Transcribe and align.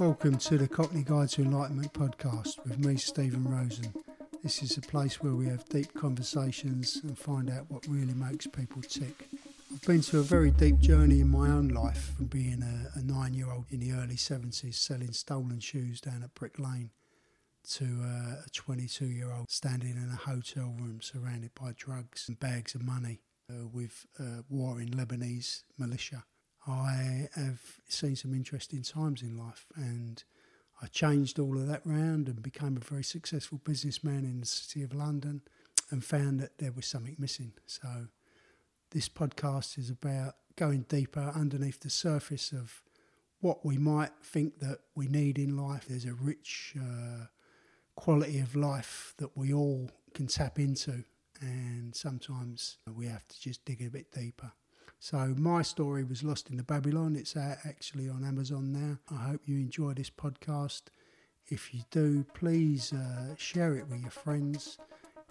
Welcome 0.00 0.38
to 0.38 0.56
the 0.56 0.66
Cockney 0.66 1.02
Guide 1.02 1.28
to 1.32 1.42
Enlightenment 1.42 1.92
podcast 1.92 2.64
with 2.64 2.78
me, 2.78 2.96
Stephen 2.96 3.44
Rosen. 3.44 3.92
This 4.42 4.62
is 4.62 4.78
a 4.78 4.80
place 4.80 5.20
where 5.20 5.34
we 5.34 5.44
have 5.48 5.68
deep 5.68 5.92
conversations 5.92 7.02
and 7.02 7.18
find 7.18 7.50
out 7.50 7.66
what 7.68 7.86
really 7.86 8.14
makes 8.14 8.46
people 8.46 8.80
tick. 8.80 9.28
I've 9.70 9.82
been 9.82 10.00
to 10.00 10.20
a 10.20 10.22
very 10.22 10.52
deep 10.52 10.78
journey 10.78 11.20
in 11.20 11.28
my 11.28 11.50
own 11.50 11.68
life 11.68 12.14
from 12.16 12.28
being 12.28 12.62
a, 12.62 12.98
a 12.98 13.02
nine 13.02 13.34
year 13.34 13.52
old 13.52 13.66
in 13.68 13.80
the 13.80 13.92
early 13.92 14.14
70s 14.14 14.76
selling 14.76 15.12
stolen 15.12 15.60
shoes 15.60 16.00
down 16.00 16.22
at 16.22 16.32
Brick 16.32 16.58
Lane 16.58 16.92
to 17.72 17.84
uh, 18.02 18.46
a 18.46 18.50
22 18.54 19.04
year 19.04 19.30
old 19.30 19.50
standing 19.50 19.98
in 19.98 20.10
a 20.10 20.16
hotel 20.16 20.74
room 20.80 21.00
surrounded 21.02 21.50
by 21.54 21.74
drugs 21.76 22.24
and 22.26 22.40
bags 22.40 22.74
of 22.74 22.82
money 22.82 23.20
uh, 23.50 23.66
with 23.66 24.06
uh, 24.18 24.44
warring 24.48 24.92
Lebanese 24.92 25.64
militia. 25.76 26.24
I 26.66 27.28
have 27.34 27.60
seen 27.88 28.16
some 28.16 28.34
interesting 28.34 28.82
times 28.82 29.22
in 29.22 29.36
life 29.36 29.66
and 29.74 30.22
I 30.82 30.86
changed 30.86 31.38
all 31.38 31.58
of 31.58 31.66
that 31.66 31.82
round 31.84 32.28
and 32.28 32.42
became 32.42 32.76
a 32.76 32.80
very 32.80 33.04
successful 33.04 33.60
businessman 33.64 34.24
in 34.24 34.40
the 34.40 34.46
city 34.46 34.82
of 34.82 34.94
London 34.94 35.42
and 35.90 36.04
found 36.04 36.40
that 36.40 36.58
there 36.58 36.72
was 36.72 36.86
something 36.86 37.16
missing. 37.18 37.52
So, 37.66 38.06
this 38.90 39.08
podcast 39.08 39.78
is 39.78 39.90
about 39.90 40.34
going 40.56 40.84
deeper 40.88 41.32
underneath 41.34 41.80
the 41.80 41.90
surface 41.90 42.52
of 42.52 42.82
what 43.40 43.64
we 43.64 43.78
might 43.78 44.10
think 44.22 44.58
that 44.60 44.78
we 44.94 45.06
need 45.06 45.38
in 45.38 45.56
life. 45.56 45.86
There's 45.88 46.04
a 46.04 46.14
rich 46.14 46.74
uh, 46.78 47.26
quality 47.94 48.40
of 48.40 48.56
life 48.56 49.14
that 49.18 49.36
we 49.36 49.52
all 49.52 49.90
can 50.14 50.26
tap 50.26 50.58
into, 50.58 51.04
and 51.40 51.94
sometimes 51.94 52.78
we 52.92 53.06
have 53.06 53.26
to 53.28 53.40
just 53.40 53.64
dig 53.64 53.82
a 53.82 53.90
bit 53.90 54.10
deeper. 54.12 54.52
So 55.02 55.34
my 55.38 55.62
story 55.62 56.04
was 56.04 56.22
lost 56.22 56.50
in 56.50 56.58
the 56.58 56.62
Babylon. 56.62 57.16
It's 57.16 57.34
out 57.34 57.56
actually 57.64 58.10
on 58.10 58.22
Amazon 58.22 58.70
now. 58.70 58.98
I 59.10 59.30
hope 59.30 59.40
you 59.46 59.56
enjoy 59.56 59.94
this 59.94 60.10
podcast. 60.10 60.82
If 61.46 61.72
you 61.72 61.80
do, 61.90 62.22
please 62.34 62.92
uh, 62.92 63.34
share 63.38 63.76
it 63.76 63.88
with 63.88 64.02
your 64.02 64.10
friends. 64.10 64.76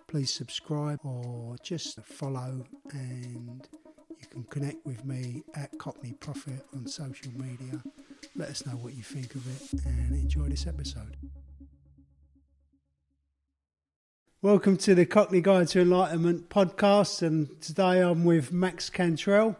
Please 0.08 0.34
subscribe 0.34 1.02
or 1.04 1.56
just 1.62 2.02
follow, 2.02 2.66
and 2.94 3.68
you 4.20 4.28
can 4.32 4.44
connect 4.46 4.84
with 4.88 5.06
me 5.06 5.44
at 5.54 5.78
Cockney 5.78 6.14
Prophet 6.14 6.66
on 6.74 6.88
social 6.88 7.32
media. 7.34 7.84
Let 8.36 8.50
us 8.50 8.66
know 8.66 8.74
what 8.74 8.96
you 8.96 9.04
think 9.04 9.36
of 9.36 9.46
it 9.48 9.86
and 9.86 10.16
enjoy 10.16 10.48
this 10.50 10.66
episode. 10.66 11.16
Welcome 14.42 14.78
to 14.78 14.96
the 14.96 15.06
Cockney 15.06 15.42
Guide 15.42 15.68
to 15.68 15.82
Enlightenment 15.82 16.48
podcast, 16.48 17.22
and 17.22 17.62
today 17.62 18.00
I'm 18.00 18.24
with 18.24 18.54
Max 18.54 18.90
Cantrell, 18.90 19.58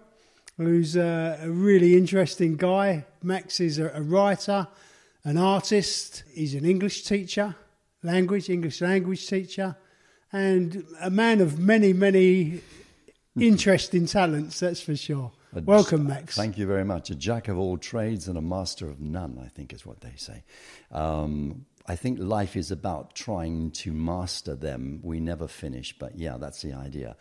who's 0.66 0.96
a, 0.96 1.40
a 1.42 1.50
really 1.50 1.96
interesting 1.96 2.58
guy. 2.58 3.06
Max 3.24 3.60
is 3.60 3.80
a, 3.80 3.90
a, 3.94 4.02
writer, 4.02 4.68
an 5.24 5.38
artist, 5.38 6.24
he's 6.34 6.54
an 6.54 6.66
English 6.66 7.04
teacher, 7.04 7.56
language, 8.04 8.50
English 8.50 8.82
language 8.82 9.26
teacher, 9.28 9.76
and 10.32 10.86
a 11.02 11.10
man 11.10 11.42
of 11.42 11.60
many, 11.60 11.94
many 11.94 12.62
interesting 13.40 14.06
talents, 14.06 14.60
that's 14.60 14.82
for 14.82 14.96
sure. 14.96 15.32
A 15.56 15.62
Welcome, 15.62 16.06
Max. 16.06 16.36
Thank 16.36 16.58
you 16.58 16.68
very 16.68 16.86
much. 16.86 17.10
A 17.10 17.16
jack 17.16 17.48
of 17.48 17.58
all 17.58 17.78
trades 17.78 18.28
and 18.28 18.38
a 18.38 18.42
master 18.42 18.88
of 18.88 19.00
none, 19.00 19.42
I 19.44 19.48
think 19.48 19.74
is 19.74 19.86
what 19.86 20.02
they 20.02 20.14
say. 20.16 20.44
Um, 20.92 21.66
I 21.88 21.96
think 21.96 22.20
life 22.20 22.56
is 22.56 22.70
about 22.70 23.16
trying 23.16 23.72
to 23.72 23.92
master 23.92 24.56
them. 24.56 25.00
We 25.02 25.20
never 25.20 25.48
finish, 25.48 25.98
but 25.98 26.20
yeah, 26.20 26.38
that's 26.38 26.62
the 26.62 26.74
idea. 26.74 27.16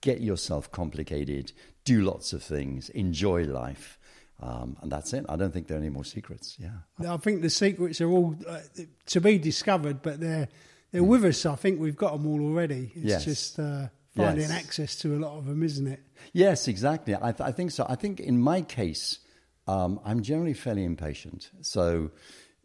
Get 0.00 0.22
yourself 0.22 0.70
complicated, 0.70 1.52
do 1.84 2.02
lots 2.02 2.32
of 2.32 2.42
things, 2.42 2.88
enjoy 2.90 3.44
life. 3.44 3.98
Um, 4.40 4.76
and 4.82 4.90
that's 4.90 5.12
it. 5.12 5.24
I 5.28 5.36
don't 5.36 5.52
think 5.52 5.68
there 5.68 5.76
are 5.76 5.80
any 5.80 5.90
more 5.90 6.04
secrets. 6.04 6.56
Yeah, 6.58 7.08
I 7.08 7.16
think 7.18 7.42
the 7.42 7.50
secrets 7.50 8.00
are 8.00 8.10
all 8.10 8.36
uh, 8.48 8.60
to 9.06 9.20
be 9.20 9.38
discovered, 9.38 10.02
but 10.02 10.20
they're 10.20 10.48
they're 10.90 11.02
mm. 11.02 11.06
with 11.06 11.24
us. 11.24 11.46
I 11.46 11.54
think 11.54 11.80
we've 11.80 11.96
got 11.96 12.12
them 12.12 12.26
all 12.26 12.40
already. 12.42 12.92
It's 12.94 13.04
yes. 13.04 13.24
just 13.24 13.58
uh, 13.58 13.88
finding 14.16 14.48
yes. 14.48 14.50
access 14.50 14.96
to 14.96 15.16
a 15.16 15.18
lot 15.18 15.38
of 15.38 15.46
them, 15.46 15.62
isn't 15.62 15.86
it? 15.86 16.00
Yes, 16.32 16.68
exactly. 16.68 17.14
I, 17.14 17.32
th- 17.32 17.40
I 17.40 17.52
think 17.52 17.70
so. 17.70 17.86
I 17.88 17.94
think 17.94 18.20
in 18.20 18.40
my 18.40 18.62
case, 18.62 19.20
um, 19.66 20.00
I'm 20.04 20.22
generally 20.22 20.54
fairly 20.54 20.84
impatient. 20.84 21.50
So 21.62 22.10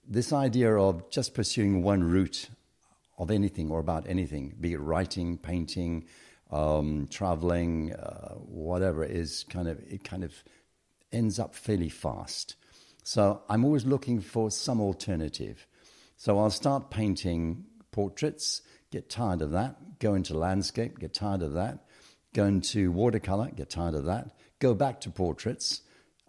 this 0.08 0.34
idea 0.34 0.76
of 0.76 1.10
just 1.12 1.34
pursuing 1.34 1.84
one 1.84 2.04
route 2.04 2.50
of 3.18 3.32
anything 3.32 3.70
or 3.70 3.80
about 3.80 4.08
anything, 4.08 4.56
be 4.60 4.74
it 4.74 4.80
writing, 4.80 5.38
painting, 5.38 6.06
um, 6.50 7.08
traveling, 7.10 7.94
uh, 7.94 8.36
whatever, 8.36 9.04
it 9.04 9.12
is, 9.12 9.46
kind 9.50 9.68
of 9.68 9.80
it 9.88 10.04
kind 10.04 10.24
of 10.24 10.34
ends 11.12 11.40
up 11.40 11.56
fairly 11.56 11.90
fast. 11.90 12.56
So 13.04 13.42
I'm 13.50 13.66
always 13.66 13.86
looking 13.86 14.22
for 14.22 14.52
some 14.52 14.80
alternative. 14.80 15.66
So 16.18 16.38
I'll 16.38 16.50
start 16.50 16.92
painting 16.92 17.66
portraits, 17.92 18.62
get 18.92 19.10
tired 19.10 19.42
of 19.42 19.52
that, 19.52 20.00
go 20.00 20.14
into 20.14 20.38
landscape, 20.38 21.00
get 21.00 21.14
tired 21.14 21.42
of 21.42 21.54
that, 21.54 21.86
go 22.34 22.46
into 22.46 22.92
watercolor, 22.92 23.50
get 23.56 23.70
tired 23.70 23.96
of 23.96 24.06
that, 24.06 24.32
go 24.60 24.74
back 24.74 25.02
to 25.02 25.10
portraits, 25.10 25.82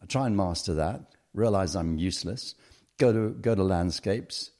I 0.03 0.07
try 0.07 0.27
and 0.27 0.37
master 0.37 0.75
that, 0.75 1.03
realize 1.35 1.75
I'm 1.77 1.99
useless 1.99 2.55
go 3.01 3.13
to 3.13 3.31
go 3.31 3.55
to 3.55 3.65
landscapes, 3.65 4.53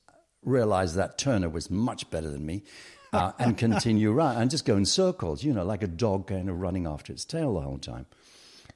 realize 0.43 0.95
that 0.95 1.19
Turner 1.19 1.49
was 1.49 1.71
much 1.71 2.11
better 2.11 2.31
than 2.31 2.45
me, 2.45 2.65
uh, 3.13 3.33
and 3.39 3.57
continue 3.57 4.13
right 4.13 4.37
and 4.37 4.51
just 4.51 4.65
go 4.65 4.77
in 4.77 4.85
circles, 4.85 5.43
you 5.43 5.53
know, 5.53 5.65
like 5.65 5.83
a 5.83 5.89
dog 5.89 6.27
kind 6.29 6.49
of 6.49 6.61
running 6.61 6.87
after 6.87 7.13
its 7.13 7.25
tail 7.25 7.55
the 7.55 7.61
whole 7.61 7.79
time. 7.79 8.07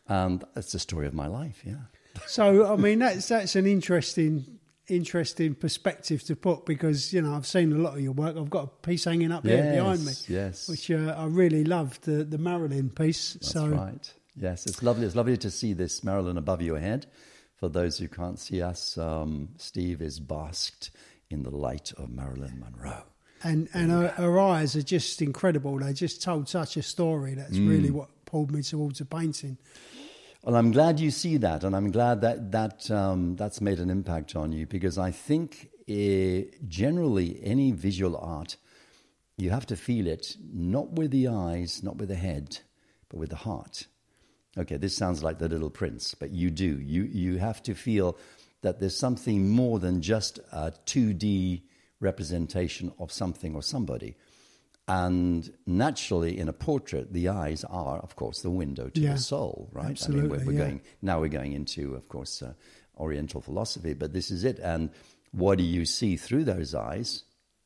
And 0.09 0.45
that's 0.55 0.73
the 0.73 0.79
story 0.79 1.07
of 1.07 1.15
my 1.15 1.27
life. 1.27 1.63
Yeah. 1.65 1.77
So 2.27 2.73
I 2.73 2.77
mean, 2.77 3.01
that's 3.01 3.29
that's 3.29 3.57
an 3.57 3.67
interesting 3.67 4.59
interesting 4.87 5.55
perspective 5.55 6.23
to 6.23 6.37
put 6.37 6.67
because 6.67 7.13
you 7.13 7.23
know 7.23 7.35
I've 7.35 7.47
seen 7.47 7.73
a 7.73 7.77
lot 7.77 7.95
of 7.95 8.01
your 8.01 8.13
work. 8.13 8.37
I've 8.37 8.51
got 8.51 8.65
a 8.65 8.87
piece 8.87 9.05
hanging 9.05 9.33
up 9.33 9.45
yes, 9.45 9.63
here 9.65 9.73
behind 9.75 10.05
me, 10.05 10.13
yes, 10.29 10.69
which 10.69 10.91
uh, 10.91 11.15
I 11.17 11.27
really 11.27 11.65
loved 11.65 12.03
the 12.03 12.25
the 12.25 12.39
Marilyn 12.39 12.91
piece. 12.91 13.35
That's 13.35 13.51
so. 13.51 13.69
right. 13.69 14.13
Yes, 14.37 14.67
it's 14.67 14.83
lovely. 14.83 15.07
It's 15.07 15.17
lovely 15.17 15.37
to 15.39 15.51
see 15.51 15.73
this 15.73 16.03
Marilyn 16.03 16.39
above 16.39 16.61
your 16.61 16.79
head. 16.79 17.07
For 17.57 17.69
those 17.69 17.99
who 17.99 18.09
can't 18.09 18.39
see 18.39 18.61
us, 18.61 18.99
um, 18.99 19.51
Steve 19.59 20.03
is 20.03 20.19
basked 20.19 20.91
in 21.31 21.45
the 21.45 21.51
light 21.51 21.93
of 21.97 22.11
Marilyn 22.11 22.61
Monroe. 22.61 23.05
And 23.45 23.69
and 23.75 23.91
her, 23.91 24.09
her, 24.09 24.41
eyes 24.41 24.75
are 24.75 24.83
just 24.83 25.21
incredible. 25.21 25.79
They 25.79 25.93
just 25.93 26.23
told 26.23 26.49
such 26.49 26.77
a 26.77 26.83
story. 26.83 27.35
That's 27.35 27.57
mm. 27.57 27.69
really 27.69 27.91
what 27.91 28.09
pulled 28.25 28.51
me 28.51 28.63
towards 28.63 28.99
the 28.99 29.05
painting. 29.05 29.59
Well, 30.43 30.57
I'm 30.57 30.73
glad 30.73 30.99
you 30.99 31.11
see 31.11 31.37
that, 31.37 31.63
and 31.63 31.77
I'm 31.77 31.91
glad 31.91 32.23
that 32.23 32.51
that 32.53 32.91
um, 32.91 33.37
that's 33.37 33.61
made 33.61 33.81
an 33.81 33.91
impact 33.91 34.35
on 34.35 34.53
you 34.53 34.67
because 34.67 34.99
I 34.99 35.11
think 35.11 35.71
uh, 35.89 36.49
generally 36.67 37.39
any 37.43 37.73
visual 37.73 38.17
art, 38.17 38.57
you 39.37 39.51
have 39.51 39.67
to 39.67 39.77
feel 39.77 40.07
it 40.07 40.37
not 40.53 40.93
with 40.93 41.11
the 41.11 41.29
eyes, 41.29 41.83
not 41.83 41.97
with 41.97 42.09
the 42.09 42.15
head, 42.15 42.59
but 43.09 43.19
with 43.19 43.31
the 43.31 43.37
heart. 43.37 43.87
Okay, 44.57 44.77
this 44.77 44.97
sounds 44.97 45.23
like 45.23 45.39
the 45.39 45.49
little 45.49 45.71
prince, 45.71 46.15
but 46.15 46.31
you 46.31 46.51
do. 46.51 46.81
You, 46.81 47.03
you 47.05 47.39
have 47.39 47.63
to 47.65 47.75
feel 47.75 48.17
that 48.63 48.81
there's 48.81 48.97
something 48.97 49.51
more 49.51 49.79
than 49.79 50.01
just 50.01 50.39
a 50.53 50.73
2D 50.87 51.63
representation 52.05 52.93
of 52.99 53.11
something 53.11 53.55
or 53.55 53.63
somebody. 53.63 54.15
And 54.87 55.51
naturally, 55.67 56.39
in 56.39 56.49
a 56.49 56.53
portrait, 56.53 57.13
the 57.13 57.31
eyes 57.31 57.65
are, 57.65 57.99
of 58.01 58.17
course, 58.17 58.43
the 58.43 58.51
window 58.51 58.91
to 58.91 59.01
yeah, 59.01 59.13
the 59.15 59.19
soul, 59.19 59.71
right? 59.73 59.91
Absolutely, 59.91 60.21
I 60.21 60.23
mean, 60.23 60.47
we're, 60.47 60.47
we're 60.47 60.59
yeah. 60.59 60.65
going 60.67 60.81
now. 61.01 61.21
We're 61.21 61.29
going 61.29 61.55
into, 61.55 61.95
of 61.95 62.07
course, 62.09 62.43
uh, 62.43 62.53
Oriental 62.99 63.41
philosophy, 63.41 63.95
but 63.95 64.13
this 64.13 64.31
is 64.31 64.45
it. 64.45 64.59
And 64.59 64.91
what 65.33 65.59
do 65.59 65.65
you 65.65 65.87
see 65.87 66.17
through 66.17 66.45
those 66.45 66.75
eyes? 66.75 67.25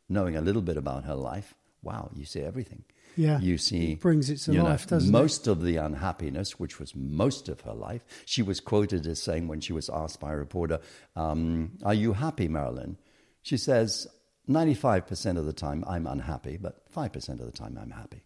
Knowing 0.08 0.36
a 0.36 0.40
little 0.40 0.62
bit 0.62 0.78
about 0.78 1.04
her 1.04 1.16
life, 1.16 1.54
wow, 1.82 2.08
you 2.14 2.24
see 2.24 2.40
everything 2.40 2.84
yeah, 3.18 3.40
you 3.40 3.58
see, 3.58 3.92
it 3.92 4.00
brings 4.00 4.30
it 4.30 4.36
to 4.38 4.62
life, 4.62 4.86
know, 4.86 4.96
doesn't 4.96 5.10
most 5.10 5.48
it? 5.48 5.50
of 5.50 5.62
the 5.62 5.76
unhappiness, 5.76 6.60
which 6.60 6.78
was 6.78 6.94
most 6.94 7.48
of 7.48 7.60
her 7.62 7.74
life. 7.74 8.04
She 8.24 8.42
was 8.42 8.60
quoted 8.60 9.06
as 9.08 9.20
saying 9.20 9.48
when 9.48 9.60
she 9.60 9.72
was 9.72 9.90
asked 9.90 10.20
by 10.20 10.32
a 10.32 10.36
reporter, 10.36 10.78
um, 11.16 11.72
"Are 11.84 11.94
you 11.94 12.12
happy, 12.12 12.46
Marilyn?" 12.46 12.96
She 13.42 13.56
says, 13.56 14.06
"95% 14.48 15.38
of 15.38 15.46
the 15.46 15.52
time 15.52 15.84
I'm 15.86 16.06
unhappy, 16.06 16.56
but 16.56 16.82
5% 16.92 17.40
of 17.40 17.46
the 17.46 17.52
time 17.52 17.78
I'm 17.80 17.90
happy." 17.90 18.22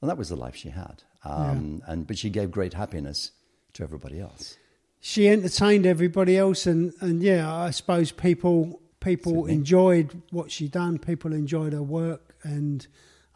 And 0.00 0.10
that 0.10 0.18
was 0.18 0.28
the 0.28 0.36
life 0.36 0.56
she 0.56 0.70
had. 0.70 1.02
Um, 1.24 1.80
yeah. 1.84 1.92
And 1.92 2.06
but 2.06 2.18
she 2.18 2.30
gave 2.30 2.50
great 2.50 2.74
happiness 2.74 3.32
to 3.74 3.82
everybody 3.82 4.20
else. 4.20 4.56
She 5.00 5.28
entertained 5.28 5.86
everybody 5.86 6.36
else, 6.36 6.66
and 6.66 6.92
and 7.00 7.22
yeah, 7.22 7.52
I 7.52 7.70
suppose 7.70 8.12
people 8.12 8.80
people 9.00 9.46
enjoyed 9.46 10.22
what 10.30 10.50
she 10.50 10.68
done. 10.68 10.98
People 10.98 11.32
enjoyed 11.32 11.72
her 11.72 11.82
work, 11.82 12.36
and 12.42 12.86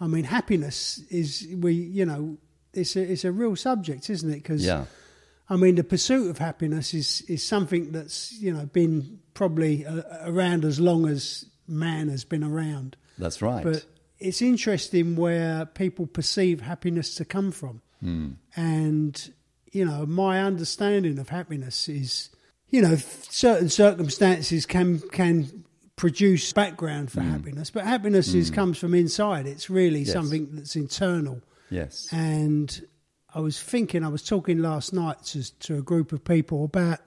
I 0.00 0.06
mean, 0.06 0.24
happiness 0.24 1.00
is 1.10 1.46
we, 1.56 1.74
you 1.74 2.06
know, 2.06 2.38
it's 2.72 2.96
a 2.96 3.12
it's 3.12 3.24
a 3.24 3.32
real 3.32 3.56
subject, 3.56 4.10
isn't 4.10 4.30
it? 4.30 4.42
Because 4.42 4.64
yeah. 4.64 4.86
I 5.48 5.56
mean, 5.56 5.76
the 5.76 5.84
pursuit 5.84 6.30
of 6.30 6.38
happiness 6.38 6.94
is 6.94 7.22
is 7.22 7.44
something 7.44 7.92
that's 7.92 8.32
you 8.32 8.52
know 8.52 8.66
been 8.66 9.20
probably 9.34 9.86
uh, 9.86 10.02
around 10.22 10.64
as 10.64 10.80
long 10.80 11.08
as 11.08 11.44
man 11.68 12.08
has 12.08 12.24
been 12.24 12.44
around. 12.44 12.96
That's 13.18 13.40
right. 13.42 13.64
But 13.64 13.84
it's 14.18 14.42
interesting 14.42 15.16
where 15.16 15.66
people 15.66 16.06
perceive 16.06 16.60
happiness 16.60 17.14
to 17.16 17.24
come 17.24 17.50
from, 17.52 17.82
hmm. 18.00 18.30
and 18.54 19.32
you 19.72 19.84
know, 19.84 20.06
my 20.06 20.42
understanding 20.42 21.18
of 21.18 21.28
happiness 21.28 21.88
is 21.88 22.30
you 22.68 22.82
know, 22.82 22.96
certain 22.96 23.68
circumstances 23.68 24.66
can 24.66 25.00
can 25.10 25.64
produce 25.96 26.52
background 26.52 27.10
for 27.10 27.22
happiness, 27.22 27.70
but 27.70 27.84
happiness 27.84 28.34
is 28.34 28.50
comes 28.50 28.76
from 28.76 28.94
inside. 28.94 29.46
It's 29.46 29.70
really 29.70 30.00
Yes. 30.00 30.12
something 30.12 30.48
that's 30.52 30.76
internal. 30.76 31.40
Yes. 31.70 32.12
And 32.12 32.86
I 33.34 33.40
was 33.40 33.60
thinking, 33.60 34.04
I 34.04 34.08
was 34.08 34.22
talking 34.22 34.58
last 34.58 34.92
night 34.92 35.22
to, 35.26 35.58
to 35.60 35.78
a 35.78 35.82
group 35.82 36.12
of 36.12 36.22
people 36.22 36.64
about 36.64 37.00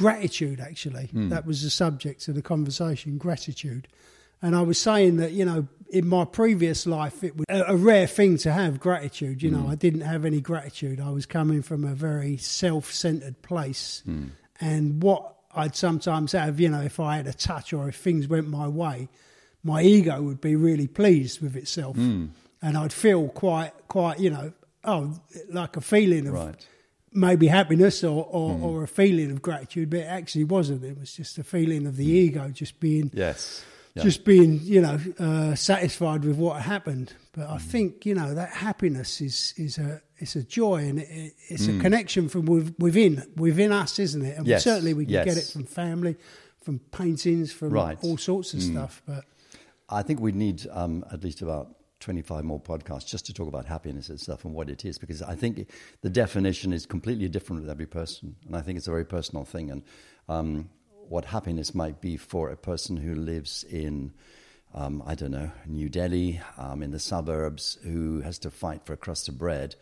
gratitude, 0.00 0.60
actually. 0.60 1.06
Hmm. 1.06 1.28
That 1.28 1.46
was 1.46 1.62
the 1.62 1.70
subject 1.70 2.26
of 2.28 2.34
the 2.34 2.42
conversation 2.42 3.18
gratitude. 3.18 3.86
And 4.42 4.56
I 4.56 4.62
was 4.62 4.78
saying 4.78 5.18
that, 5.18 5.32
you 5.32 5.44
know, 5.44 5.68
in 5.90 6.06
my 6.08 6.24
previous 6.24 6.86
life, 6.86 7.22
it 7.22 7.36
was 7.36 7.44
a, 7.50 7.64
a 7.68 7.76
rare 7.76 8.06
thing 8.06 8.38
to 8.38 8.52
have 8.52 8.80
gratitude. 8.80 9.42
You 9.42 9.50
know, 9.50 9.58
hmm. 9.58 9.70
I 9.70 9.74
didn't 9.74 10.00
have 10.00 10.24
any 10.24 10.40
gratitude. 10.40 11.00
I 11.00 11.10
was 11.10 11.26
coming 11.26 11.62
from 11.62 11.84
a 11.84 11.94
very 11.94 12.38
self 12.38 12.92
centered 12.92 13.42
place. 13.42 14.02
Hmm. 14.06 14.28
And 14.60 15.02
what 15.02 15.36
I'd 15.54 15.76
sometimes 15.76 16.32
have, 16.32 16.60
you 16.60 16.68
know, 16.68 16.80
if 16.80 16.98
I 16.98 17.16
had 17.16 17.26
a 17.26 17.32
touch 17.32 17.72
or 17.72 17.88
if 17.88 17.96
things 17.96 18.28
went 18.28 18.48
my 18.48 18.68
way, 18.68 19.08
my 19.62 19.82
ego 19.82 20.22
would 20.22 20.40
be 20.40 20.56
really 20.56 20.86
pleased 20.86 21.40
with 21.40 21.56
itself. 21.56 21.96
And 22.62 22.76
I'd 22.76 22.92
feel 22.92 23.28
quite, 23.28 23.72
quite, 23.88 24.20
you 24.20 24.30
know, 24.30 24.52
oh, 24.84 25.18
like 25.48 25.76
a 25.76 25.80
feeling 25.80 26.26
of 26.26 26.34
Right. 26.34 26.66
Maybe 27.12 27.46
happiness 27.48 28.04
or, 28.04 28.26
or, 28.30 28.50
mm-hmm. 28.50 28.64
or 28.64 28.82
a 28.84 28.88
feeling 28.88 29.30
of 29.30 29.42
gratitude, 29.42 29.90
but 29.90 30.00
it 30.00 30.04
actually 30.04 30.44
wasn't. 30.44 30.84
It 30.84 30.98
was 30.98 31.12
just 31.12 31.38
a 31.38 31.44
feeling 31.44 31.86
of 31.86 31.96
the 31.96 32.04
mm-hmm. 32.04 32.38
ego 32.38 32.48
just 32.50 32.80
being 32.80 33.10
Yes. 33.14 33.64
Yeah. 33.94 34.04
just 34.04 34.24
being, 34.24 34.60
you 34.62 34.80
know, 34.80 35.00
uh, 35.18 35.56
satisfied 35.56 36.24
with 36.24 36.36
what 36.36 36.62
happened. 36.62 37.12
But 37.32 37.48
I 37.48 37.56
mm-hmm. 37.56 37.68
think, 37.68 38.06
you 38.06 38.14
know, 38.14 38.34
that 38.34 38.50
happiness 38.50 39.20
is 39.20 39.52
is 39.56 39.78
a 39.78 40.00
it's 40.18 40.36
a 40.36 40.44
joy 40.44 40.84
and 40.84 41.00
it, 41.00 41.34
it's 41.48 41.66
a 41.66 41.72
mm. 41.72 41.80
connection 41.80 42.28
from 42.28 42.44
with, 42.46 42.74
within 42.78 43.26
within 43.36 43.72
us, 43.72 43.98
isn't 43.98 44.24
it? 44.24 44.38
And 44.38 44.46
Yes, 44.46 44.62
certainly 44.62 44.94
we 44.94 45.06
can 45.06 45.24
get 45.24 45.36
it 45.36 45.50
from 45.52 45.64
family, 45.64 46.16
from 46.62 46.78
paintings, 46.78 47.52
from 47.52 47.70
Right. 47.70 47.98
all 48.02 48.16
sorts 48.16 48.54
of 48.54 48.60
mm. 48.60 48.70
stuff. 48.70 49.02
But 49.06 49.24
I 49.88 50.02
think 50.02 50.20
we 50.20 50.30
need 50.30 50.68
um, 50.70 51.04
at 51.12 51.24
least 51.24 51.42
about 51.42 51.74
25 52.00 52.44
more 52.44 52.60
podcasts 52.60 53.06
just 53.06 53.26
to 53.26 53.32
talk 53.32 53.46
about 53.46 53.66
happiness 53.66 54.10
itself 54.10 54.44
and 54.44 54.54
what 54.54 54.70
it 54.70 54.84
is, 54.84 54.98
because 54.98 55.22
I 55.22 55.34
think 55.34 55.70
the 56.00 56.10
definition 56.10 56.72
is 56.72 56.86
completely 56.86 57.28
different 57.28 57.62
with 57.62 57.70
every 57.70 57.86
person. 57.86 58.36
And 58.46 58.56
I 58.56 58.62
think 58.62 58.78
it's 58.78 58.88
a 58.88 58.90
very 58.90 59.04
personal 59.04 59.44
thing. 59.44 59.70
And 59.70 59.82
um, 60.28 60.70
what 61.08 61.26
happiness 61.26 61.74
might 61.74 62.00
be 62.00 62.16
for 62.16 62.50
a 62.50 62.56
person 62.56 62.96
who 62.96 63.14
lives 63.14 63.64
in, 63.64 64.12
um, 64.74 65.02
I 65.06 65.14
don't 65.14 65.32
know, 65.32 65.50
New 65.66 65.88
Delhi, 65.88 66.40
um, 66.56 66.82
in 66.82 66.90
the 66.90 66.98
suburbs, 66.98 67.78
who 67.82 68.20
has 68.20 68.38
to 68.40 68.50
fight 68.50 68.84
for 68.84 68.94
a 68.94 68.96
crust 68.96 69.28
of 69.28 69.38
bread. 69.38 69.76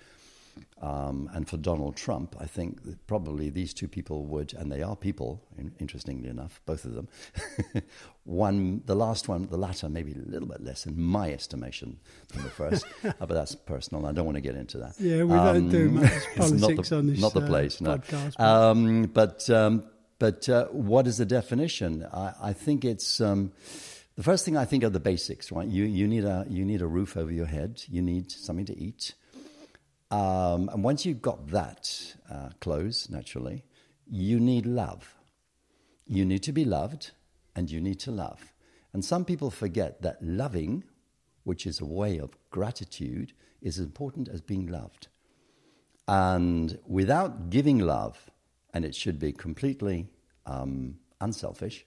Um, 0.80 1.28
and 1.34 1.48
for 1.48 1.56
Donald 1.56 1.96
Trump, 1.96 2.36
I 2.38 2.46
think 2.46 2.84
that 2.84 3.06
probably 3.06 3.50
these 3.50 3.74
two 3.74 3.88
people 3.88 4.24
would, 4.26 4.54
and 4.54 4.70
they 4.70 4.82
are 4.82 4.94
people, 4.96 5.42
in, 5.56 5.72
interestingly 5.80 6.28
enough, 6.28 6.60
both 6.66 6.84
of 6.84 6.94
them. 6.94 7.08
one, 8.24 8.82
the 8.86 8.94
last 8.94 9.28
one, 9.28 9.46
the 9.46 9.56
latter, 9.56 9.88
maybe 9.88 10.12
a 10.12 10.30
little 10.30 10.48
bit 10.48 10.62
less, 10.62 10.86
in 10.86 11.00
my 11.00 11.32
estimation, 11.32 11.98
than 12.32 12.42
the 12.42 12.50
first. 12.50 12.86
uh, 13.04 13.12
but 13.18 13.30
that's 13.30 13.54
personal. 13.54 14.06
I 14.06 14.12
don't 14.12 14.24
want 14.26 14.36
to 14.36 14.40
get 14.42 14.54
into 14.54 14.78
that. 14.78 14.94
Yeah, 15.00 15.24
we 15.24 15.34
don't 15.34 15.68
do 15.70 15.90
much 15.90 16.12
politics 16.36 16.60
not 16.60 16.84
the, 16.88 16.96
on 16.96 17.06
this, 17.06 17.20
Not 17.20 17.34
the 17.34 17.42
uh, 17.42 17.46
place, 17.46 17.80
no. 17.80 17.96
podcast, 17.96 18.34
but- 18.36 18.44
Um, 18.44 19.02
but 19.04 19.50
um, 19.50 19.84
but 20.18 20.48
uh, 20.48 20.66
what 20.66 21.06
is 21.06 21.18
the 21.18 21.26
definition? 21.26 22.04
I, 22.12 22.32
I 22.42 22.52
think 22.52 22.84
it's. 22.84 23.20
Um, 23.20 23.52
the 24.16 24.24
first 24.24 24.44
thing 24.44 24.56
I 24.56 24.64
think 24.64 24.82
are 24.82 24.88
the 24.90 24.98
basics, 24.98 25.52
right? 25.52 25.68
You 25.68 25.84
you 25.84 26.08
need 26.08 26.24
a 26.24 26.44
you 26.48 26.64
need 26.64 26.82
a 26.82 26.88
roof 26.88 27.16
over 27.16 27.30
your 27.30 27.46
head. 27.46 27.84
You 27.88 28.02
need 28.02 28.32
something 28.32 28.66
to 28.66 28.76
eat. 28.76 29.14
Um, 30.10 30.68
and 30.70 30.82
once 30.82 31.04
you've 31.04 31.22
got 31.22 31.48
that 31.48 32.14
uh, 32.30 32.50
close, 32.60 33.10
naturally, 33.10 33.64
you 34.10 34.40
need 34.40 34.66
love. 34.66 35.14
You 36.06 36.24
need 36.24 36.42
to 36.44 36.52
be 36.52 36.64
loved 36.64 37.10
and 37.54 37.70
you 37.70 37.80
need 37.80 38.00
to 38.00 38.10
love. 38.10 38.52
And 38.92 39.04
some 39.04 39.24
people 39.24 39.50
forget 39.50 40.00
that 40.02 40.22
loving, 40.22 40.84
which 41.44 41.66
is 41.66 41.80
a 41.80 41.84
way 41.84 42.18
of 42.18 42.30
gratitude, 42.50 43.32
is 43.60 43.78
as 43.78 43.84
important 43.84 44.28
as 44.28 44.40
being 44.40 44.66
loved. 44.66 45.08
And 46.06 46.78
without 46.86 47.50
giving 47.50 47.80
love, 47.80 48.30
and 48.72 48.84
it 48.84 48.94
should 48.94 49.18
be 49.18 49.32
completely 49.32 50.08
um, 50.46 50.96
unselfish, 51.20 51.84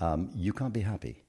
um, 0.00 0.30
you 0.34 0.52
can't 0.52 0.72
be 0.72 0.80
happy. 0.80 1.24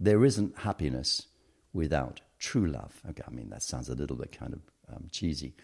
There 0.00 0.24
isn't 0.24 0.58
happiness 0.58 1.28
without 1.72 2.20
true 2.38 2.66
love. 2.66 3.00
Okay, 3.08 3.22
I 3.26 3.30
mean, 3.30 3.50
that 3.50 3.62
sounds 3.62 3.88
a 3.88 3.94
little 3.94 4.16
bit 4.16 4.36
kind 4.36 4.52
of 4.52 4.60
um, 4.94 5.08
cheesy. 5.10 5.54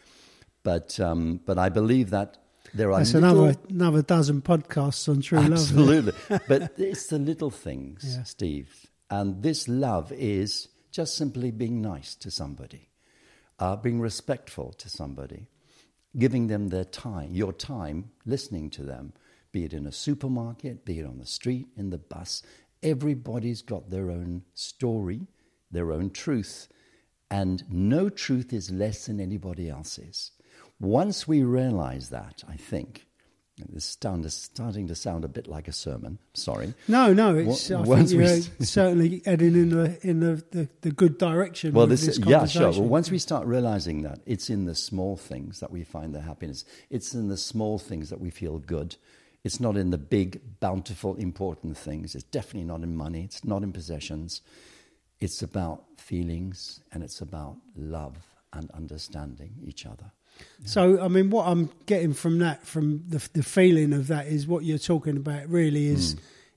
But, 0.63 0.99
um, 1.01 1.41
but 1.45 1.59
I 1.59 1.69
believe 1.69 2.11
that 2.11 2.39
there 2.73 2.91
are 2.91 2.99
that's 2.99 3.15
little, 3.15 3.45
another 3.45 3.59
another 3.69 4.03
dozen 4.03 4.43
podcasts 4.43 5.09
on 5.09 5.21
true 5.21 5.39
love. 5.39 5.53
Absolutely. 5.53 6.13
but 6.49 6.73
it's 6.79 7.07
the 7.07 7.19
little 7.19 7.51
things, 7.51 8.17
Yeah. 8.17 8.23
Steve. 8.25 8.87
And 9.11 9.43
this 9.43 9.69
love 9.69 10.11
is 10.13 10.69
just 10.91 11.17
simply 11.17 11.51
being 11.51 11.81
nice 11.83 12.17
to 12.17 12.31
somebody, 12.31 12.89
uh, 13.59 13.77
being 13.77 14.01
respectful 14.01 14.73
to 14.73 14.89
somebody, 14.89 15.47
giving 16.19 16.47
them 16.49 16.69
their 16.69 16.85
time, 16.85 17.35
your 17.35 17.53
time, 17.53 18.11
listening 18.25 18.71
to 18.71 18.83
them, 18.83 19.13
be 19.53 19.65
it 19.65 19.73
in 19.73 19.87
a 19.87 19.93
supermarket, 19.93 20.85
be 20.85 20.99
it 20.99 21.07
on 21.07 21.19
the 21.19 21.27
street, 21.27 21.69
in 21.77 21.91
the 21.91 21.99
bus. 21.99 22.43
Everybody's 22.83 23.63
got 23.63 23.91
their 23.91 24.11
own 24.11 24.43
story, 24.55 25.27
their 25.71 25.93
own 25.93 26.11
truth, 26.11 26.69
and 27.35 27.65
no 27.69 28.09
truth 28.09 28.53
is 28.53 28.71
less 28.71 29.07
than 29.07 29.19
anybody 29.19 29.69
else's. 29.69 30.31
Once 30.79 31.27
we 31.27 31.43
realize 31.43 32.11
that, 32.11 32.45
I 32.49 32.57
think, 32.57 33.07
this 33.73 33.85
is 33.85 34.35
starting 34.35 34.87
to- 34.87 34.95
sound 34.95 35.25
a 35.25 35.29
bit 35.29 35.49
like 35.49 35.67
a 35.67 35.73
sermon, 35.73 36.19
sorry. 36.33 36.75
No, 36.87 37.13
no, 37.13 37.37
it's. 37.37 37.71
Wa- 37.71 37.79
I 37.79 37.83
once 37.83 38.11
think 38.11 38.23
you're 38.23 38.31
uh, 38.31 38.43
certainly 38.65 39.21
heading 39.25 39.55
in 39.55 39.71
the 39.71 39.99
in 40.03 40.21
the, 40.21 40.45
the, 40.53 40.69
the 40.83 40.93
good 40.93 41.19
direction. 41.19 41.73
Well, 41.73 41.89
this, 41.89 42.07
this 42.07 42.21
yeah, 42.25 42.47
sure. 42.47 42.71
Well, 42.71 42.83
once 42.83 43.11
we 43.11 43.19
start 43.19 43.47
realizing 43.47 44.03
that 44.03 44.21
it's 44.27 44.49
in 44.49 44.67
the 44.67 44.75
small 44.77 45.17
things 45.17 45.59
that 45.59 45.73
we 45.73 45.83
find 45.83 46.15
the 46.15 46.21
happiness, 46.21 46.65
it's 46.89 47.15
in 47.15 47.29
the 47.29 47.37
small 47.37 47.79
things 47.79 48.11
that 48.11 48.21
we 48.21 48.31
feel 48.31 48.59
good. 48.61 48.97
It's 49.43 49.61
not 49.61 49.77
in 49.77 49.91
the 49.91 49.99
big, 49.99 50.41
bountiful, 50.61 51.17
important 51.17 51.77
things. 51.77 52.15
It's 52.15 52.25
definitely 52.25 52.69
not 52.69 52.83
in 52.83 52.97
money. 52.97 53.25
It's 53.25 53.45
not 53.45 53.63
in 53.63 53.73
possessions. 53.73 54.41
It's 55.21 55.43
about 55.43 55.85
feelings 55.97 56.81
and 56.93 57.03
it's 57.03 57.21
about 57.21 57.57
love 57.77 58.17
and 58.53 58.71
understanding 58.73 59.55
each 59.65 59.87
other. 59.87 60.13
So, 60.65 61.01
I 61.01 61.09
mean, 61.09 61.31
what 61.31 61.47
I'm 61.47 61.71
getting 61.87 62.13
from 62.13 62.39
that, 62.41 62.67
from 62.67 63.05
the 63.09 63.27
the 63.33 63.43
feeling 63.43 63.93
of 63.93 64.09
that, 64.09 64.27
is 64.27 64.47
what 64.47 64.65
you're 64.65 64.79
talking 64.79 65.17
about. 65.17 65.49
Really, 65.49 65.87
Hmm. 65.89 65.95
is 65.95 66.17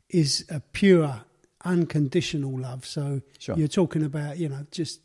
is 0.10 0.46
a 0.50 0.60
pure, 0.72 1.22
unconditional 1.66 2.58
love. 2.60 2.86
So, 2.86 3.22
Sure. 3.40 3.58
you're 3.58 3.68
talking 3.68 4.04
about, 4.04 4.38
you 4.40 4.50
know, 4.50 4.66
just 4.72 5.02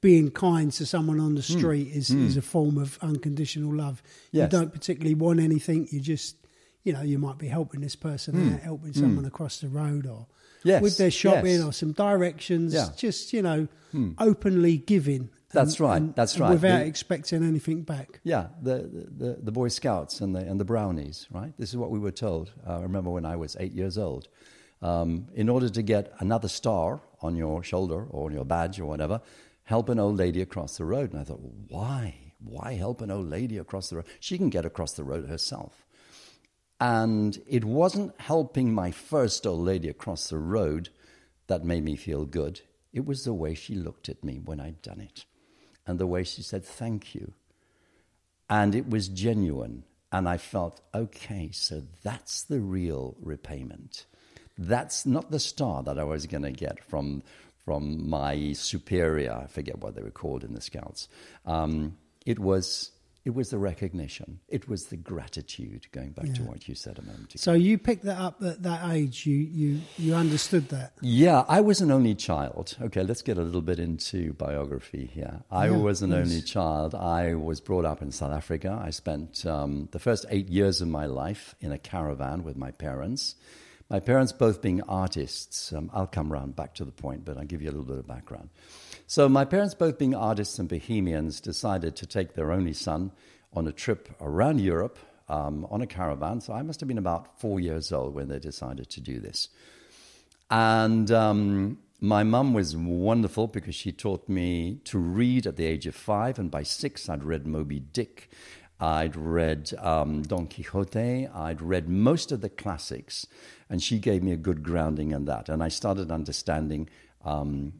being 0.00 0.30
kind 0.30 0.70
to 0.72 0.84
someone 0.86 1.18
on 1.18 1.34
the 1.34 1.42
Hmm. 1.42 1.58
street 1.58 1.88
is 1.88 2.10
is 2.10 2.36
a 2.36 2.42
form 2.42 2.78
of 2.78 2.98
unconditional 3.02 3.74
love. 3.74 4.02
Yes. 4.30 4.52
You 4.52 4.58
don't 4.58 4.72
particularly 4.72 5.14
want 5.14 5.40
anything. 5.40 5.88
You 5.90 6.00
just, 6.00 6.36
you 6.84 6.92
know, 6.92 7.02
you 7.02 7.18
might 7.18 7.38
be 7.38 7.48
helping 7.48 7.80
this 7.80 7.96
person 7.96 8.36
out, 8.52 8.60
helping 8.60 8.92
someone 8.92 9.24
across 9.24 9.60
the 9.60 9.68
road, 9.68 10.06
or 10.06 10.26
Hmm. 10.26 10.32
Yes, 10.64 10.82
with 10.82 10.96
their 10.98 11.10
shopping, 11.10 11.56
yes. 11.56 11.64
or 11.64 11.72
some 11.72 11.92
directions. 11.92 12.74
Yeah. 12.74 12.86
Hmm. 12.86 12.96
Just, 12.96 13.32
you 13.32 13.42
know, 13.42 13.68
openly 14.18 14.78
giving. 14.78 15.30
That's 15.52 15.80
right, 15.80 16.14
that's 16.14 16.34
and 16.34 16.40
right. 16.42 16.50
Without 16.50 16.78
The- 16.80 16.86
expecting 16.86 17.42
anything 17.42 17.82
back. 17.82 18.20
Yeah, 18.24 18.48
the, 18.60 19.06
the, 19.16 19.38
the 19.42 19.52
Boy 19.52 19.68
Scouts 19.68 20.20
and 20.20 20.34
the, 20.34 20.40
and 20.40 20.60
the 20.60 20.64
Brownies, 20.64 21.26
right? 21.30 21.54
This 21.58 21.70
is 21.70 21.76
what 21.76 21.90
we 21.90 21.98
were 21.98 22.10
told. 22.10 22.52
Uh, 22.66 22.78
I 22.78 22.82
remember 22.82 23.10
when 23.10 23.24
I 23.24 23.36
was 23.36 23.56
eight 23.58 23.72
years 23.72 23.96
old. 23.96 24.28
Um, 24.82 25.28
in 25.34 25.48
order 25.48 25.70
to 25.70 25.82
get 25.82 26.12
another 26.18 26.48
star 26.48 27.00
on 27.22 27.36
your 27.36 27.62
shoulder 27.62 28.04
or 28.10 28.26
on 28.26 28.34
your 28.34 28.44
badge 28.44 28.78
or 28.78 28.84
whatever, 28.84 29.22
help 29.64 29.88
an 29.88 29.98
old 29.98 30.16
lady 30.18 30.42
across 30.42 30.76
the 30.76 30.84
road. 30.84 31.12
And 31.12 31.20
I 31.20 31.24
thought, 31.24 31.40
why? 31.68 32.32
Why 32.38 32.74
help 32.74 33.00
an 33.00 33.10
old 33.10 33.30
lady 33.30 33.56
across 33.56 33.88
the 33.88 33.96
road? 33.96 34.06
She 34.20 34.36
can 34.36 34.50
get 34.50 34.66
across 34.66 34.92
the 34.92 35.04
road 35.04 35.28
herself. 35.28 35.85
And 36.78 37.40
it 37.46 37.64
wasn't 37.64 38.20
helping 38.20 38.74
my 38.74 38.90
first 38.90 39.46
old 39.46 39.60
lady 39.60 39.88
across 39.88 40.28
the 40.28 40.38
road 40.38 40.90
that 41.46 41.64
made 41.64 41.84
me 41.84 41.96
feel 41.96 42.24
good. 42.24 42.60
It 42.92 43.06
was 43.06 43.24
the 43.24 43.32
way 43.32 43.54
she 43.54 43.74
looked 43.74 44.08
at 44.08 44.22
me 44.24 44.40
when 44.44 44.60
I'd 44.60 44.82
done 44.82 45.00
it 45.00 45.24
and 45.86 45.98
the 45.98 46.06
way 46.06 46.24
she 46.24 46.42
said 46.42 46.64
thank 46.64 47.14
you. 47.14 47.32
And 48.50 48.74
it 48.74 48.88
was 48.90 49.08
genuine. 49.08 49.84
And 50.12 50.28
I 50.28 50.36
felt, 50.36 50.80
okay, 50.94 51.50
so 51.52 51.82
that's 52.02 52.42
the 52.42 52.60
real 52.60 53.16
repayment. 53.20 54.06
That's 54.56 55.04
not 55.04 55.30
the 55.30 55.40
star 55.40 55.82
that 55.82 55.98
I 55.98 56.04
was 56.04 56.26
going 56.26 56.44
to 56.44 56.52
get 56.52 56.82
from, 56.84 57.22
from 57.64 58.08
my 58.08 58.52
superior. 58.52 59.32
I 59.32 59.46
forget 59.46 59.78
what 59.78 59.94
they 59.94 60.02
were 60.02 60.10
called 60.10 60.44
in 60.44 60.54
the 60.54 60.60
Scouts. 60.60 61.08
Um, 61.44 61.98
it 62.24 62.38
was 62.38 62.92
It 63.26 63.34
was 63.34 63.50
the 63.50 63.58
recognition. 63.58 64.38
It 64.48 64.68
was 64.68 64.86
the 64.86 64.96
gratitude. 64.96 65.88
Going 65.90 66.12
back 66.12 66.32
to 66.34 66.42
what 66.44 66.68
you 66.68 66.76
said 66.76 66.96
a 67.00 67.02
moment 67.02 67.34
ago. 67.34 67.38
So 67.46 67.54
you 67.54 67.76
picked 67.76 68.04
that 68.04 68.18
up 68.20 68.40
at 68.40 68.62
that 68.62 68.88
age. 68.92 69.26
You 69.26 69.36
you 69.36 69.80
you 69.98 70.14
understood 70.14 70.68
that. 70.68 70.92
Yeah, 71.02 71.44
I 71.48 71.60
was 71.60 71.80
an 71.80 71.90
only 71.90 72.14
child. 72.14 72.76
Okay, 72.80 73.02
let's 73.02 73.22
get 73.22 73.36
a 73.36 73.42
little 73.42 73.62
bit 73.62 73.80
into 73.80 74.32
biography 74.34 75.06
here. 75.12 75.42
I 75.50 75.66
Yeah, 75.66 75.76
was 75.78 76.02
an 76.02 76.10
please. 76.10 76.16
only 76.22 76.40
child. 76.42 76.94
I 76.94 77.34
was 77.34 77.60
brought 77.60 77.84
up 77.84 78.00
in 78.00 78.12
South 78.12 78.32
Africa. 78.32 78.80
I 78.80 78.90
spent 78.90 79.44
um, 79.44 79.88
the 79.90 79.98
first 79.98 80.24
eight 80.30 80.48
years 80.48 80.80
of 80.80 80.86
my 80.86 81.06
life 81.06 81.56
in 81.60 81.72
a 81.72 81.78
caravan 81.78 82.44
with 82.44 82.56
my 82.56 82.70
parents. 82.70 83.34
My 83.90 84.00
parents 84.00 84.32
both 84.32 84.62
being 84.62 84.82
artists. 84.82 85.72
Um, 85.72 85.90
I'll 85.92 86.08
come 86.18 86.32
round 86.32 86.54
back 86.54 86.74
to 86.76 86.84
the 86.84 86.92
point, 86.92 87.24
but 87.24 87.36
I'll 87.38 87.44
give 87.44 87.60
you 87.62 87.70
a 87.70 87.74
little 87.76 87.84
bit 87.84 87.98
of 87.98 88.06
background. 88.06 88.50
So, 89.08 89.28
my 89.28 89.44
parents, 89.44 89.74
both 89.74 89.98
being 89.98 90.16
artists 90.16 90.58
and 90.58 90.68
bohemians, 90.68 91.40
decided 91.40 91.94
to 91.94 92.06
take 92.06 92.34
their 92.34 92.50
only 92.50 92.72
son 92.72 93.12
on 93.52 93.68
a 93.68 93.72
trip 93.72 94.08
around 94.20 94.60
Europe 94.60 94.98
um, 95.28 95.64
on 95.70 95.80
a 95.80 95.86
caravan. 95.86 96.40
So, 96.40 96.52
I 96.52 96.62
must 96.62 96.80
have 96.80 96.88
been 96.88 96.98
about 96.98 97.38
four 97.40 97.60
years 97.60 97.92
old 97.92 98.14
when 98.14 98.26
they 98.26 98.40
decided 98.40 98.90
to 98.90 99.00
do 99.00 99.20
this. 99.20 99.48
And 100.50 101.08
um, 101.12 101.78
my 102.00 102.24
mum 102.24 102.52
was 102.52 102.76
wonderful 102.76 103.46
because 103.46 103.76
she 103.76 103.92
taught 103.92 104.28
me 104.28 104.80
to 104.86 104.98
read 104.98 105.46
at 105.46 105.56
the 105.56 105.66
age 105.66 105.86
of 105.86 105.94
five, 105.94 106.40
and 106.40 106.50
by 106.50 106.64
six, 106.64 107.08
I'd 107.08 107.22
read 107.22 107.46
Moby 107.46 107.78
Dick. 107.78 108.28
I'd 108.80 109.14
read 109.14 109.72
um, 109.78 110.22
Don 110.22 110.48
Quixote. 110.48 111.28
I'd 111.28 111.62
read 111.62 111.88
most 111.88 112.32
of 112.32 112.40
the 112.40 112.48
classics, 112.48 113.28
and 113.70 113.80
she 113.80 114.00
gave 114.00 114.24
me 114.24 114.32
a 114.32 114.36
good 114.36 114.64
grounding 114.64 115.12
in 115.12 115.26
that. 115.26 115.48
And 115.48 115.62
I 115.62 115.68
started 115.68 116.10
understanding 116.10 116.88
um, 117.24 117.72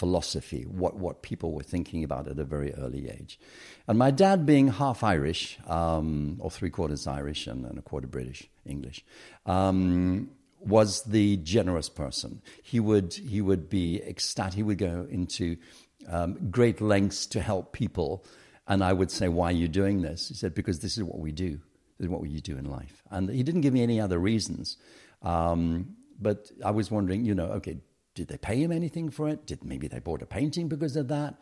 philosophy, 0.00 0.62
what, 0.62 0.96
what 0.96 1.20
people 1.20 1.52
were 1.52 1.62
thinking 1.62 2.02
about 2.02 2.26
at 2.26 2.38
a 2.38 2.44
very 2.44 2.72
early 2.72 3.10
age. 3.10 3.38
And 3.86 3.98
my 3.98 4.10
dad, 4.10 4.46
being 4.46 4.68
half 4.68 5.04
Irish, 5.04 5.58
um, 5.68 6.36
or 6.40 6.50
three 6.50 6.70
quarters 6.70 7.06
Irish 7.06 7.46
and, 7.46 7.66
and 7.66 7.78
a 7.78 7.82
quarter 7.82 8.06
British 8.06 8.48
English, 8.64 9.04
um, 9.44 10.30
was 10.58 11.02
the 11.02 11.36
generous 11.36 11.90
person. 11.90 12.40
He 12.62 12.80
would, 12.80 13.12
he 13.12 13.42
would 13.42 13.68
be 13.68 14.02
ecstatic, 14.02 14.54
he 14.54 14.62
would 14.62 14.78
go 14.78 15.06
into 15.10 15.58
um, 16.08 16.50
great 16.50 16.80
lengths 16.80 17.26
to 17.26 17.42
help 17.42 17.74
people. 17.74 18.24
And 18.66 18.82
I 18.82 18.94
would 18.94 19.10
say, 19.10 19.28
Why 19.28 19.48
are 19.50 19.60
you 19.64 19.68
doing 19.68 20.00
this? 20.00 20.28
He 20.28 20.34
said, 20.34 20.54
Because 20.54 20.78
this 20.80 20.96
is 20.96 21.04
what 21.04 21.18
we 21.18 21.30
do. 21.30 21.60
This 21.98 22.06
is 22.06 22.08
what 22.08 22.22
we 22.22 22.40
do 22.40 22.56
in 22.56 22.70
life. 22.70 23.02
And 23.10 23.28
he 23.28 23.42
didn't 23.42 23.60
give 23.60 23.74
me 23.74 23.82
any 23.82 24.00
other 24.00 24.18
reasons. 24.18 24.78
Um, 25.20 25.96
but 26.18 26.50
I 26.64 26.70
was 26.70 26.90
wondering, 26.90 27.26
you 27.26 27.34
know, 27.34 27.48
okay, 27.58 27.76
did 28.20 28.28
they 28.28 28.36
pay 28.36 28.62
him 28.62 28.70
anything 28.70 29.08
for 29.08 29.30
it? 29.30 29.46
Did 29.46 29.64
maybe 29.64 29.88
they 29.88 29.98
bought 29.98 30.20
a 30.20 30.26
painting 30.26 30.68
because 30.68 30.94
of 30.94 31.08
that? 31.08 31.36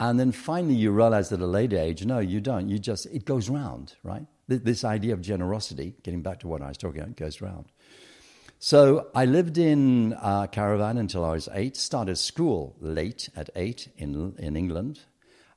And 0.00 0.18
then 0.18 0.32
finally, 0.32 0.74
you 0.74 0.90
realize 0.90 1.30
at 1.30 1.38
a 1.38 1.46
later 1.46 1.78
age, 1.78 2.04
no, 2.04 2.18
you 2.18 2.40
don't. 2.40 2.68
You 2.68 2.80
just, 2.80 3.06
it 3.06 3.24
goes 3.24 3.48
round, 3.48 3.94
right? 4.02 4.26
This 4.48 4.82
idea 4.82 5.12
of 5.12 5.20
generosity, 5.20 5.94
getting 6.02 6.20
back 6.20 6.40
to 6.40 6.48
what 6.48 6.60
I 6.60 6.66
was 6.66 6.76
talking 6.76 7.02
about, 7.02 7.14
goes 7.14 7.40
round. 7.40 7.66
So 8.58 9.10
I 9.14 9.26
lived 9.26 9.58
in 9.58 10.14
uh, 10.14 10.48
caravan 10.48 10.98
until 10.98 11.24
I 11.24 11.30
was 11.30 11.48
eight. 11.52 11.76
Started 11.76 12.16
school 12.18 12.74
late 12.80 13.28
at 13.36 13.48
eight 13.54 13.88
in 13.96 14.34
in 14.38 14.56
England. 14.56 14.98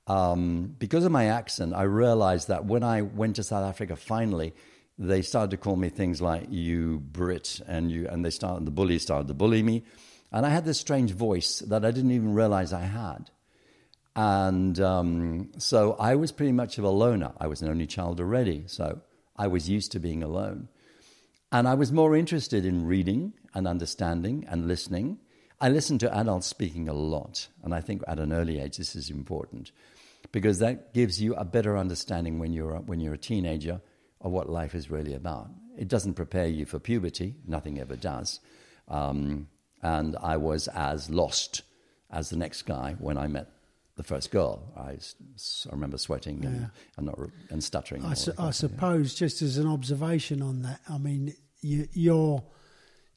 Um, 0.06 0.76
because 0.78 1.06
of 1.06 1.12
my 1.12 1.26
accent, 1.26 1.74
I 1.74 1.84
realized 1.84 2.50
that 2.50 2.66
when 2.66 2.84
I 2.84 3.02
went 3.02 3.38
to 3.38 3.44
South 3.44 3.68
Africa, 3.68 3.96
finally, 3.96 4.54
they 5.00 5.24
started 5.24 5.50
to 5.52 5.58
call 5.58 5.76
me 5.76 5.90
things 5.90 6.22
like 6.22 6.46
"you 6.52 7.00
Brit" 7.00 7.62
and 7.66 7.92
you, 7.92 8.08
and 8.08 8.24
they 8.24 8.30
started 8.30 8.68
the 8.68 8.72
bullies 8.72 9.02
started 9.02 9.28
to 9.28 9.34
bully 9.34 9.64
me, 9.64 9.84
and 10.32 10.46
I 10.46 10.50
had 10.50 10.66
this 10.66 10.80
strange 10.80 11.12
voice 11.12 11.60
that 11.60 11.86
I 11.86 11.92
didn't 11.92 12.12
even 12.12 12.34
realize 12.34 12.74
I 12.74 12.82
had. 12.82 13.30
And 14.16 14.80
um, 14.80 15.52
so 15.58 15.94
I 16.00 16.16
was 16.16 16.32
pretty 16.32 16.54
much 16.54 16.78
of 16.78 16.86
a 16.86 16.90
loner. 16.90 17.34
I 17.38 17.48
was 17.48 17.62
an 17.62 17.70
only 17.70 17.88
child 17.88 18.20
already, 18.20 18.64
so 18.68 19.02
I 19.36 19.48
was 19.48 19.70
used 19.70 19.92
to 19.92 20.00
being 20.00 20.24
alone. 20.24 20.70
And 21.52 21.68
I 21.68 21.74
was 21.74 21.92
more 21.92 22.16
interested 22.16 22.66
in 22.66 22.86
reading 22.86 23.34
and 23.54 23.68
understanding 23.68 24.46
and 24.50 24.68
listening. 24.68 25.20
I 25.60 25.70
listened 25.70 26.02
to 26.02 26.18
adults 26.18 26.48
speaking 26.48 26.90
a 26.90 26.94
lot, 26.94 27.48
and 27.64 27.74
I 27.74 27.82
think 27.82 28.04
at 28.08 28.20
an 28.20 28.34
early 28.34 28.60
age 28.60 28.78
this 28.78 28.96
is 28.96 29.10
important 29.10 29.72
because 30.32 30.60
that 30.60 30.94
gives 30.94 31.22
you 31.22 31.34
a 31.36 31.46
better 31.46 31.78
understanding 31.78 32.40
when 32.40 32.52
you're 32.52 32.76
a, 32.76 32.80
when 32.82 33.00
you're 33.00 33.14
a 33.14 33.18
teenager 33.18 33.82
of 34.20 34.32
what 34.32 34.50
life 34.50 34.76
is 34.76 34.90
really 34.90 35.14
about. 35.14 35.50
It 35.78 35.88
doesn't 35.88 36.16
prepare 36.16 36.48
you 36.48 36.66
for 36.66 36.80
puberty; 36.80 37.36
nothing 37.48 37.80
ever 37.80 37.96
does. 37.96 38.40
Um, 38.88 39.48
and 39.94 40.16
I 40.34 40.36
was 40.38 40.68
as 40.70 41.10
lost 41.10 41.62
as 42.10 42.30
the 42.30 42.38
next 42.38 42.62
guy 42.64 42.96
when 43.00 43.18
I 43.18 43.28
met 43.28 43.48
the 43.98 44.04
first 44.04 44.30
girl. 44.32 44.56
I 44.76 44.98
remember 45.72 45.98
sweating 45.98 46.44
and, 46.46 46.56
Yeah. 46.62 46.68
and 46.98 47.06
not 47.08 47.20
and 47.50 47.64
stuttering. 47.64 48.04
I, 48.04 48.14
su- 48.16 48.32
I 48.32 48.36
kind 48.36 48.50
of 48.50 48.56
thing. 48.56 48.70
suppose, 48.70 49.08
just 49.16 49.42
as 49.42 49.58
an 49.58 49.68
observation 49.68 50.42
on 50.42 50.62
that, 50.64 50.80
I 50.90 50.98
mean, 50.98 51.34
you, 51.62 51.88
your 51.94 52.44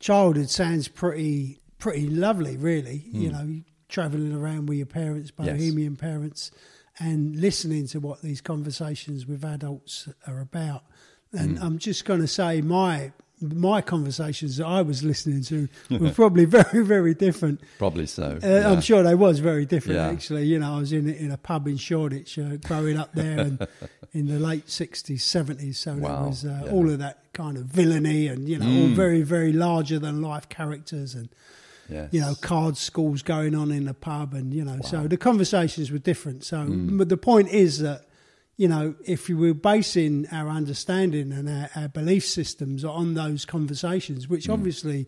childhood 0.00 0.50
sounds 0.50 0.88
pretty 0.88 1.60
pretty 1.78 2.08
lovely, 2.08 2.56
really. 2.56 3.04
You 3.12 3.30
know, 3.32 3.60
traveling 3.88 4.34
around 4.34 4.68
with 4.68 4.78
your 4.78 4.86
parents, 4.86 5.30
Hmm. 5.30 5.44
Yes. 5.44 5.56
bohemian 5.58 5.96
parents, 5.96 6.50
and 6.98 7.36
listening 7.36 7.86
to 7.88 8.00
what 8.00 8.20
these 8.22 8.40
conversations 8.40 9.26
with 9.26 9.44
adults 9.44 10.08
are 10.26 10.40
about. 10.40 10.82
And 11.32 11.58
Hmm. 11.58 11.64
I'm 11.64 11.78
just 11.78 12.04
going 12.04 12.20
to 12.20 12.26
say, 12.28 12.60
my 12.60 13.12
my 13.40 13.80
conversations 13.80 14.56
that 14.56 14.66
I 14.66 14.82
was 14.82 15.02
listening 15.04 15.42
to 15.44 15.68
were 15.98 16.10
probably 16.10 16.44
very, 16.44 16.84
very 16.84 17.14
different. 17.14 17.60
Probably 17.78 18.06
so. 18.06 18.38
Uh, 18.42 18.46
yeah. 18.46 18.70
I'm 18.70 18.80
sure 18.80 19.02
they 19.02 19.14
was 19.14 19.38
very 19.38 19.64
different. 19.66 19.96
Yeah. 19.98 20.08
Actually, 20.08 20.44
you 20.46 20.58
know, 20.58 20.74
I 20.76 20.78
was 20.80 20.92
in 20.92 21.08
in 21.08 21.30
a 21.30 21.36
pub 21.36 21.66
in 21.68 21.76
Shoreditch 21.76 22.38
uh, 22.38 22.56
growing 22.56 22.96
up 22.96 23.12
there, 23.14 23.38
and 23.40 23.66
in 24.12 24.26
the 24.26 24.38
late 24.38 24.66
'60s, 24.66 25.18
'70s. 25.20 25.76
So 25.76 25.94
there 25.94 26.02
was 26.02 26.44
uh, 26.44 26.62
yeah. 26.64 26.70
Mm. 26.70 26.72
all 26.72 26.90
of 26.90 26.98
that 26.98 27.32
kind 27.32 27.56
of 27.56 27.64
villainy, 27.66 28.26
and 28.28 28.48
you 28.48 28.58
know, 28.58 28.66
all 28.66 28.88
very, 28.94 29.22
very 29.22 29.52
larger 29.52 29.98
than 29.98 30.20
life 30.22 30.48
characters, 30.48 31.14
and 31.14 31.28
Yes. 31.90 32.08
you 32.12 32.20
know, 32.20 32.34
card 32.42 32.76
schools 32.76 33.22
going 33.22 33.54
on 33.54 33.70
in 33.72 33.86
the 33.86 33.94
pub, 33.94 34.34
and 34.34 34.52
you 34.52 34.62
know, 34.62 34.78
so 34.82 35.08
the 35.08 35.16
conversations 35.16 35.90
were 35.90 35.98
different. 35.98 36.44
So, 36.44 36.58
Mm. 36.58 36.98
but 36.98 37.08
the 37.08 37.16
point 37.16 37.48
is 37.48 37.78
that. 37.78 38.02
You 38.58 38.68
know, 38.68 38.94
if 39.06 39.28
we 39.28 39.34
were 39.36 39.54
basing 39.54 40.26
our 40.32 40.48
understanding 40.48 41.32
and 41.32 41.48
our, 41.48 41.70
our 41.76 41.88
belief 41.88 42.24
systems 42.26 42.84
on 42.84 43.14
those 43.14 43.44
conversations, 43.46 44.26
Mm. 44.26 44.30
which 44.30 44.48
obviously, 44.50 45.06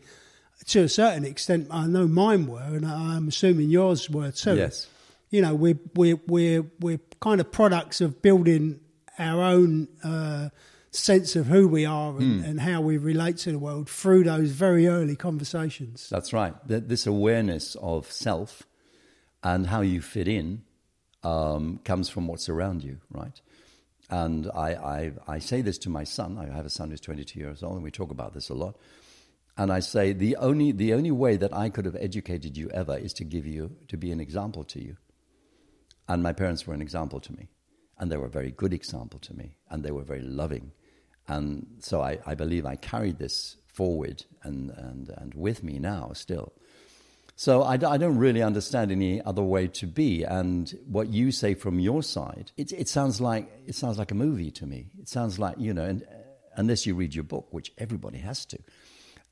to 0.67 0.83
a 0.85 0.89
certain 0.89 1.25
extent, 1.25 1.67
I 1.71 1.87
know 1.87 2.07
mine 2.07 2.47
were, 2.47 2.63
and 2.63 2.87
I'm 2.87 3.29
assuming 3.29 3.69
yours 3.71 4.09
were 4.09 4.31
too 4.31 4.57
Yes. 4.57 4.87
you 5.31 5.43
know 5.43 5.55
we're 5.55 5.79
we're 5.97 6.21
we're 6.29 6.65
we're 6.81 7.01
kind 7.21 7.41
of 7.41 7.51
products 7.51 8.01
of 8.01 8.23
building 8.23 8.81
our 9.19 9.43
own 9.43 9.89
uh, 10.05 10.49
sense 10.93 11.35
of 11.37 11.47
who 11.47 11.67
we 11.69 11.85
are 11.85 12.17
and, 12.19 12.45
and 12.45 12.61
how 12.61 12.81
we 12.81 12.97
relate 12.99 13.37
to 13.39 13.53
the 13.53 13.59
world 13.59 13.89
through 13.89 14.25
those 14.25 14.51
very 14.51 14.87
early 14.87 15.15
conversations. 15.17 16.09
That's 16.09 16.33
right. 16.33 16.55
Th- 16.69 16.85
This 16.87 17.07
awareness 17.07 17.77
of 17.83 18.11
self 18.11 18.63
and 19.43 19.67
how 19.67 19.81
you 19.83 20.01
fit 20.01 20.27
in 20.29 20.63
um, 21.23 21.81
comes 21.85 22.09
from 22.09 22.27
what's 22.27 22.49
around 22.49 22.83
you, 22.83 22.99
right? 23.11 23.41
And 24.09 24.51
I, 24.55 24.71
I, 24.75 25.13
I 25.29 25.39
say 25.39 25.63
this 25.63 25.79
to 25.79 25.91
my 25.91 26.05
son. 26.05 26.37
I 26.39 26.55
have 26.55 26.67
a 26.67 26.71
son 26.71 26.91
who's 26.91 27.01
22 27.01 27.39
years 27.39 27.63
old, 27.63 27.75
and 27.75 27.85
we 27.85 27.91
talk 27.91 28.11
about 28.11 28.35
this 28.35 28.49
a 28.49 28.55
lot. 28.55 28.77
And 29.57 29.73
I 29.73 29.81
say 29.81 30.13
the 30.13 30.37
only, 30.37 30.73
the 30.73 30.95
only 30.95 31.11
way 31.11 31.37
that 31.37 31.55
I 31.55 31.69
could 31.69 31.85
have 31.85 31.97
educated 31.97 32.57
you 32.57 32.71
ever 32.71 32.97
is 32.97 33.13
to 33.15 33.25
give 33.25 33.47
you, 33.47 33.77
to 33.89 33.97
be 33.97 34.11
an 34.11 34.21
example 34.21 34.65
to 34.65 34.83
you. 34.83 34.97
And 36.09 36.23
my 36.23 36.33
parents 36.33 36.67
were 36.67 36.75
an 36.75 36.83
example 36.83 37.21
to 37.21 37.33
me. 37.33 37.51
And 37.99 38.11
they 38.11 38.17
were 38.17 38.27
a 38.27 38.31
very 38.31 38.51
good 38.51 38.73
example 38.73 39.21
to 39.21 39.35
me. 39.35 39.57
And 39.69 39.85
they 39.85 39.91
were 39.91 40.03
very 40.03 40.23
loving. 40.23 40.73
And 41.29 41.67
so 41.81 42.01
I, 42.01 42.19
I 42.27 42.35
believe 42.35 42.67
I 42.67 42.77
carried 42.77 43.19
this 43.19 43.57
forward 43.67 44.25
and, 44.43 44.71
and, 44.71 45.11
and 45.17 45.35
with 45.35 45.63
me 45.63 45.79
now 45.79 46.13
still. 46.15 46.53
So 47.41 47.63
I 47.63 47.79
don't 47.79 48.19
really 48.19 48.43
understand 48.43 48.93
any 48.93 49.23
other 49.23 49.43
way 49.43 49.67
to 49.69 49.87
be. 49.87 50.25
And 50.25 50.79
what 50.85 51.09
you 51.09 51.33
say 51.33 51.55
from 51.55 51.81
your 51.81 52.03
side, 52.03 52.53
it, 52.59 52.71
it 52.71 52.87
sounds 52.87 53.19
like 53.19 53.51
it 53.67 53.75
sounds 53.75 53.97
like 53.99 54.11
a 54.11 54.15
movie 54.15 54.51
to 54.51 54.67
me. 54.67 54.89
It 55.01 55.09
sounds 55.09 55.39
like 55.39 55.55
you 55.59 55.73
know, 55.73 55.85
and, 55.85 56.03
uh, 56.03 56.17
unless 56.57 56.85
you 56.85 56.95
read 56.95 57.15
your 57.15 57.25
book, 57.25 57.47
which 57.51 57.73
everybody 57.79 58.19
has 58.19 58.45
to, 58.45 58.59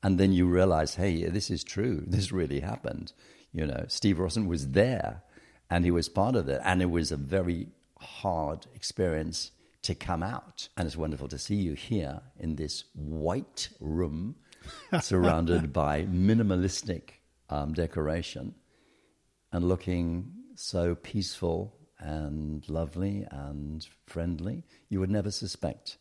and 0.01 0.19
then 0.19 0.33
you 0.33 0.47
realize, 0.47 0.95
hey, 0.95 1.25
this 1.25 1.51
is 1.51 1.63
true. 1.63 2.03
This 2.07 2.31
really 2.31 2.61
happened. 2.61 3.13
You 3.53 3.67
know, 3.67 3.85
Steve 3.89 4.17
Rosen 4.17 4.47
was 4.47 4.69
there, 4.69 5.21
and 5.69 5.85
he 5.85 5.91
was 5.91 6.09
part 6.09 6.35
of 6.35 6.49
it, 6.49 6.61
and 6.65 6.81
it 6.81 6.89
was 6.89 7.11
a 7.11 7.17
very 7.37 7.67
hard 7.99 8.65
experience 8.73 9.51
to 9.83 9.93
come 9.93 10.23
out. 10.23 10.69
And 10.75 10.87
it's 10.87 10.97
wonderful 10.97 11.27
to 11.27 11.37
see 11.37 11.57
you 11.57 11.73
here 11.73 12.21
in 12.39 12.55
this 12.55 12.85
white 12.95 13.69
room, 13.79 14.35
surrounded 14.99 15.71
by 15.71 16.05
minimalistic 16.05 17.18
um, 17.49 17.73
decoration 17.73 18.55
and 19.51 19.67
looking 19.67 20.31
so 20.55 20.95
peaceful 20.95 21.75
and 21.99 22.67
lovely 22.69 23.25
and 23.31 23.87
friendly, 24.05 24.63
you 24.89 24.99
would 24.99 25.09
never 25.11 25.31
suspect 25.31 25.97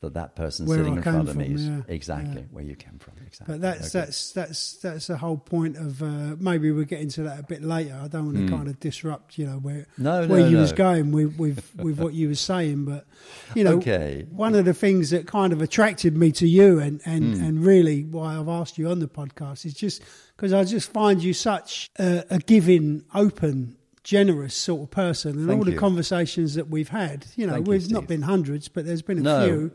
that 0.00 0.14
that 0.14 0.34
person 0.34 0.64
Where 0.64 0.78
sitting 0.78 0.94
I 0.94 0.96
in 0.96 1.02
front 1.02 1.28
of 1.28 1.34
from, 1.34 1.42
me 1.42 1.54
is 1.54 1.68
yeah, 1.68 1.82
exactly 1.86 2.40
yeah. 2.40 2.46
where 2.52 2.64
you 2.64 2.74
came 2.74 2.98
from. 2.98 3.12
Exactly. 3.26 3.54
But 3.54 3.60
that's 3.60 3.94
Okay. 3.94 4.06
that's 4.06 4.32
that's 4.32 4.72
that's 4.78 5.06
the 5.08 5.18
whole 5.18 5.36
point 5.36 5.76
of 5.76 6.02
uh, 6.02 6.36
maybe 6.40 6.70
we'll 6.72 6.86
get 6.86 7.02
into 7.02 7.22
that 7.24 7.38
a 7.38 7.42
bit 7.42 7.62
later. 7.62 8.00
I 8.02 8.08
don't 8.08 8.24
want 8.24 8.38
to 8.38 8.48
kind 8.48 8.66
of 8.66 8.80
disrupt, 8.80 9.36
you 9.36 9.44
know, 9.46 9.58
where. 9.58 9.86
No, 9.98 10.26
where 10.26 10.40
no, 10.40 10.46
you 10.48 10.56
no. 10.56 10.62
was 10.62 10.72
going 10.72 11.12
with 11.12 11.38
with, 11.38 11.70
with 11.76 11.98
what 11.98 12.14
you 12.14 12.28
were 12.28 12.34
saying. 12.34 12.86
But 12.86 13.06
you 13.54 13.62
know, 13.62 13.74
Okay. 13.76 14.26
one 14.30 14.54
of 14.54 14.64
the 14.64 14.72
things 14.72 15.10
that 15.10 15.26
kind 15.26 15.52
of 15.52 15.60
attracted 15.60 16.16
me 16.16 16.32
to 16.32 16.48
you 16.48 16.78
and 16.80 17.02
and 17.04 17.36
Hmm. 17.36 17.44
and 17.44 17.62
really 17.66 18.02
why 18.04 18.38
I've 18.38 18.48
asked 18.48 18.78
you 18.78 18.88
on 18.88 19.00
the 19.00 19.08
podcast 19.08 19.66
is 19.66 19.74
just 19.74 20.00
because 20.40 20.54
I 20.54 20.64
just 20.64 20.90
find 20.90 21.22
you 21.22 21.34
such 21.34 21.90
a, 21.98 22.24
a 22.30 22.38
giving, 22.38 23.04
open. 23.14 23.76
Generous 24.02 24.54
sort 24.54 24.80
of 24.84 24.90
person, 24.90 25.32
and 25.36 25.46
Thank 25.46 25.58
all 25.58 25.64
the 25.64 25.76
conversations 25.76 26.54
that 26.54 26.70
we've 26.70 26.88
had. 26.88 27.26
You 27.36 27.46
know, 27.46 27.52
Thank 27.52 27.68
we've 27.68 27.90
not 27.90 28.06
been 28.06 28.22
hundreds, 28.22 28.66
but 28.66 28.86
there's 28.86 29.02
been 29.02 29.18
a 29.18 29.22
No, 29.22 29.44
few. 29.46 29.70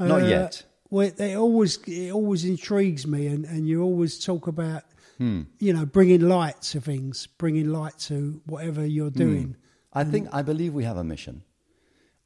not 0.00 0.22
Uh, 0.22 0.26
yet. 0.26 0.62
Well, 0.88 1.10
it 1.18 1.36
always 1.36 1.76
it 1.86 2.10
always 2.10 2.46
intrigues 2.46 3.06
me, 3.06 3.26
and, 3.26 3.44
and 3.44 3.68
you 3.68 3.82
always 3.82 4.18
talk 4.18 4.46
about 4.46 4.84
Hmm. 5.18 5.42
you 5.58 5.74
know 5.74 5.84
bringing 5.84 6.22
light 6.22 6.62
to 6.62 6.80
things, 6.80 7.26
bringing 7.36 7.68
light 7.70 7.98
to 8.08 8.40
whatever 8.46 8.86
you're 8.86 9.10
Hmm. 9.10 9.18
doing. 9.18 9.56
I 9.92 10.02
think 10.04 10.28
I 10.32 10.40
believe 10.40 10.72
we 10.72 10.84
have 10.84 10.96
a 10.96 11.04
mission. 11.04 11.42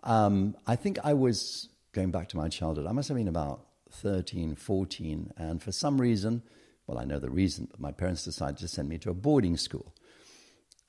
Um, 0.05 0.55
I 0.65 0.77
think 0.77 1.01
I 1.03 1.13
was 1.15 1.69
going 1.93 2.13
back 2.13 2.29
to 2.31 2.37
my 2.37 2.49
childhood. 2.49 2.87
I 2.87 2.93
must 2.93 3.09
have 3.09 3.17
been 3.17 3.27
about 3.29 3.67
13, 3.91 4.55
14, 4.55 5.33
and 5.37 5.61
for 5.61 5.73
some 5.73 6.01
reason, 6.01 6.43
well, 6.87 6.99
I 6.99 7.05
know 7.05 7.19
the 7.19 7.31
reason, 7.31 7.69
but 7.71 7.81
my 7.81 7.93
parents 7.93 8.25
decided 8.25 8.59
to 8.59 8.69
send 8.69 8.89
me 8.89 8.99
to 8.99 9.11
a 9.11 9.15
boarding 9.15 9.57
school. 9.57 9.95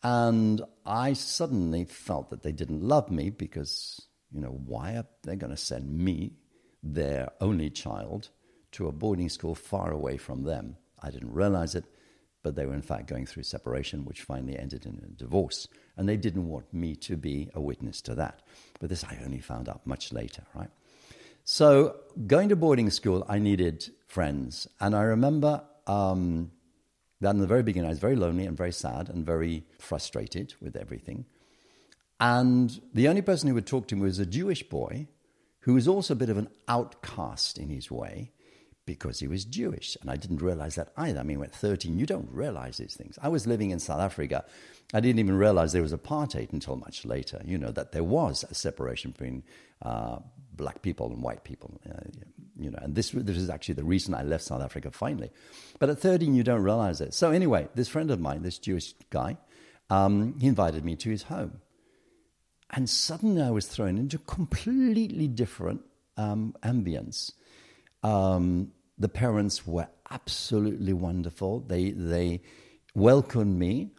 And 0.01 0.61
I 0.85 1.13
suddenly 1.13 1.85
felt 1.85 2.29
that 2.29 2.43
they 2.43 2.51
didn't 2.51 2.81
love 2.81 3.09
me 3.09 3.29
because, 3.29 4.01
you 4.31 4.41
know, 4.41 4.59
why 4.65 4.95
are 4.95 5.05
they 5.23 5.35
going 5.35 5.55
to 5.55 5.57
send 5.57 5.97
me, 5.97 6.33
their 6.81 7.31
only 7.39 7.69
child, 7.69 8.29
to 8.73 8.87
a 8.87 8.91
boarding 8.91 9.29
school 9.29 9.55
far 9.55 9.91
away 9.91 10.17
from 10.17 10.43
them? 10.43 10.75
I 11.01 11.09
didn't 11.09 11.33
realize 11.33 11.75
it, 11.75 11.85
but 12.43 12.55
they 12.55 12.65
were 12.65 12.73
in 12.73 12.81
fact 12.81 13.07
going 13.07 13.25
through 13.25 13.43
separation, 13.43 14.03
which 14.03 14.23
finally 14.23 14.59
ended 14.59 14.85
in 14.85 15.01
a 15.05 15.07
divorce. 15.17 15.67
And 15.95 16.09
they 16.09 16.17
didn't 16.17 16.49
want 16.49 16.73
me 16.73 16.95
to 16.97 17.15
be 17.15 17.49
a 17.53 17.61
witness 17.61 18.01
to 18.01 18.15
that. 18.15 18.41
But 18.81 18.89
this 18.89 19.05
I 19.05 19.19
only 19.23 19.39
found 19.39 19.69
out 19.69 19.87
much 19.87 20.11
later, 20.11 20.43
right? 20.53 20.69
So 21.45 21.95
going 22.27 22.49
to 22.49 22.57
boarding 22.57 22.89
school, 22.89 23.25
I 23.29 23.39
needed 23.39 23.89
friends. 24.07 24.67
And 24.81 24.95
I 24.95 25.03
remember 25.03 25.63
um, 25.87 26.51
that 27.21 27.31
in 27.31 27.39
the 27.39 27.47
very 27.47 27.63
beginning, 27.63 27.87
I 27.87 27.91
was 27.91 27.99
very 27.99 28.15
lonely 28.15 28.45
and 28.45 28.57
very 28.57 28.71
sad 28.71 29.09
and 29.09 29.25
very 29.25 29.65
frustrated 29.79 30.53
with 30.61 30.75
everything. 30.75 31.25
And 32.19 32.81
the 32.93 33.07
only 33.07 33.21
person 33.21 33.49
who 33.49 33.55
would 33.55 33.67
talk 33.67 33.87
to 33.87 33.95
me 33.95 34.03
was 34.03 34.19
a 34.19 34.25
Jewish 34.25 34.63
boy 34.63 35.07
who 35.61 35.73
was 35.73 35.87
also 35.87 36.13
a 36.13 36.17
bit 36.17 36.29
of 36.29 36.37
an 36.37 36.49
outcast 36.67 37.57
in 37.57 37.69
his 37.69 37.89
way 37.89 38.31
because 38.85 39.19
he 39.19 39.27
was 39.27 39.45
Jewish. 39.45 39.97
And 40.01 40.11
I 40.11 40.17
didn't 40.17 40.41
realize 40.41 40.75
that 40.75 40.91
either. 40.97 41.19
I 41.19 41.23
mean, 41.23 41.41
at 41.41 41.55
13, 41.55 41.97
you 41.97 42.05
don't 42.05 42.29
realize 42.31 42.77
these 42.77 42.95
things. 42.95 43.17
I 43.21 43.29
was 43.29 43.47
living 43.47 43.71
in 43.71 43.79
South 43.79 44.01
Africa. 44.01 44.43
I 44.93 44.99
didn't 44.99 45.19
even 45.19 45.37
realize 45.37 45.71
there 45.71 45.81
was 45.81 45.93
apartheid 45.93 46.51
until 46.51 46.75
much 46.75 47.05
later, 47.05 47.41
you 47.45 47.57
know, 47.57 47.71
that 47.71 47.93
there 47.93 48.03
was 48.03 48.43
a 48.49 48.53
separation 48.53 49.11
between 49.11 49.43
uh, 49.81 50.19
black 50.55 50.81
people 50.81 51.11
and 51.11 51.21
white 51.21 51.43
people, 51.43 51.79
uh, 51.89 51.99
you 52.57 52.69
know. 52.69 52.79
And 52.81 52.95
this, 52.95 53.11
this 53.11 53.37
is 53.37 53.49
actually 53.49 53.75
the 53.75 53.83
reason 53.83 54.13
I 54.13 54.23
left 54.23 54.43
South 54.43 54.61
Africa 54.61 54.91
finally. 54.91 55.31
But 55.79 55.89
at 55.89 55.99
13, 55.99 56.35
you 56.35 56.43
don't 56.43 56.63
realize 56.63 57.01
it. 57.01 57.13
So, 57.13 57.31
anyway, 57.31 57.67
this 57.75 57.89
friend 57.89 58.11
of 58.11 58.19
mine, 58.19 58.43
this 58.43 58.57
Jewish 58.57 58.93
guy, 59.09 59.37
um, 59.89 60.39
he 60.39 60.47
invited 60.47 60.85
me 60.85 60.95
to 60.97 61.09
his 61.09 61.23
home. 61.23 61.61
And 62.69 62.89
suddenly 62.89 63.41
I 63.41 63.51
was 63.51 63.67
thrown 63.67 63.97
into 63.97 64.17
completely 64.17 65.27
different 65.27 65.81
um, 66.17 66.55
ambience. 66.63 67.33
Um, 68.01 68.71
the 68.97 69.09
parents 69.09 69.67
were 69.67 69.87
absolutely 70.09 70.93
wonderful. 70.93 71.59
They, 71.59 71.91
they 71.91 72.41
welcomed 72.95 73.57
me. 73.57 73.91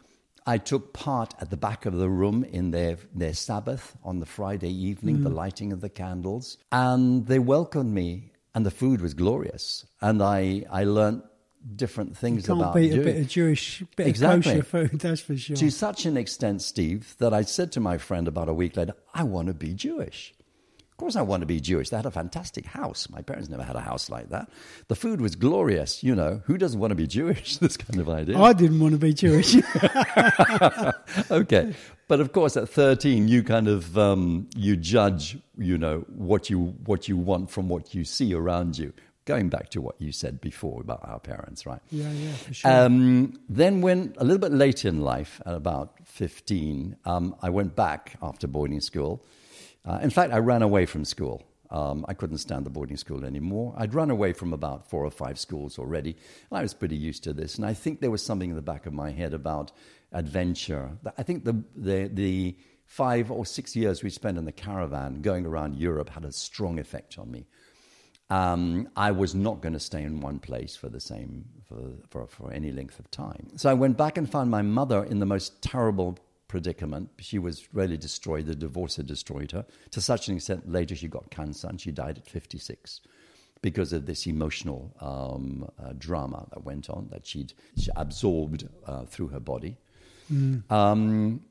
I 0.45 0.57
took 0.59 0.93
part 0.93 1.33
at 1.39 1.49
the 1.49 1.57
back 1.57 1.85
of 1.85 1.95
the 1.95 2.09
room 2.09 2.43
in 2.43 2.71
their, 2.71 2.97
their 3.13 3.33
Sabbath 3.33 3.97
on 4.03 4.19
the 4.19 4.25
Friday 4.25 4.71
evening, 4.71 5.23
the 5.23 5.29
mm. 5.29 5.35
lighting 5.35 5.73
of 5.73 5.81
the 5.81 5.89
candles. 5.89 6.57
And 6.71 7.25
they 7.25 7.39
welcomed 7.39 7.93
me, 7.93 8.31
and 8.53 8.65
the 8.65 8.71
food 8.71 9.01
was 9.01 9.15
glorious. 9.15 9.85
And 10.01 10.21
I, 10.21 10.63
I 10.69 10.83
learned 10.83 11.23
different 11.75 12.15
things 12.15 12.45
Can't 12.45 12.59
about 12.59 12.75
beat 12.75 12.93
a 12.93 13.01
bit 13.01 13.17
of 13.17 13.27
Jewish, 13.27 13.83
bit 13.95 14.05
Exactly. 14.05 14.59
of 14.59 14.71
kosher 14.71 14.87
food, 14.89 14.99
that's 14.99 15.21
for 15.21 15.35
sure. 15.35 15.55
to 15.55 15.71
such 15.71 16.05
an 16.05 16.15
extent, 16.15 16.61
Steve, 16.61 17.15
that 17.17 17.33
I 17.33 17.41
said 17.41 17.71
to 17.73 17.79
my 17.79 17.97
friend 17.97 18.27
about 18.27 18.47
a 18.47 18.53
week 18.53 18.77
later, 18.77 18.93
I 19.13 19.23
want 19.23 19.47
to 19.47 19.53
be 19.55 19.73
Jewish. 19.73 20.35
Of 20.95 20.99
course, 20.99 21.17
I 21.17 21.23
want 21.23 21.41
to 21.41 21.45
be 21.45 21.59
Jewish. 21.59 21.89
They 21.89 21.97
had 21.97 22.05
a 22.05 22.11
fantastic 22.11 22.65
house. 22.67 23.09
My 23.09 23.21
parents 23.21 23.49
never 23.49 23.63
had 23.63 23.75
a 23.75 23.81
house 23.81 24.09
like 24.09 24.29
that. 24.29 24.49
The 24.87 24.95
food 24.95 25.19
was 25.19 25.35
glorious. 25.35 26.01
You 26.05 26.15
know, 26.15 26.41
who 26.45 26.57
doesn't 26.57 26.79
want 26.79 26.91
to 26.91 26.95
be 26.95 27.05
Jewish? 27.19 27.57
This 27.57 27.75
kind 27.75 27.99
of 27.99 28.07
idea. 28.07 28.39
I 28.39 28.53
didn't 28.53 28.79
want 28.79 28.93
to 28.93 28.97
be 28.97 29.13
Jewish. 29.13 29.57
okay, 31.31 31.75
but 32.07 32.21
of 32.21 32.31
course, 32.31 32.55
at 32.55 32.69
thirteen, 32.69 33.27
you 33.27 33.43
kind 33.43 33.67
of 33.67 33.97
um, 33.97 34.47
you 34.55 34.77
judge, 34.77 35.37
you 35.57 35.77
know, 35.77 36.05
what 36.15 36.49
you 36.49 36.73
what 36.85 37.09
you 37.09 37.17
want 37.17 37.51
from 37.51 37.67
what 37.67 37.93
you 37.93 38.05
see 38.05 38.33
around 38.33 38.77
you. 38.77 38.93
Going 39.25 39.49
back 39.49 39.67
to 39.71 39.81
what 39.81 39.99
you 39.99 40.13
said 40.13 40.39
before 40.39 40.79
about 40.79 41.01
our 41.03 41.19
parents, 41.19 41.65
right? 41.65 41.81
yeah, 41.91 42.09
yeah, 42.09 42.33
for 42.35 42.53
sure. 42.53 42.71
Um, 42.71 43.37
then, 43.49 43.81
when 43.81 44.13
a 44.17 44.23
little 44.23 44.39
bit 44.39 44.53
later 44.53 44.87
in 44.87 45.01
life, 45.01 45.41
at 45.45 45.55
about 45.55 45.95
15, 46.05 46.95
um, 47.03 47.35
I 47.41 47.49
went 47.49 47.75
back 47.75 48.17
after 48.21 48.47
boarding 48.47 48.79
school. 48.79 49.25
Uh, 49.85 49.99
in 50.01 50.09
fact, 50.09 50.33
I 50.33 50.37
ran 50.37 50.61
away 50.61 50.85
from 50.85 51.05
school. 51.05 51.43
Um, 51.71 52.05
I 52.07 52.13
couldn't 52.13 52.37
stand 52.37 52.65
the 52.65 52.69
boarding 52.69 52.97
school 52.97 53.25
anymore. 53.25 53.73
I'd 53.77 53.93
run 53.93 54.09
away 54.09 54.33
from 54.33 54.53
about 54.53 54.89
four 54.89 55.03
or 55.03 55.11
five 55.11 55.39
schools 55.39 55.79
already, 55.79 56.15
I 56.51 56.61
was 56.61 56.73
pretty 56.73 56.95
used 56.95 57.23
to 57.23 57.33
this. 57.33 57.55
And 57.55 57.65
I 57.65 57.73
think 57.73 58.01
there 58.01 58.11
was 58.11 58.23
something 58.23 58.49
in 58.49 58.55
the 58.55 58.61
back 58.61 58.85
of 58.85 58.93
my 58.93 59.11
head 59.11 59.33
about 59.33 59.71
adventure. 60.11 60.91
I 61.17 61.23
think 61.23 61.43
the, 61.43 61.63
the, 61.75 62.09
the 62.13 62.57
five 62.85 63.31
or 63.31 63.45
six 63.45 63.75
years 63.75 64.03
we 64.03 64.09
spent 64.09 64.37
in 64.37 64.45
the 64.45 64.51
caravan 64.51 65.21
going 65.21 65.45
around 65.45 65.75
Europe 65.75 66.09
had 66.09 66.23
a 66.23 66.31
strong 66.31 66.79
effect 66.79 67.17
on 67.17 67.31
me 67.31 67.47
um, 68.29 68.89
I 68.95 69.11
was 69.11 69.35
not 69.35 69.61
going 69.61 69.73
to 69.73 69.79
stay 69.79 70.03
in 70.03 70.19
one 70.19 70.39
place 70.39 70.75
for 70.75 70.89
the 70.89 70.99
same 70.99 71.45
for, 71.67 71.93
for 72.09 72.27
for 72.27 72.51
any 72.51 72.71
length 72.71 72.99
of 72.99 73.09
time. 73.11 73.49
So 73.55 73.69
I 73.69 73.73
went 73.73 73.97
back 73.97 74.17
and 74.17 74.29
found 74.29 74.49
my 74.49 74.61
mother 74.61 75.03
in 75.03 75.19
the 75.19 75.25
most 75.25 75.61
terrible 75.61 76.17
predicament. 76.47 77.09
She 77.19 77.39
was 77.39 77.67
really 77.73 77.97
destroyed. 77.97 78.45
The 78.45 78.55
divorce 78.55 78.97
had 78.97 79.07
destroyed 79.07 79.51
her 79.51 79.65
to 79.91 80.01
such 80.01 80.27
an 80.27 80.35
extent. 80.35 80.71
Later, 80.71 80.95
she 80.95 81.07
got 81.07 81.31
cancer 81.31 81.67
and 81.67 81.79
she 81.79 81.91
died 81.91 82.17
at 82.17 82.27
fifty 82.27 82.57
six. 82.57 83.01
Because 83.61 83.93
of 83.93 84.05
this 84.05 84.27
emotional 84.27 84.93
um, 84.99 85.67
uh, 85.83 85.93
drama 85.97 86.45
that 86.53 86.63
went 86.63 86.87
on, 86.87 87.07
that 87.11 87.25
she'd 87.25 87.53
she 87.77 87.89
absorbed 87.95 88.67
uh, 88.85 89.05
through 89.05 89.29
her 89.29 89.39
body, 89.39 89.77
um, 90.69 91.41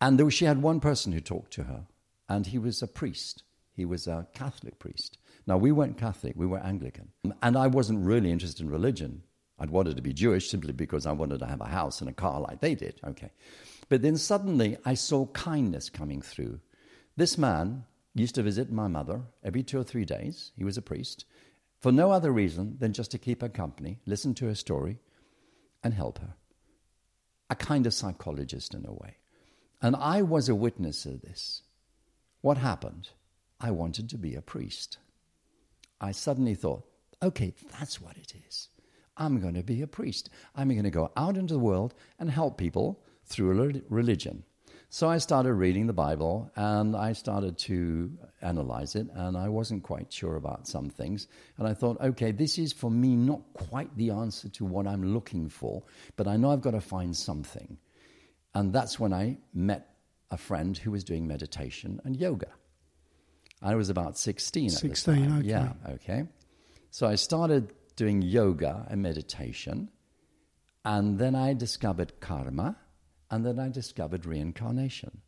and 0.00 0.18
there 0.18 0.24
was, 0.24 0.32
she 0.32 0.46
had 0.46 0.62
one 0.62 0.80
person 0.80 1.12
who 1.12 1.20
talked 1.20 1.52
to 1.54 1.64
her, 1.64 1.84
and 2.26 2.46
he 2.46 2.58
was 2.58 2.80
a 2.80 2.86
priest. 2.86 3.42
He 3.74 3.84
was 3.84 4.06
a 4.06 4.26
Catholic 4.32 4.78
priest. 4.78 5.18
Now, 5.46 5.58
we 5.58 5.72
weren't 5.72 5.98
Catholic, 5.98 6.34
we 6.36 6.46
were 6.46 6.58
Anglican. 6.58 7.08
And 7.42 7.56
I 7.56 7.66
wasn't 7.66 8.06
really 8.06 8.30
interested 8.30 8.62
in 8.62 8.70
religion. 8.70 9.22
I'd 9.58 9.70
wanted 9.70 9.96
to 9.96 10.02
be 10.02 10.12
Jewish 10.12 10.48
simply 10.48 10.72
because 10.72 11.06
I 11.06 11.12
wanted 11.12 11.40
to 11.40 11.46
have 11.46 11.60
a 11.60 11.66
house 11.66 12.00
and 12.00 12.08
a 12.08 12.14
car 12.14 12.40
like 12.40 12.60
they 12.60 12.74
did. 12.74 13.00
Okay. 13.04 13.30
But 13.92 14.00
then 14.00 14.16
suddenly 14.16 14.78
I 14.86 14.94
saw 14.94 15.26
kindness 15.26 15.90
coming 15.90 16.22
through. 16.22 16.60
This 17.14 17.36
man 17.36 17.84
used 18.14 18.34
to 18.36 18.42
visit 18.42 18.72
my 18.72 18.88
mother 18.88 19.20
every 19.44 19.62
two 19.62 19.78
or 19.78 19.84
three 19.84 20.06
days. 20.06 20.50
He 20.56 20.64
was 20.64 20.78
a 20.78 20.80
priest 20.80 21.26
for 21.78 21.92
no 21.92 22.10
other 22.10 22.32
reason 22.32 22.78
than 22.78 22.94
just 22.94 23.10
to 23.10 23.18
keep 23.18 23.42
her 23.42 23.50
company, 23.50 24.00
listen 24.06 24.32
to 24.36 24.46
her 24.46 24.54
story, 24.54 24.98
and 25.84 25.92
help 25.92 26.20
her. 26.20 26.32
A 27.50 27.54
kind 27.54 27.86
of 27.86 27.92
psychologist 27.92 28.72
in 28.72 28.86
a 28.86 28.94
way. 28.94 29.18
And 29.82 29.94
I 29.94 30.22
was 30.22 30.48
a 30.48 30.54
witness 30.54 31.04
of 31.04 31.20
this. 31.20 31.60
What 32.40 32.56
happened? 32.56 33.10
I 33.60 33.72
wanted 33.72 34.08
to 34.08 34.16
be 34.16 34.34
a 34.34 34.40
priest. 34.40 34.96
I 36.00 36.12
suddenly 36.12 36.54
thought, 36.54 36.86
okay, 37.22 37.52
that's 37.78 38.00
what 38.00 38.16
it 38.16 38.32
is. 38.48 38.70
I'm 39.18 39.38
going 39.38 39.52
to 39.52 39.62
be 39.62 39.82
a 39.82 39.86
priest. 39.86 40.30
I'm 40.56 40.70
going 40.70 40.82
to 40.84 40.90
go 40.90 41.12
out 41.14 41.36
into 41.36 41.52
the 41.52 41.60
world 41.60 41.92
and 42.18 42.30
help 42.30 42.56
people 42.56 43.04
through 43.24 43.82
religion. 43.88 44.44
So 44.90 45.08
I 45.08 45.16
started 45.16 45.54
reading 45.54 45.86
the 45.86 45.94
Bible 45.94 46.50
and 46.54 46.94
I 46.94 47.14
started 47.14 47.56
to 47.60 48.10
analyze 48.42 48.94
it, 48.94 49.06
and 49.14 49.38
I 49.38 49.48
wasn't 49.48 49.82
quite 49.82 50.12
sure 50.12 50.36
about 50.36 50.68
some 50.68 50.90
things. 50.90 51.28
And 51.56 51.66
I 51.66 51.72
thought, 51.72 51.98
okay, 52.00 52.30
this 52.30 52.58
is 52.58 52.74
for 52.74 52.90
me 52.90 53.16
not 53.16 53.40
quite 53.54 53.96
the 53.96 54.10
answer 54.10 54.50
to 54.50 54.66
what 54.66 54.86
I'm 54.86 55.14
looking 55.14 55.48
for, 55.48 55.82
but 56.16 56.28
I 56.28 56.36
know 56.36 56.50
I've 56.50 56.60
got 56.60 56.72
to 56.72 56.80
find 56.82 57.16
something. 57.16 57.78
And 58.54 58.70
that's 58.70 59.00
when 59.00 59.14
I 59.14 59.38
met 59.54 59.96
a 60.30 60.36
friend 60.36 60.76
who 60.76 60.90
was 60.90 61.04
doing 61.04 61.26
meditation 61.26 61.98
and 62.04 62.14
yoga. 62.14 62.48
I 63.62 63.76
was 63.76 63.88
about 63.88 64.18
16 64.18 64.66
at 64.66 64.72
16, 64.72 65.14
the 65.14 65.20
time. 65.26 65.38
okay. 65.38 65.48
Yeah, 65.48 65.72
okay. 65.94 66.24
So 66.90 67.06
I 67.06 67.14
started 67.14 67.72
doing 67.96 68.20
yoga 68.20 68.86
and 68.90 69.00
meditation, 69.00 69.88
and 70.84 71.18
then 71.18 71.34
I 71.34 71.54
discovered 71.54 72.20
karma, 72.20 72.76
and 73.32 73.46
then 73.46 73.58
I 73.58 73.70
discovered 73.70 74.26
reincarnation. 74.26 75.22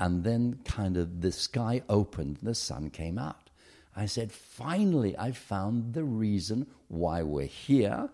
And 0.00 0.24
then 0.24 0.58
kind 0.64 0.96
of 0.96 1.20
the 1.20 1.30
sky 1.30 1.82
opened, 1.88 2.40
the 2.42 2.56
sun 2.56 2.90
came 2.90 3.18
out. 3.18 3.50
I 3.94 4.06
said, 4.06 4.32
finally, 4.32 5.16
I 5.16 5.30
found 5.30 5.94
the 5.94 6.02
reason 6.02 6.66
why 6.88 7.22
we're 7.22 7.46
here 7.46 8.10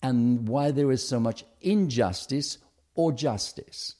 and 0.00 0.46
why 0.48 0.70
there 0.70 0.92
is 0.92 1.06
so 1.06 1.18
much 1.18 1.44
injustice 1.60 2.58
or 2.94 3.10
justice. 3.10 3.96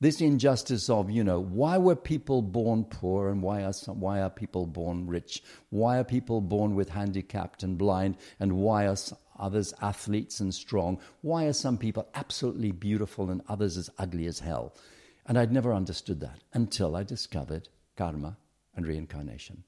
This 0.00 0.20
injustice 0.20 0.88
of, 0.88 1.10
you 1.10 1.24
know, 1.24 1.40
why 1.40 1.78
were 1.78 1.96
people 1.96 2.40
born 2.40 2.84
poor 2.84 3.30
and 3.30 3.42
why 3.42 3.64
are, 3.64 3.72
some, 3.72 3.98
why 3.98 4.20
are 4.20 4.30
people 4.30 4.66
born 4.66 5.08
rich? 5.08 5.42
Why 5.70 5.98
are 5.98 6.04
people 6.04 6.40
born 6.40 6.76
with 6.76 6.90
handicapped 6.90 7.64
and 7.64 7.76
blind? 7.76 8.16
And 8.38 8.52
why 8.52 8.86
are 8.86 8.96
others 9.38 9.74
athletes 9.82 10.40
and 10.40 10.54
strong? 10.54 10.98
Why 11.22 11.44
are 11.44 11.52
some 11.52 11.78
people 11.78 12.08
absolutely 12.14 12.72
beautiful 12.72 13.30
and 13.30 13.42
others 13.48 13.76
as 13.76 13.90
ugly 13.98 14.26
as 14.26 14.40
hell? 14.40 14.74
And 15.26 15.38
I'd 15.38 15.52
never 15.52 15.72
understood 15.72 16.20
that 16.20 16.40
until 16.52 16.96
I 16.96 17.02
discovered 17.02 17.68
karma 17.96 18.36
and 18.76 18.86
reincarnation. 18.86 19.64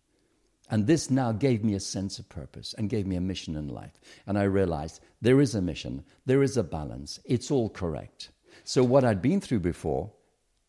And 0.69 0.87
this 0.87 1.11
now 1.11 1.33
gave 1.33 1.63
me 1.63 1.75
a 1.75 1.81
sense 1.81 2.19
of 2.19 2.29
purpose 2.29 2.75
and 2.77 2.91
gave 2.91 3.07
me 3.07 3.17
a 3.17 3.21
mission 3.21 3.55
in 3.57 3.69
life. 3.69 4.01
And 4.27 4.37
I 4.37 4.43
realized 4.45 5.01
there 5.23 5.41
is 5.41 5.55
a 5.55 5.63
mission, 5.63 6.05
there 6.27 6.43
is 6.43 6.57
a 6.57 6.65
balance, 6.65 7.21
it's 7.25 7.51
all 7.51 7.71
correct. 7.71 8.31
So, 8.65 8.83
what 8.83 9.05
I'd 9.05 9.23
been 9.23 9.41
through 9.41 9.61
before 9.61 10.11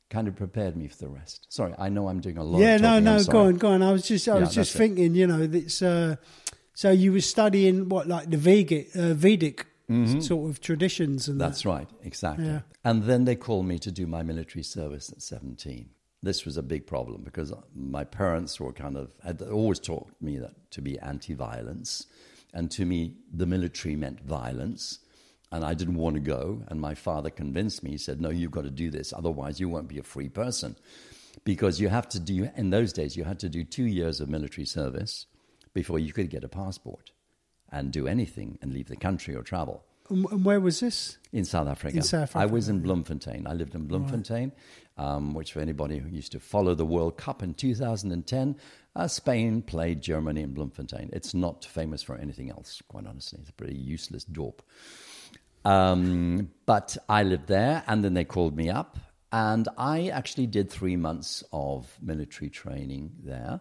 kind 0.10 0.27
of 0.27 0.36
prepared 0.36 0.77
me 0.77 0.88
for 0.88 0.97
the 0.97 1.10
rest. 1.10 1.47
Sorry, 1.49 1.73
I 1.77 1.89
know 1.89 2.07
I'm 2.07 2.21
doing 2.21 2.38
a 2.38 2.43
lot. 2.43 2.60
Yeah, 2.60 2.77
no, 2.77 2.99
no, 2.99 3.23
go 3.23 3.39
on, 3.41 3.55
go 3.57 3.69
on. 3.69 3.81
I 3.81 3.91
was 3.91 4.07
just, 4.07 4.27
I 4.29 4.36
Yeah, 4.36 4.41
was 4.41 4.53
just 4.53 4.73
that's 4.73 4.75
it. 4.75 4.77
thinking, 4.77 5.15
you 5.15 5.27
know, 5.27 5.41
it's. 5.41 5.81
Uh, 5.81 6.15
so 6.77 6.91
you 6.91 7.11
were 7.11 7.21
studying 7.21 7.89
what, 7.89 8.07
like 8.07 8.29
the 8.29 8.37
Vedic, 8.37 8.95
uh, 8.95 9.15
Vedic 9.15 9.65
sort 10.21 10.47
of 10.51 10.61
traditions, 10.61 11.27
and 11.27 11.39
Mm-hmm. 11.39 11.49
That's 11.49 11.65
right, 11.65 11.89
exactly. 12.03 12.45
Yeah. 12.45 12.59
And 12.85 13.05
then 13.05 13.25
they 13.25 13.35
called 13.35 13.65
me 13.65 13.79
to 13.79 13.91
do 13.91 14.05
my 14.05 14.21
military 14.21 14.61
service 14.61 15.11
at 15.11 15.23
17. 15.23 15.89
This 16.21 16.45
was 16.45 16.55
a 16.55 16.61
big 16.61 16.85
problem 16.85 17.23
because 17.23 17.51
my 17.73 18.03
parents 18.03 18.59
were 18.59 18.73
kind 18.73 18.95
of 18.95 19.09
had 19.23 19.41
always 19.41 19.79
taught 19.79 20.07
me 20.21 20.37
that 20.37 20.53
to 20.69 20.83
be 20.83 20.99
anti-violence, 20.99 22.05
and 22.53 22.69
to 22.69 22.85
me 22.85 23.15
the 23.33 23.47
military 23.47 23.95
meant 23.95 24.21
violence, 24.21 24.99
and 25.51 25.65
I 25.65 25.73
didn't 25.73 25.97
want 25.97 26.13
to 26.13 26.21
go. 26.21 26.61
And 26.67 26.79
my 26.79 26.93
father 26.93 27.31
convinced 27.31 27.81
me. 27.81 27.89
He 27.89 27.97
said, 27.97 28.21
"No, 28.21 28.29
you've 28.29 28.51
got 28.51 28.65
to 28.65 28.69
do 28.69 28.91
this, 28.91 29.13
otherwise 29.13 29.59
you 29.59 29.67
won't 29.67 29.87
be 29.87 29.97
a 29.97 30.03
free 30.03 30.29
person." 30.29 30.75
Because 31.43 31.81
you 31.81 31.89
have 31.89 32.07
to 32.09 32.19
do 32.19 32.51
in 32.55 32.69
those 32.69 32.93
days 32.93 33.17
you 33.17 33.23
had 33.23 33.39
to 33.39 33.49
do 33.49 33.63
two 33.63 33.85
years 33.85 34.21
of 34.21 34.29
military 34.29 34.65
service 34.65 35.25
before 35.73 35.99
you 35.99 36.13
could 36.13 36.30
get 36.30 36.43
a 36.43 36.47
passport 36.49 37.12
and 37.71 37.91
do 37.91 38.08
anything 38.08 38.58
and 38.62 38.73
leave 38.73 38.88
the 38.88 38.95
country 38.95 39.36
or 39.36 39.41
travel 39.43 39.84
And, 40.10 40.45
where 40.45 40.60
was 40.62 40.80
this? 40.80 41.17
in 41.34 41.43
South 41.45 41.67
Africa. 41.67 41.97
In 41.97 42.03
South 42.03 42.23
Africa. 42.23 42.39
I 42.39 42.45
was 42.45 42.69
in 42.69 42.80
Bloemfontein. 42.82 43.45
I 43.45 43.53
lived 43.53 43.75
in 43.75 43.88
Bloemfontein, 43.88 44.53
um, 44.97 45.34
which 45.34 45.51
for 45.51 45.60
anybody 45.60 45.97
who 45.99 46.08
used 46.10 46.32
to 46.32 46.39
follow 46.39 46.73
the 46.75 46.86
World 46.86 47.17
Cup 47.17 47.43
in 47.43 47.53
2010, 47.53 48.56
uh, 48.95 49.08
Spain 49.08 49.62
played 49.62 50.01
Germany 50.01 50.41
in 50.41 50.53
Bloemfontein. 50.53 51.10
It's 51.12 51.34
not 51.34 51.65
famous 51.65 52.01
for 52.03 52.15
anything 52.15 52.49
else, 52.49 52.82
quite 52.88 53.06
honestly. 53.06 53.39
It's 53.41 53.49
a 53.49 53.53
pretty 53.53 53.75
useless 53.75 54.23
dorp. 54.25 54.60
Um, 55.65 56.51
but 56.65 56.97
I 57.10 57.23
lived 57.23 57.47
there, 57.47 57.84
and 57.88 58.03
then 58.03 58.13
they 58.13 58.23
called 58.23 58.56
me 58.56 58.69
up, 58.69 58.97
and 59.32 59.67
I 59.77 60.08
actually 60.08 60.47
did 60.47 60.69
three 60.71 60.95
months 60.95 61.43
of 61.51 61.97
military 62.01 62.49
training 62.49 63.12
there. 63.23 63.60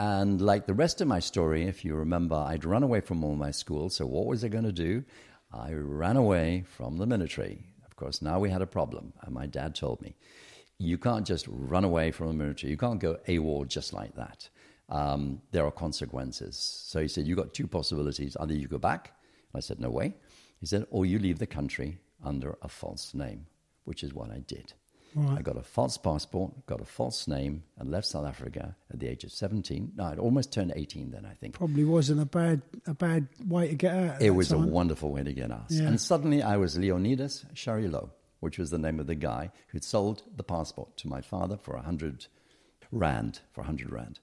And 0.00 0.40
like 0.40 0.64
the 0.64 0.72
rest 0.72 1.02
of 1.02 1.08
my 1.08 1.20
story, 1.20 1.64
if 1.64 1.84
you 1.84 1.94
remember, 1.94 2.34
I'd 2.34 2.64
run 2.64 2.82
away 2.82 3.02
from 3.02 3.22
all 3.22 3.36
my 3.36 3.50
schools. 3.50 3.96
So 3.96 4.06
what 4.06 4.24
was 4.24 4.42
I 4.42 4.48
going 4.48 4.64
to 4.64 4.72
do? 4.72 5.04
I 5.52 5.74
ran 5.74 6.16
away 6.16 6.64
from 6.66 6.96
the 6.96 7.04
military. 7.04 7.66
Of 7.84 7.96
course, 7.96 8.22
now 8.22 8.38
we 8.38 8.48
had 8.48 8.62
a 8.62 8.66
problem. 8.66 9.12
And 9.20 9.34
my 9.34 9.44
dad 9.44 9.74
told 9.74 10.00
me, 10.00 10.16
you 10.78 10.96
can't 10.96 11.26
just 11.26 11.44
run 11.50 11.84
away 11.84 12.12
from 12.12 12.28
the 12.28 12.32
military. 12.32 12.70
You 12.70 12.78
can't 12.78 12.98
go 12.98 13.18
AWOL 13.28 13.68
just 13.68 13.92
like 13.92 14.14
that. 14.14 14.48
Um, 14.88 15.42
there 15.52 15.66
are 15.66 15.70
consequences. 15.70 16.56
So 16.86 17.02
he 17.02 17.08
said, 17.08 17.26
You've 17.26 17.36
got 17.36 17.52
two 17.52 17.66
possibilities. 17.66 18.38
Either 18.40 18.54
you 18.54 18.68
go 18.68 18.78
back. 18.78 19.12
I 19.54 19.60
said, 19.60 19.80
no 19.80 19.90
way. 19.90 20.14
He 20.60 20.66
said, 20.66 20.86
or 20.90 21.04
you 21.04 21.18
leave 21.18 21.38
the 21.38 21.46
country 21.46 21.98
under 22.24 22.56
a 22.62 22.68
false 22.68 23.12
name, 23.12 23.46
which 23.84 24.02
is 24.02 24.14
what 24.14 24.30
I 24.30 24.38
did. 24.38 24.72
Right. 25.14 25.38
I 25.38 25.42
got 25.42 25.56
a 25.56 25.62
false 25.62 25.96
passport, 25.96 26.66
got 26.66 26.80
a 26.80 26.84
false 26.84 27.26
name, 27.26 27.64
and 27.78 27.90
left 27.90 28.06
South 28.06 28.26
Africa 28.26 28.76
at 28.92 29.00
the 29.00 29.08
age 29.08 29.24
of 29.24 29.32
17. 29.32 29.92
No, 29.96 30.04
I'd 30.04 30.18
almost 30.18 30.52
turned 30.52 30.72
18 30.74 31.10
then, 31.10 31.26
I 31.26 31.34
think. 31.34 31.54
Probably 31.54 31.84
wasn't 31.84 32.20
a 32.20 32.26
bad 32.26 32.62
a 32.86 32.94
bad 32.94 33.26
way 33.46 33.68
to 33.68 33.74
get 33.74 33.94
out. 33.94 34.22
It 34.22 34.30
was 34.30 34.52
a 34.52 34.58
wonderful 34.58 35.10
way 35.10 35.24
to 35.24 35.32
get 35.32 35.50
out. 35.50 35.66
Yeah. 35.68 35.88
And 35.88 36.00
suddenly 36.00 36.42
I 36.42 36.56
was 36.56 36.78
Leonidas 36.78 37.44
Charilo, 37.54 38.10
which 38.40 38.58
was 38.58 38.70
the 38.70 38.78
name 38.78 39.00
of 39.00 39.06
the 39.06 39.14
guy 39.14 39.50
who'd 39.68 39.84
sold 39.84 40.22
the 40.36 40.44
passport 40.44 40.96
to 40.98 41.08
my 41.08 41.20
father 41.20 41.56
for 41.56 41.74
100 41.74 42.26
rand, 42.92 43.40
for 43.52 43.62
100 43.62 43.90
rand. 43.90 44.20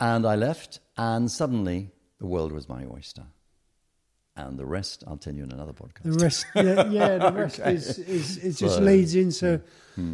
And 0.00 0.26
I 0.26 0.34
left, 0.34 0.80
and 0.96 1.30
suddenly 1.30 1.90
the 2.18 2.26
world 2.26 2.52
was 2.52 2.68
my 2.68 2.84
oyster. 2.84 3.24
And 4.36 4.58
the 4.58 4.66
rest, 4.66 5.02
I'll 5.06 5.16
tell 5.16 5.34
you 5.34 5.44
in 5.44 5.52
another 5.52 5.72
podcast. 5.72 6.02
The 6.04 6.12
rest, 6.24 6.46
yeah, 6.54 6.90
yeah 6.90 7.18
the 7.18 7.32
rest 7.42 7.58
is, 7.60 7.98
is 7.98 8.36
it 8.38 8.52
just 8.56 8.76
So, 8.76 8.80
leads 8.82 9.14
into 9.14 9.62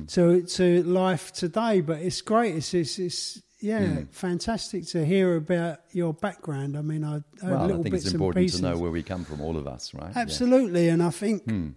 to 0.09 0.43
to 0.43 0.83
life 0.85 1.33
today. 1.33 1.81
But 1.81 2.01
it's 2.01 2.21
great. 2.21 2.55
It's 2.55 2.73
it's, 2.73 2.99
it's 3.01 3.43
yeah, 3.61 4.03
fantastic 4.11 4.87
to 4.89 5.05
hear 5.05 5.37
about 5.37 5.79
your 5.93 6.13
background. 6.15 6.77
I 6.77 6.83
mean, 6.83 7.05
I 7.05 7.13
heard 7.15 7.25
well, 7.43 7.63
I 7.65 7.69
think 7.69 7.91
bits 7.91 8.05
it's 8.07 8.15
important 8.15 8.51
to 8.53 8.63
know 8.63 8.79
where 8.79 8.91
we 8.91 9.03
come 9.03 9.25
from, 9.25 9.41
all 9.41 9.57
of 9.57 9.67
us, 9.67 9.93
right? 9.95 10.13
Yeah. 10.15 10.23
Absolutely, 10.23 10.89
and 10.89 11.03
I 11.03 11.11
think 11.11 11.45
Hmm. 11.45 11.69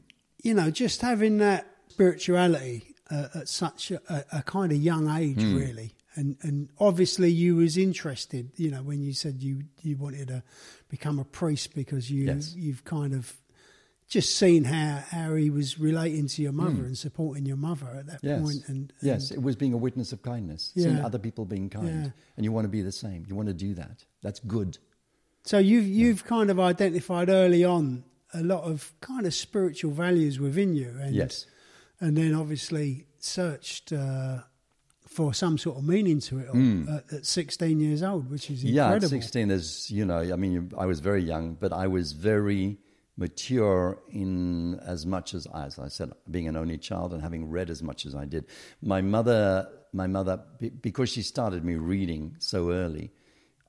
you 0.43 0.53
know 0.53 0.69
just 0.71 1.01
having 1.01 1.37
that 1.39 1.65
spirituality 1.89 2.93
uh, 3.11 3.27
at 3.35 3.49
such 3.49 3.91
a, 3.91 4.25
a 4.31 4.41
kind 4.43 4.71
of 4.71 4.77
young 4.79 5.09
age, 5.09 5.41
Hmm. 5.41 5.57
really, 5.57 5.93
and 6.15 6.37
and 6.41 6.69
obviously 6.79 7.29
you 7.31 7.55
was 7.57 7.77
interested. 7.77 8.51
You 8.55 8.71
know, 8.71 8.83
when 8.83 9.01
you 9.01 9.13
said 9.13 9.41
you 9.43 9.63
you 9.81 9.97
wanted 9.97 10.27
to 10.29 10.43
become 10.89 11.19
a 11.19 11.25
priest 11.25 11.75
because 11.75 12.09
you 12.11 12.25
Yes. 12.25 12.53
you've 12.55 12.83
kind 12.83 13.13
of 13.13 13.33
just 14.07 14.35
seen 14.37 14.63
how 14.65 15.03
how 15.09 15.33
he 15.35 15.49
was 15.49 15.79
relating 15.79 16.27
to 16.27 16.41
your 16.41 16.51
mother 16.51 16.85
and 16.85 16.97
supporting 16.97 17.45
your 17.45 17.57
mother 17.57 17.87
at 17.99 18.05
that. 18.07 18.19
Yes. 18.21 18.41
point, 18.41 18.63
and, 18.67 18.77
and 18.77 18.93
yes, 19.01 19.31
it 19.31 19.41
was 19.41 19.55
being 19.55 19.73
a 19.73 19.77
witness 19.77 20.11
of 20.13 20.21
kindness, 20.21 20.71
seeing 20.75 20.99
other 20.99 21.17
people 21.19 21.43
being 21.45 21.69
kind, 21.69 21.87
Yeah. 21.87 22.09
and 22.37 22.43
you 22.45 22.51
want 22.51 22.65
to 22.65 22.69
be 22.69 22.81
the 22.81 22.91
same. 22.91 23.25
You 23.27 23.35
want 23.35 23.47
to 23.47 23.53
do 23.53 23.73
that. 23.75 24.05
That's 24.21 24.39
good. 24.39 24.77
So 25.43 25.57
you've 25.57 25.87
you've 25.87 26.23
kind 26.23 26.49
of 26.51 26.59
identified 26.59 27.29
early 27.29 27.63
on 27.63 28.03
a 28.33 28.43
lot 28.43 28.63
of 28.63 28.93
kind 29.01 29.25
of 29.25 29.33
spiritual 29.33 29.91
values 29.91 30.39
within 30.39 30.75
you, 30.75 30.95
and 31.01 31.15
Yes. 31.15 31.45
and 31.99 32.15
then 32.17 32.33
obviously 32.35 33.07
searched 33.19 33.91
uh, 33.91 34.39
for 35.15 35.33
some 35.33 35.57
sort 35.57 35.77
of 35.77 35.83
meaning 35.95 36.19
to 36.19 36.33
it 36.39 36.47
all 36.49 36.95
at, 36.95 37.03
at 37.17 37.25
16 37.25 37.79
years 37.79 38.01
old, 38.03 38.29
which 38.29 38.49
is 38.51 38.61
Hmm. 38.61 38.67
Yeah, 38.67 38.85
incredible. 38.93 39.17
at 39.17 39.23
16, 39.23 39.47
there's, 39.47 39.89
you 39.91 40.05
know, 40.05 40.19
I 40.19 40.35
mean, 40.35 40.71
I 40.77 40.85
was 40.85 40.99
very 40.99 41.23
young, 41.23 41.55
but 41.63 41.71
I 41.71 41.87
was 41.87 42.11
very 42.11 42.77
mature 43.17 43.97
in 44.09 44.75
as 44.79 45.05
much 45.05 45.33
as, 45.33 45.47
as 45.55 45.79
I 45.79 45.87
said, 45.87 46.11
being 46.29 46.47
an 46.49 46.57
only 46.57 46.77
child 46.77 47.13
and 47.13 47.21
having 47.21 47.49
read 47.49 47.69
as 47.69 47.81
much 47.81 48.05
as 48.05 48.13
I 48.13 48.25
did. 48.25 48.43
My 48.81 49.01
mother, 49.01 49.67
my 49.93 50.07
mother, 50.07 50.35
because 50.81 51.09
she 51.09 51.21
started 51.21 51.63
me 51.63 51.75
reading 51.75 52.35
so 52.39 52.71
early, 52.71 53.11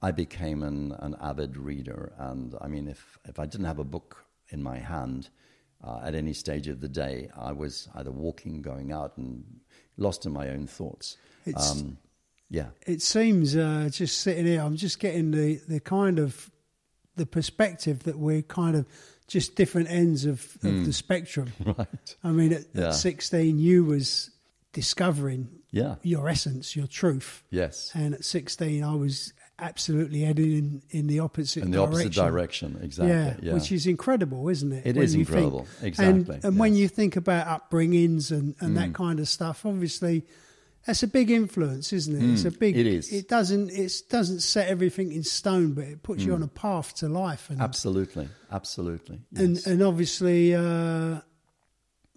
I 0.03 0.11
became 0.11 0.63
an, 0.65 0.93
an 0.99 1.15
avid 1.21 1.57
reader. 1.57 2.13
And 2.19 2.55
I 2.61 2.67
mean, 2.67 2.89
if, 2.89 3.19
if 3.25 3.39
I 3.39 3.47
didn't 3.47 3.67
have 3.67 3.79
a 3.79 3.85
book 3.85 4.25
in 4.51 4.61
my 4.63 4.79
hand 4.79 5.31
uh, 5.83 6.01
at 6.03 6.15
any 6.15 6.33
stage 6.33 6.67
of 6.69 6.81
the 6.81 6.89
day, 6.89 7.31
I 7.37 7.53
was 7.53 7.89
either 7.95 8.11
walking, 8.11 8.63
going 8.63 8.91
out, 8.93 9.17
and 9.17 9.45
lost 9.97 10.27
in 10.27 10.33
my 10.33 10.49
own 10.51 10.67
thoughts. 10.67 11.17
It's- 11.47 11.73
Um, 11.73 11.99
yeah. 12.51 12.67
It 12.87 13.03
seems 13.03 13.57
uh, 13.57 13.89
just 13.91 14.21
sitting 14.21 14.47
here, 14.47 14.61
I'm 14.63 14.77
just 14.77 14.99
getting 15.01 15.31
the, 15.33 15.61
the 15.69 15.81
kind 15.81 16.19
of 16.19 16.51
the 17.17 17.27
perspective 17.27 18.03
that 18.05 18.19
we're 18.19 18.43
kind 18.43 18.77
of 18.77 18.87
just 19.27 19.57
different 19.57 19.91
ends 19.91 20.25
of, 20.27 20.57
of 20.63 20.85
the 20.85 20.93
spectrum. 20.93 21.53
Right. 21.65 22.17
I 22.23 22.31
mean, 22.31 22.53
at, 22.53 22.63
Yeah. 22.75 22.89
at 22.89 22.95
16, 22.95 23.59
you 23.59 23.85
was 23.85 24.31
discovering 24.73 25.49
Yeah. 25.73 25.97
your 26.03 26.29
essence, 26.29 26.77
your 26.77 26.87
truth. 26.87 27.43
Yes. 27.51 27.91
And 27.95 28.15
at 28.15 28.25
16, 28.25 28.85
I 28.85 28.95
was 28.95 29.33
absolutely 29.59 30.21
heading 30.21 30.53
in, 30.53 30.83
in 30.91 31.07
the 31.07 31.19
opposite 31.21 31.63
In 31.65 31.71
the 31.71 31.79
direction. 31.79 31.95
opposite 32.07 32.13
direction, 32.13 32.79
exactly. 32.83 33.09
Yeah, 33.15 33.37
Yeah. 33.43 33.55
which 33.55 33.73
is 33.73 33.87
incredible, 33.87 34.49
isn't 34.51 34.71
it? 34.73 34.87
It 34.87 34.95
When 34.97 35.05
is 35.05 35.15
you 35.17 35.25
think- 35.25 35.37
incredible. 35.39 35.67
Exactly, 35.83 36.35
And, 36.37 36.45
and 36.45 36.59
when 36.59 36.75
yes. 36.75 36.79
Mm. 36.79 36.83
you 36.83 36.89
think 36.89 37.17
about 37.17 37.47
upbringings 37.71 38.31
and, 38.31 38.55
and 38.61 38.77
that 38.77 38.93
kind 38.93 39.19
of 39.19 39.29
stuff, 39.29 39.65
obviously, 39.65 40.27
that's 40.87 41.03
a 41.03 41.09
big 41.09 41.31
influence, 41.31 41.93
isn't 41.93 42.15
it? 42.17 42.33
It's 42.33 42.45
a 42.45 42.51
big. 42.51 42.77
it 42.77 42.87
is. 42.87 43.13
It 43.13 43.29
doesn't. 43.29 43.71
It 43.71 43.93
doesn't 44.09 44.41
set 44.41 44.69
everything 44.69 45.13
in 45.13 45.25
stone, 45.25 45.73
but 45.73 45.85
it 45.85 46.03
puts 46.03 46.23
you 46.23 46.33
Mm. 46.33 46.37
on 46.37 46.43
a 46.45 46.49
path 46.49 46.95
to 46.97 47.09
life. 47.09 47.51
And 47.51 47.61
absolutely, 47.61 48.29
absolutely. 48.53 49.21
and 49.35 49.57
yes. 49.57 49.67
and 49.67 49.83
obviously, 49.83 50.55
uh, 50.55 51.21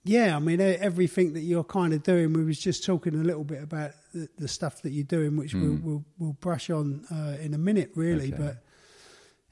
yeah. 0.03 0.35
I 0.35 0.39
mean, 0.39 0.61
everything 0.61 1.33
that 1.33 1.41
you're 1.41 1.63
kind 1.63 1.93
of 1.93 2.03
doing. 2.03 2.33
We 2.33 2.43
was 2.43 2.59
just 2.59 2.85
talking 2.85 3.15
a 3.15 3.23
little 3.23 3.43
bit 3.43 3.63
about 3.63 3.91
the, 4.13 4.29
the 4.37 4.47
stuff 4.47 4.81
that 4.83 4.91
you're 4.91 5.03
doing, 5.03 5.35
which 5.35 5.53
we'll, 5.55 5.79
we'll 5.81 6.05
we'll 6.19 6.33
brush 6.33 6.69
on 6.69 7.05
uh, 7.11 7.37
in 7.41 7.53
a 7.53 7.57
minute, 7.57 7.91
really. 7.95 8.33
Okay. 8.33 8.37
But 8.43 8.63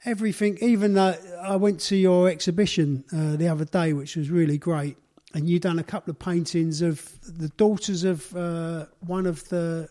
everything, 0.04 0.58
even 0.60 0.94
though 0.94 1.16
I 1.42 1.56
went 1.56 1.80
to 1.80 1.96
your 1.96 2.28
exhibition 2.28 3.04
uh, 3.12 3.36
the 3.36 3.48
other 3.48 3.64
day, 3.64 3.92
which 3.92 4.16
was 4.16 4.30
really 4.30 4.58
great, 4.58 4.96
and 5.34 5.48
you've 5.48 5.62
done 5.62 5.78
a 5.78 5.84
couple 5.84 6.10
of 6.10 6.18
paintings 6.18 6.82
of 6.82 7.18
the 7.22 7.48
daughters 7.50 8.04
of 8.04 8.34
uh, 8.34 8.86
one 9.00 9.26
of 9.26 9.48
the 9.48 9.88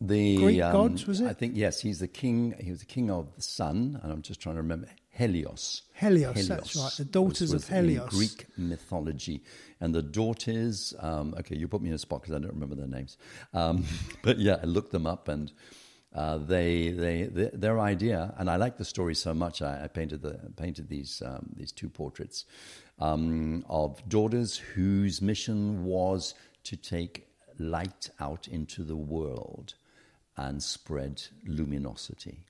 the 0.00 0.36
Greek 0.36 0.62
um, 0.62 0.72
gods, 0.72 1.06
was 1.06 1.20
it? 1.20 1.26
I 1.26 1.32
think 1.32 1.56
yes. 1.56 1.80
He's 1.80 2.00
the 2.00 2.08
king. 2.08 2.54
He 2.60 2.70
was 2.70 2.80
the 2.80 2.86
king 2.86 3.10
of 3.10 3.34
the 3.34 3.42
sun, 3.42 3.98
and 4.02 4.12
I'm 4.12 4.20
just 4.20 4.40
trying 4.40 4.56
to 4.56 4.62
remember 4.62 4.88
Helios. 5.08 5.82
Helios, 5.94 6.48
that's 6.48 6.76
right, 6.76 6.92
the 6.98 7.06
daughters 7.06 7.52
of 7.52 7.60
was 7.60 7.70
in 7.70 7.76
Helios. 7.76 8.10
Greek 8.10 8.46
mythology, 8.58 9.42
and 9.80 9.94
the 9.94 10.02
daughters. 10.02 10.92
Um, 11.00 11.34
okay, 11.38 11.56
you 11.56 11.66
put 11.66 11.80
me 11.80 11.88
in 11.88 11.94
a 11.94 11.98
spot 11.98 12.22
because 12.22 12.34
I 12.34 12.38
don't 12.38 12.52
remember 12.52 12.74
their 12.74 12.86
names. 12.86 13.16
Um, 13.54 13.84
but 14.22 14.38
yeah, 14.38 14.58
I 14.62 14.66
looked 14.66 14.92
them 14.92 15.06
up, 15.06 15.28
and 15.28 15.50
uh, 16.16 16.38
they, 16.38 16.88
they, 16.88 17.24
they, 17.24 17.50
their 17.52 17.78
idea, 17.78 18.32
and 18.38 18.48
I 18.48 18.56
like 18.56 18.78
the 18.78 18.84
story 18.84 19.14
so 19.14 19.34
much. 19.34 19.60
I, 19.60 19.84
I 19.84 19.88
painted 19.88 20.22
the 20.22 20.40
painted 20.56 20.88
these 20.88 21.22
um, 21.24 21.50
these 21.54 21.72
two 21.72 21.90
portraits 21.90 22.46
um, 22.98 23.66
of 23.68 24.06
daughters 24.08 24.56
whose 24.56 25.20
mission 25.20 25.84
was 25.84 26.34
to 26.64 26.76
take 26.76 27.28
light 27.58 28.08
out 28.18 28.48
into 28.48 28.82
the 28.82 28.96
world 28.96 29.74
and 30.36 30.62
spread 30.62 31.22
luminosity. 31.46 32.44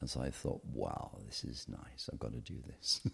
And 0.00 0.08
so 0.08 0.20
I 0.20 0.30
thought, 0.30 0.60
wow, 0.72 1.10
this 1.26 1.44
is 1.44 1.66
nice. 1.68 2.08
I've 2.12 2.20
got 2.20 2.32
to 2.32 2.40
do 2.40 2.54
this. 2.66 3.00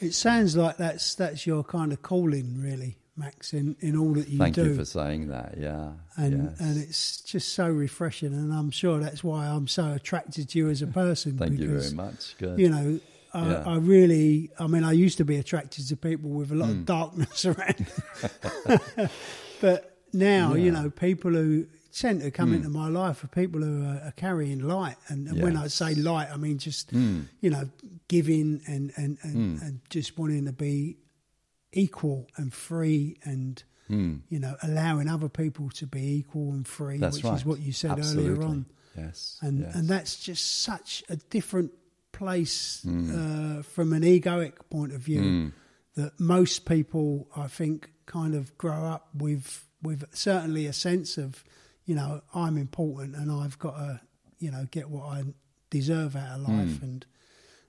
It 0.00 0.12
sounds 0.12 0.56
like 0.56 0.76
that's 0.76 1.14
that's 1.14 1.46
your 1.46 1.62
kind 1.64 1.92
of 1.92 2.02
calling, 2.02 2.60
really, 2.60 2.98
Max, 3.16 3.52
in, 3.54 3.76
in 3.80 3.96
all 3.96 4.12
that 4.14 4.28
you 4.28 4.38
Thank 4.38 4.56
do. 4.56 4.62
Thank 4.64 4.72
you 4.72 4.78
for 4.78 4.84
saying 4.84 5.28
that. 5.28 5.54
Yeah. 5.56 5.92
and 6.16 6.50
yes. 6.50 6.60
and 6.60 6.78
it's 6.82 7.20
just 7.20 7.54
so 7.54 7.68
refreshing, 7.68 8.32
and 8.32 8.52
I'm 8.52 8.70
sure 8.70 8.98
that's 8.98 9.22
why 9.22 9.46
I'm 9.46 9.68
so 9.68 9.92
attracted 9.92 10.48
to 10.50 10.58
you 10.58 10.68
as 10.68 10.82
a 10.82 10.86
person. 10.88 11.38
Thank 11.38 11.58
you 11.60 11.78
very 11.78 11.92
much. 11.94 12.34
Good. 12.38 12.58
You 12.58 12.68
know, 12.70 13.00
I, 13.32 13.46
Yeah. 13.50 13.62
I 13.66 13.76
really, 13.76 14.50
I 14.58 14.66
mean, 14.66 14.82
I 14.84 14.92
used 14.92 15.18
to 15.18 15.24
be 15.24 15.36
attracted 15.36 15.86
to 15.88 15.96
people 15.96 16.30
with 16.30 16.50
a 16.50 16.54
lot 16.56 16.66
Hmm. 16.70 16.80
of 16.80 16.86
darkness 16.86 17.44
around, 17.52 17.86
but 19.60 19.96
now, 20.12 20.54
you 20.54 20.64
Yeah. 20.66 20.70
Hmm. 20.78 20.82
know, 20.84 20.90
people 20.90 21.32
who 21.32 21.66
tend 21.92 22.20
to 22.22 22.30
come 22.32 22.52
into 22.52 22.68
my 22.68 22.88
life 22.88 23.22
are 23.22 23.28
people 23.28 23.60
who 23.62 23.84
are, 23.84 24.00
are 24.08 24.12
carrying 24.16 24.58
light, 24.60 24.96
and, 25.08 25.28
and 25.28 25.40
when 25.42 25.56
I 25.56 25.68
say 25.68 25.94
light, 25.94 26.28
I 26.32 26.36
mean 26.36 26.58
just 26.58 26.90
Hmm. 26.90 27.22
you 27.40 27.50
know, 27.50 27.68
giving 28.08 28.60
and 28.66 28.92
and 28.96 29.18
and, 29.22 29.60
and 29.62 29.80
just 29.90 30.18
wanting 30.18 30.46
to 30.46 30.52
be 30.52 30.96
equal 31.74 32.28
and 32.36 32.52
free 32.52 33.18
and. 33.24 33.62
You 33.90 34.40
know, 34.40 34.56
allowing 34.62 35.08
other 35.08 35.28
people 35.28 35.68
to 35.74 35.86
be 35.86 36.16
equal 36.16 36.52
and 36.52 36.66
free. 36.66 36.96
That's 36.98 37.16
which 37.18 37.24
right. 37.26 37.34
is 37.34 37.44
what 37.44 37.60
you 37.60 37.70
said 37.72 37.92
Absolutely. 37.92 38.30
earlier 38.32 38.42
on 38.42 38.66
Yes. 38.96 39.38
and 39.42 39.60
yes. 39.60 39.74
and 39.74 39.86
that's 39.88 40.18
just 40.18 40.62
such 40.62 41.04
a 41.10 41.16
different 41.16 41.70
place 42.10 42.80
Hmm. 42.82 43.58
uh, 43.58 43.62
from 43.62 43.92
an 43.92 44.02
egoic 44.02 44.54
point 44.70 44.92
of 44.94 45.00
view 45.02 45.52
that 45.96 46.18
most 46.18 46.64
people 46.64 47.28
I 47.36 47.46
think 47.46 47.90
kind 48.06 48.34
of 48.34 48.56
grow 48.58 48.84
up 48.86 49.08
with 49.14 49.68
with 49.82 50.04
certainly 50.14 50.66
a 50.66 50.72
sense 50.72 51.18
of 51.18 51.44
you 51.84 51.94
know 51.94 52.22
I'm 52.34 52.56
important 52.56 53.14
and 53.14 53.30
I've 53.30 53.58
got 53.58 53.76
to 53.76 54.00
you 54.38 54.50
know 54.50 54.66
get 54.70 54.88
what 54.88 55.04
I 55.08 55.24
deserve 55.70 56.16
out 56.16 56.40
of 56.40 56.48
life 56.48 56.78
Hmm. 56.78 56.84
and 56.84 57.06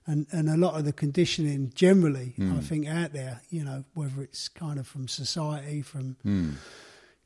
and 0.08 0.28
and 0.32 0.50
a 0.50 0.58
lot 0.58 0.76
of 0.78 0.86
the 0.86 0.94
conditioning 0.94 1.72
generally 1.76 2.34
Hmm. 2.38 2.54
I 2.58 2.62
think 2.62 2.88
out 2.88 3.12
there 3.14 3.42
you 3.50 3.64
know 3.64 3.84
whether 3.94 4.22
it's 4.22 4.48
kind 4.50 4.80
of 4.80 4.88
from 4.88 5.08
society 5.08 5.82
from 5.82 6.16
Hmm. 6.24 6.52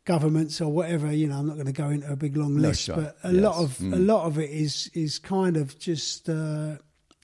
governments 0.06 0.60
or 0.62 0.72
whatever. 0.72 1.12
You 1.12 1.28
know, 1.28 1.38
I'm 1.40 1.48
not 1.48 1.56
going 1.56 1.68
to 1.68 1.82
go 1.84 1.90
into 1.90 2.12
a 2.12 2.16
big 2.16 2.36
long 2.36 2.56
No, 2.56 2.70
list, 2.70 2.82
sure. 2.84 2.96
but 2.96 3.18
a 3.24 3.32
Yes. 3.32 3.44
lot 3.44 3.56
of 3.64 3.78
Mm. 3.78 3.94
a 3.94 3.98
lot 4.14 4.26
of 4.26 4.38
it 4.40 4.50
is 4.50 4.90
is 4.94 5.20
kind 5.20 5.56
of 5.58 5.78
just 5.78 6.30
uh, 6.30 6.78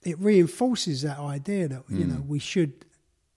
it 0.04 0.20
reinforces 0.20 1.02
that 1.02 1.20
idea 1.20 1.68
that 1.68 1.84
you 1.90 2.06
Mm. 2.06 2.10
know 2.10 2.22
we 2.28 2.40
should 2.40 2.86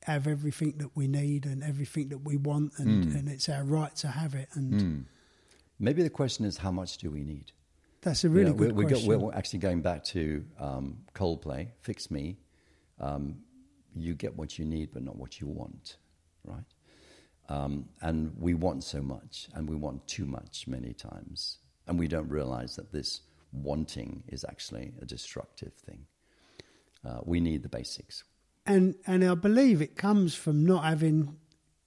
have 0.02 0.26
everything 0.26 0.72
that 0.78 0.90
we 0.96 1.07
need 1.07 1.46
and 1.46 1.62
everything 1.62 2.09
that 2.09 2.24
we 2.24 2.37
want, 2.37 2.72
and, 2.78 3.04
Mm. 3.04 3.18
and 3.18 3.28
it's 3.28 3.48
our 3.48 3.62
right 3.64 3.94
to 3.96 4.09
have 4.09 4.35
it. 4.35 4.48
And 4.54 5.04
Maybe 5.78 6.02
the 6.02 6.11
question 6.11 6.44
is, 6.44 6.57
how 6.59 6.72
much 6.72 6.98
do 6.98 7.09
we 7.11 7.22
need? 7.22 7.52
That's 8.02 8.24
a 8.24 8.28
really 8.28 8.50
Yeah, 8.50 8.56
good 8.56 8.72
we, 8.72 8.84
we 8.84 8.90
question. 8.90 9.11
Go, 9.11 9.18
we're 9.18 9.34
actually 9.34 9.58
going 9.61 9.80
back 9.82 10.04
to 10.04 10.44
um, 10.58 10.98
Coldplay, 11.14 11.68
Fix 11.82 12.11
Me. 12.11 12.37
Um, 13.00 13.38
you 13.94 14.14
get 14.14 14.37
what 14.37 14.58
you 14.58 14.64
need, 14.64 14.90
but 14.92 15.02
not 15.02 15.16
what 15.16 15.40
you 15.40 15.46
want, 15.48 15.96
right? 16.44 16.64
Um, 17.48 17.88
and 18.02 18.32
we 18.38 18.54
want 18.54 18.84
so 18.84 19.00
much, 19.00 19.48
and 19.54 19.68
we 19.68 19.74
want 19.76 20.06
too 20.06 20.26
much 20.26 20.66
many 20.66 20.92
times. 20.92 21.58
And 21.87 21.98
we 21.98 22.06
don't 22.06 22.28
realize 22.28 22.76
that 22.76 22.92
this 22.92 23.22
wanting 23.52 24.24
is 24.28 24.44
actually 24.46 24.92
a 25.00 25.06
destructive 25.06 25.72
thing. 25.72 26.06
Uh, 27.04 27.20
we 27.24 27.40
need 27.40 27.62
the 27.62 27.68
basics. 27.68 28.24
and 28.66 28.94
and 29.06 29.24
I 29.24 29.34
believe 29.34 29.80
it 29.80 29.96
comes 29.96 30.34
from 30.34 30.66
not 30.66 30.84
having, 30.84 31.37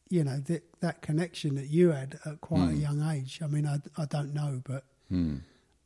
you 0.09 0.23
know, 0.23 0.39
that 0.39 0.63
that 0.79 1.01
connection 1.03 1.55
that 1.55 1.67
you 1.69 1.91
had 1.91 2.19
at 2.25 2.41
quite 2.41 2.69
Hmm. 2.69 2.77
a 2.77 2.79
young 2.79 3.01
age. 3.15 3.39
I 3.43 3.47
mean, 3.47 3.67
I 3.67 3.77
I 3.97 4.05
don't 4.05 4.33
know, 4.33 4.61
but 4.65 4.85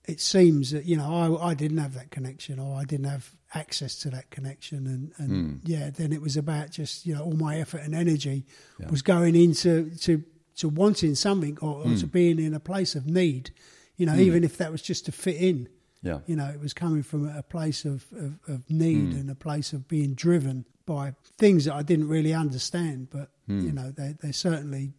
it 0.08 0.22
seems 0.22 0.72
that 0.72 0.86
you 0.86 0.98
know 0.98 1.38
I 1.40 1.52
I 1.52 1.54
didn't 1.54 1.78
have 1.80 1.94
that 1.96 2.12
connection, 2.12 2.60
or 2.60 2.76
I 2.80 2.84
didn't 2.86 3.06
have 3.08 3.30
access 3.54 3.96
to 4.00 4.10
that 4.12 4.30
connection, 4.32 4.86
and 4.88 5.12
and 5.18 5.30
Hmm. 5.62 5.68
yeah, 5.72 5.90
then 5.90 6.12
it 6.14 6.22
was 6.22 6.38
about 6.38 6.72
just 6.72 7.06
you 7.06 7.14
know 7.16 7.24
all 7.24 7.34
my 7.36 7.58
effort 7.60 7.82
and 7.82 7.94
energy 7.96 8.46
Yeah. 8.80 8.90
was 8.90 9.02
going 9.02 9.36
into 9.36 9.92
to 10.02 10.24
to 10.58 10.70
wanting 10.70 11.16
something 11.16 11.58
or, 11.62 11.82
or 11.84 11.90
Hmm. 11.90 11.96
to 11.98 12.08
being 12.08 12.40
in 12.40 12.54
a 12.54 12.60
place 12.60 12.96
of 12.96 13.06
need, 13.08 13.52
you 13.98 14.06
know, 14.06 14.16
even 14.16 14.44
if 14.44 14.58
that 14.58 14.72
was 14.72 14.82
just 14.82 15.06
to 15.06 15.12
fit 15.12 15.36
in. 15.36 15.68
Yeah. 16.02 16.20
You 16.28 16.36
know, 16.36 16.46
it 16.50 16.60
was 16.62 16.74
coming 16.74 17.04
from 17.04 17.28
a 17.28 17.42
place 17.44 17.84
of, 17.84 18.06
of, 18.14 18.40
of 18.48 18.70
need 18.70 19.12
Hmm. 19.14 19.20
and 19.20 19.30
a 19.32 19.36
place 19.36 19.74
of 19.74 19.88
being 19.88 20.14
driven 20.14 20.64
by 20.86 21.14
things 21.38 21.66
that 21.66 21.74
I 21.74 21.82
didn't 21.82 22.08
really 22.08 22.32
understand. 22.34 23.10
But, 23.10 23.32
Hmm. 23.48 23.66
you 23.66 23.72
know, 23.74 23.92
they, 23.92 24.16
they 24.22 24.32
certainly, 24.32 24.94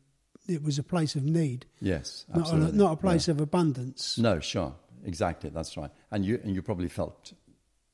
it 0.49 0.63
was 0.63 0.79
a 0.79 0.83
place 0.83 1.15
of 1.17 1.23
need, 1.25 1.65
Yes, 1.81 2.25
not 2.29 2.37
a, 2.37 2.41
absolutely. 2.41 2.79
not 2.79 2.93
a 2.93 2.97
place 2.97 3.29
Yeah. 3.29 3.33
of 3.35 3.41
abundance. 3.41 4.19
No, 4.19 4.41
sure, 4.41 4.75
exactly. 5.05 5.51
That's 5.51 5.77
right. 5.77 5.91
And 6.11 6.25
you 6.25 6.41
and 6.43 6.55
you 6.55 6.63
probably 6.63 6.89
felt 6.89 7.33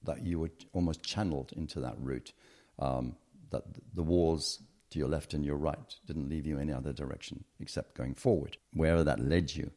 that 0.05 0.25
you 0.25 0.39
were 0.39 0.51
almost 0.73 1.03
channeled 1.03 1.53
into 1.57 1.81
that 1.81 1.95
route. 1.99 2.33
Um, 2.79 3.17
that 3.51 3.65
the 3.95 4.03
walls 4.03 4.63
to 4.91 4.99
your 4.99 5.09
left 5.09 5.35
and 5.35 5.45
your 5.45 5.57
right 5.57 5.95
didn't 6.07 6.29
leave 6.29 6.47
you 6.47 6.59
any 6.59 6.73
other 6.73 6.93
direction 6.93 7.45
except 7.61 7.95
going 7.95 8.15
forward, 8.15 8.57
wherever 8.75 9.05
that 9.05 9.21
led 9.21 9.55
you. 9.55 9.71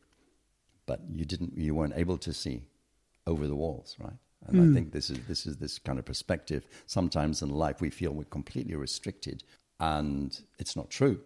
But 0.85 1.01
you 1.11 1.25
didn't. 1.25 1.57
You 1.57 1.75
weren't 1.75 1.97
able 1.97 2.17
to 2.19 2.33
see 2.33 2.63
over 3.25 3.47
the 3.47 3.55
walls, 3.55 3.95
right? 3.99 4.17
And 4.47 4.61
I 4.61 4.73
think 4.73 4.91
this 4.91 5.09
is 5.09 5.19
this 5.27 5.47
is 5.47 5.57
this 5.57 5.79
kind 5.79 5.97
of 5.97 6.05
perspective. 6.05 6.67
Sometimes 6.85 7.41
in 7.41 7.49
life 7.49 7.81
we 7.81 7.89
feel 7.89 8.11
we're 8.11 8.25
completely 8.25 8.75
restricted, 8.75 9.43
and 9.79 10.39
it's 10.59 10.75
not 10.75 10.89
true. 10.89 11.19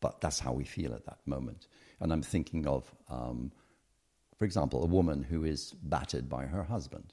But 0.00 0.20
that's 0.20 0.38
how 0.38 0.52
we 0.52 0.64
feel 0.64 0.94
at 0.94 1.04
that 1.06 1.18
moment. 1.26 1.66
And 2.00 2.12
I'm 2.12 2.22
thinking 2.22 2.66
of 2.66 2.90
um, 3.10 3.52
for 4.40 4.46
example, 4.46 4.82
a 4.82 4.86
woman 4.86 5.22
who 5.22 5.44
is 5.44 5.74
battered 5.82 6.26
by 6.26 6.46
her 6.46 6.62
husband, 6.62 7.12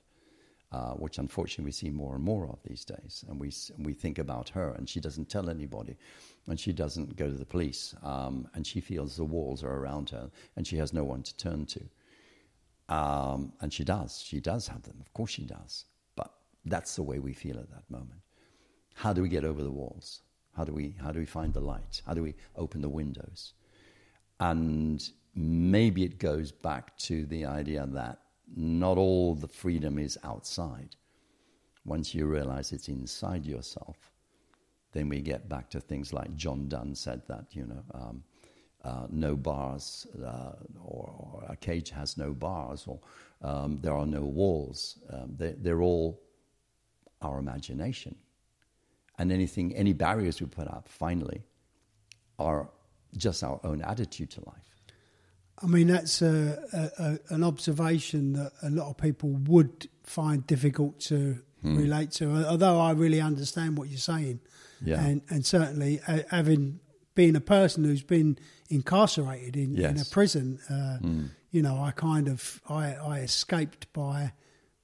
uh, 0.71 0.93
which 0.93 1.17
unfortunately 1.17 1.65
we 1.65 1.73
see 1.73 1.89
more 1.89 2.15
and 2.15 2.23
more 2.23 2.47
of 2.47 2.59
these 2.63 2.85
days. 2.85 3.25
And 3.27 3.37
we, 3.37 3.51
we 3.77 3.91
think 3.91 4.17
about 4.17 4.47
her, 4.47 4.71
and 4.71 4.87
she 4.87 5.01
doesn't 5.01 5.27
tell 5.27 5.49
anybody, 5.49 5.97
and 6.47 6.57
she 6.57 6.71
doesn't 6.71 7.17
go 7.17 7.27
to 7.27 7.35
the 7.35 7.43
police, 7.43 7.93
um, 8.01 8.47
and 8.53 8.65
she 8.65 8.79
feels 8.79 9.17
the 9.17 9.25
walls 9.25 9.61
are 9.61 9.75
around 9.75 10.09
her, 10.11 10.31
and 10.55 10.65
she 10.65 10.77
has 10.77 10.93
no 10.93 11.03
one 11.03 11.21
to 11.21 11.35
turn 11.35 11.65
to. 11.65 11.81
Um, 12.87 13.51
and 13.59 13.73
she 13.73 13.83
does. 13.83 14.21
She 14.21 14.39
does 14.39 14.69
have 14.69 14.83
them. 14.83 14.95
Of 15.01 15.11
course 15.11 15.31
she 15.31 15.43
does. 15.43 15.83
But 16.15 16.31
that's 16.63 16.95
the 16.95 17.03
way 17.03 17.19
we 17.19 17.33
feel 17.33 17.59
at 17.59 17.69
that 17.71 17.91
moment. 17.91 18.21
How 18.95 19.11
do 19.11 19.21
we 19.21 19.27
get 19.27 19.43
over 19.43 19.61
the 19.61 19.69
walls? 19.69 20.21
How 20.55 20.63
do 20.63 20.71
we, 20.71 20.95
how 21.03 21.11
do 21.11 21.19
we 21.19 21.25
find 21.25 21.53
the 21.53 21.59
light? 21.59 22.01
How 22.05 22.13
do 22.13 22.23
we 22.23 22.35
open 22.55 22.79
the 22.79 22.87
windows? 22.87 23.51
And 24.39 25.05
maybe 25.37 26.03
it 26.03 26.17
goes 26.17 26.51
back 26.51 26.97
to 26.97 27.25
the 27.27 27.45
idea 27.45 27.85
that 27.85 28.19
not 28.55 28.97
all 28.97 29.35
the 29.35 29.47
freedom 29.47 29.99
is 29.99 30.17
outside. 30.23 30.95
Once 31.85 32.15
you 32.15 32.25
realize 32.25 32.71
it's 32.71 32.89
inside 32.89 33.45
yourself, 33.45 34.11
then 34.93 35.09
we 35.09 35.21
get 35.21 35.47
back 35.47 35.69
to 35.69 35.79
things 35.79 36.11
like 36.11 36.35
John 36.35 36.67
Donne 36.67 36.95
said 36.95 37.21
that, 37.27 37.45
you 37.51 37.65
know, 37.65 37.83
um, 37.93 38.23
uh, 38.83 39.07
no 39.09 39.35
bars, 39.35 40.07
uh, 40.25 40.53
or, 40.83 41.13
or 41.19 41.43
a 41.49 41.55
cage 41.55 41.89
has 41.91 42.17
no 42.17 42.33
bars, 42.33 42.85
or 42.87 42.99
um, 43.41 43.79
there 43.81 43.93
are 43.93 44.05
no 44.05 44.21
walls. 44.21 44.97
Um, 45.11 45.35
they, 45.37 45.51
they're 45.57 45.81
all 45.81 46.19
our 47.21 47.37
imagination. 47.39 48.15
And 49.19 49.31
anything, 49.31 49.75
any 49.75 49.93
barriers 49.93 50.39
we 50.41 50.47
put 50.47 50.67
up, 50.67 50.87
finally, 50.87 51.43
are 52.39 52.69
just 53.17 53.43
our 53.43 53.59
own 53.63 53.81
attitude 53.81 54.29
to 54.31 54.41
life. 54.45 54.76
I 55.61 55.65
mean, 55.67 55.87
that's 55.87 56.21
a, 56.21 56.59
a, 56.73 57.03
a, 57.03 57.33
an 57.35 57.43
observation 57.43 58.33
that 58.33 58.51
a 58.61 58.69
lot 58.69 58.89
of 58.89 58.97
people 58.97 59.29
would 59.47 59.89
find 60.03 60.45
difficult 60.47 60.99
to 61.01 61.39
Hmm. 61.63 61.75
relate 61.75 62.11
to. 62.11 62.45
Although 62.45 62.79
I 62.79 62.91
really 62.91 63.19
understand 63.19 63.79
what 63.79 63.89
you're 63.89 63.97
saying, 63.97 64.41
Yeah. 64.85 65.03
and 65.03 65.21
and 65.29 65.43
certainly 65.43 65.99
uh, 66.07 66.19
having 66.29 66.79
been 67.15 67.35
a 67.35 67.41
person 67.41 67.83
who's 67.83 68.03
been 68.03 68.37
incarcerated 68.69 69.57
in, 69.57 69.75
in 69.75 69.97
a 69.99 70.05
prison, 70.05 70.59
uh, 70.69 70.99
you 71.49 71.63
know, 71.63 71.81
I 71.81 71.89
kind 71.91 72.27
of 72.27 72.61
I, 72.69 72.93
I 72.93 73.19
escaped 73.21 73.91
by 73.91 74.33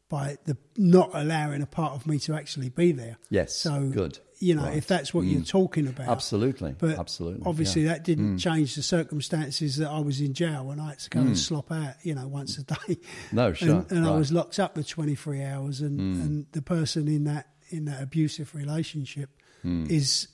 by 0.10 0.38
the 0.46 0.58
not 0.76 1.12
allowing 1.14 1.62
a 1.62 1.68
part 1.68 1.94
of 1.94 2.08
me 2.08 2.18
to 2.20 2.34
actually 2.34 2.70
be 2.70 2.92
there. 2.92 3.18
Yes, 3.30 3.56
So 3.56 3.90
good. 3.94 4.18
You 4.44 4.54
know, 4.56 4.64
Right. 4.64 4.78
if 4.78 4.88
that's 4.88 5.14
what 5.14 5.26
you're 5.26 5.42
talking 5.42 5.88
about. 5.88 6.08
Absolutely, 6.10 6.76
But 6.78 7.00
absolutely. 7.00 7.44
obviously, 7.46 7.84
yeah. 7.84 7.94
that 7.94 8.04
didn't 8.04 8.38
change 8.40 8.76
the 8.76 8.84
circumstances 8.84 9.78
that 9.78 9.90
I 9.90 10.00
was 10.00 10.20
in 10.22 10.34
jail 10.34 10.70
and 10.72 10.80
I 10.82 10.90
had 10.90 11.00
to 11.00 11.10
go 11.10 11.22
and 11.22 11.38
slop 11.38 11.72
out, 11.72 11.96
you 12.04 12.14
know, 12.14 12.28
once 12.28 12.58
a 12.58 12.64
day. 12.64 12.76
Mm. 12.88 12.98
No, 13.32 13.54
sure, 13.54 13.70
And, 13.70 13.92
and 13.92 14.00
I 14.06 14.10
right. 14.10 14.16
Mm. 14.16 14.20
was 14.20 14.32
locked 14.32 14.60
up 14.60 14.76
for 14.76 14.84
23 14.84 15.44
hours, 15.44 15.82
and, 15.82 16.00
and 16.00 16.46
the 16.52 16.62
person 16.62 17.08
in 17.08 17.24
that 17.24 17.48
in 17.70 17.86
that 17.86 18.02
abusive 18.04 18.54
relationship 18.54 19.30
is 19.64 20.28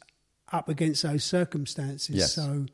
up 0.51 0.67
against 0.67 1.03
those 1.03 1.23
circumstances. 1.23 2.15
Mm. 2.15 2.19
Yes. 2.19 2.33
So, 2.33 2.65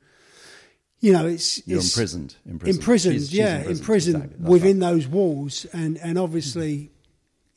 you 1.02 1.12
know, 1.13 1.28
it's 1.28 1.62
You're 1.67 1.80
it's 1.80 1.93
imprisoned. 1.93 2.36
Imprisoned. 2.45 2.78
imprisoned, 2.80 3.13
She's- 3.15 3.30
she's 3.30 3.38
yeah, 3.38 3.58
imprisoned. 3.58 3.80
imprisoned 3.80 4.24
Exactly. 4.24 4.50
Within 4.50 4.80
right. 4.80 4.89
those 4.91 5.08
walls, 5.08 5.65
and 5.74 5.98
and 5.98 6.17
obviously, 6.17 6.91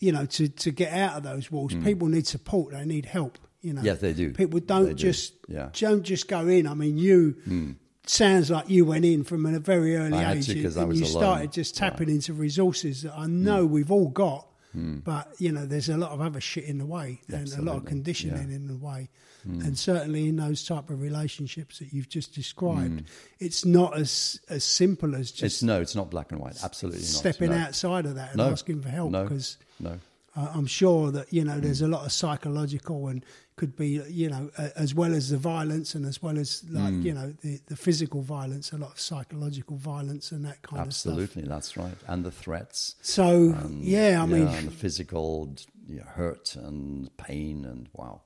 you 0.00 0.12
know, 0.12 0.26
to 0.26 0.48
to 0.48 0.70
get 0.70 0.92
out 0.92 1.16
of 1.16 1.22
those 1.22 1.50
walls, 1.50 1.72
people 1.84 2.08
need 2.08 2.26
support. 2.26 2.72
They 2.74 2.84
need 2.84 3.06
help. 3.06 3.38
You 3.68 3.74
know, 3.74 3.82
Mm. 3.82 3.84
Yes, 3.84 3.98
they 4.00 4.12
do. 4.14 4.32
People 4.32 4.60
don't 4.60 4.84
They 4.84 4.90
do. 4.90 4.94
just 4.96 5.34
Yeah. 5.46 5.68
don't 5.78 6.02
just 6.02 6.26
go 6.28 6.48
in. 6.48 6.66
I 6.66 6.74
mean, 6.74 6.96
you. 6.98 7.36
Hmm. 7.44 7.70
Sounds 8.06 8.50
like 8.50 8.70
you 8.70 8.86
went 8.86 9.04
in 9.04 9.22
from 9.22 9.44
a 9.44 9.58
very 9.60 9.94
early 9.94 10.16
I 10.16 10.32
age, 10.32 10.48
and 10.48 10.58
you 10.58 10.68
alone. 10.70 11.04
started 11.04 11.52
just 11.52 11.76
tapping 11.76 12.08
into 12.08 12.32
resources 12.32 13.02
that 13.02 13.12
I 13.12 13.26
hmm. 13.26 13.44
know 13.44 13.66
we've 13.66 13.92
all 13.92 14.08
got, 14.08 14.48
hmm. 14.72 15.00
but 15.04 15.28
you 15.38 15.52
know, 15.52 15.66
there's 15.66 15.90
a 15.90 15.98
lot 15.98 16.12
of 16.12 16.20
other 16.22 16.40
shit 16.40 16.64
in 16.64 16.78
the 16.78 16.86
way, 16.86 17.20
and 17.28 17.52
a 17.52 17.60
lot 17.60 17.76
of 17.76 17.84
conditioning 17.84 18.48
Yeah. 18.48 18.56
in 18.56 18.66
the 18.66 18.76
way, 18.78 19.10
and 19.44 19.78
certainly 19.78 20.26
in 20.28 20.36
those 20.36 20.64
type 20.64 20.88
of 20.88 21.02
relationships 21.02 21.80
that 21.80 21.92
you've 21.92 22.08
just 22.08 22.34
described, 22.34 23.02
it's 23.40 23.66
not 23.66 23.98
as 23.98 24.40
as 24.48 24.64
simple 24.64 25.14
as 25.14 25.30
just 25.30 25.42
It's 25.42 25.62
no, 25.62 25.78
it's 25.82 25.94
not 25.94 26.10
black 26.10 26.32
and 26.32 26.40
white. 26.40 26.56
Absolutely 26.64 27.00
not. 27.00 27.08
stepping 27.08 27.50
no. 27.50 27.58
outside 27.58 28.06
of 28.06 28.14
that 28.14 28.30
and 28.30 28.38
No. 28.38 28.48
asking 28.50 28.80
for 28.80 28.88
help 28.88 29.10
No. 29.12 29.24
because 29.24 29.58
No. 29.78 29.98
Uh, 30.38 30.52
I'm 30.56 30.66
sure 30.66 31.10
that 31.16 31.26
you 31.32 31.42
know 31.44 31.58
there's 31.60 31.82
a 31.82 31.88
lot 31.88 32.02
of 32.06 32.12
psychological 32.12 33.08
and 33.08 33.24
could 33.56 33.74
be 33.76 34.00
you 34.08 34.28
know 34.30 34.44
uh, 34.56 34.68
as 34.76 34.94
well 34.94 35.12
as 35.14 35.30
the 35.30 35.36
violence 35.36 35.94
and 35.96 36.06
as 36.06 36.22
well 36.22 36.38
as 36.38 36.62
like 36.70 36.92
Mm. 36.94 37.02
you 37.08 37.14
know 37.14 37.28
the, 37.42 37.60
the 37.66 37.76
physical 37.76 38.22
violence, 38.22 38.72
a 38.72 38.76
lot 38.78 38.92
of 38.92 39.00
psychological 39.00 39.76
violence 39.76 40.30
and 40.34 40.44
that 40.44 40.62
kind 40.62 40.86
of 40.86 40.94
stuff. 40.94 41.12
Absolutely, 41.14 41.42
that's 41.54 41.76
right. 41.76 41.96
And 42.06 42.24
the 42.24 42.30
threats. 42.30 42.94
So 43.02 43.26
and, 43.62 43.82
yeah, 43.84 44.22
I 44.22 44.26
mean 44.26 44.46
and 44.48 44.68
the 44.68 44.76
physical 44.84 45.54
you 45.88 45.96
know, 46.00 46.06
hurt 46.20 46.54
and 46.56 47.10
pain 47.16 47.64
and 47.64 47.88
wow. 47.94 48.20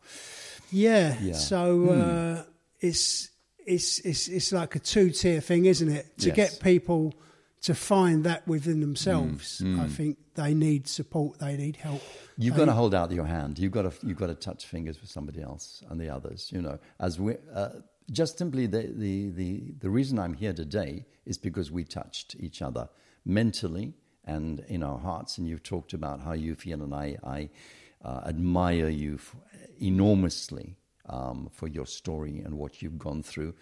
yeah. 0.70 1.16
Yeah. 1.20 1.34
So 1.34 1.88
uh, 1.90 2.42
it's 2.80 3.30
it's 3.64 4.00
it's 4.00 4.28
it's 4.28 4.52
like 4.52 4.74
a 4.76 4.80
two 4.80 5.10
tier 5.10 5.40
thing, 5.40 5.66
isn't 5.66 5.88
it? 5.90 6.06
To 6.18 6.26
Yes. 6.28 6.36
get 6.36 6.60
people 6.60 7.14
to 7.62 7.74
find 7.74 8.24
that 8.24 8.46
within 8.46 8.80
themselves, 8.80 9.58
Hmm. 9.60 9.80
I 9.80 9.86
think 9.88 10.18
they 10.34 10.52
need 10.54 10.88
support, 10.88 11.38
they 11.38 11.56
need 11.56 11.76
help. 11.76 12.02
You've 12.36 12.54
they- 12.54 12.60
got 12.60 12.66
to 12.66 12.72
hold 12.72 12.94
out 12.94 13.10
your 13.12 13.26
hand. 13.26 13.58
You've 13.58 13.72
got 13.72 13.82
to 13.90 14.06
you've 14.06 14.18
got 14.18 14.28
to 14.28 14.34
touch 14.34 14.66
fingers 14.66 15.00
with 15.00 15.10
somebody 15.10 15.40
else 15.42 15.82
and 15.88 16.00
the 16.00 16.08
others. 16.08 16.50
You 16.52 16.62
know, 16.62 16.78
as 16.98 17.18
we 17.20 17.36
uh, 17.54 17.68
just 18.10 18.36
simply 18.38 18.66
the, 18.66 18.82
the 19.04 19.30
the 19.30 19.74
the 19.80 19.90
reason 19.90 20.18
I'm 20.18 20.34
here 20.34 20.52
today 20.52 21.06
is 21.24 21.38
because 21.38 21.70
we 21.70 21.84
touched 21.84 22.34
each 22.40 22.62
other 22.62 22.88
mentally 23.24 23.94
and 24.24 24.60
in 24.68 24.82
our 24.82 24.98
hearts. 24.98 25.38
And 25.38 25.46
you've 25.48 25.62
talked 25.62 25.92
about 25.94 26.20
how 26.20 26.32
you 26.32 26.54
feel, 26.56 26.82
and 26.82 26.92
I 26.94 27.16
I 27.22 27.48
uh, 28.04 28.22
admire 28.26 28.88
you 28.88 29.14
f- 29.14 29.36
enormously 29.80 30.76
um, 31.08 31.48
for 31.52 31.68
your 31.68 31.86
story 31.86 32.40
and 32.44 32.58
what 32.58 32.82
you've 32.82 32.98
gone 32.98 33.22
through, 33.22 33.54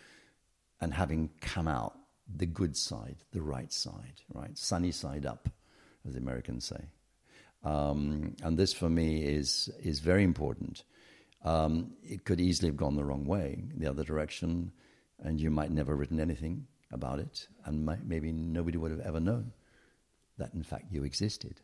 and 0.81 0.95
having 0.95 1.29
come 1.41 1.69
out 1.69 1.95
the 2.37 2.47
good 2.47 2.77
side, 2.77 3.17
the 3.33 3.43
right 3.43 3.73
side, 3.73 4.23
right, 4.33 4.57
sunny 4.57 4.91
side 4.91 5.27
up, 5.27 5.49
as 6.07 6.15
the 6.15 6.21
Americans 6.21 6.65
say. 6.65 6.85
Um, 7.65 8.37
and 8.43 8.59
this 8.59 8.73
for 8.73 8.89
me 8.89 9.23
is 9.23 9.71
is 9.83 10.01
very 10.01 10.25
important. 10.25 10.85
Um, 11.45 11.93
it 12.03 12.25
could 12.25 12.41
easily 12.41 12.69
have 12.69 12.77
gone 12.77 12.97
the 12.97 13.05
wrong 13.05 13.25
way, 13.27 13.65
the 13.77 13.87
other 13.87 14.05
direction, 14.05 14.73
and 15.21 15.41
you 15.41 15.51
might 15.51 15.71
never 15.71 15.97
written 15.97 16.21
anything 16.21 16.67
about 16.93 17.19
it, 17.19 17.49
and 17.65 17.85
might, 17.85 18.05
maybe 18.05 18.33
nobody 18.33 18.77
would 18.79 18.91
have 18.91 19.01
ever 19.01 19.21
known 19.21 19.53
that 20.41 20.55
in 20.55 20.63
fact 20.63 20.91
you 20.91 21.05
existed. 21.05 21.61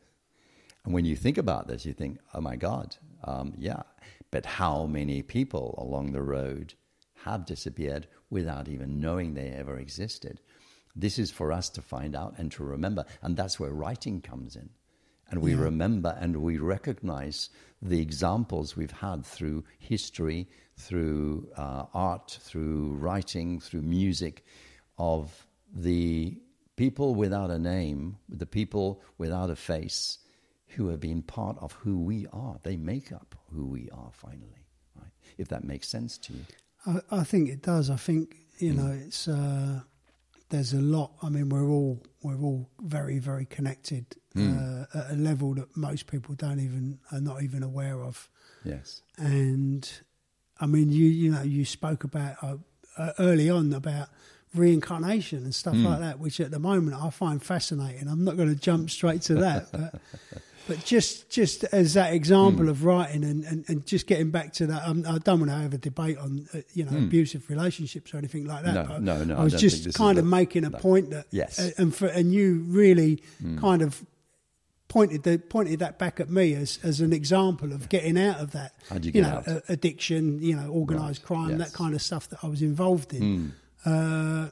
And 0.85 0.95
when 0.95 1.05
you 1.05 1.17
think 1.17 1.37
about 1.37 1.67
this, 1.67 1.85
you 1.85 1.93
think, 1.93 2.21
oh 2.33 2.41
my 2.41 2.55
God, 2.55 2.97
um, 3.25 3.55
yeah. 3.59 3.83
But 4.31 4.47
how 4.47 4.87
many 4.87 5.23
people 5.23 5.75
along 5.79 6.13
the 6.13 6.23
road 6.23 6.75
have 7.25 7.45
disappeared 7.45 8.07
without 8.31 8.69
even 8.69 9.01
knowing 9.01 9.35
they 9.35 9.49
ever 9.49 9.79
existed? 9.79 10.41
This 10.97 11.19
is 11.19 11.31
for 11.31 11.53
us 11.53 11.69
to 11.71 11.83
find 11.83 12.17
out 12.17 12.35
and 12.39 12.51
to 12.53 12.65
remember. 12.65 13.05
And 13.23 13.37
that's 13.37 13.61
where 13.61 13.71
writing 13.71 14.21
comes 14.23 14.57
in. 14.57 14.71
And 15.31 15.43
we 15.43 15.55
remember 15.55 16.17
and 16.21 16.37
we 16.37 16.57
recognize 16.59 17.51
the 17.83 18.01
examples 18.01 18.77
we've 18.77 18.93
had 18.93 19.27
through 19.27 19.65
history, 19.79 20.49
through 20.77 21.49
uh, 21.57 21.85
art, 21.93 22.39
through 22.41 22.95
writing, 22.95 23.61
through 23.61 23.83
music 23.83 24.45
of 24.99 25.47
the 25.75 26.39
people 26.77 27.15
without 27.15 27.51
a 27.51 27.59
name, 27.59 28.17
the 28.29 28.47
people 28.47 29.03
without 29.19 29.51
a 29.51 29.57
face 29.57 30.19
who 30.69 30.89
have 30.89 31.01
been 31.01 31.23
part 31.23 31.57
of 31.61 31.73
who 31.73 31.99
we 31.99 32.27
are. 32.33 32.59
They 32.63 32.77
make 32.77 33.11
up 33.13 33.35
who 33.53 33.67
we 33.67 33.89
are 33.91 34.11
finally, 34.13 34.65
right? 34.95 35.11
If 35.39 35.49
that 35.49 35.65
makes 35.65 35.89
sense 35.89 36.19
to 36.19 36.33
you. 36.35 36.45
I, 36.87 37.01
I 37.21 37.25
think 37.25 37.49
it 37.49 37.63
does. 37.63 37.91
I 37.91 37.97
think 37.97 38.37
you 38.59 38.73
Hmm. 38.73 38.77
know 38.79 38.93
it's 38.93 39.27
uh, 39.29 39.81
there's 40.51 40.73
a 40.73 40.81
lot. 40.81 41.13
I 41.23 41.29
mean, 41.29 41.49
we're 41.49 41.69
all 41.69 42.03
we're 42.23 42.41
all 42.41 42.69
very 42.83 43.19
very 43.19 43.47
connected 43.47 44.07
Hmm. 44.35 44.59
uh, 44.59 44.85
at 44.99 45.11
a 45.13 45.17
level 45.17 45.55
that 45.55 45.75
most 45.77 46.07
people 46.09 46.35
don't 46.35 46.61
even 46.61 46.99
are 47.11 47.21
not 47.21 47.43
even 47.43 47.63
aware 47.63 48.03
of. 48.03 48.29
Yes. 48.65 49.01
And 49.17 49.89
I 50.61 50.67
mean, 50.67 50.91
you 50.91 51.07
you 51.07 51.31
know 51.33 51.43
you 51.43 51.65
spoke 51.65 52.05
about 52.05 52.37
uh, 52.43 52.57
uh, 52.99 53.13
early 53.19 53.49
on 53.51 53.73
about 53.73 54.09
reincarnation 54.55 55.45
and 55.45 55.55
stuff 55.55 55.75
Hmm. 55.75 55.85
like 55.87 56.01
that, 56.01 56.19
which 56.19 56.41
at 56.41 56.51
the 56.51 56.59
moment 56.59 56.97
I 57.03 57.11
find 57.11 57.43
fascinating. 57.43 58.09
I'm 58.09 58.25
not 58.25 58.37
going 58.37 58.49
to 58.49 58.55
jump 58.61 58.91
straight 58.91 59.23
to 59.23 59.35
that, 59.37 59.71
but. 59.73 60.01
But 60.69 60.85
just, 60.85 61.31
just 61.31 61.63
as 61.65 61.95
that 61.95 62.13
example 62.13 62.65
Hmm. 62.65 62.71
of 62.71 62.85
writing 62.85 63.23
and, 63.25 63.45
and, 63.45 63.65
and 63.69 63.87
just 63.87 64.07
getting 64.09 64.31
back 64.33 64.53
to 64.55 64.67
that, 64.67 64.83
um, 64.89 65.05
I 65.07 65.19
don't 65.19 65.39
want 65.39 65.51
to 65.53 65.57
have 65.57 65.73
a 65.75 65.79
debate 65.79 66.19
on 66.19 66.49
uh, 66.53 66.59
you 66.75 66.85
know 66.85 66.97
abusive 66.97 67.49
relationships 67.49 68.13
or 68.13 68.19
anything 68.19 68.47
like 68.47 68.65
that. 68.65 68.71
Hmm. 68.71 68.83
No, 68.83 68.89
but 68.89 69.03
no, 69.03 69.25
no, 69.25 69.37
I 69.37 69.41
I 69.41 69.45
was 69.45 69.53
don't 69.53 69.61
just 69.61 69.95
kind 69.95 70.19
of 70.19 70.25
the- 70.25 70.31
making 70.31 70.65
a 70.65 70.71
no. 70.71 70.79
point 70.79 71.11
that 71.11 71.27
Yes. 71.31 71.59
uh, 71.61 71.71
and 71.79 71.95
for 71.95 72.07
and 72.09 72.33
you 72.33 72.65
really 72.67 73.23
Hmm. 73.41 73.59
kind 73.59 73.81
of 73.83 74.05
pointed 74.89 75.23
the, 75.25 75.39
pointed 75.39 75.79
that 75.81 75.99
back 75.99 76.19
at 76.21 76.31
me 76.31 76.55
as 76.55 76.79
as 76.83 77.01
an 77.01 77.13
example 77.13 77.73
of 77.73 77.89
getting 77.89 78.19
out 78.19 78.41
of 78.41 78.51
that. 78.53 78.73
How'd 78.89 79.05
you 79.05 79.13
get 79.13 79.23
know, 79.23 79.43
uh, 79.47 79.61
addiction, 79.69 80.41
you 80.43 80.57
know, 80.57 80.71
organised 80.71 81.21
Right, 81.23 81.27
crime, 81.27 81.49
yes. 81.51 81.55
Hmm. 81.55 81.59
that 81.59 81.73
kind 81.75 81.95
of 81.95 82.03
stuff 82.03 82.29
that 82.31 82.39
I 82.43 82.49
was 82.49 82.63
involved 82.63 83.13
in. 83.15 83.53
Uh, 83.85 84.49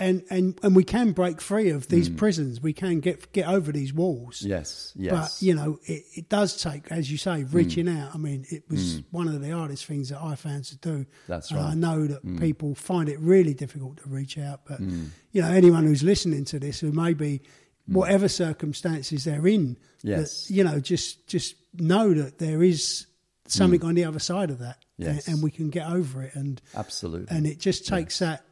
and, 0.00 0.24
and 0.30 0.58
and 0.62 0.74
we 0.74 0.82
can 0.82 1.12
break 1.12 1.40
free 1.40 1.70
of 1.70 1.88
these 1.88 2.08
mm. 2.08 2.16
prisons. 2.16 2.60
We 2.60 2.72
can 2.72 3.00
get 3.00 3.32
get 3.32 3.46
over 3.46 3.70
these 3.70 3.92
walls. 3.92 4.40
Yes. 4.42 4.92
Yes. 4.96 5.12
But 5.12 5.46
you 5.46 5.54
know, 5.54 5.78
it, 5.84 6.04
it 6.14 6.28
does 6.28 6.60
take, 6.62 6.90
as 6.90 7.10
you 7.10 7.18
say, 7.18 7.44
reaching 7.44 7.86
mm. 7.86 8.00
out. 8.00 8.14
I 8.14 8.18
mean, 8.18 8.46
it 8.50 8.64
was 8.70 9.00
mm. 9.00 9.04
one 9.10 9.28
of 9.28 9.40
the 9.40 9.50
hardest 9.50 9.84
things 9.84 10.08
that 10.08 10.22
I 10.22 10.34
found 10.36 10.64
to 10.64 10.78
do. 10.78 11.06
That's 11.28 11.50
And 11.50 11.60
I 11.60 11.74
know 11.74 12.06
that 12.06 12.20
Hmm. 12.20 12.38
people 12.38 12.74
find 12.74 13.08
it 13.08 13.18
really 13.20 13.54
difficult 13.54 13.98
to 13.98 14.08
reach 14.08 14.38
out. 14.38 14.62
But 14.66 14.80
you 14.80 15.42
know, 15.42 15.50
anyone 15.50 15.84
who's 15.84 16.02
listening 16.02 16.44
to 16.46 16.58
this, 16.58 16.80
who 16.80 16.92
may 16.92 17.10
maybe 17.10 17.42
whatever 17.86 18.28
circumstances 18.28 19.24
they're 19.24 19.46
in. 19.46 19.76
Yes. 20.02 20.46
that, 20.46 20.54
you 20.54 20.64
know, 20.64 20.80
just 20.80 21.26
just 21.26 21.56
know 21.74 22.14
that 22.14 22.38
there 22.38 22.62
is 22.62 23.06
something 23.46 23.84
on 23.84 23.94
the 23.94 24.04
other 24.04 24.18
side 24.18 24.50
of 24.50 24.58
that. 24.60 24.78
Yes. 24.96 25.26
and, 25.26 25.36
and 25.36 25.42
we 25.42 25.50
can 25.50 25.70
get 25.70 25.88
over 25.88 26.22
it. 26.22 26.34
And 26.34 26.60
Absolutely. 26.74 27.34
and 27.34 27.46
it 27.46 27.58
just 27.58 27.86
takes 27.86 28.18
that 28.20 28.44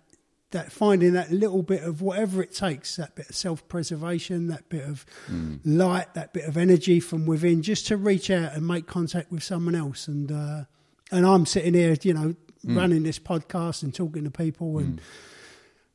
that 0.51 0.73
finding 0.73 1.13
that 1.13 1.31
little 1.31 1.63
bit 1.63 1.83
of 1.83 2.01
whatever 2.01 2.43
it 2.43 2.55
takes 2.55 2.97
that 2.97 3.15
bit 3.15 3.29
of 3.29 3.37
self-preservation 3.37 4.47
that 4.49 4.69
bit 4.69 4.85
of 4.85 5.05
Mm. 5.31 5.61
light 5.65 6.15
that 6.15 6.33
bit 6.33 6.45
of 6.47 6.57
energy 6.57 7.01
from 7.01 7.27
within 7.27 7.61
just 7.63 7.87
to 7.89 7.97
reach 7.97 8.31
out 8.31 8.55
and 8.55 8.67
make 8.67 8.87
contact 8.87 9.31
with 9.31 9.43
someone 9.43 9.75
else 9.75 10.09
and 10.09 10.33
uh, 10.33 10.65
and 11.11 11.27
I'm 11.27 11.45
sitting 11.47 11.75
here 11.75 11.97
you 12.03 12.15
know 12.15 12.35
Mm. 12.67 12.77
running 12.77 13.03
this 13.05 13.21
podcast 13.21 13.83
and 13.85 13.95
talking 13.95 14.25
to 14.25 14.31
people 14.31 14.79
and 14.79 15.01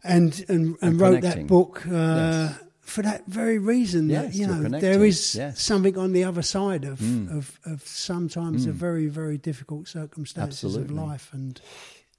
and 0.04 0.46
and, 0.48 0.50
and, 0.50 0.78
And 0.82 1.02
wrote 1.02 1.22
that 1.22 1.46
book 1.48 1.86
uh, 1.88 1.92
Yes. 1.92 2.60
for 2.82 3.02
that 3.02 3.26
very 3.28 3.58
reason 3.60 4.10
Yes, 4.10 4.26
that 4.26 4.36
you 4.36 4.48
know 4.48 4.62
connecting. 4.62 4.80
there 4.92 5.04
is 5.06 5.36
Yes. 5.36 5.56
Mm. 5.56 5.60
something 5.62 5.98
on 5.98 6.13
the 6.13 6.24
other 6.24 6.42
side 6.42 6.86
of 6.86 7.02
of, 7.32 7.60
of 7.66 7.86
sometimes 7.88 8.66
a 8.66 8.72
very 8.72 9.08
very 9.08 9.38
difficult 9.38 9.88
circumstances 9.88 10.63
Absolutely. 10.63 10.96
of 10.98 11.08
life 11.10 11.30
and 11.34 11.60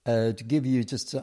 Uh, 0.06 0.32
to 0.32 0.44
give 0.44 0.66
you 0.66 0.84
just 0.84 1.14
uh, 1.14 1.22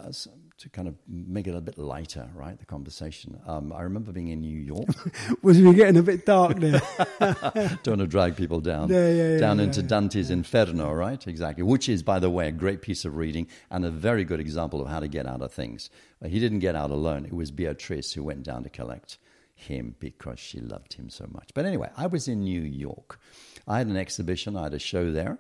to 0.61 0.69
kind 0.69 0.87
of 0.87 0.93
make 1.07 1.47
it 1.47 1.55
a 1.55 1.61
bit 1.61 1.79
lighter, 1.79 2.29
right? 2.35 2.57
The 2.59 2.67
conversation. 2.67 3.41
Um, 3.47 3.73
I 3.73 3.81
remember 3.81 4.11
being 4.11 4.27
in 4.27 4.41
New 4.41 4.59
York. 4.59 4.89
was 5.41 5.59
we 5.59 5.73
getting 5.73 5.97
a 5.97 6.03
bit 6.03 6.23
dark 6.23 6.59
there 6.59 6.79
Don't 7.19 7.87
want 7.87 7.99
to 8.01 8.07
drag 8.07 8.35
people 8.35 8.61
down. 8.61 8.89
Yeah, 8.89 9.09
yeah, 9.09 9.29
yeah, 9.29 9.37
down 9.39 9.59
into 9.59 9.81
Dante's 9.81 10.29
Inferno, 10.29 10.93
right? 10.93 11.25
Exactly. 11.27 11.63
Which 11.63 11.89
is, 11.89 12.03
by 12.03 12.19
the 12.19 12.29
way, 12.29 12.47
a 12.47 12.51
great 12.51 12.83
piece 12.83 13.05
of 13.05 13.17
reading 13.17 13.47
and 13.71 13.83
a 13.83 13.89
very 13.89 14.23
good 14.23 14.39
example 14.39 14.81
of 14.81 14.87
how 14.87 14.99
to 14.99 15.07
get 15.07 15.25
out 15.25 15.41
of 15.41 15.51
things. 15.51 15.89
But 16.21 16.29
he 16.29 16.39
didn't 16.39 16.59
get 16.59 16.75
out 16.75 16.91
alone. 16.91 17.25
It 17.25 17.33
was 17.33 17.49
Beatrice 17.49 18.13
who 18.13 18.23
went 18.23 18.43
down 18.43 18.61
to 18.61 18.69
collect 18.69 19.17
him 19.55 19.95
because 19.99 20.37
she 20.37 20.59
loved 20.59 20.93
him 20.93 21.09
so 21.09 21.27
much. 21.31 21.49
But 21.55 21.65
anyway, 21.65 21.89
I 21.97 22.05
was 22.05 22.27
in 22.27 22.43
New 22.43 22.61
York. 22.61 23.19
I 23.67 23.79
had 23.79 23.87
an 23.87 23.97
exhibition. 23.97 24.55
I 24.55 24.63
had 24.63 24.75
a 24.75 24.79
show 24.79 25.09
there. 25.09 25.39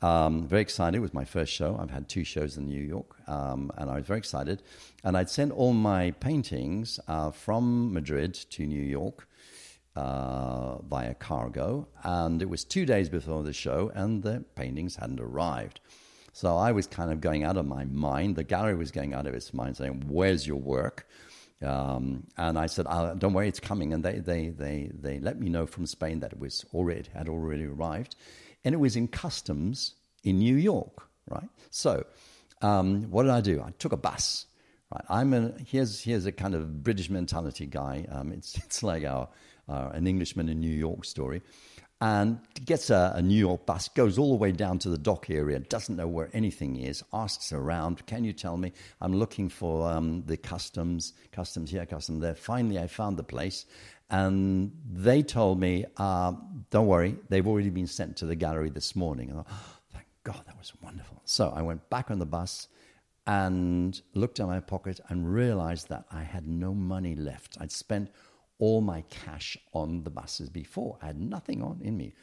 Um, 0.00 0.46
very 0.46 0.62
excited. 0.62 0.96
It 0.96 1.00
was 1.00 1.12
my 1.12 1.24
first 1.24 1.52
show. 1.52 1.76
I've 1.80 1.90
had 1.90 2.08
two 2.08 2.24
shows 2.24 2.56
in 2.56 2.68
New 2.68 2.80
York, 2.80 3.16
um, 3.28 3.72
and 3.76 3.90
I 3.90 3.96
was 3.96 4.06
very 4.06 4.18
excited. 4.18 4.62
And 5.02 5.16
I'd 5.16 5.28
sent 5.28 5.50
all 5.52 5.72
my 5.72 6.12
paintings 6.12 7.00
uh, 7.08 7.32
from 7.32 7.92
Madrid 7.92 8.34
to 8.34 8.64
New 8.66 8.82
York 8.82 9.26
uh, 9.96 10.78
via 10.82 11.14
cargo, 11.14 11.88
and 12.04 12.40
it 12.40 12.48
was 12.48 12.62
two 12.64 12.86
days 12.86 13.08
before 13.08 13.42
the 13.42 13.52
show, 13.52 13.90
and 13.94 14.22
the 14.22 14.44
paintings 14.54 14.96
hadn't 14.96 15.20
arrived. 15.20 15.80
So 16.32 16.56
I 16.56 16.70
was 16.70 16.86
kind 16.86 17.10
of 17.10 17.20
going 17.20 17.42
out 17.42 17.56
of 17.56 17.66
my 17.66 17.84
mind. 17.84 18.36
The 18.36 18.44
gallery 18.44 18.76
was 18.76 18.92
going 18.92 19.12
out 19.12 19.26
of 19.26 19.34
its 19.34 19.52
mind, 19.52 19.76
saying, 19.76 20.04
"Where's 20.06 20.46
your 20.46 20.60
work?" 20.60 21.08
Um, 21.60 22.28
and 22.36 22.56
I 22.56 22.66
said, 22.66 22.86
oh, 22.88 23.16
"Don't 23.16 23.32
worry, 23.32 23.48
it's 23.48 23.58
coming." 23.58 23.92
And 23.92 24.04
they, 24.04 24.20
they, 24.20 24.50
they, 24.50 24.92
they 24.94 25.18
let 25.18 25.40
me 25.40 25.48
know 25.48 25.66
from 25.66 25.86
Spain 25.86 26.20
that 26.20 26.32
it 26.32 26.38
was 26.38 26.64
already 26.72 27.08
had 27.12 27.28
already 27.28 27.64
arrived, 27.64 28.14
and 28.68 28.74
it 28.74 28.78
was 28.78 28.96
in 28.96 29.08
customs 29.08 29.94
in 30.24 30.40
New 30.40 30.56
York. 30.56 31.08
Right. 31.26 31.48
So, 31.70 32.04
um, 32.60 33.04
what 33.04 33.22
did 33.22 33.32
I 33.32 33.40
do? 33.40 33.62
I 33.62 33.70
took 33.78 33.92
a 33.92 33.96
bus. 33.96 34.44
Right. 34.92 35.04
I'm 35.08 35.32
a, 35.32 35.54
here's 35.66 36.02
here's 36.02 36.26
a 36.26 36.32
kind 36.32 36.54
of 36.54 36.84
British 36.84 37.08
mentality 37.08 37.64
guy. 37.64 38.04
Um, 38.10 38.30
it's 38.30 38.58
it's 38.64 38.82
like 38.82 39.06
our 39.06 39.30
uh, 39.70 39.88
an 39.94 40.06
Englishman 40.06 40.50
in 40.50 40.60
New 40.60 40.74
York 40.74 41.06
story 41.06 41.40
and 42.02 42.40
gets 42.66 42.90
a, 42.90 43.14
a, 43.16 43.22
New 43.22 43.38
York 43.38 43.64
bus, 43.66 43.88
goes 43.88 44.18
all 44.18 44.30
the 44.30 44.36
way 44.36 44.52
down 44.52 44.78
to 44.80 44.88
the 44.88 44.98
dock 44.98 45.30
area, 45.30 45.58
doesn't 45.58 45.96
know 45.96 46.06
where 46.06 46.30
anything 46.32 46.76
is, 46.76 47.02
asks 47.12 47.52
around, 47.52 48.06
can 48.06 48.22
you 48.22 48.32
tell 48.32 48.56
me? 48.56 48.72
I'm 49.00 49.14
looking 49.14 49.48
for 49.48 49.90
um, 49.90 50.22
the 50.26 50.36
customs, 50.36 51.14
customs 51.32 51.70
here, 51.70 51.84
customs 51.86 52.20
there. 52.20 52.36
Finally, 52.36 52.78
I 52.78 52.86
found 52.86 53.16
the 53.16 53.24
place, 53.24 53.66
and 54.10 54.72
they 54.90 55.22
told 55.22 55.60
me, 55.60 55.84
uh, 55.96 56.32
don't 56.70 56.86
worry, 56.86 57.16
they've 57.28 57.46
already 57.46 57.70
been 57.70 57.86
sent 57.86 58.16
to 58.18 58.26
the 58.26 58.34
gallery 58.34 58.70
this 58.70 58.96
morning. 58.96 59.30
And 59.30 59.40
I 59.40 59.42
thought, 59.42 59.52
oh, 59.52 59.76
thank 59.92 60.06
God, 60.24 60.42
that 60.46 60.58
was 60.58 60.72
wonderful. 60.82 61.20
So 61.24 61.52
I 61.54 61.62
went 61.62 61.88
back 61.90 62.10
on 62.10 62.18
the 62.18 62.26
bus 62.26 62.68
and 63.26 64.00
looked 64.14 64.40
in 64.40 64.46
my 64.46 64.60
pocket 64.60 65.00
and 65.08 65.30
realized 65.30 65.90
that 65.90 66.04
I 66.10 66.22
had 66.22 66.46
no 66.46 66.72
money 66.72 67.14
left. 67.14 67.58
I'd 67.60 67.70
spent 67.70 68.10
all 68.58 68.80
my 68.80 69.02
cash 69.10 69.58
on 69.74 70.04
the 70.04 70.10
buses 70.10 70.48
before. 70.48 70.98
I 71.02 71.06
had 71.06 71.20
nothing 71.20 71.62
on 71.62 71.80
in 71.82 71.96
me. 71.96 72.14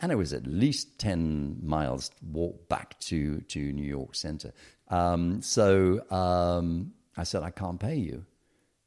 And 0.00 0.12
it 0.12 0.16
was 0.16 0.32
at 0.32 0.46
least 0.46 0.98
10 1.00 1.58
miles 1.62 2.10
walk 2.30 2.68
back 2.68 2.98
to, 3.00 3.40
to 3.40 3.72
New 3.72 3.86
York 3.86 4.14
Center. 4.14 4.52
Um, 4.88 5.42
so 5.42 6.02
um, 6.10 6.92
I 7.16 7.24
said, 7.24 7.42
I 7.42 7.50
can't 7.50 7.78
pay 7.78 7.96
you. 7.96 8.24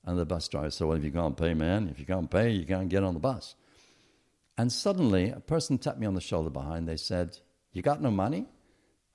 And 0.06 0.18
the 0.20 0.26
bus 0.26 0.48
driver 0.48 0.70
said, 0.70 0.88
Well, 0.88 0.98
if 0.98 1.04
you 1.04 1.12
can't 1.12 1.36
pay, 1.36 1.54
man, 1.54 1.90
if 1.90 2.00
you 2.00 2.06
can't 2.06 2.30
pay, 2.30 2.52
you 2.52 2.66
can't 2.66 2.90
get 2.90 3.04
on 3.04 3.14
the 3.14 3.20
bus. 3.20 3.56
And 4.58 4.72
suddenly, 4.72 5.30
a 5.30 5.40
person 5.40 5.78
tapped 5.78 6.00
me 6.00 6.08
on 6.08 6.14
the 6.14 6.22
shoulder 6.22 6.50
behind. 6.50 6.88
They 6.88 6.98
said, 6.98 7.38
You 7.74 7.82
got 7.82 8.02
no 8.02 8.12
money? 8.12 8.46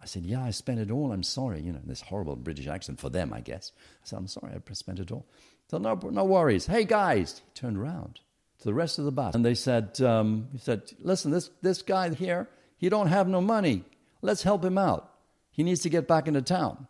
I 0.03 0.07
said, 0.07 0.25
Yeah, 0.27 0.43
I 0.43 0.51
spent 0.51 0.81
it 0.81 0.91
all. 0.91 1.13
I'm 1.13 1.23
sorry. 1.23 1.63
You 1.63 1.73
know, 1.73 1.81
this 1.85 2.01
horrible 2.01 2.37
British 2.37 2.67
accent 2.67 2.99
for 3.01 3.09
them, 3.09 3.33
I 3.33 3.41
guess. 3.41 3.73
I 4.03 4.07
said, 4.07 4.19
I'm 4.19 4.27
sorry, 4.27 4.53
I 4.55 4.73
spent 4.73 4.99
it 4.99 5.13
all. 5.13 5.27
So 5.71 5.79
no, 5.79 5.95
no 5.95 6.25
worries. 6.25 6.67
Hey 6.67 6.85
guys, 6.85 7.41
he 7.45 7.53
turned 7.55 7.79
around 7.79 8.19
to 8.59 8.65
the 8.65 8.75
rest 8.75 8.99
of 8.99 9.05
the 9.05 9.13
bus 9.13 9.37
and 9.37 9.45
they 9.45 9.55
said, 9.55 10.01
um, 10.01 10.49
he 10.51 10.59
said, 10.59 10.83
listen, 10.99 11.31
this 11.31 11.49
this 11.63 11.83
guy 11.83 12.13
here, 12.13 12.49
he 12.77 12.89
don't 12.89 13.07
have 13.07 13.29
no 13.29 13.41
money. 13.41 13.85
Let's 14.21 14.43
help 14.43 14.65
him 14.65 14.77
out. 14.77 15.13
He 15.53 15.63
needs 15.63 15.83
to 15.83 15.89
get 15.89 16.09
back 16.09 16.27
into 16.27 16.43
town. 16.43 16.89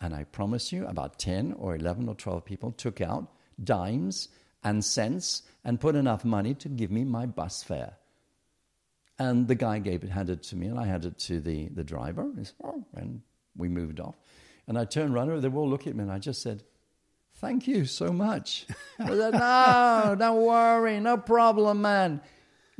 And 0.00 0.14
I 0.14 0.24
promise 0.24 0.72
you, 0.72 0.86
about 0.86 1.18
ten 1.18 1.52
or 1.54 1.74
eleven 1.74 2.08
or 2.08 2.14
twelve 2.14 2.44
people 2.44 2.72
took 2.72 3.00
out 3.00 3.32
dimes 3.62 4.28
and 4.62 4.84
cents 4.84 5.42
and 5.64 5.80
put 5.80 5.96
enough 5.96 6.24
money 6.24 6.54
to 6.54 6.68
give 6.68 6.90
me 6.90 7.04
my 7.04 7.26
bus 7.26 7.62
fare. 7.62 7.96
And 9.18 9.48
the 9.48 9.56
guy 9.56 9.80
gave 9.80 10.04
it, 10.04 10.10
handed 10.10 10.38
it 10.38 10.42
to 10.44 10.56
me, 10.56 10.68
and 10.68 10.78
I 10.78 10.86
handed 10.86 11.14
it 11.14 11.18
to 11.20 11.40
the, 11.40 11.68
the 11.68 11.82
driver. 11.82 12.30
Said, 12.36 12.52
oh, 12.62 12.84
and 12.94 13.22
we 13.56 13.68
moved 13.68 13.98
off. 13.98 14.14
And 14.68 14.78
I 14.78 14.84
turned 14.84 15.14
around, 15.14 15.30
and 15.30 15.42
they 15.42 15.48
were 15.48 15.60
all 15.60 15.68
looking 15.68 15.90
at 15.90 15.96
me, 15.96 16.02
and 16.02 16.12
I 16.12 16.18
just 16.18 16.42
said, 16.42 16.62
Thank 17.34 17.68
you 17.68 17.84
so 17.84 18.12
much. 18.12 18.66
I 18.98 19.08
said, 19.08 19.32
No, 19.32 20.16
don't 20.18 20.42
worry, 20.42 20.98
no 21.00 21.16
problem, 21.16 21.82
man. 21.82 22.20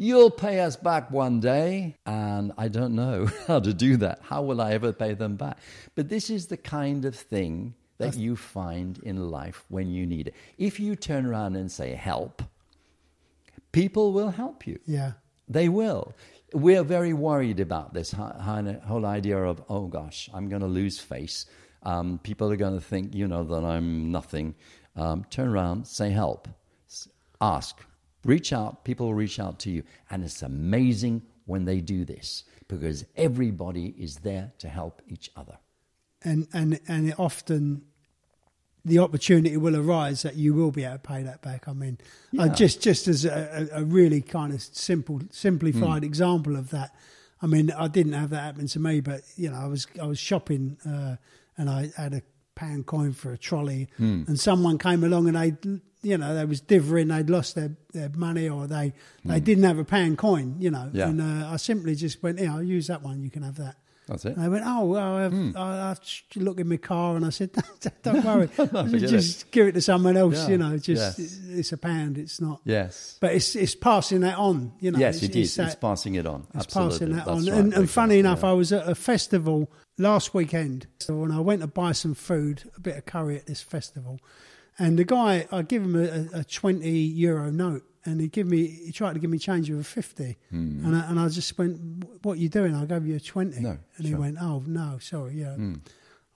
You'll 0.00 0.30
pay 0.30 0.60
us 0.60 0.76
back 0.76 1.10
one 1.10 1.40
day. 1.40 1.96
And 2.06 2.52
I 2.56 2.68
don't 2.68 2.94
know 2.94 3.28
how 3.48 3.58
to 3.58 3.74
do 3.74 3.96
that. 3.96 4.20
How 4.22 4.42
will 4.42 4.60
I 4.60 4.72
ever 4.72 4.92
pay 4.92 5.12
them 5.14 5.34
back? 5.34 5.58
But 5.96 6.08
this 6.08 6.30
is 6.30 6.46
the 6.46 6.56
kind 6.56 7.04
of 7.04 7.16
thing 7.16 7.74
that 7.98 8.16
you 8.16 8.36
find 8.36 9.00
in 9.02 9.28
life 9.28 9.64
when 9.68 9.90
you 9.90 10.06
need 10.06 10.28
it. 10.28 10.34
If 10.56 10.78
you 10.78 10.94
turn 10.94 11.26
around 11.26 11.56
and 11.56 11.70
say, 11.70 11.94
help, 11.94 12.42
people 13.72 14.12
will 14.12 14.30
help 14.30 14.68
you. 14.68 14.78
Yeah. 14.86 15.14
They 15.48 15.68
will. 15.68 16.14
We're 16.52 16.84
very 16.84 17.12
worried 17.12 17.58
about 17.58 17.92
this 17.92 18.12
whole 18.12 19.04
idea 19.04 19.42
of, 19.42 19.64
oh 19.68 19.88
gosh, 19.88 20.30
I'm 20.32 20.48
going 20.48 20.62
to 20.62 20.68
lose 20.68 21.00
face. 21.00 21.46
Um, 21.82 22.20
people 22.22 22.52
are 22.52 22.56
going 22.56 22.78
to 22.78 22.84
think, 22.84 23.16
you 23.16 23.26
know, 23.26 23.42
that 23.42 23.64
I'm 23.64 24.12
nothing. 24.12 24.54
Um, 24.94 25.24
turn 25.28 25.48
around, 25.48 25.88
say 25.88 26.10
help, 26.10 26.46
ask, 27.40 27.80
reach 28.24 28.52
out. 28.52 28.84
People 28.84 29.06
will 29.06 29.14
reach 29.14 29.38
out 29.38 29.58
to 29.60 29.70
you. 29.70 29.82
And 30.10 30.24
it's 30.24 30.42
amazing 30.42 31.22
when 31.46 31.64
they 31.64 31.80
do 31.80 32.04
this 32.04 32.44
because 32.68 33.04
everybody 33.16 33.94
is 33.98 34.16
there 34.16 34.52
to 34.58 34.68
help 34.68 35.02
each 35.08 35.30
other. 35.36 35.58
And, 36.22 36.48
and, 36.52 36.80
and 36.88 37.08
it 37.08 37.18
often 37.18 37.82
the 38.84 38.98
opportunity 38.98 39.56
will 39.56 39.76
arise 39.76 40.22
that 40.22 40.36
you 40.36 40.54
will 40.54 40.70
be 40.70 40.84
able 40.84 40.94
to 40.94 40.98
pay 41.00 41.22
that 41.22 41.42
back. 41.42 41.68
I 41.68 41.72
mean, 41.72 41.98
yeah. 42.32 42.44
uh, 42.44 42.48
just 42.48 42.80
just 42.80 43.06
as 43.08 43.24
a, 43.24 43.68
a, 43.72 43.84
really 43.84 44.22
kind 44.22 44.52
of 44.52 44.62
simple, 44.62 45.20
simplified 45.30 46.02
mm. 46.02 46.06
example 46.06 46.56
of 46.56 46.70
that. 46.70 46.94
I 47.40 47.46
mean, 47.46 47.70
I 47.70 47.88
didn't 47.88 48.14
have 48.14 48.30
that 48.30 48.42
happen 48.42 48.66
to 48.68 48.80
me, 48.80 49.00
but 49.00 49.22
you 49.36 49.50
know, 49.50 49.56
I 49.56 49.66
was 49.66 49.86
I 50.00 50.06
was 50.06 50.18
shopping 50.18 50.78
uh, 50.86 51.16
and 51.56 51.70
I 51.70 51.90
had 51.96 52.14
a 52.14 52.22
pound 52.54 52.86
coin 52.86 53.12
for 53.12 53.32
a 53.32 53.38
trolley, 53.38 53.88
mm. 54.00 54.26
and 54.26 54.40
someone 54.40 54.78
came 54.78 55.04
along 55.04 55.28
and 55.28 55.36
they, 55.36 55.80
you 56.02 56.16
know, 56.16 56.34
they 56.34 56.44
was 56.44 56.60
divering, 56.60 57.08
they'd 57.08 57.30
lost 57.30 57.54
their, 57.54 57.72
their 57.92 58.08
money 58.10 58.48
or 58.48 58.66
they 58.66 58.92
they 59.24 59.40
mm. 59.40 59.44
didn't 59.44 59.64
have 59.64 59.78
a 59.78 59.84
pound 59.84 60.18
coin, 60.18 60.56
you 60.58 60.70
know, 60.70 60.90
yeah. 60.92 61.08
and 61.08 61.20
uh, 61.20 61.50
I 61.50 61.56
simply 61.56 61.94
just 61.94 62.22
went, 62.22 62.38
yeah, 62.38 62.54
I'll 62.54 62.62
use 62.62 62.86
that 62.86 63.02
one, 63.02 63.22
you 63.22 63.30
can 63.30 63.42
have 63.42 63.56
that. 63.56 63.76
That's 64.08 64.24
it. 64.24 64.36
And 64.36 64.44
I 64.44 64.48
went, 64.48 64.64
oh, 64.66 64.86
well, 64.86 65.16
I, 65.16 65.22
have, 65.22 65.32
mm. 65.32 65.54
I, 65.54 65.90
I 65.90 65.96
look 66.36 66.58
in 66.58 66.68
my 66.68 66.78
car 66.78 67.14
and 67.16 67.26
I 67.26 67.28
said, 67.28 67.50
don't 68.02 68.24
worry, 68.24 68.48
just 68.98 69.42
it. 69.42 69.50
give 69.50 69.66
it 69.66 69.72
to 69.72 69.82
someone 69.82 70.16
else. 70.16 70.34
Yeah. 70.34 70.48
You 70.48 70.58
know, 70.58 70.78
just 70.78 71.18
yes. 71.18 71.40
it's 71.50 71.72
a 71.72 71.76
pound. 71.76 72.16
It's 72.16 72.40
not. 72.40 72.60
Yes. 72.64 73.18
But 73.20 73.34
it's 73.34 73.54
it's 73.54 73.74
passing 73.74 74.20
that 74.20 74.38
on. 74.38 74.72
You 74.80 74.92
know. 74.92 74.98
Yes, 74.98 75.16
it's, 75.16 75.24
it 75.24 75.36
is. 75.36 75.48
It's, 75.48 75.56
that, 75.56 75.66
it's 75.66 75.74
passing 75.74 76.14
it 76.14 76.24
on. 76.24 76.46
It's 76.54 76.64
Absolutely. 76.64 76.90
passing 76.90 77.16
that 77.16 77.26
That's 77.26 77.48
on. 77.48 77.52
Right. 77.52 77.60
And, 77.60 77.74
and 77.74 77.90
funny 77.90 78.18
enough, 78.18 78.40
yeah. 78.42 78.50
I 78.50 78.52
was 78.52 78.72
at 78.72 78.88
a 78.88 78.94
festival 78.94 79.70
last 79.98 80.32
weekend. 80.32 80.86
So 81.00 81.16
when 81.16 81.30
I 81.30 81.40
went 81.40 81.60
to 81.60 81.66
buy 81.66 81.92
some 81.92 82.14
food, 82.14 82.62
a 82.76 82.80
bit 82.80 82.96
of 82.96 83.04
curry 83.04 83.36
at 83.36 83.46
this 83.46 83.60
festival, 83.60 84.20
and 84.78 84.98
the 84.98 85.04
guy, 85.04 85.46
I 85.50 85.62
give 85.62 85.82
him 85.82 85.96
a, 85.96 86.40
a 86.40 86.44
twenty 86.44 86.90
euro 86.90 87.50
note 87.50 87.84
and 88.08 88.20
he 88.20 88.28
give 88.28 88.46
me 88.46 88.66
he 88.66 88.92
tried 88.92 89.14
to 89.14 89.18
give 89.18 89.30
me 89.30 89.38
change 89.38 89.70
of 89.70 89.78
a 89.78 89.84
50 89.84 90.24
mm. 90.24 90.36
and, 90.52 90.96
I, 90.96 91.10
and 91.10 91.20
I 91.20 91.28
just 91.28 91.56
went 91.58 92.04
what 92.22 92.34
are 92.34 92.40
you 92.40 92.48
doing 92.48 92.74
I 92.74 92.84
gave 92.84 93.06
you 93.06 93.16
a 93.16 93.20
20 93.20 93.60
no, 93.60 93.70
and 93.70 93.78
sure. 93.96 94.06
he 94.06 94.14
went 94.14 94.38
oh 94.40 94.62
no 94.66 94.98
sorry 95.00 95.34
yeah 95.34 95.56
mm. 95.58 95.80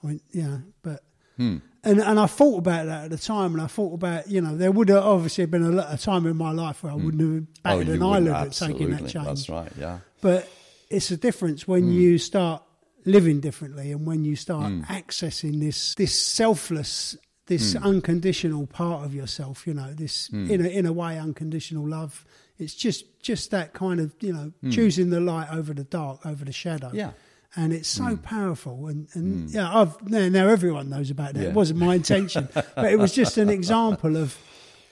I 0.03 0.07
went 0.07 0.23
yeah 0.33 0.59
but 0.83 1.03
mm. 1.39 1.61
and 1.85 2.01
and 2.01 2.21
I 2.21 2.27
thought 2.27 2.59
about 2.59 2.87
that 2.87 3.05
at 3.05 3.11
the 3.11 3.19
time 3.19 3.55
and 3.55 3.63
I 3.63 3.67
thought 3.67 3.95
about 3.95 4.29
you 4.29 4.41
know 4.41 4.57
there 4.57 4.71
would 4.71 4.89
have 4.89 5.05
obviously 5.05 5.47
been 5.47 5.63
a, 5.63 5.71
lot 5.71 5.87
of 5.87 6.01
time 6.01 6.27
in 6.27 6.37
my 6.37 6.53
life 6.53 6.83
where 6.83 6.93
I 6.93 6.97
hmm. 6.97 7.05
wouldn't 7.05 7.35
have 7.35 7.63
batted 7.63 7.89
oh, 7.89 7.93
an 7.93 8.03
eyelid 8.03 8.49
at 8.49 8.53
taking 8.53 8.91
that 8.91 9.09
change 9.09 9.27
that's 9.27 9.49
right 9.49 9.73
yeah 9.79 9.99
but 10.21 10.49
it's 10.91 11.11
a 11.11 11.17
difference 11.17 11.67
when 11.67 11.85
hmm. 11.85 11.93
you 11.93 12.19
start 12.19 12.63
living 13.05 13.41
differently 13.41 13.91
and 13.91 14.07
when 14.07 14.25
you 14.25 14.37
start 14.37 14.71
hmm. 14.71 14.83
accessing 14.83 15.61
this 15.61 15.95
this 15.95 16.19
selfless 16.19 17.17
this 17.47 17.75
mm. 17.75 17.83
unconditional 17.83 18.67
part 18.67 19.05
of 19.05 19.15
yourself, 19.15 19.67
you 19.67 19.75
know, 19.75 19.93
this 19.93 20.29
mm. 20.29 20.49
in 20.49 20.65
a 20.65 20.69
in 20.69 20.87
a 20.87 20.93
way 20.93 21.19
unconditional 21.19 21.87
love. 21.89 22.25
It's 22.59 22.75
just 22.75 23.21
just 23.21 23.51
that 23.51 23.73
kind 23.73 24.01
of 24.01 24.15
you 24.21 24.33
know 24.33 24.53
mm. 24.63 24.73
choosing 24.73 25.11
the 25.11 25.21
light 25.21 25.49
over 25.51 25.75
the 25.75 25.85
dark, 25.85 26.25
over 26.25 26.45
the 26.45 26.53
shadow. 26.53 26.91
Yeah. 26.93 27.13
And 27.55 27.75
it's 27.75 27.87
so 27.87 28.05
hmm. 28.05 28.15
powerful, 28.15 28.87
and, 28.87 29.09
and 29.13 29.51
hmm. 29.51 29.55
yeah, 29.55 29.79
I've 29.79 30.09
now, 30.09 30.27
now 30.31 30.49
everyone 30.49 30.89
knows 30.89 31.11
about 31.11 31.35
that. 31.35 31.43
Yeah. 31.43 31.49
It 31.51 31.55
wasn't 31.55 31.81
my 31.81 31.97
intention, 31.97 32.49
but 32.55 32.91
it 32.91 32.99
was 32.99 33.15
just 33.15 33.37
an 33.37 33.51
example 33.51 34.17
of 34.17 34.39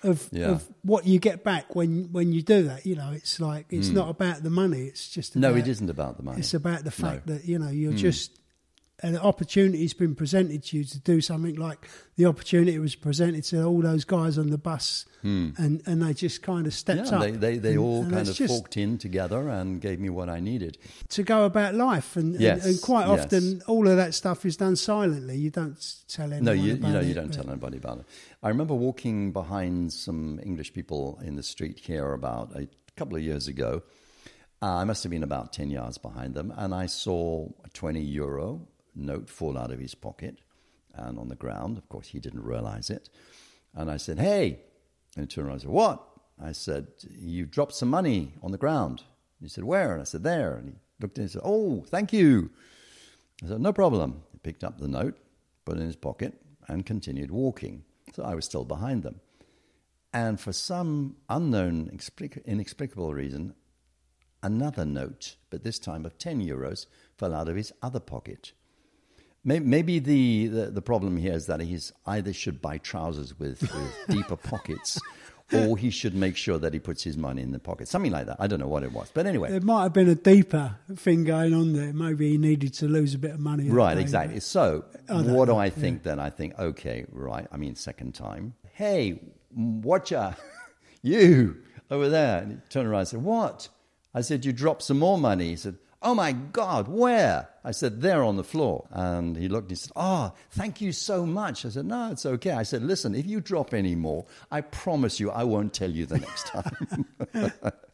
of, 0.03 0.28
yeah. 0.30 0.51
of 0.51 0.68
what 0.82 1.07
you 1.07 1.18
get 1.18 1.44
back 1.44 1.74
when 1.74 2.12
when 2.12 2.32
you 2.32 2.42
do 2.42 2.64
that. 2.64 2.86
You 2.86 2.96
know, 2.96 3.12
it's 3.12 3.40
like 3.40 3.66
it's 3.70 3.88
mm. 3.88 3.94
not 3.94 4.11
about 4.11 4.42
the 4.42 4.51
money. 4.51 4.82
It's 4.82 5.09
just 5.09 5.36
about, 5.36 5.53
no, 5.53 5.57
it 5.57 5.68
isn't 5.68 5.88
about 5.88 6.18
the 6.18 6.22
money. 6.22 6.40
It's 6.40 6.53
about 6.53 6.84
the 6.84 6.90
fact 6.90 7.26
no. 7.26 7.34
that 7.34 7.44
you 7.46 7.59
know 7.59 7.70
you're 7.70 7.92
mm. 7.92 7.96
just 7.96 8.39
an 9.03 9.16
opportunity's 9.16 9.94
been 9.94 10.14
presented 10.14 10.64
to 10.64 10.78
you 10.78 10.84
to 10.84 10.98
do 10.98 11.20
something 11.20 11.57
like 11.57 11.88
the 12.16 12.26
opportunity 12.26 12.78
was 12.78 12.94
presented 12.94 13.44
to 13.44 13.64
all 13.64 13.80
those 13.80 14.05
guys 14.05 14.38
on 14.38 14.51
the 14.51 14.59
bus, 14.59 15.07
hmm. 15.22 15.51
and, 15.57 15.82
and 15.86 16.03
they 16.03 16.12
just 16.12 16.42
kind 16.42 16.66
of 16.66 16.74
stepped 16.74 17.11
yeah, 17.11 17.16
up. 17.16 17.22
They, 17.22 17.30
they, 17.32 17.59
they 17.59 17.70
and, 17.70 17.78
all 17.78 18.03
and 18.03 18.12
kind 18.12 18.28
of 18.28 18.36
forked 18.36 18.76
in 18.76 18.98
together 18.98 19.48
and 19.48 19.80
gave 19.80 20.01
me 20.01 20.11
what 20.11 20.28
I 20.28 20.40
needed. 20.40 20.78
To 21.11 21.22
go 21.22 21.44
about 21.44 21.74
life. 21.74 22.16
And, 22.16 22.38
yes, 22.38 22.64
and, 22.64 22.74
and, 22.74 22.82
quite 22.82 23.07
often, 23.07 23.62
all 23.66 23.88
of 23.88 23.96
that 23.96 24.14
stuff 24.14 24.44
is 24.44 24.57
done 24.57 24.76
silently. 24.76 25.36
You 25.36 25.51
don't 25.51 25.78
tell 26.09 26.26
anyone 26.26 26.44
No, 26.44 26.53
you, 26.53 26.74
you 26.74 26.78
know, 26.78 27.01
it, 27.01 27.07
you 27.07 27.14
don't 27.14 27.32
tell 27.32 27.48
anybody 27.48 27.78
about 27.78 27.98
it. 27.98 28.05
I 28.42 28.48
remember 28.48 28.74
walking 28.74 29.32
behind 29.32 29.92
some 29.92 30.40
English 30.42 30.72
people 30.72 31.20
in 31.24 31.36
the 31.36 31.42
street 31.42 31.78
here 31.78 32.12
about 32.12 32.55
a 32.57 32.68
couple 32.96 33.16
of 33.16 33.22
years 33.22 33.48
ago 33.48 33.82
Uh, 34.62 34.76
I 34.76 34.84
must 34.84 35.03
have 35.05 35.11
been 35.11 35.22
about 35.22 35.53
10 35.55 35.70
yards 35.70 35.96
behind 35.96 36.34
them, 36.34 36.53
and 36.55 36.74
I 36.74 36.84
saw 36.86 37.48
a 37.64 37.68
20 37.70 38.01
euro 38.03 38.68
note 38.95 39.28
fall 39.28 39.59
out 39.59 39.70
of 39.70 39.78
his 39.78 39.95
pocket 39.95 40.38
and 40.95 41.18
on 41.18 41.28
the 41.28 41.36
ground. 41.36 41.78
Of 41.78 41.88
course, 41.88 42.09
he 42.09 42.20
didn't 42.20 42.45
realize 42.45 42.91
it. 42.91 43.09
And 43.74 43.91
I 43.91 43.97
said, 43.97 44.18
Hey. 44.18 44.61
And 45.16 45.24
he 45.24 45.26
turned 45.26 45.47
around 45.47 45.55
and 45.55 45.62
said, 45.62 45.70
What? 45.70 46.07
I 46.43 46.53
said, 46.53 46.88
You 47.09 47.47
dropped 47.47 47.74
some 47.74 47.91
money 47.91 48.34
on 48.43 48.53
the 48.53 48.59
ground. 48.59 49.03
He 49.41 49.49
said, 49.49 49.64
Where? 49.64 49.93
And 49.93 50.01
I 50.01 50.05
said, 50.05 50.22
There. 50.22 50.55
And 50.55 50.68
he 50.68 50.74
looked 51.01 51.18
and 51.18 51.30
said, 51.30 51.43
Oh, 51.45 51.84
thank 51.88 52.12
you. 52.12 52.51
I 53.43 53.49
said, 53.49 53.61
No 53.61 53.72
problem. 53.72 54.22
He 54.32 54.38
picked 54.38 54.64
up 54.64 54.78
the 54.78 54.88
note, 54.88 55.18
put 55.64 55.76
it 55.76 55.80
in 55.80 55.86
his 55.86 55.97
pocket, 55.97 56.34
and 56.68 56.86
continued 56.86 57.30
walking. 57.30 57.84
So 58.14 58.22
I 58.22 58.34
was 58.34 58.45
still 58.45 58.64
behind 58.64 59.03
them. 59.03 59.20
And 60.12 60.41
for 60.41 60.53
some 60.53 61.16
unknown, 61.28 61.88
inexplicable 62.45 63.14
reason, 63.14 63.55
another 64.43 64.84
note, 64.84 65.36
but 65.51 65.62
this 65.62 65.78
time 65.78 66.05
of 66.05 66.18
10 66.18 66.45
euros, 66.45 66.86
fell 67.16 67.34
out 67.34 67.49
of 67.49 67.57
his 67.57 67.72
other 67.82 68.01
pocket. 68.01 68.53
Maybe 69.43 69.99
the, 69.99 70.49
the, 70.49 70.66
the, 70.66 70.82
problem 70.82 71.16
here 71.16 71.32
is 71.32 71.47
that 71.47 71.61
he 71.61 71.78
either 72.07 72.32
should 72.32 72.61
buy 72.61 72.76
trousers 72.76 73.38
with, 73.38 73.62
with 73.62 73.97
deeper 74.09 74.36
pockets 74.36 75.01
or 75.53 75.76
he 75.76 75.91
should 75.91 76.14
make 76.14 76.36
sure 76.36 76.59
that 76.59 76.72
he 76.72 76.78
puts 76.78 77.03
his 77.03 77.16
money 77.16 77.43
in 77.43 77.53
the 77.53 77.59
pocket. 77.59 77.88
Something 77.88 78.12
like 78.12 78.26
that. 78.26 78.36
I 78.38 78.47
don't 78.47 78.61
know 78.61 78.68
what 78.68 78.82
it 78.82 78.93
was. 78.93 79.11
But 79.12 79.26
anyway. 79.26 79.51
There 79.51 79.61
might 79.61 79.84
have 79.84 79.93
been 79.93 80.09
a 80.09 80.14
deeper 80.14 80.76
thing 80.95 81.24
going 81.24 81.55
on 81.55 81.72
there. 81.72 81.93
Maybe 81.93 82.30
he 82.30 82.38
needed 82.38 82.74
to 82.74 82.86
lose 82.86 83.14
a 83.14 83.18
bit 83.18 83.32
of 83.32 83.41
money. 83.41 83.68
Right, 83.68 83.99
exactly. 83.99 84.41
So 84.41 84.84
what 85.09 85.47
do 85.47 85.57
I 85.57 85.70
think 85.70 85.99
yeah. 85.99 86.11
then? 86.11 86.20
I 86.20 86.30
think, 86.30 86.59
okay, 86.59 87.05
right. 87.11 87.47
I 87.51 87.57
mean, 87.57 87.74
second 87.74 88.14
time. 88.14 88.55
Hey, 88.72 89.20
watcher, 89.55 90.36
you 91.03 91.57
over 91.91 92.09
there. 92.09 92.43
And 92.43 92.53
he 92.53 92.59
turned 92.68 92.88
around 92.88 93.01
and 93.01 93.09
said, 93.09 93.22
What? 93.22 93.68
I 94.14 94.20
said, 94.22 94.45
You 94.45 94.53
dropped 94.53 94.82
some 94.82 94.99
more 94.99 95.18
money. 95.18 95.49
He 95.49 95.57
said, 95.57 95.76
Oh 96.03 96.14
my 96.14 96.32
God, 96.32 96.88
where? 96.88 97.48
I 97.62 97.72
said, 97.72 98.01
There 98.01 98.24
on 98.24 98.36
the 98.36 98.44
floor. 98.44 98.86
And 98.90 99.36
he 99.36 99.48
looked 99.48 99.64
and 99.64 99.72
he 99.72 99.76
said, 99.76 99.92
Oh, 99.94 100.32
thank 100.51 100.80
you 100.80 100.92
so 100.92 101.26
much. 101.26 101.66
I 101.66 101.68
said, 101.68 101.84
No, 101.84 102.11
it's 102.11 102.24
okay. 102.24 102.53
I 102.53 102.62
said, 102.62 102.82
Listen, 102.82 103.14
if 103.14 103.26
you 103.26 103.40
drop 103.40 103.74
any 103.74 103.94
more, 103.94 104.24
I 104.51 104.62
promise 104.62 105.20
you 105.20 105.30
I 105.30 105.44
won't 105.44 105.74
tell 105.74 105.90
you 105.90 106.07
the 106.07 106.18
next 106.18 106.46
time. 106.46 107.05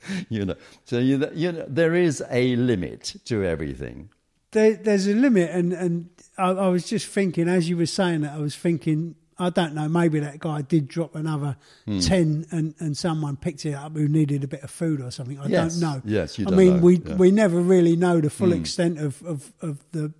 you 0.28 0.44
know, 0.44 0.54
so 0.84 0.98
you, 0.98 1.28
you 1.34 1.52
know, 1.52 1.64
there 1.68 1.94
is 1.94 2.22
a 2.30 2.54
limit 2.56 3.16
to 3.24 3.44
everything. 3.44 4.10
There, 4.52 4.74
there's 4.74 5.08
a 5.08 5.14
limit. 5.14 5.50
And, 5.50 5.72
and 5.72 6.10
I, 6.38 6.50
I 6.50 6.68
was 6.68 6.88
just 6.88 7.08
thinking, 7.08 7.48
as 7.48 7.68
you 7.68 7.76
were 7.76 7.86
saying 7.86 8.20
that, 8.20 8.34
I 8.34 8.38
was 8.38 8.54
thinking, 8.54 9.16
I 9.38 9.50
don't 9.50 9.74
know. 9.74 9.88
Maybe 9.88 10.20
that 10.20 10.38
guy 10.38 10.62
did 10.62 10.88
drop 10.88 11.14
another 11.14 11.56
mm. 11.86 12.06
ten, 12.06 12.46
and, 12.50 12.74
and 12.78 12.96
someone 12.96 13.36
picked 13.36 13.66
it 13.66 13.74
up 13.74 13.94
who 13.94 14.08
needed 14.08 14.44
a 14.44 14.48
bit 14.48 14.62
of 14.62 14.70
food 14.70 15.00
or 15.00 15.10
something. 15.10 15.38
I 15.38 15.46
yes. 15.46 15.76
don't 15.76 15.80
know. 15.80 16.02
Yes, 16.04 16.38
you 16.38 16.46
I 16.46 16.50
mean, 16.50 16.76
know. 16.76 16.82
we 16.82 16.98
yeah. 16.98 17.14
we 17.16 17.30
never 17.30 17.60
really 17.60 17.96
know 17.96 18.20
the 18.20 18.30
full 18.30 18.48
mm. 18.48 18.60
extent 18.60 18.98
of, 18.98 19.22
of, 19.22 19.52
of 19.60 19.84
the 19.92 20.12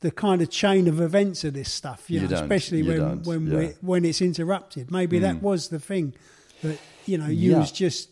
the 0.00 0.10
kind 0.10 0.42
of 0.42 0.50
chain 0.50 0.88
of 0.88 1.00
events 1.00 1.44
of 1.44 1.54
this 1.54 1.70
stuff. 1.70 2.10
You, 2.10 2.20
you 2.20 2.28
know, 2.28 2.36
especially 2.36 2.78
you 2.78 2.88
when 2.88 2.98
don't. 2.98 3.26
when 3.26 3.46
yeah. 3.46 3.58
we 3.58 3.66
when 3.80 4.04
it's 4.04 4.20
interrupted. 4.20 4.90
Maybe 4.90 5.18
mm. 5.18 5.22
that 5.22 5.42
was 5.42 5.68
the 5.68 5.80
thing 5.80 6.14
that 6.62 6.78
you 7.06 7.18
know 7.18 7.28
you 7.28 7.52
yeah. 7.52 7.58
was 7.58 7.70
just 7.70 8.10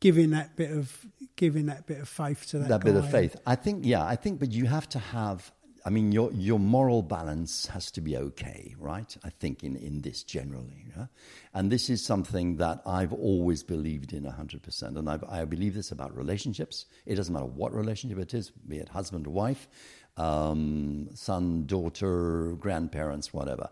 giving 0.00 0.30
that 0.30 0.56
bit 0.56 0.72
of 0.72 1.06
giving 1.36 1.66
that 1.66 1.86
bit 1.86 2.00
of 2.00 2.08
faith 2.08 2.46
to 2.48 2.58
that, 2.58 2.68
that 2.68 2.80
guy. 2.80 2.92
bit 2.92 2.96
of 2.96 3.10
faith. 3.10 3.36
I 3.46 3.54
think, 3.54 3.84
yeah, 3.84 4.04
I 4.04 4.16
think, 4.16 4.40
but 4.40 4.50
you 4.50 4.64
have 4.66 4.88
to 4.90 4.98
have 4.98 5.52
I 5.86 5.88
mean, 5.88 6.10
your, 6.10 6.32
your 6.32 6.58
moral 6.58 7.00
balance 7.00 7.66
has 7.66 7.92
to 7.92 8.00
be 8.00 8.16
okay, 8.16 8.74
right? 8.76 9.16
I 9.22 9.30
think 9.30 9.62
in, 9.62 9.76
in 9.76 10.00
this 10.00 10.24
generally. 10.24 10.86
Yeah? 10.96 11.06
And 11.54 11.70
this 11.70 11.88
is 11.88 12.04
something 12.04 12.56
that 12.56 12.82
I've 12.84 13.12
always 13.12 13.62
believed 13.62 14.12
in 14.12 14.24
100%. 14.24 14.82
And 14.82 15.08
I've, 15.08 15.22
I 15.22 15.44
believe 15.44 15.74
this 15.74 15.92
about 15.92 16.16
relationships. 16.16 16.86
It 17.06 17.14
doesn't 17.14 17.32
matter 17.32 17.46
what 17.46 17.72
relationship 17.72 18.18
it 18.18 18.34
is, 18.34 18.50
be 18.50 18.78
it 18.78 18.88
husband 18.88 19.28
or 19.28 19.30
wife, 19.30 19.68
um, 20.16 21.08
son, 21.14 21.66
daughter, 21.66 22.56
grandparents, 22.58 23.32
whatever. 23.32 23.70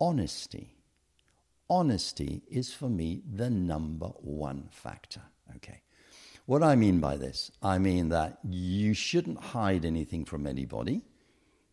Honesty. 0.00 0.74
Honesty 1.68 2.42
is 2.50 2.72
for 2.74 2.88
me 2.88 3.22
the 3.32 3.50
number 3.50 4.08
one 4.18 4.66
factor, 4.72 5.22
okay? 5.54 5.82
What 6.46 6.64
I 6.64 6.74
mean 6.74 6.98
by 6.98 7.16
this, 7.16 7.52
I 7.62 7.78
mean 7.78 8.08
that 8.08 8.40
you 8.42 8.94
shouldn't 8.94 9.38
hide 9.38 9.84
anything 9.84 10.24
from 10.24 10.48
anybody 10.48 11.02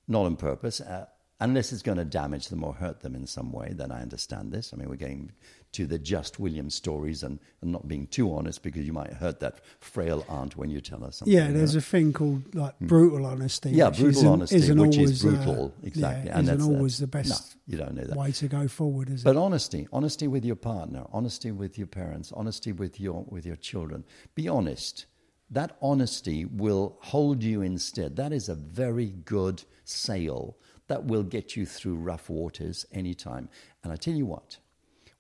not 0.08 0.26
on 0.26 0.36
purpose, 0.36 0.82
uh, 0.82 1.06
unless 1.40 1.72
it's 1.72 1.82
going 1.82 1.98
to 1.98 2.06
damage 2.06 2.48
them 2.48 2.64
or 2.64 2.74
hurt 2.74 3.02
them 3.02 3.16
in 3.16 3.28
some 3.28 3.52
way, 3.52 3.72
then 3.74 3.92
I 3.92 4.02
understand 4.02 4.52
this. 4.52 4.74
I 4.74 4.78
mean, 4.78 4.90
we're 4.90 4.96
getting 4.96 5.32
to 5.74 5.86
the 5.86 6.00
Just 6.00 6.40
Williams 6.40 6.74
stories 6.74 7.24
and, 7.24 7.40
and 7.62 7.72
not 7.72 7.88
being 7.88 8.08
too 8.08 8.34
honest 8.34 8.64
because 8.64 8.86
you 8.86 8.94
might 8.94 9.14
hurt 9.14 9.40
that 9.42 9.60
frail 9.80 10.26
aunt 10.28 10.58
when 10.58 10.70
you 10.70 10.82
tell 10.82 11.00
her 11.02 11.12
something. 11.12 11.34
Yeah, 11.34 11.52
there's 11.52 11.76
a 11.76 11.82
thing 11.82 12.14
called 12.14 12.56
like 12.56 12.76
hmm. 12.78 12.88
brutal 12.88 13.26
honesty. 13.26 13.72
Yeah, 13.72 13.90
brutal 13.90 14.10
isn't, 14.10 14.28
honesty, 14.28 14.56
isn't 14.56 14.80
which 14.80 14.96
always, 14.96 15.12
is 15.12 15.22
brutal, 15.22 15.74
uh, 15.78 15.88
exactly. 15.88 16.30
Yeah, 16.30 16.38
and 16.38 16.48
isn't 16.48 16.58
that's 16.58 16.70
always 16.70 17.00
uh, 17.00 17.04
the 17.04 17.08
best 17.08 17.56
no, 17.68 17.74
you 17.74 17.78
don't 17.78 17.96
know 17.96 18.04
that. 18.06 18.18
way 18.18 18.32
to 18.32 18.48
go 18.48 18.68
forward, 18.68 19.10
is 19.10 19.24
but 19.24 19.32
it? 19.32 19.34
But 19.36 19.42
honesty, 19.42 19.88
honesty 19.94 20.28
with 20.28 20.46
your 20.46 20.56
partner, 20.56 21.06
honesty 21.12 21.52
with 21.52 21.78
your 21.78 21.88
parents, 21.88 22.32
honesty 22.32 22.72
with 22.72 23.00
your 23.00 23.26
with 23.28 23.46
your 23.46 23.58
children. 23.58 24.04
Be 24.34 24.48
honest. 24.48 25.06
That 25.50 25.78
honesty 25.82 26.46
will 26.46 26.98
hold 27.00 27.44
you 27.44 27.62
instead. 27.62 28.16
That 28.16 28.34
is 28.34 28.50
a 28.50 28.56
very 28.56 29.08
good 29.08 29.64
sail 29.86 30.58
that 30.88 31.06
will 31.06 31.24
get 31.24 31.56
you 31.56 31.66
through 31.66 31.96
rough 31.96 32.30
waters 32.30 32.86
anytime. 32.92 33.50
And 33.84 33.94
I 33.94 33.96
tell 33.96 34.14
you 34.14 34.26
what, 34.26 34.58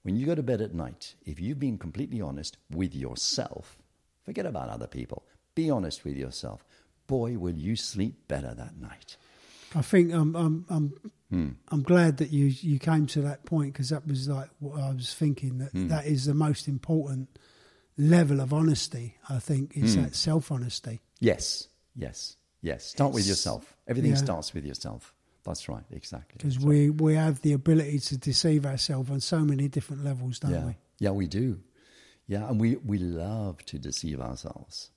when 0.03 0.15
you 0.15 0.25
go 0.25 0.36
to 0.36 0.43
bed 0.43 0.61
at 0.61 0.73
night, 0.73 1.15
if 1.25 1.39
you've 1.39 1.59
been 1.59 1.78
completely 1.78 2.21
honest 2.21 2.57
with 2.71 2.95
yourself, 2.95 3.78
forget 4.23 4.45
about 4.45 4.69
other 4.69 4.88
people, 4.88 5.25
be 5.55 5.69
honest 5.69 6.03
with 6.03 6.15
yourself, 6.15 6.63
boy, 7.07 7.38
will 7.38 7.55
you 7.55 7.75
sleep 7.75 8.28
better 8.28 8.53
that 8.53 8.78
night. 8.78 9.17
I 9.75 9.82
think 9.82 10.13
I'm 10.13 10.36
I'm 10.36 10.65
I'm, 10.69 10.93
hmm. 11.30 11.49
I'm 11.69 11.84
glad 11.84 12.17
that 12.17 12.32
you 12.32 12.45
you 12.45 12.80
came 12.80 13.05
to 13.07 13.21
that 13.23 13.45
point 13.45 13.73
because 13.73 13.89
that 13.89 14.07
was 14.07 14.28
like 14.30 14.49
what 14.59 14.80
I 14.80 14.91
was 14.91 15.13
thinking 15.13 15.57
that 15.57 15.71
hmm. 15.71 15.88
that 15.89 16.05
is 16.05 16.25
the 16.25 16.34
most 16.34 16.67
important 16.67 17.38
level 17.98 18.39
of 18.39 18.54
honesty. 18.54 19.16
I 19.30 19.39
think 19.39 19.76
is 19.76 19.95
hmm. 19.95 20.04
that 20.04 20.16
self 20.16 20.52
honesty. 20.52 21.02
Yes, 21.20 21.68
yes, 21.95 22.36
yes. 22.62 22.86
Start 22.86 23.10
it's, 23.10 23.16
with 23.16 23.28
yourself. 23.28 23.76
Everything 23.88 24.12
yeah. 24.12 24.18
starts 24.18 24.54
with 24.54 24.66
yourself. 24.66 25.14
That's 25.48 25.70
right, 25.70 25.84
exactly. 25.91 26.36
Because 26.38 26.60
we, 26.60 26.89
right. 26.89 27.02
we 27.02 27.16
have 27.16 27.41
the 27.41 27.54
ability 27.54 28.00
to 28.00 28.18
deceive 28.18 28.66
ourselves 28.66 29.10
on 29.10 29.22
so 29.22 29.39
many 29.39 29.70
different 29.70 30.04
levels, 30.04 30.39
don't 30.39 30.52
yeah. 30.52 30.66
we? 30.66 30.78
Yeah, 31.00 31.12
we 31.12 31.28
do. 31.28 31.62
Yeah, 32.28 32.50
and 32.50 32.60
we, 32.60 32.76
we 32.76 32.98
love 32.98 33.64
to 33.68 33.80
deceive 33.80 34.20
ourselves. 34.20 34.91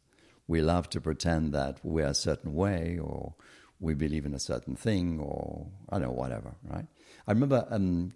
We 0.49 0.61
love 0.61 0.91
to 0.91 1.01
pretend 1.01 1.55
that 1.55 1.79
we're 1.85 2.09
a 2.09 2.15
certain 2.15 2.55
way 2.55 2.99
or 3.01 3.35
we 3.79 3.95
believe 3.95 4.27
in 4.27 4.35
a 4.35 4.41
certain 4.41 4.75
thing 4.75 5.21
or 5.21 5.69
I 5.89 6.01
don't 6.01 6.09
know, 6.09 6.15
whatever, 6.15 6.57
right? 6.65 6.87
I 7.29 7.33
remember 7.33 7.65
um, 7.71 8.13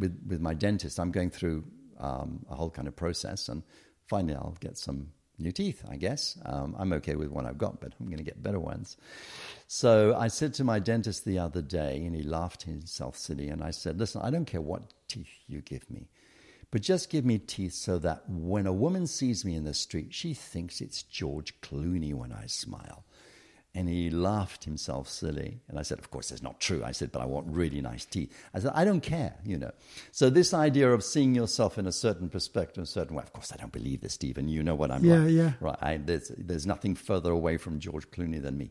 with, 0.00 0.20
with 0.26 0.40
my 0.40 0.54
dentist, 0.54 0.98
I'm 0.98 1.12
going 1.12 1.30
through 1.30 1.64
um, 2.00 2.44
a 2.50 2.56
whole 2.56 2.70
kind 2.70 2.88
of 2.88 2.96
process 2.96 3.48
and 3.48 3.62
finally 4.06 4.34
I'll 4.34 4.56
get 4.60 4.78
some 4.78 5.08
new 5.38 5.52
teeth, 5.52 5.84
I 5.88 5.96
guess. 5.96 6.38
Um, 6.44 6.74
I'm 6.78 6.92
okay 6.94 7.16
with 7.16 7.30
what 7.30 7.44
I've 7.44 7.58
got, 7.58 7.80
but 7.80 7.92
I'm 8.00 8.06
going 8.06 8.18
to 8.18 8.24
get 8.24 8.42
better 8.42 8.60
ones. 8.60 8.96
So 9.66 10.16
I 10.16 10.28
said 10.28 10.54
to 10.54 10.64
my 10.64 10.78
dentist 10.78 11.24
the 11.24 11.38
other 11.38 11.62
day, 11.62 12.02
and 12.04 12.14
he 12.14 12.22
laughed 12.22 12.62
himself 12.62 13.16
silly, 13.16 13.48
and 13.48 13.62
I 13.62 13.70
said, 13.70 13.98
Listen, 13.98 14.22
I 14.22 14.30
don't 14.30 14.46
care 14.46 14.60
what 14.60 14.82
teeth 15.08 15.28
you 15.46 15.60
give 15.60 15.90
me, 15.90 16.08
but 16.70 16.82
just 16.82 17.10
give 17.10 17.24
me 17.24 17.38
teeth 17.38 17.74
so 17.74 17.98
that 17.98 18.22
when 18.28 18.66
a 18.66 18.72
woman 18.72 19.06
sees 19.06 19.44
me 19.44 19.54
in 19.54 19.64
the 19.64 19.74
street, 19.74 20.14
she 20.14 20.34
thinks 20.34 20.80
it's 20.80 21.02
George 21.02 21.60
Clooney 21.60 22.14
when 22.14 22.32
I 22.32 22.46
smile. 22.46 23.04
And 23.76 23.90
he 23.90 24.08
laughed 24.08 24.64
himself 24.64 25.06
silly. 25.06 25.60
And 25.68 25.78
I 25.78 25.82
said, 25.82 25.98
Of 25.98 26.10
course, 26.10 26.30
that's 26.30 26.42
not 26.42 26.60
true. 26.60 26.82
I 26.82 26.92
said, 26.92 27.12
But 27.12 27.20
I 27.20 27.26
want 27.26 27.46
really 27.48 27.82
nice 27.82 28.06
teeth. 28.06 28.34
I 28.54 28.60
said, 28.60 28.72
I 28.74 28.86
don't 28.86 29.02
care, 29.02 29.34
you 29.44 29.58
know. 29.58 29.70
So, 30.12 30.30
this 30.30 30.54
idea 30.54 30.90
of 30.90 31.04
seeing 31.04 31.34
yourself 31.34 31.76
in 31.76 31.86
a 31.86 31.92
certain 31.92 32.30
perspective, 32.30 32.84
a 32.84 32.86
certain 32.86 33.16
way, 33.16 33.22
of 33.22 33.34
course, 33.34 33.52
I 33.52 33.56
don't 33.56 33.72
believe 33.72 34.00
this, 34.00 34.14
Stephen. 34.14 34.48
You 34.48 34.62
know 34.62 34.74
what 34.74 34.90
I'm 34.90 35.04
yeah, 35.04 35.18
like. 35.18 35.30
Yeah, 35.30 35.52
Right. 35.60 35.78
I, 35.82 35.96
there's, 35.98 36.32
there's 36.38 36.66
nothing 36.66 36.94
further 36.94 37.30
away 37.30 37.58
from 37.58 37.78
George 37.78 38.10
Clooney 38.10 38.40
than 38.40 38.56
me. 38.56 38.70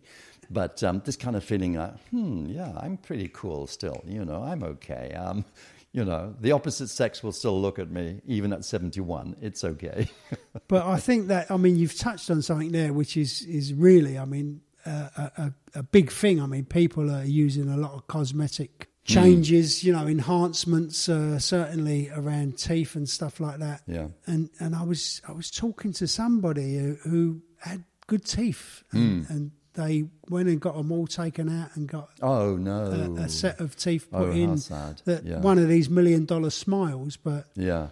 But 0.49 0.83
um, 0.83 1.03
this 1.05 1.15
kind 1.15 1.35
of 1.35 1.43
feeling 1.43 1.75
like, 1.75 1.99
hmm, 2.09 2.47
yeah, 2.47 2.73
I'm 2.75 2.97
pretty 2.97 3.29
cool 3.31 3.67
still. 3.67 4.03
You 4.07 4.25
know, 4.25 4.41
I'm 4.41 4.63
okay. 4.63 5.11
Um, 5.13 5.45
you 5.91 6.03
know, 6.03 6.35
the 6.41 6.51
opposite 6.51 6.89
sex 6.89 7.23
will 7.23 7.31
still 7.31 7.59
look 7.61 7.79
at 7.79 7.89
me 7.89 8.21
even 8.25 8.51
at 8.51 8.65
71. 8.65 9.37
It's 9.41 9.63
okay. 9.63 10.09
but 10.67 10.85
I 10.85 10.99
think 10.99 11.27
that, 11.27 11.49
I 11.49 11.57
mean, 11.57 11.77
you've 11.77 11.97
touched 11.97 12.29
on 12.29 12.41
something 12.41 12.71
there, 12.71 12.91
which 12.91 13.15
is, 13.15 13.43
is 13.43 13.73
really, 13.73 14.19
I 14.19 14.25
mean, 14.25 14.59
a, 14.85 15.31
a, 15.37 15.53
a, 15.79 15.83
big 15.83 16.11
thing. 16.11 16.41
I 16.41 16.45
mean, 16.45 16.65
people 16.65 17.11
are 17.11 17.23
using 17.23 17.69
a 17.69 17.77
lot 17.77 17.93
of 17.93 18.07
cosmetic 18.07 18.89
changes, 19.03 19.79
mm. 19.79 19.83
you 19.85 19.93
know, 19.93 20.07
enhancements, 20.07 21.07
uh, 21.07 21.39
certainly 21.39 22.09
around 22.09 22.57
teeth 22.57 22.95
and 22.95 23.07
stuff 23.07 23.39
like 23.39 23.59
that. 23.59 23.81
Yeah. 23.87 24.07
And 24.25 24.49
and 24.59 24.75
I 24.75 24.83
was 24.83 25.21
I 25.27 25.31
was 25.31 25.49
talking 25.49 25.93
to 25.93 26.07
somebody 26.07 26.77
who, 26.77 26.95
who 27.03 27.41
had 27.59 27.83
good 28.07 28.25
teeth, 28.25 28.83
and, 28.91 29.25
mm. 29.25 29.29
and, 29.29 29.51
they 29.75 30.05
went 30.29 30.47
and 30.47 30.61
got 30.61 30.77
them 30.77 30.89
all 30.89 31.05
taken 31.05 31.49
out 31.49 31.75
and 31.75 31.85
got 31.85 32.07
oh 32.21 32.55
no 32.55 32.85
a, 33.17 33.23
a 33.23 33.27
set 33.27 33.59
of 33.59 33.75
teeth 33.75 34.09
put 34.09 34.29
oh, 34.29 34.31
in. 34.31 34.55
That 35.03 35.23
yeah. 35.25 35.39
one 35.39 35.59
of 35.59 35.67
these 35.67 35.89
million 35.89 36.23
dollar 36.23 36.49
smiles, 36.49 37.17
but 37.17 37.47
yeah, 37.55 37.89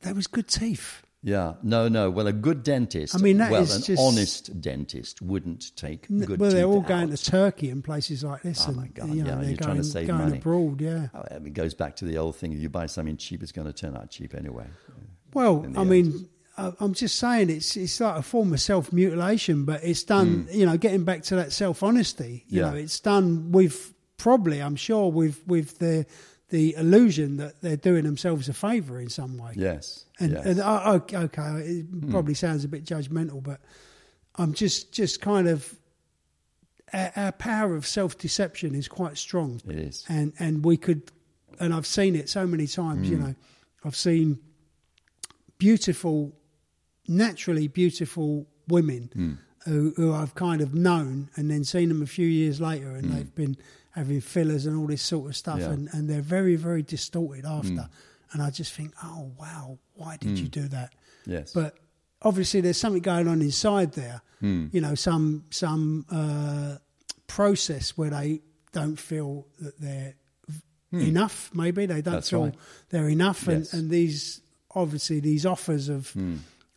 there 0.00 0.14
was 0.14 0.26
good 0.26 0.48
teeth. 0.48 1.01
Yeah, 1.24 1.54
no, 1.62 1.86
no. 1.86 2.10
Well, 2.10 2.26
a 2.26 2.32
good 2.32 2.64
dentist. 2.64 3.14
I 3.14 3.18
mean, 3.18 3.38
that 3.38 3.52
well, 3.52 3.62
is 3.62 3.76
an 3.76 3.82
just- 3.82 4.02
honest 4.02 4.60
dentist 4.60 5.22
wouldn't 5.22 5.76
take 5.76 6.06
N- 6.10 6.18
good 6.20 6.40
well, 6.40 6.50
they're 6.50 6.64
all 6.64 6.80
going 6.80 7.12
out. 7.12 7.16
to 7.16 7.24
Turkey 7.30 7.70
and 7.70 7.84
places 7.84 8.24
like 8.24 8.42
this, 8.42 8.64
Oh, 8.64 8.68
and 8.70 8.76
my 8.76 8.88
God, 8.88 9.08
you 9.10 9.22
know, 9.22 9.30
yeah, 9.30 9.34
they're 9.36 9.44
you're 9.50 9.56
going, 9.56 9.56
trying 9.58 9.76
to 9.76 9.84
save 9.84 10.06
going 10.08 10.18
money. 10.18 10.38
abroad. 10.38 10.80
Yeah. 10.80 11.08
Oh, 11.14 11.22
It 11.30 11.54
goes 11.54 11.74
back 11.74 11.94
to 11.96 12.04
the 12.04 12.18
old 12.18 12.34
thing: 12.36 12.52
if 12.52 12.58
you 12.58 12.68
buy 12.68 12.86
something 12.86 13.16
cheap, 13.16 13.42
it's 13.42 13.52
going 13.52 13.68
to 13.68 13.72
turn 13.72 13.96
out 13.96 14.10
cheap 14.10 14.34
anyway. 14.34 14.66
Well, 15.32 15.62
I 15.76 15.80
end. 15.80 15.88
mean, 15.88 16.28
I'm 16.58 16.92
just 16.92 17.16
saying 17.18 17.50
it's 17.50 17.76
it's 17.76 18.00
like 18.00 18.18
a 18.18 18.22
form 18.22 18.52
of 18.52 18.60
self 18.60 18.92
mutilation, 18.92 19.64
but 19.64 19.84
it's 19.84 20.02
done. 20.02 20.48
Hmm. 20.50 20.58
You 20.58 20.66
know, 20.66 20.76
getting 20.76 21.04
back 21.04 21.22
to 21.24 21.36
that 21.36 21.52
self 21.52 21.82
honesty. 21.84 22.44
You. 22.48 22.62
Yeah. 22.62 22.70
know, 22.70 22.76
it's 22.76 22.98
done 23.00 23.52
with 23.52 23.94
probably, 24.16 24.60
I'm 24.60 24.76
sure, 24.76 25.10
with 25.10 25.40
with 25.46 25.78
the 25.78 26.04
the 26.52 26.74
illusion 26.76 27.38
that 27.38 27.62
they're 27.62 27.78
doing 27.78 28.04
themselves 28.04 28.46
a 28.46 28.52
favour 28.52 29.00
in 29.00 29.08
some 29.08 29.38
way. 29.38 29.54
Yes, 29.56 30.04
And, 30.20 30.32
yes. 30.32 30.44
and 30.44 30.60
I, 30.60 30.76
I- 30.76 30.94
okay, 30.96 31.42
it 31.42 31.86
hmm. 31.86 32.10
probably 32.10 32.34
sounds 32.34 32.62
a 32.62 32.68
bit 32.68 32.84
judgmental, 32.84 33.42
but 33.42 33.58
I'm 34.36 34.52
just 34.52 34.92
just 34.92 35.22
kind 35.22 35.48
of 35.48 35.74
our, 36.92 37.10
our 37.16 37.32
power 37.32 37.74
of 37.74 37.86
self 37.86 38.18
deception 38.18 38.74
is 38.74 38.86
quite 38.86 39.16
strong, 39.16 39.62
it 39.66 39.78
is. 39.78 40.04
and 40.10 40.34
and 40.38 40.62
we 40.62 40.76
could, 40.76 41.10
and 41.58 41.72
I've 41.72 41.86
seen 41.86 42.14
it 42.14 42.28
so 42.28 42.46
many 42.46 42.66
times. 42.66 43.08
You 43.08 43.16
hmm. 43.16 43.22
know, 43.24 43.34
I've 43.82 43.96
seen 43.96 44.38
beautiful, 45.56 46.32
naturally 47.08 47.66
beautiful 47.66 48.46
women 48.68 49.10
hmm. 49.14 49.32
who, 49.64 49.94
who 49.96 50.12
I've 50.12 50.34
kind 50.34 50.60
of 50.60 50.74
known, 50.74 51.30
and 51.36 51.50
then 51.50 51.64
seen 51.64 51.88
them 51.88 52.02
a 52.02 52.06
few 52.06 52.26
years 52.28 52.60
later, 52.60 52.90
and 52.90 53.10
they've 53.10 53.34
been 53.34 53.56
having 53.92 54.20
fillers 54.20 54.66
and 54.66 54.76
all 54.76 54.86
this 54.86 55.02
sort 55.02 55.28
of 55.30 55.36
stuff, 55.36 55.60
Yeah. 55.60 55.70
and, 55.70 55.88
and 55.92 56.08
they're 56.10 56.20
very 56.20 56.56
very 56.56 56.82
distorted 56.82 57.44
after. 57.46 57.88
And 58.32 58.40
I 58.42 58.50
just 58.50 58.72
think, 58.72 58.94
oh 59.02 59.32
wow, 59.38 59.78
why 59.94 60.16
did 60.16 60.38
you 60.38 60.48
do 60.48 60.66
that? 60.68 60.94
Yes, 61.26 61.52
But 61.52 61.76
obviously, 62.22 62.60
there's 62.62 62.78
something 62.78 63.02
going 63.02 63.28
on 63.28 63.42
inside 63.42 63.92
there. 63.92 64.22
Hmm. 64.40 64.66
You 64.72 64.80
know, 64.80 64.94
some 64.94 65.44
some 65.50 66.04
uh, 66.10 66.76
process 67.26 67.96
where 67.96 68.10
they 68.10 68.40
don't 68.72 68.96
feel 68.98 69.46
that 69.60 69.78
they're 69.80 70.14
enough. 70.92 71.50
Maybe 71.54 71.86
they 71.86 72.00
don't 72.02 72.12
Hmm. 72.12 72.16
That's 72.16 72.30
feel 72.30 72.44
right. 72.44 72.54
they're 72.90 73.08
enough, 73.08 73.44
Yes. 73.46 73.70
Hmm. 73.70 73.76
and, 73.76 73.82
and 73.84 73.90
these 73.90 74.40
obviously 74.74 75.20
these 75.20 75.44
offers 75.46 75.88
of 75.88 76.14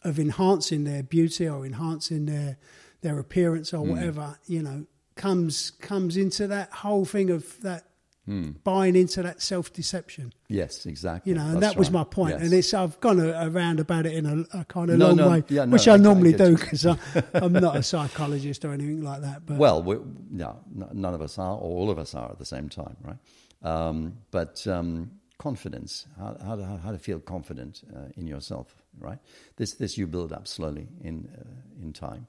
of 0.03 0.19
enhancing 0.19 0.83
their 0.83 1.01
beauty 1.03 1.47
or 1.47 1.65
enhancing 1.65 2.25
their 2.25 2.57
their 3.01 3.17
appearance 3.19 3.69
Hmm. 3.71 3.77
or 3.77 3.81
whatever, 3.83 4.37
you 4.47 4.61
know, 4.61 4.85
comes 5.15 5.71
comes 5.81 6.17
into 6.17 6.47
that 6.47 6.71
whole 6.71 7.05
thing 7.05 7.29
of 7.29 7.59
that 7.61 7.85
Hmm. 8.27 8.53
buying 8.63 8.95
into 8.95 9.21
that 9.21 9.39
self 9.39 9.71
deception. 9.71 10.33
yes, 10.49 10.87
exactly. 10.87 11.31
You 11.31 11.37
know, 11.37 11.45
and 11.45 11.61
That's 11.61 11.73
that 11.75 11.77
was 11.77 11.89
right. 11.89 11.99
my 11.99 12.03
point. 12.05 12.31
Yes. 12.33 12.41
And 12.41 12.53
it's 12.53 12.73
I've 12.73 12.99
gone 12.99 13.19
a, 13.19 13.47
around 13.47 13.79
about 13.79 14.07
it 14.07 14.13
in 14.15 14.25
a, 14.25 14.61
a 14.61 14.65
kind 14.65 14.89
of 14.89 14.97
No, 14.97 15.09
long 15.09 15.15
no, 15.17 15.29
way, 15.29 15.43
yeah, 15.47 15.65
no, 15.65 15.73
which 15.73 15.87
I- 15.87 15.93
I 15.93 15.97
normally 15.97 16.33
do 16.33 16.55
because 16.57 16.85
I'm 16.87 17.53
not 17.53 17.75
a 17.75 17.83
psychologist 17.93 18.65
or 18.65 18.73
anything 18.73 19.03
like 19.03 19.21
that. 19.21 19.45
But 19.45 19.57
Well, 19.57 19.83
we, 19.83 19.97
no, 20.31 20.59
none 20.73 21.13
of 21.13 21.21
us 21.21 21.37
are, 21.37 21.51
or 21.53 21.59
all 21.77 21.91
of 21.91 21.99
us 21.99 22.15
are 22.15 22.31
at 22.31 22.39
the 22.39 22.45
same 22.45 22.67
time, 22.67 22.97
right? 23.03 23.17
Um, 23.61 24.17
but 24.31 24.65
um, 24.65 25.11
confidence, 25.37 26.07
how, 26.17 26.35
how, 26.43 26.55
to, 26.55 26.65
how 26.83 26.91
to 26.93 26.97
feel 26.97 27.19
confident 27.19 27.83
uh, 27.95 28.05
in 28.17 28.25
yourself, 28.25 28.75
right? 28.99 29.19
This, 29.57 29.75
this 29.75 29.99
you 29.99 30.07
build 30.07 30.33
up 30.33 30.47
slowly 30.47 30.87
in, 31.03 31.29
uh, 31.37 31.43
in 31.83 31.93
time. 31.93 32.25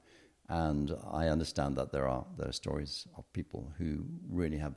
And 0.48 0.96
I 1.10 1.28
understand 1.28 1.76
that 1.76 1.92
there 1.92 2.08
are, 2.08 2.24
there 2.38 2.48
are 2.48 2.52
stories 2.52 3.06
of 3.16 3.30
people 3.32 3.72
who 3.78 4.04
really 4.28 4.58
have 4.58 4.76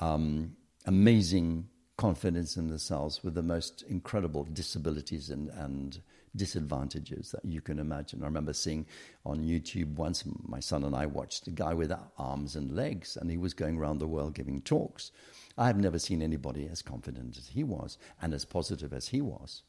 um, 0.00 0.56
amazing 0.86 1.68
confidence 1.96 2.56
in 2.56 2.68
themselves 2.68 3.22
with 3.22 3.34
the 3.34 3.42
most 3.42 3.82
incredible 3.82 4.44
disabilities 4.44 5.28
and, 5.28 5.50
and 5.50 6.00
disadvantages 6.34 7.32
that 7.32 7.44
you 7.44 7.60
can 7.60 7.78
imagine. 7.78 8.22
I 8.22 8.26
remember 8.26 8.54
seeing 8.54 8.86
on 9.26 9.40
YouTube 9.40 9.96
once, 9.96 10.24
my 10.46 10.60
son 10.60 10.84
and 10.84 10.96
I 10.96 11.04
watched 11.04 11.46
a 11.46 11.50
guy 11.50 11.74
without 11.74 12.12
arms 12.16 12.56
and 12.56 12.74
legs, 12.74 13.18
and 13.20 13.30
he 13.30 13.36
was 13.36 13.52
going 13.52 13.76
around 13.76 13.98
the 13.98 14.06
world 14.06 14.34
giving 14.34 14.62
talks. 14.62 15.10
I 15.58 15.66
have 15.66 15.78
never 15.78 15.98
seen 15.98 16.22
anybody 16.22 16.68
as 16.72 16.80
confident 16.80 17.36
as 17.36 17.48
he 17.48 17.64
was 17.64 17.98
and 18.22 18.32
as 18.32 18.46
positive 18.46 18.94
as 18.94 19.08
he 19.08 19.20
was. 19.20 19.62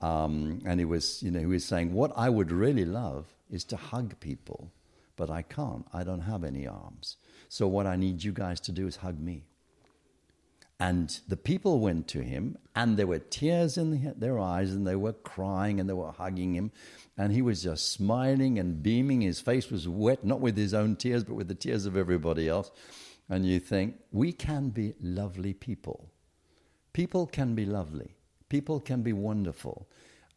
Um, 0.00 0.62
and 0.64 0.80
he 0.80 0.84
was, 0.84 1.22
you 1.22 1.30
know, 1.30 1.40
he 1.40 1.46
was 1.46 1.64
saying, 1.64 1.92
What 1.92 2.12
I 2.16 2.28
would 2.28 2.50
really 2.50 2.84
love 2.84 3.26
is 3.54 3.64
to 3.64 3.76
hug 3.76 4.18
people, 4.20 4.72
but 5.16 5.30
I 5.30 5.42
can't. 5.42 5.86
I 5.92 6.02
don't 6.02 6.20
have 6.20 6.42
any 6.44 6.66
arms. 6.66 7.16
So 7.48 7.68
what 7.68 7.86
I 7.86 7.96
need 7.96 8.24
you 8.24 8.32
guys 8.32 8.60
to 8.60 8.72
do 8.72 8.86
is 8.86 8.96
hug 8.96 9.20
me. 9.20 9.44
And 10.80 11.20
the 11.28 11.36
people 11.36 11.78
went 11.78 12.08
to 12.08 12.22
him, 12.22 12.58
and 12.74 12.96
there 12.96 13.06
were 13.06 13.20
tears 13.20 13.78
in 13.78 13.92
the- 13.92 14.14
their 14.14 14.40
eyes, 14.40 14.72
and 14.72 14.84
they 14.84 14.96
were 14.96 15.12
crying, 15.12 15.78
and 15.78 15.88
they 15.88 15.94
were 15.94 16.10
hugging 16.10 16.54
him. 16.54 16.72
And 17.16 17.32
he 17.32 17.42
was 17.42 17.62
just 17.62 17.92
smiling 17.92 18.58
and 18.58 18.82
beaming. 18.82 19.20
His 19.20 19.40
face 19.40 19.70
was 19.70 19.86
wet, 19.86 20.24
not 20.24 20.40
with 20.40 20.56
his 20.56 20.74
own 20.74 20.96
tears, 20.96 21.22
but 21.22 21.34
with 21.34 21.46
the 21.46 21.54
tears 21.54 21.86
of 21.86 21.96
everybody 21.96 22.48
else. 22.48 22.72
And 23.28 23.46
you 23.46 23.60
think, 23.60 24.00
we 24.10 24.32
can 24.32 24.70
be 24.70 24.94
lovely 25.00 25.54
people. 25.54 26.10
People 26.92 27.26
can 27.26 27.54
be 27.54 27.64
lovely. 27.64 28.16
People 28.48 28.80
can 28.80 29.02
be 29.02 29.12
wonderful. 29.12 29.86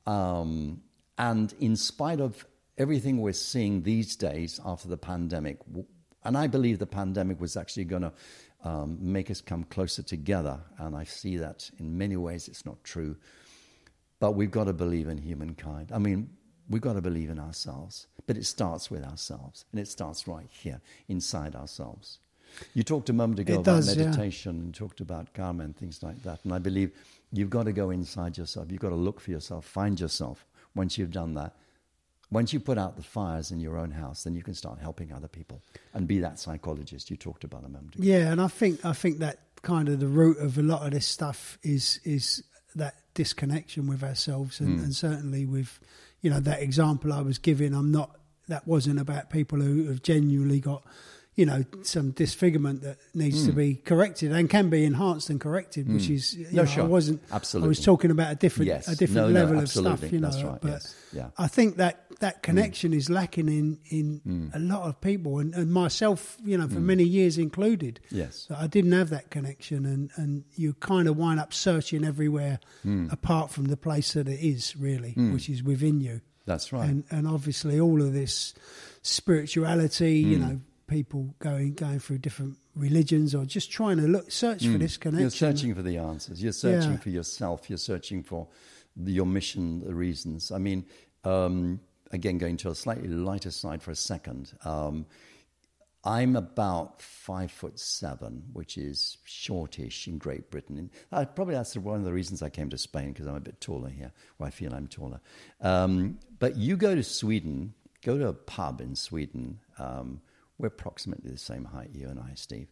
Um, 0.06 0.84
and 1.18 1.54
in 1.60 1.76
spite 1.76 2.22
of 2.22 2.46
everything 2.78 3.22
we're 3.22 3.34
seeing 3.34 3.84
these 3.84 4.16
days 4.16 4.60
after 4.66 4.88
the 4.88 4.98
pandemic, 4.98 5.60
and 6.24 6.38
I 6.38 6.48
believe 6.48 6.80
the 6.80 6.86
pandemic 6.86 7.40
was 7.40 7.58
actually 7.58 7.86
going 7.86 8.04
to 8.04 8.14
um, 8.64 8.98
make 9.00 9.32
us 9.32 9.42
come 9.42 9.64
closer 9.66 10.04
together, 10.04 10.60
and 10.78 10.96
I 10.96 11.04
see 11.04 11.38
that 11.38 11.70
in 11.80 11.98
many 11.98 12.18
ways 12.18 12.48
it's 12.48 12.66
not 12.66 12.84
true. 12.84 13.16
But 14.20 14.32
we've 14.32 14.52
got 14.52 14.66
to 14.66 14.74
believe 14.74 15.08
in 15.08 15.20
humankind. 15.20 15.92
I 15.94 16.00
mean, 16.00 16.30
we've 16.70 16.82
got 16.82 16.94
to 16.94 17.02
believe 17.02 17.30
in 17.30 17.40
ourselves. 17.40 18.08
But 18.26 18.36
it 18.36 18.46
starts 18.46 18.92
with 18.92 19.04
ourselves, 19.04 19.66
and 19.72 19.80
it 19.80 19.88
starts 19.88 20.28
right 20.28 20.50
here, 20.50 20.82
inside 21.08 21.56
ourselves. 21.56 22.20
You 22.74 22.84
talked 22.84 23.10
a 23.10 23.14
moment 23.14 23.40
ago 23.40 23.54
It 23.54 23.58
about 23.58 23.76
does, 23.76 23.96
yeah. 23.96 24.06
meditation 24.06 24.60
and 24.60 24.74
talked 24.74 25.02
about 25.02 25.34
karma 25.34 25.64
and 25.64 25.76
things 25.78 26.02
like 26.02 26.24
that. 26.24 26.40
And 26.44 26.54
I 26.54 26.60
believe 26.60 26.92
you've 27.32 27.50
got 27.50 27.64
to 27.64 27.74
go 27.74 27.90
inside 27.92 28.38
yourself. 28.38 28.72
You've 28.72 28.82
got 28.82 28.90
to 28.90 28.96
look 28.96 29.20
for 29.20 29.32
yourself, 29.32 29.66
find 29.66 30.00
yourself. 30.00 30.46
Once 30.76 30.98
you've 30.98 31.12
done 31.12 31.34
that, 31.36 31.56
once 32.30 32.52
you 32.52 32.60
put 32.60 32.78
out 32.78 32.98
the 32.98 33.04
fires 33.04 33.52
in 33.52 33.60
your 33.60 33.78
own 33.78 33.92
house, 33.92 34.24
then 34.24 34.36
you 34.36 34.44
can 34.44 34.54
start 34.54 34.80
helping 34.80 35.14
other 35.14 35.28
people 35.28 35.62
and 35.94 36.08
be 36.08 36.20
that 36.20 36.40
psychologist 36.40 37.10
you 37.10 37.16
talked 37.16 37.44
about 37.44 37.64
a 37.64 37.70
moment 37.70 37.96
ago. 37.96 38.04
yeah, 38.04 38.32
and 38.32 38.42
I 38.42 38.48
think 38.48 38.84
I 38.86 38.94
think 38.94 39.20
that 39.20 39.40
kind 39.62 39.90
of 39.90 40.00
the 40.00 40.08
root 40.08 40.38
of 40.40 40.58
a 40.58 40.62
lot 40.62 40.86
of 40.86 40.92
this 40.92 41.06
stuff 41.06 41.58
is 41.64 42.00
is 42.04 42.44
that 42.76 42.96
disconnection 43.14 43.88
with 43.88 44.04
ourselves, 44.04 44.60
and, 44.60 44.78
hmm. 44.78 44.84
and 44.86 44.96
certainly 44.96 45.46
with 45.46 45.80
you 46.22 46.30
know 46.30 46.40
that 46.40 46.62
example 46.62 47.14
I 47.14 47.22
was 47.22 47.38
giving. 47.38 47.74
I'm 47.74 47.92
not 47.92 48.18
that 48.48 48.68
wasn't 48.68 49.00
about 49.00 49.30
people 49.30 49.60
who 49.60 49.88
have 49.88 50.02
genuinely 50.02 50.60
got 50.60 50.84
you 51.38 51.46
know 51.46 51.64
some 51.84 52.12
disfigurement 52.12 52.82
that 52.82 52.98
needs 53.14 53.46
to 53.46 53.54
be 53.54 53.76
corrected 53.76 54.32
and 54.34 54.50
can 54.50 54.70
be 54.70 54.84
enhanced 54.84 55.30
and 55.30 55.40
corrected, 55.40 55.88
which 55.88 56.10
is 56.10 56.34
you 56.36 56.48
No, 56.52 56.64
know, 56.64 56.66
sure. 56.66 56.84
I 56.84 56.88
wasn't 56.88 57.22
absolutely. 57.32 57.68
I 57.68 57.70
was 57.70 57.80
talking 57.86 58.12
about 58.12 58.32
a 58.32 58.36
different 58.36 58.68
Yes. 58.68 58.88
a 58.90 58.96
different 58.96 59.28
No, 59.30 59.34
no, 59.34 59.40
level 59.46 59.60
of 59.60 59.70
stuff, 59.70 60.12
you 60.12 60.20
know. 60.20 60.30
That's 60.32 60.44
right, 60.44 60.60
But 60.62 60.72
yes. 60.72 60.96
Yeah. 61.14 61.30
I 61.38 61.48
think 61.48 61.78
that 61.78 62.04
that 62.20 62.42
connection 62.42 62.92
is 62.94 63.10
lacking 63.10 63.48
in 63.48 63.78
in 63.90 64.52
a 64.54 64.60
lot 64.60 64.82
of 64.90 65.00
people, 65.00 65.38
and, 65.40 65.54
and 65.54 65.72
myself, 65.72 66.38
you 66.44 66.58
know, 66.58 66.68
for 66.68 66.80
many 66.82 67.04
years 67.04 67.38
included. 67.38 68.00
Yes. 68.12 68.46
So 68.48 68.56
I 68.58 68.66
didn't 68.68 68.92
have 68.94 69.10
that 69.12 69.30
connection, 69.30 69.86
and, 69.86 70.10
and 70.16 70.44
you 70.56 70.74
kind 70.74 71.08
of 71.08 71.16
wind 71.18 71.40
up 71.40 71.54
searching 71.54 72.04
everywhere 72.04 72.60
apart 73.12 73.52
from 73.52 73.66
the 73.66 73.78
place 73.78 74.14
that 74.14 74.28
it 74.28 74.40
is 74.42 74.76
really, 74.76 75.12
which 75.34 75.50
is 75.50 75.62
within 75.62 76.02
you. 76.02 76.22
That's 76.46 76.74
right. 76.74 76.90
And 76.90 77.04
and 77.12 77.28
obviously 77.28 77.80
all 77.80 78.02
of 78.02 78.14
this 78.14 78.56
spirituality, 79.04 80.24
Hmm. 80.24 80.32
you 80.32 80.40
know, 80.40 80.62
people 80.88 81.36
going 81.40 81.74
going 81.74 82.00
through 82.00 82.20
different 82.20 82.58
religions 82.76 83.36
or 83.36 83.46
just 83.46 83.72
trying 83.72 83.98
to 83.98 84.04
look 84.08 84.32
search 84.32 84.66
for 84.66 84.78
this 84.78 84.98
connection. 84.98 85.22
You're 85.22 85.30
searching 85.30 85.76
for 85.76 85.82
the 85.82 85.98
answers. 85.98 86.42
You're 86.42 86.54
searching 86.54 86.92
Yeah. 86.94 86.98
for 86.98 87.10
yourself. 87.10 87.70
You're 87.70 87.78
searching 87.78 88.24
for 88.24 88.48
the, 88.96 89.12
your 89.12 89.26
mission, 89.26 89.82
the 89.86 89.94
reasons. 89.94 90.52
I 90.52 90.58
mean, 90.58 90.86
um, 91.24 91.80
again, 92.12 92.38
going 92.38 92.58
to 92.58 92.70
a 92.70 92.76
slightly 92.76 93.10
lighter 93.10 93.52
side 93.52 93.84
for 93.84 93.92
a 93.92 93.96
second. 93.96 94.54
Um, 94.64 95.06
I'm 96.04 96.38
about 96.38 97.02
five 97.02 97.52
foot 97.52 97.78
seven, 97.80 98.44
which 98.54 98.78
is 98.78 99.18
shortish 99.26 100.08
in 100.08 100.18
Great 100.20 100.50
Britain. 100.50 100.78
And 100.78 100.90
uh, 101.12 101.26
probably 101.26 101.56
that's 101.56 101.76
one 101.76 102.00
of 102.00 102.06
the 102.06 102.14
reasons 102.14 102.42
I 102.42 102.50
came 102.50 102.70
to 102.70 102.78
Spain 102.78 103.12
because 103.12 103.28
I'm 103.28 103.36
a 103.36 103.42
bit 103.42 103.60
taller 103.60 103.90
here, 103.90 104.14
or 104.40 104.48
I 104.48 104.52
feel 104.52 104.74
I'm 104.74 104.88
taller. 104.88 105.20
Um, 105.60 106.20
but 106.40 106.56
you 106.56 106.78
go 106.78 106.96
to 106.96 107.04
Sweden, 107.04 107.74
go 108.04 108.18
to 108.18 108.28
a 108.30 108.34
pub 108.34 108.80
in 108.80 108.96
Sweden. 108.96 109.60
Um, 109.80 110.22
we're 110.58 110.68
approximately 110.68 111.32
the 111.32 111.38
same 111.38 111.66
height, 111.66 111.92
you 111.94 112.08
and 112.08 112.20
I, 112.20 112.32
Steve, 112.36 112.68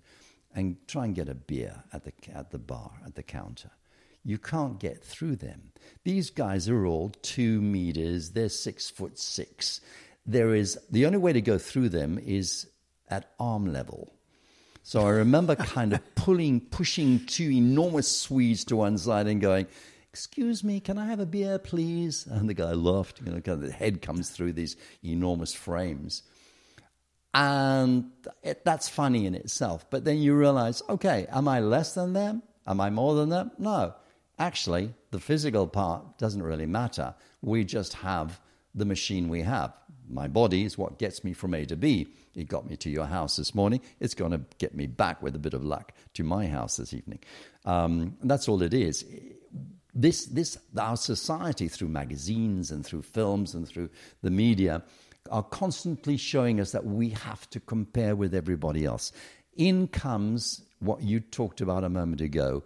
and 0.53 0.77
try 0.87 1.05
and 1.05 1.15
get 1.15 1.29
a 1.29 1.35
beer 1.35 1.83
at 1.93 2.03
the 2.03 2.13
at 2.33 2.51
the 2.51 2.59
bar 2.59 2.91
at 3.05 3.15
the 3.15 3.23
counter. 3.23 3.71
You 4.23 4.39
can't 4.39 4.79
get 4.79 5.03
through 5.03 5.35
them. 5.35 5.71
These 6.03 6.31
guys 6.31 6.67
are 6.67 6.85
all 6.85 7.09
two 7.21 7.61
meters. 7.61 8.31
They're 8.31 8.49
six 8.49 8.89
foot 8.89 9.19
six. 9.19 9.81
There 10.25 10.55
is 10.55 10.79
the 10.89 11.05
only 11.05 11.19
way 11.19 11.33
to 11.33 11.41
go 11.41 11.59
through 11.59 11.89
them 11.89 12.17
is 12.17 12.67
at 13.09 13.31
arm 13.39 13.71
level. 13.71 14.11
So 14.81 15.05
I 15.05 15.09
remember 15.09 15.55
kind 15.55 15.93
of 15.93 16.15
pulling, 16.15 16.61
pushing 16.61 17.25
two 17.25 17.51
enormous 17.51 18.07
Swedes 18.07 18.65
to 18.65 18.77
one 18.77 18.97
side 18.97 19.27
and 19.27 19.39
going, 19.39 19.67
excuse 20.09 20.63
me, 20.63 20.79
can 20.79 20.97
I 20.97 21.05
have 21.07 21.19
a 21.19 21.25
beer, 21.25 21.59
please? 21.59 22.25
And 22.25 22.49
the 22.49 22.53
guy 22.53 22.71
laughed. 22.71 23.19
You 23.23 23.31
know, 23.31 23.41
kind 23.41 23.61
of 23.61 23.67
the 23.67 23.71
head 23.71 24.01
comes 24.01 24.29
through 24.29 24.53
these 24.53 24.75
enormous 25.03 25.53
frames. 25.53 26.23
And 27.35 28.11
it, 28.43 28.63
that's 28.63 28.87
funny 28.87 29.25
in 29.25 29.35
itself. 29.35 29.85
But 29.89 30.05
then 30.05 30.19
you 30.19 30.33
realize, 30.33 30.81
okay, 30.87 31.27
am 31.29 31.49
I 31.49 31.59
less 31.59 31.93
than 31.93 32.13
them? 32.13 32.41
Am 32.65 32.79
I 32.79 32.89
more 32.89 33.13
than 33.13 33.27
them? 33.27 33.51
No. 33.57 33.93
Actually, 34.39 34.93
the 35.11 35.19
physical 35.19 35.67
part 35.67 36.17
doesn't 36.17 36.41
really 36.41 36.65
matter. 36.65 37.13
We 37.41 37.65
just 37.65 37.93
have 37.95 38.39
the 38.73 38.85
machine 38.85 39.27
we 39.27 39.41
have. 39.41 39.73
My 40.07 40.29
body 40.29 40.63
is 40.63 40.77
what 40.77 40.97
gets 40.97 41.25
me 41.25 41.33
from 41.33 41.53
A 41.53 41.65
to 41.65 41.75
B. 41.75 42.07
It 42.35 42.47
got 42.47 42.69
me 42.69 42.77
to 42.77 42.89
your 42.89 43.05
house 43.05 43.35
this 43.35 43.53
morning. 43.53 43.81
It's 43.99 44.13
going 44.13 44.31
to 44.31 44.41
get 44.57 44.73
me 44.73 44.87
back 44.87 45.21
with 45.21 45.35
a 45.35 45.39
bit 45.39 45.53
of 45.53 45.63
luck 45.63 45.91
to 46.13 46.23
my 46.23 46.47
house 46.47 46.77
this 46.77 46.93
evening. 46.93 47.19
Um, 47.65 48.15
that's 48.23 48.47
all 48.47 48.61
it 48.61 48.73
is. 48.73 49.03
This, 49.93 50.25
this, 50.25 50.57
our 50.77 50.97
society, 50.97 51.67
through 51.67 51.87
magazines 51.89 52.71
and 52.71 52.85
through 52.85 53.01
films 53.01 53.55
and 53.55 53.67
through 53.67 53.89
the 54.21 54.29
media, 54.29 54.83
are 55.29 55.43
constantly 55.43 56.17
showing 56.17 56.59
us 56.59 56.71
that 56.71 56.85
we 56.85 57.09
have 57.09 57.49
to 57.51 57.59
compare 57.59 58.15
with 58.15 58.33
everybody 58.33 58.85
else. 58.85 59.11
In 59.55 59.87
comes 59.87 60.63
what 60.79 61.01
you 61.01 61.19
talked 61.19 61.61
about 61.61 61.83
a 61.83 61.89
moment 61.89 62.21
ago 62.21 62.63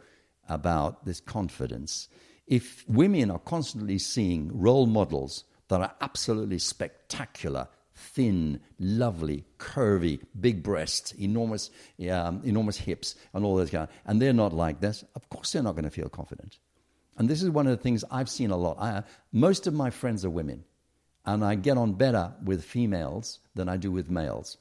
about 0.48 1.06
this 1.06 1.20
confidence. 1.20 2.08
If 2.48 2.84
women 2.88 3.30
are 3.30 3.40
constantly 3.40 4.00
seeing 4.00 4.52
role 4.60 4.88
models 4.88 5.44
that 5.68 5.82
are 5.82 5.94
absolutely 6.02 6.58
spectacular, 6.58 7.68
thin, 7.96 8.60
lovely, 8.80 9.46
curvy, 9.60 10.20
big 10.40 10.64
breasts, 10.64 11.12
enormous, 11.14 11.70
um, 12.10 12.42
enormous 12.44 12.78
hips, 12.78 13.16
and 13.34 13.46
all 13.46 13.56
those 13.56 13.70
kind, 13.70 13.84
of, 13.84 13.90
and 14.06 14.22
they're 14.22 14.34
not 14.34 14.54
like 14.54 14.80
this, 14.80 15.04
of 15.16 15.30
course 15.30 15.52
they're 15.52 15.64
not 15.64 15.76
going 15.76 15.84
to 15.84 15.92
feel 15.92 16.10
confident. 16.10 16.58
And 17.18 17.30
this 17.30 17.44
is 17.44 17.50
one 17.50 17.68
of 17.68 17.78
the 17.78 17.84
things 17.84 18.04
I've 18.10 18.30
seen 18.30 18.50
a 18.50 18.58
lot. 18.58 18.78
I, 18.80 19.04
most 19.32 19.68
of 19.68 19.74
my 19.74 19.90
friends 19.90 20.24
are 20.24 20.30
women, 20.30 20.64
and 21.26 21.44
I 21.44 21.56
get 21.56 21.78
on 21.78 21.94
better 21.94 22.34
with 22.44 22.64
females 22.64 23.40
than 23.56 23.70
I 23.70 23.78
do 23.78 23.92
with 23.92 24.10
males. 24.10 24.58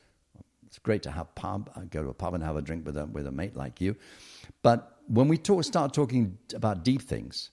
It's 0.66 0.78
great 0.78 1.02
to 1.04 1.11
have 1.11 1.34
pub. 1.34 1.70
I 1.74 1.84
go 1.84 2.02
to 2.02 2.11
a 2.11 2.14
pub 2.14 2.34
and 2.34 2.44
have 2.44 2.56
a 2.56 2.62
drink 2.62 2.84
with 2.84 2.96
a, 2.96 3.06
with 3.06 3.26
a 3.26 3.32
mate 3.32 3.56
like 3.56 3.80
you. 3.80 3.96
But 4.62 4.98
when 5.06 5.28
we 5.28 5.38
talk, 5.38 5.64
start 5.64 5.94
talking 5.94 6.36
about 6.54 6.84
deep 6.84 7.02
things, 7.02 7.50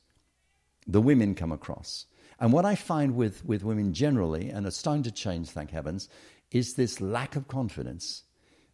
the 0.86 1.02
women 1.02 1.34
come 1.36 1.52
across. 1.52 2.06
And 2.40 2.52
what 2.52 2.66
I 2.66 2.76
find 2.76 3.16
with, 3.16 3.46
with 3.46 3.64
women 3.64 3.94
generally, 3.94 4.50
and 4.50 4.68
it's 4.68 4.78
starting 4.78 5.04
to 5.04 5.12
change, 5.12 5.50
thank 5.50 5.72
heavens, 5.72 6.10
is 6.52 6.74
this 6.74 7.00
lack 7.00 7.36
of 7.36 7.48
confidence, 7.48 8.24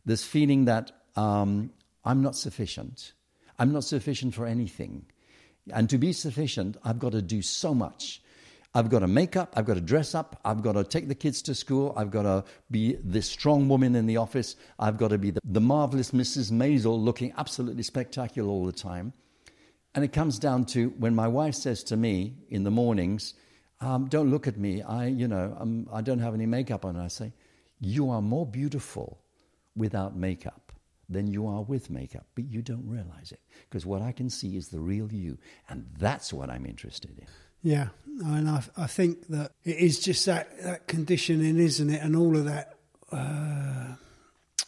this 0.05 0.23
feeling 0.23 0.65
that 0.65 0.91
um, 1.15 1.71
I'm 2.03 2.21
not 2.21 2.35
sufficient. 2.35 3.13
I'm 3.59 3.71
not 3.71 3.83
sufficient 3.83 4.33
for 4.33 4.47
anything. 4.47 5.05
And 5.71 5.89
to 5.89 5.97
be 5.97 6.13
sufficient, 6.13 6.77
I've 6.83 6.99
got 6.99 7.11
to 7.11 7.21
do 7.21 7.41
so 7.41 7.75
much. 7.75 8.20
I've 8.73 8.89
got 8.89 8.99
to 8.99 9.07
make 9.07 9.35
up, 9.35 9.53
I've 9.57 9.65
got 9.65 9.73
to 9.73 9.81
dress 9.81 10.15
up, 10.15 10.39
I've 10.45 10.61
got 10.61 10.73
to 10.73 10.85
take 10.85 11.09
the 11.09 11.15
kids 11.15 11.41
to 11.43 11.55
school, 11.55 11.93
I've 11.97 12.09
got 12.09 12.23
to 12.23 12.45
be 12.69 12.95
this 13.03 13.27
strong 13.27 13.67
woman 13.67 13.95
in 13.95 14.05
the 14.05 14.15
office, 14.15 14.55
I've 14.79 14.97
got 14.97 15.09
to 15.09 15.17
be 15.17 15.31
the, 15.31 15.41
the 15.43 15.59
marvelous 15.59 16.11
Mrs. 16.11 16.51
Maisel 16.51 16.97
looking 16.97 17.33
absolutely 17.37 17.83
spectacular 17.83 18.49
all 18.49 18.65
the 18.65 18.71
time. 18.71 19.11
And 19.93 20.05
it 20.05 20.13
comes 20.13 20.39
down 20.39 20.65
to 20.67 20.89
when 20.97 21.13
my 21.13 21.27
wife 21.27 21.55
says 21.55 21.83
to 21.85 21.97
me 21.97 22.35
in 22.49 22.63
the 22.63 22.71
mornings, 22.71 23.33
um, 23.81 24.07
don't 24.07 24.29
look 24.29 24.47
at 24.47 24.57
me. 24.57 24.81
I, 24.81 25.07
you 25.07 25.27
know, 25.27 25.55
I'm, 25.59 25.89
I 25.91 26.01
don't 26.01 26.19
have 26.19 26.33
any 26.33 26.45
makeup 26.45 26.85
on. 26.85 26.95
I 26.95 27.07
say, 27.09 27.33
you 27.81 28.09
are 28.09 28.21
more 28.21 28.45
beautiful 28.45 29.19
without 29.75 30.15
makeup 30.15 30.71
than 31.09 31.27
you 31.27 31.45
are 31.45 31.61
with 31.61 31.89
makeup, 31.89 32.25
but 32.35 32.45
you 32.45 32.61
don't 32.61 32.87
realize 32.87 33.33
it 33.33 33.41
because 33.69 33.85
what 33.85 34.01
I 34.01 34.13
can 34.13 34.29
see 34.29 34.55
is 34.55 34.69
the 34.69 34.79
real 34.79 35.11
you, 35.11 35.37
and 35.67 35.85
that's 35.97 36.31
what 36.31 36.49
I'm 36.49 36.65
interested 36.65 37.19
in. 37.19 37.25
Yeah, 37.63 37.89
and 38.25 38.49
I, 38.49 38.63
I 38.77 38.87
think 38.87 39.27
that 39.27 39.51
it 39.63 39.77
is 39.77 39.99
just 39.99 40.25
that, 40.25 40.49
that 40.63 40.87
conditioning, 40.87 41.57
isn't 41.57 41.89
it? 41.89 42.01
And 42.01 42.15
all 42.15 42.35
of 42.35 42.45
that, 42.45 42.75
uh, 43.11 43.95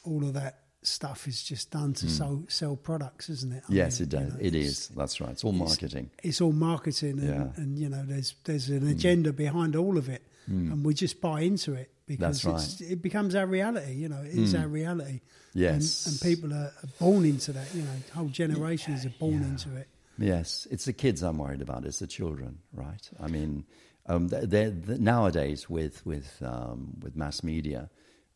all 0.06 0.24
of 0.24 0.34
that 0.34 0.60
stuff 0.84 1.28
is 1.28 1.44
just 1.44 1.72
done 1.72 1.94
to 1.94 2.06
mm. 2.06 2.10
sell, 2.10 2.44
sell 2.48 2.76
products, 2.76 3.30
isn't 3.30 3.54
it? 3.54 3.64
I 3.70 3.74
yes, 3.74 4.00
mean, 4.00 4.08
it 4.08 4.10
does. 4.10 4.22
You 4.22 4.30
know, 4.30 4.38
it 4.39 4.56
is. 4.56 4.88
That's 4.89 5.22
right. 5.22 5.32
It's 5.32 5.44
all 5.44 5.52
marketing. 5.52 6.10
It's, 6.20 6.28
it's 6.28 6.41
all 6.41 6.52
marketing, 6.52 7.20
and, 7.20 7.28
yeah. 7.28 7.48
and, 7.56 7.78
you 7.78 7.89
know, 7.89 8.04
there's 8.06 8.36
there's 8.44 8.70
an 8.70 8.82
hmm. 8.82 8.89
agenda 8.89 9.32
mm. 9.32 9.38
behind 9.38 9.76
all 9.76 9.98
of 9.98 10.10
it, 10.10 10.24
mm. 10.50 10.72
and 10.72 10.86
we 10.86 10.94
just 10.94 11.22
buy 11.22 11.41
into 11.41 11.74
it 11.74 11.91
because 12.06 12.46
right. 12.46 12.82
it 12.91 13.02
becomes 13.02 13.36
our 13.36 13.46
reality. 13.46 13.94
You 13.94 14.10
know, 14.10 14.22
it 14.22 14.36
is 14.36 14.54
hmm. 14.54 14.62
our 14.62 14.68
reality. 14.68 15.22
Yes, 15.54 16.06
and, 16.06 16.14
and 16.14 16.22
people 16.22 16.54
are, 16.54 16.74
are, 16.84 16.89
born 17.00 17.26
into 17.26 17.54
that. 17.54 17.74
You 17.74 17.84
know, 17.84 17.96
whole 18.14 18.28
generations 18.28 19.04
yeah, 19.04 19.10
are 19.10 19.14
born 19.20 19.41
yeah. 19.41 19.48
into 19.48 19.76
it. 19.78 19.88
Yes, 20.18 20.68
it's 20.70 20.86
the 20.86 20.93
kids 20.93 21.24
I'm 21.24 21.38
worried 21.38 21.61
about. 21.61 21.86
It's 21.86 21.99
the 21.99 22.07
children, 22.07 22.59
right? 22.72 23.09
I 23.20 23.28
mean, 23.28 23.66
um, 24.05 24.28
they're, 24.28 24.70
they're, 24.70 24.97
nowadays 24.97 25.70
with 25.70 26.05
with 26.05 26.41
um, 26.45 26.95
with 27.01 27.16
mass 27.16 27.43
media 27.43 27.89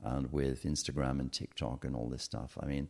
and 0.04 0.32
with 0.32 0.64
Instagram 0.64 1.20
and 1.20 1.32
TikTok 1.32 1.86
and 1.86 1.96
all 1.96 2.10
this 2.10 2.24
stuff. 2.24 2.58
I 2.62 2.66
mean, 2.66 2.88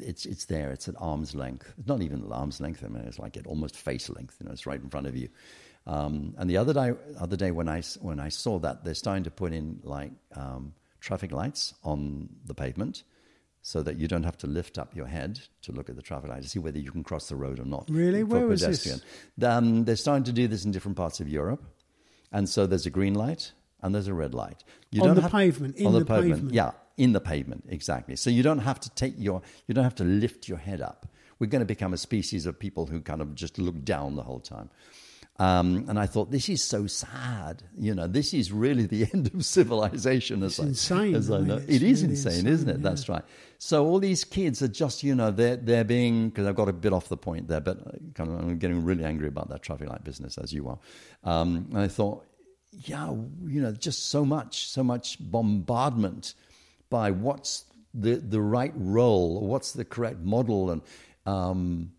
it's 0.00 0.26
it's 0.26 0.44
there. 0.46 0.70
It's 0.72 0.88
at 0.88 0.94
arm's 0.98 1.34
length. 1.34 1.72
It's 1.78 1.88
not 1.88 2.02
even 2.02 2.30
arm's 2.32 2.60
length. 2.60 2.84
I 2.84 2.88
mean, 2.88 3.04
it's 3.04 3.18
like 3.18 3.36
at 3.36 3.46
almost 3.46 3.76
face 3.76 4.10
length. 4.10 4.36
You 4.40 4.46
know, 4.46 4.52
it's 4.52 4.66
right 4.66 4.80
in 4.80 4.90
front 4.90 5.06
of 5.06 5.16
you. 5.16 5.28
Um, 5.86 6.34
and 6.38 6.48
the 6.48 6.58
other 6.58 6.72
day, 6.72 6.92
other 7.18 7.36
day 7.36 7.50
when 7.50 7.68
I 7.68 7.82
when 8.00 8.20
I 8.20 8.28
saw 8.28 8.58
that, 8.60 8.84
they're 8.84 8.94
starting 8.94 9.24
to 9.24 9.30
put 9.30 9.52
in 9.52 9.80
like 9.84 10.12
um, 10.34 10.74
traffic 11.00 11.32
lights 11.32 11.74
on 11.82 12.28
the 12.44 12.54
pavement, 12.54 13.02
so 13.62 13.80
that 13.82 13.96
you 13.96 14.08
don't 14.08 14.24
have 14.24 14.36
to 14.38 14.46
lift 14.46 14.76
up 14.76 14.94
your 14.94 15.06
head 15.06 15.40
to 15.62 15.72
look 15.72 15.88
at 15.88 15.96
the 15.96 16.02
traffic 16.02 16.28
light 16.28 16.42
to 16.42 16.48
see 16.48 16.58
whether 16.58 16.78
you 16.78 16.90
can 16.90 17.04
cross 17.04 17.28
the 17.28 17.36
road 17.36 17.60
or 17.60 17.64
not. 17.64 17.86
Really, 17.88 18.24
where 18.24 18.46
was 18.46 18.60
this? 18.60 19.00
Um, 19.42 19.84
they're 19.84 19.96
starting 19.96 20.24
to 20.24 20.32
do 20.32 20.48
this 20.48 20.64
in 20.64 20.72
different 20.72 20.96
parts 20.96 21.20
of 21.20 21.28
Europe, 21.28 21.64
and 22.32 22.48
so 22.48 22.66
there's 22.66 22.86
a 22.86 22.90
green 22.90 23.14
light 23.14 23.52
and 23.82 23.94
there's 23.94 24.08
a 24.08 24.14
red 24.14 24.34
light. 24.34 24.64
You 24.90 25.02
on 25.02 25.14
the 25.14 25.22
have, 25.22 25.32
pavement, 25.32 25.76
in 25.76 25.86
on 25.86 25.92
the, 25.92 26.00
the 26.00 26.04
pavement. 26.06 26.34
pavement. 26.34 26.54
Yeah, 26.54 26.70
in 26.96 27.12
the 27.12 27.20
pavement, 27.20 27.64
exactly. 27.68 28.16
So 28.16 28.30
you 28.30 28.42
don't 28.42 28.60
have 28.60 28.80
to 28.80 28.90
take 28.90 29.14
your, 29.18 29.42
you 29.66 29.74
don't 29.74 29.84
have 29.84 29.96
to 29.96 30.04
lift 30.04 30.48
your 30.48 30.58
head 30.58 30.80
up. 30.80 31.06
We're 31.38 31.48
going 31.48 31.60
to 31.60 31.66
become 31.66 31.92
a 31.92 31.98
species 31.98 32.46
of 32.46 32.58
people 32.58 32.86
who 32.86 33.00
kind 33.00 33.20
of 33.20 33.34
just 33.34 33.58
look 33.58 33.84
down 33.84 34.14
the 34.14 34.22
whole 34.22 34.40
time. 34.40 34.70
Um, 35.38 35.86
and 35.88 35.98
I 35.98 36.06
thought, 36.06 36.30
this 36.30 36.48
is 36.48 36.62
so 36.62 36.86
sad. 36.86 37.64
You 37.76 37.94
know, 37.94 38.06
this 38.06 38.32
is 38.32 38.52
really 38.52 38.86
the 38.86 39.08
end 39.12 39.32
of 39.34 39.44
civilization. 39.44 40.42
As 40.42 40.58
it's 40.58 40.60
I, 40.60 40.64
insane. 40.68 41.14
As 41.16 41.30
I 41.30 41.40
know. 41.40 41.56
It's 41.56 41.66
it 41.68 41.82
is 41.82 42.02
really 42.02 42.14
insane, 42.14 42.32
insane, 42.32 42.52
isn't 42.52 42.68
it? 42.68 42.76
Yeah. 42.76 42.82
That's 42.82 43.08
right. 43.08 43.24
So 43.64 43.86
all 43.86 44.00
these 44.00 44.24
kids 44.24 44.60
are 44.60 44.66
just, 44.66 45.04
you 45.04 45.14
know, 45.14 45.30
they're, 45.30 45.54
they're 45.54 45.84
being, 45.84 46.30
because 46.30 46.48
I've 46.48 46.56
got 46.56 46.68
a 46.68 46.72
bit 46.72 46.92
off 46.92 47.08
the 47.08 47.16
point 47.16 47.46
there, 47.46 47.60
but 47.60 47.78
I'm 48.18 48.58
getting 48.58 48.84
really 48.84 49.04
angry 49.04 49.28
about 49.28 49.50
that 49.50 49.62
traffic 49.62 49.88
light 49.88 50.02
business, 50.02 50.36
as 50.36 50.52
you 50.52 50.66
are. 50.66 50.80
Um, 51.22 51.68
and 51.70 51.78
I 51.78 51.86
thought, 51.86 52.26
yeah, 52.72 53.06
you 53.06 53.62
know, 53.62 53.70
just 53.70 54.06
so 54.06 54.24
much, 54.24 54.66
so 54.66 54.82
much 54.82 55.16
bombardment 55.20 56.34
by 56.90 57.12
what's 57.12 57.66
the, 57.94 58.16
the 58.16 58.40
right 58.40 58.72
role, 58.74 59.46
what's 59.46 59.70
the 59.70 59.84
correct 59.84 60.18
model, 60.18 60.72
and 60.72 60.82
um, 61.24 61.92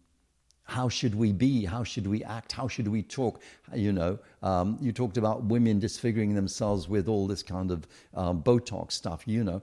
how 0.66 0.90
should 0.90 1.16
we 1.16 1.32
be, 1.32 1.64
how 1.64 1.86
should 1.86 2.08
we 2.08 2.26
act, 2.26 2.52
how 2.52 2.68
should 2.68 2.90
we 2.90 3.02
talk. 3.04 3.42
You 3.74 3.94
know, 3.94 4.20
um, 4.42 4.78
you 4.82 4.92
talked 4.92 5.16
about 5.16 5.46
women 5.46 5.80
disfiguring 5.80 6.36
themselves 6.36 6.90
with 6.90 7.08
all 7.08 7.26
this 7.26 7.42
kind 7.42 7.72
of 7.72 7.88
um, 8.16 8.44
Botox 8.44 8.92
stuff. 8.92 9.24
You 9.26 9.46
know, 9.46 9.62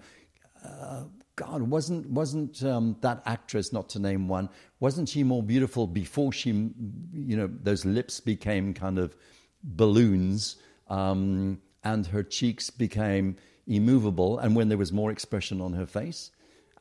uh, 0.64 1.02
God, 1.44 1.62
wasn't 1.62 2.08
wasn't 2.10 2.62
um, 2.62 2.96
that 3.00 3.22
actress, 3.26 3.72
not 3.72 3.88
to 3.90 3.98
name 3.98 4.28
one, 4.28 4.48
wasn't 4.78 5.08
she 5.08 5.22
more 5.24 5.42
beautiful 5.42 5.86
before 5.86 6.32
she, 6.32 6.50
you 6.50 7.36
know, 7.36 7.48
those 7.62 7.84
lips 7.84 8.20
became 8.20 8.74
kind 8.74 8.98
of 8.98 9.14
balloons? 9.62 10.56
um, 10.90 11.60
and 11.84 12.06
her 12.08 12.22
cheeks 12.22 12.68
became 12.68 13.36
immovable, 13.66 14.38
and 14.38 14.54
when 14.54 14.68
there 14.68 14.76
was 14.76 14.92
more 14.92 15.10
expression 15.10 15.60
on 15.60 15.72
her 15.72 15.86
face. 15.86 16.30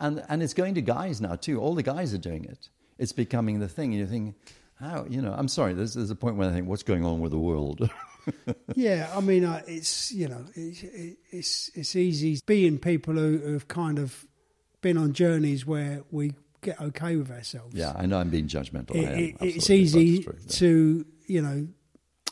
And, 0.02 0.24
and 0.28 0.42
it's 0.42 0.54
going 0.54 0.76
to 0.76 0.82
guys 0.82 1.22
now 1.22 1.36
too. 1.36 1.60
All 1.62 1.76
the 1.76 1.84
guys 1.84 2.14
are 2.14 2.20
doing 2.20 2.46
it. 2.46 2.70
It's 2.98 3.12
becoming 3.12 3.60
the 3.60 3.68
thing. 3.68 3.92
And 3.92 4.00
you 4.00 4.08
think, 4.08 4.36
how, 4.80 5.06
you 5.10 5.22
know, 5.22 5.34
I'm 5.38 5.48
sorry, 5.48 5.74
there's, 5.74 5.94
there's 5.94 6.10
a 6.10 6.16
point 6.16 6.38
where 6.38 6.50
I 6.50 6.54
think, 6.54 6.68
what's 6.68 6.84
going 6.84 7.06
on 7.06 7.20
with 7.20 7.32
the 7.32 7.40
world? 7.40 7.90
yeah, 8.76 9.12
I 9.14 9.20
mean, 9.20 9.44
uh, 9.44 9.62
it's, 9.68 10.12
you 10.12 10.30
know, 10.30 10.46
it, 10.56 11.18
it's, 11.32 11.70
it's 11.76 11.96
easy 11.96 12.40
being 12.46 12.78
people 12.80 13.14
who 13.14 13.54
have 13.54 13.68
kind 13.68 14.00
of 14.00 14.26
been 14.82 14.98
on 14.98 15.14
journeys 15.14 15.66
where 15.66 16.04
we 16.12 16.34
get 16.62 16.80
okay 16.82 17.16
with 17.16 17.32
ourselves. 17.32 17.76
Yeah, 17.76 17.94
I 17.96 18.06
know 18.06 18.20
I'm 18.20 18.30
being 18.30 18.48
judgmental. 18.48 18.96
It, 18.96 19.36
it's 19.40 19.70
easy 19.70 20.26
to, 20.50 21.06
you 21.28 21.42
know, 21.42 21.68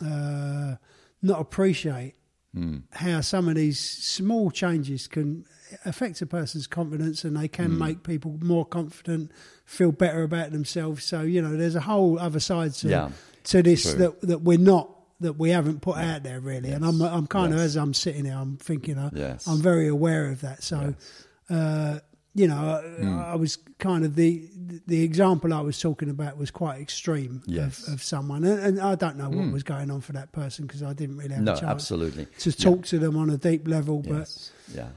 uh, 0.06 0.76
not 1.22 1.40
appreciate 1.40 2.16
mm. 2.56 2.84
how 2.92 3.22
some 3.22 3.48
of 3.48 3.56
these 3.56 3.80
small 3.80 4.52
changes 4.52 5.08
can 5.08 5.46
affect 5.86 6.22
a 6.22 6.26
person's 6.26 6.68
confidence 6.68 7.24
and 7.24 7.36
they 7.36 7.48
can 7.48 7.72
mm. 7.72 7.78
make 7.78 8.04
people 8.04 8.38
more 8.42 8.66
confident, 8.66 9.32
feel 9.66 9.92
better 9.92 10.24
about 10.24 10.52
themselves. 10.52 11.04
So, 11.04 11.22
you 11.22 11.42
know, 11.42 11.56
there's 11.56 11.76
a 11.76 11.82
whole 11.82 12.20
other 12.20 12.40
side 12.40 12.74
to, 12.76 12.90
yeah, 12.90 13.10
to 13.46 13.64
this 13.64 13.94
that, 13.94 14.22
that 14.22 14.42
we're 14.42 14.58
not 14.58 14.92
that 15.20 15.34
we 15.34 15.50
haven't 15.50 15.82
put 15.82 15.98
yeah. 15.98 16.16
out 16.16 16.24
there 16.24 16.40
really. 16.40 16.70
Yes. 16.70 16.78
And 16.78 16.86
I'm 16.86 17.02
I'm 17.02 17.28
kind 17.28 17.52
yes. 17.52 17.60
of 17.60 17.66
as 17.66 17.76
I'm 17.76 17.94
sitting 17.94 18.26
here, 18.26 18.36
I'm 18.38 18.58
thinking 18.58 18.98
uh, 18.98 19.10
yes. 19.14 19.48
I'm 19.48 19.62
very 19.62 19.88
aware 19.88 20.30
of 20.30 20.42
that. 20.42 20.64
So, 20.64 20.94
yes. 21.50 21.58
uh, 21.58 22.00
you 22.38 22.48
know, 22.48 22.56
I, 23.02 23.32
I 23.32 23.36
was 23.36 23.58
kind 23.80 24.06
of 24.06 24.16
the 24.16 24.48
the 24.86 25.04
example 25.04 25.54
I 25.54 25.62
was 25.62 25.80
talking 25.80 26.10
about 26.10 26.38
was 26.38 26.52
quite 26.52 26.80
extreme 26.80 27.42
Yes. 27.48 27.88
of, 27.88 27.96
of 27.96 28.04
someone, 28.04 28.44
and, 28.44 28.60
and 28.60 28.80
I 28.80 28.94
don't 28.96 29.18
know 29.18 29.30
what 29.30 29.46
hmm. 29.46 29.52
was 29.52 29.64
going 29.64 29.90
on 29.90 30.02
for 30.02 30.14
that 30.14 30.32
person 30.32 30.68
because 30.68 30.84
I 30.84 30.94
didn't 30.94 31.18
really 31.18 31.34
have 31.34 31.44
No, 31.44 31.54
a 31.54 31.56
chance 31.56 31.72
absolutely. 31.72 32.28
to 32.40 32.52
talk 32.56 32.86
to 32.86 33.00
them 33.00 33.18
on 33.18 33.32
a 33.32 33.38
deep 33.38 33.68
level. 33.68 34.04
But 34.04 34.52
Yeah. 34.74 34.90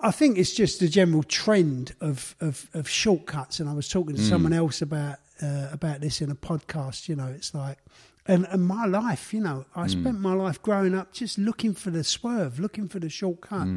I 0.00 0.10
think 0.10 0.36
it's 0.36 0.52
just 0.52 0.80
the 0.80 0.88
general 0.88 1.22
trend 1.22 1.94
of, 2.00 2.34
of, 2.40 2.68
of 2.74 2.88
shortcuts. 2.88 3.60
And 3.60 3.68
I 3.68 3.74
was 3.74 3.88
talking 3.88 4.16
to 4.16 4.22
hmm. 4.22 4.28
someone 4.28 4.52
else 4.52 4.82
about 4.82 5.18
uh, 5.42 5.68
about 5.70 6.00
this 6.00 6.20
in 6.20 6.30
a 6.30 6.34
podcast. 6.34 7.08
You 7.08 7.16
know, 7.16 7.28
it's 7.28 7.54
like, 7.54 7.78
and, 8.26 8.46
and 8.50 8.66
my 8.66 8.86
life. 8.86 9.32
You 9.32 9.42
know, 9.42 9.64
I 9.76 9.86
spent 9.86 10.18
my 10.18 10.32
life 10.32 10.60
growing 10.60 10.94
up 10.94 11.12
just 11.12 11.38
looking 11.38 11.74
for 11.74 11.90
the 11.90 12.02
swerve, 12.02 12.58
looking 12.58 12.88
for 12.88 12.98
the 12.98 13.10
shortcut, 13.10 13.68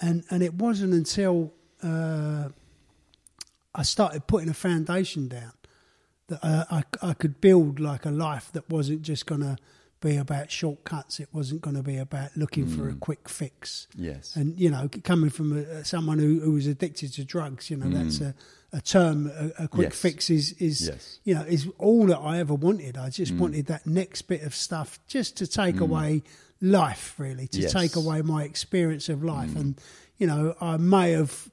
and 0.00 0.24
and 0.30 0.42
it 0.42 0.54
wasn't 0.54 0.92
until 0.92 1.52
uh, 1.82 2.48
I 3.74 3.82
started 3.82 4.26
putting 4.26 4.48
a 4.48 4.54
foundation 4.54 5.28
down 5.28 5.52
that 6.28 6.40
uh, 6.42 6.64
I 6.70 6.82
I 7.02 7.14
could 7.14 7.40
build 7.40 7.78
like 7.80 8.04
a 8.04 8.10
life 8.10 8.50
that 8.52 8.68
wasn't 8.68 9.02
just 9.02 9.26
gonna 9.26 9.56
be 10.00 10.16
about 10.16 10.50
shortcuts. 10.50 11.18
It 11.20 11.28
wasn't 11.32 11.60
going 11.60 11.74
to 11.74 11.82
be 11.82 11.96
about 11.96 12.36
looking 12.36 12.68
for 12.68 12.88
a 12.88 12.94
quick 12.94 13.28
fix. 13.28 13.88
Yes. 13.96 14.36
And 14.36 14.56
you 14.58 14.70
know, 14.70 14.88
coming 15.02 15.28
from 15.28 15.58
a, 15.58 15.84
someone 15.84 16.20
who, 16.20 16.38
who 16.38 16.52
was 16.52 16.68
addicted 16.68 17.12
to 17.14 17.24
drugs, 17.24 17.68
you 17.68 17.76
know, 17.76 17.88
that's 17.90 18.20
a, 18.20 18.32
a 18.72 18.80
term. 18.80 19.26
A, 19.26 19.64
a 19.64 19.68
quick 19.68 19.88
Mm. 19.88 19.90
Yes. 19.90 20.00
fix 20.00 20.30
is 20.30 20.52
is 20.60 20.86
Yes. 20.86 21.18
you 21.24 21.34
know 21.34 21.42
is 21.42 21.66
all 21.78 22.06
that 22.06 22.18
I 22.18 22.38
ever 22.38 22.54
wanted. 22.54 22.96
I 22.96 23.10
just 23.10 23.32
wanted 23.34 23.66
that 23.66 23.88
next 23.88 24.22
bit 24.22 24.42
of 24.42 24.54
stuff 24.54 25.00
just 25.08 25.36
to 25.38 25.48
take 25.48 25.80
away 25.80 26.22
life, 26.60 27.14
really, 27.18 27.48
to 27.48 27.60
Yes. 27.62 27.72
take 27.72 27.96
away 27.96 28.22
my 28.22 28.44
experience 28.44 29.08
of 29.08 29.24
life. 29.24 29.56
And 29.56 29.80
you 30.16 30.28
know, 30.28 30.54
I 30.60 30.76
may 30.76 31.10
have 31.12 31.50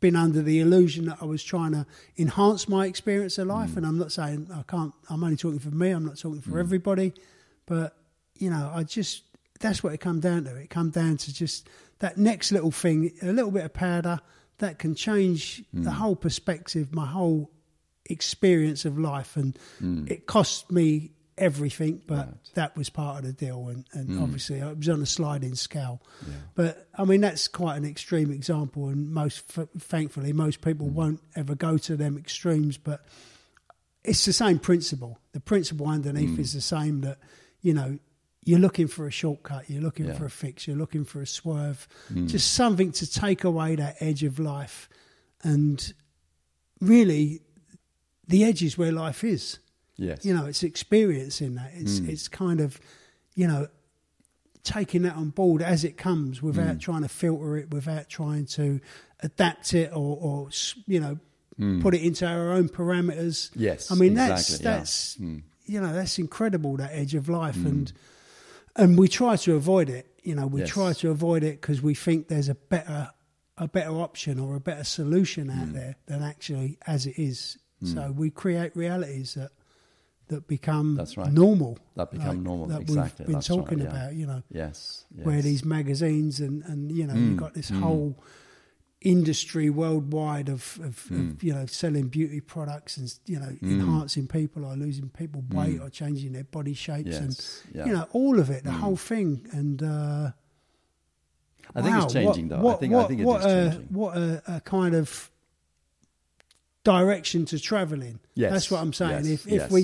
been 0.00 0.16
under 0.16 0.42
the 0.42 0.60
illusion 0.60 1.06
that 1.06 1.18
I 1.20 1.24
was 1.24 1.42
trying 1.42 1.72
to 1.72 1.86
enhance 2.18 2.68
my 2.68 2.86
experience 2.86 3.38
of 3.38 3.48
life. 3.48 3.70
Mm. 3.70 3.76
And 3.78 3.86
I'm 3.86 3.98
not 3.98 4.12
saying 4.12 4.48
I 4.52 4.62
can't. 4.62 4.92
I'm 5.08 5.24
only 5.24 5.36
talking 5.36 5.58
for 5.58 5.70
me. 5.70 5.90
I'm 5.90 6.04
not 6.04 6.18
talking 6.18 6.40
for 6.40 6.52
mm. 6.52 6.60
everybody. 6.60 7.12
But 7.66 7.96
you 8.36 8.50
know, 8.50 8.70
I 8.74 8.82
just 8.82 9.22
that's 9.60 9.82
what 9.82 9.92
it 9.92 9.98
come 9.98 10.20
down 10.20 10.44
to. 10.44 10.54
It 10.56 10.70
come 10.70 10.90
down 10.90 11.16
to 11.18 11.34
just 11.34 11.68
that 12.00 12.18
next 12.18 12.52
little 12.52 12.70
thing, 12.70 13.12
a 13.22 13.32
little 13.32 13.50
bit 13.50 13.64
of 13.64 13.72
powder 13.72 14.20
that 14.58 14.78
can 14.78 14.94
change 14.94 15.62
mm. 15.74 15.84
the 15.84 15.92
whole 15.92 16.16
perspective, 16.16 16.94
my 16.94 17.06
whole 17.06 17.50
experience 18.08 18.84
of 18.84 18.98
life, 18.98 19.36
and 19.36 19.58
it 20.08 20.26
cost 20.26 20.70
me 20.70 21.10
everything, 21.38 22.02
but 22.06 22.28
that 22.54 22.76
was 22.76 22.88
part 22.88 23.18
of 23.18 23.24
the 23.24 23.32
deal. 23.32 23.68
And, 23.68 23.84
and 23.92 24.08
mm. 24.10 24.22
obviously, 24.22 24.58
it 24.58 24.78
was 24.78 24.88
on 24.88 25.02
a 25.02 25.06
sliding 25.06 25.54
scale. 25.54 26.00
But 26.54 26.88
I 26.94 27.04
mean, 27.04 27.20
that's 27.20 27.48
quite 27.48 27.76
an 27.76 27.84
extreme 27.84 28.30
example, 28.30 28.88
and 28.88 29.10
most 29.12 29.42
f- 29.56 29.68
thankfully, 29.78 30.32
most 30.32 30.60
people 30.60 30.86
mm. 30.88 30.92
won't 30.92 31.20
ever 31.34 31.54
go 31.54 31.78
to 31.78 31.96
them 31.96 32.16
extremes, 32.16 32.78
but 32.78 33.04
it's 34.04 34.24
the 34.24 34.32
same 34.32 34.58
principle. 34.58 35.18
The 35.32 35.40
principle 35.40 35.88
underneath 35.88 36.36
mm. 36.36 36.38
is 36.38 36.52
the 36.52 36.60
same 36.60 37.00
that, 37.02 37.18
you 37.60 37.74
know, 37.74 37.98
you're 38.44 38.60
looking 38.60 38.86
for 38.86 39.08
a 39.08 39.10
shortcut, 39.10 39.68
you're 39.68 39.82
looking 39.82 40.06
Yeah. 40.06 40.14
for 40.14 40.24
a 40.24 40.30
fix, 40.30 40.68
you're 40.68 40.76
looking 40.76 41.04
for 41.04 41.20
a 41.20 41.26
swerve, 41.26 41.88
just 42.26 42.54
something 42.54 42.92
to 42.92 43.10
take 43.10 43.42
away 43.42 43.74
that 43.74 43.96
edge 43.98 44.22
of 44.22 44.38
life. 44.38 44.88
And 45.42 45.92
really, 46.80 47.42
the 48.28 48.44
edge 48.44 48.62
is 48.62 48.78
where 48.78 48.92
life 48.92 49.24
is. 49.24 49.58
Yes. 49.96 50.24
You 50.24 50.34
know, 50.34 50.46
it's 50.46 50.62
experiencing 50.62 51.54
that. 51.54 51.72
It's 51.74 52.00
mm. 52.00 52.08
it's 52.08 52.28
kind 52.28 52.60
of, 52.60 52.78
you 53.34 53.46
know, 53.46 53.68
taking 54.62 55.02
that 55.02 55.14
on 55.14 55.30
board 55.30 55.62
as 55.62 55.84
it 55.84 55.96
comes 55.96 56.42
without 56.42 56.76
mm. 56.76 56.80
trying 56.80 57.02
to 57.02 57.08
filter 57.08 57.56
it, 57.56 57.70
without 57.72 58.08
trying 58.08 58.46
to 58.46 58.80
adapt 59.20 59.72
it 59.72 59.90
or, 59.92 60.18
or 60.20 60.48
you 60.86 61.00
know, 61.00 61.18
mm. 61.58 61.80
put 61.82 61.94
it 61.94 62.02
into 62.02 62.26
our 62.26 62.52
own 62.52 62.68
parameters. 62.68 63.50
Yes, 63.54 63.90
I 63.90 63.94
mean 63.94 64.14
that's 64.14 64.50
exactly, 64.50 64.64
yeah. 64.64 64.76
that's 64.76 65.18
you 65.18 65.80
know 65.80 65.92
that's 65.92 66.18
incredible 66.18 66.76
that 66.76 66.90
edge 66.92 67.14
of 67.14 67.28
life 67.28 67.56
and 67.56 67.92
and 68.76 68.98
we 68.98 69.08
try 69.08 69.36
to 69.36 69.54
avoid 69.54 69.88
it. 69.88 70.06
You 70.22 70.34
know, 70.34 70.46
we 70.46 70.60
Yes. 70.60 70.70
try 70.70 70.92
to 70.92 71.10
avoid 71.10 71.42
it 71.42 71.60
because 71.60 71.80
we 71.80 71.94
think 71.94 72.28
there's 72.28 72.48
a 72.48 72.54
better 72.54 73.10
a 73.56 73.66
better 73.66 73.92
option 73.92 74.38
or 74.38 74.54
a 74.54 74.60
better 74.60 74.84
solution 74.84 75.48
Mm. 75.48 75.62
out 75.62 75.72
there 75.72 75.96
than 76.06 76.22
actually 76.22 76.76
as 76.86 77.06
it 77.06 77.18
is. 77.18 77.56
So 77.84 78.10
we 78.10 78.30
create 78.30 78.74
realities 78.74 79.34
that 79.34 79.50
that 80.28 80.46
become 80.48 80.96
That's 80.96 81.16
right. 81.16 81.32
normal. 81.32 81.78
That 81.94 82.10
become 82.10 82.28
like, 82.28 82.38
normal, 82.38 82.66
That 82.66 82.80
exactly, 82.82 83.24
we've 83.24 83.26
been 83.26 83.32
that's 83.34 83.50
right, 83.50 83.56
talking 83.58 83.78
yeah. 83.78 83.84
about. 83.86 84.14
You 84.14 84.26
know, 84.26 84.42
Yes. 84.50 85.04
yes. 85.16 85.24
where 85.26 85.40
these 85.42 85.64
magazines 85.64 86.40
and 86.40 86.62
and 86.64 86.90
you 86.92 87.06
know 87.06 87.14
Mm. 87.14 87.28
you've 87.28 87.36
got 87.36 87.54
this 87.54 87.68
whole 87.70 88.18
industry 89.02 89.70
worldwide 89.70 90.48
of, 90.48 90.80
of, 90.82 91.06
Mm. 91.10 91.34
of 91.36 91.42
you 91.44 91.52
know 91.54 91.66
selling 91.66 92.08
beauty 92.08 92.40
products 92.40 92.96
and 92.96 93.12
you 93.26 93.38
know 93.38 93.56
enhancing 93.62 94.26
people 94.26 94.64
or 94.64 94.74
losing 94.74 95.10
people 95.10 95.44
weight 95.50 95.80
or 95.80 95.90
changing 95.90 96.32
their 96.32 96.44
body 96.44 96.74
shapes 96.74 97.10
Mm. 97.10 97.12
Yes, 97.12 97.62
and 97.66 97.74
yeah. 97.76 97.82
Mm. 97.82 97.86
you 97.86 97.92
know 97.92 98.06
all 98.12 98.40
of 98.40 98.50
it 98.50 98.64
the 98.64 98.72
whole 98.72 98.96
thing 98.96 99.46
and 99.52 99.82
uh 99.82 100.32
I 101.74 101.82
think 101.82 101.96
it's 102.02 102.12
changing, 102.12 102.48
what, 102.48 102.56
though. 102.58 102.62
what, 102.62 102.76
I 102.76 102.78
think 102.78 102.92
what, 102.94 103.04
I 103.04 103.08
think 103.08 103.20
it 103.20 103.22
is 103.22 103.26
what 103.26 103.40
a, 103.42 103.70
changing. 103.70 103.86
what 103.90 104.16
a, 104.16 104.42
a 104.56 104.60
kind 104.60 104.94
of 104.94 105.30
direction 106.86 107.44
to 107.44 107.58
travel 107.58 108.00
in 108.02 108.18
Yes, 108.34 108.52
that's 108.52 108.70
what 108.70 108.80
i'm 108.80 108.92
saying 108.92 109.24
yes, 109.24 109.34
if 109.36 109.46
if 109.46 109.52
yes. 109.52 109.68
Mm. 109.68 109.72
we 109.76 109.82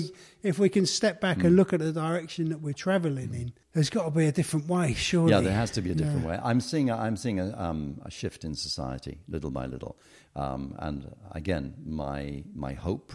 if 0.51 0.55
we 0.59 0.69
can 0.69 0.85
step 0.85 1.19
back 1.19 1.43
and 1.43 1.55
look 1.55 1.73
at 1.73 1.79
the 1.79 1.91
direction 1.91 2.49
that 2.49 2.61
we're 2.61 2.79
traveling 2.87 3.33
in 3.33 3.53
there's 3.73 3.89
got 3.89 4.05
to 4.05 4.11
be 4.11 4.25
a 4.27 4.31
different 4.31 4.67
way 4.67 4.93
surely 4.93 5.31
Yeah, 5.33 5.41
there 5.41 5.59
has 5.63 5.71
to 5.71 5.81
be 5.81 5.91
a 5.91 5.95
different 5.95 6.23
Yeah. 6.23 6.29
way. 6.29 6.39
I'm 6.49 6.61
seeing 6.61 6.89
a, 6.89 6.95
I'm 7.05 7.17
seeing 7.17 7.39
a, 7.39 7.47
um, 7.67 7.99
a 8.05 8.11
shift 8.19 8.43
in 8.45 8.55
society, 8.55 9.15
little 9.27 9.51
by 9.59 9.65
little, 9.65 9.93
um, 10.35 10.75
and 10.79 10.97
again, 11.31 11.73
my 11.85 12.43
my 12.55 12.73
hope 12.87 13.09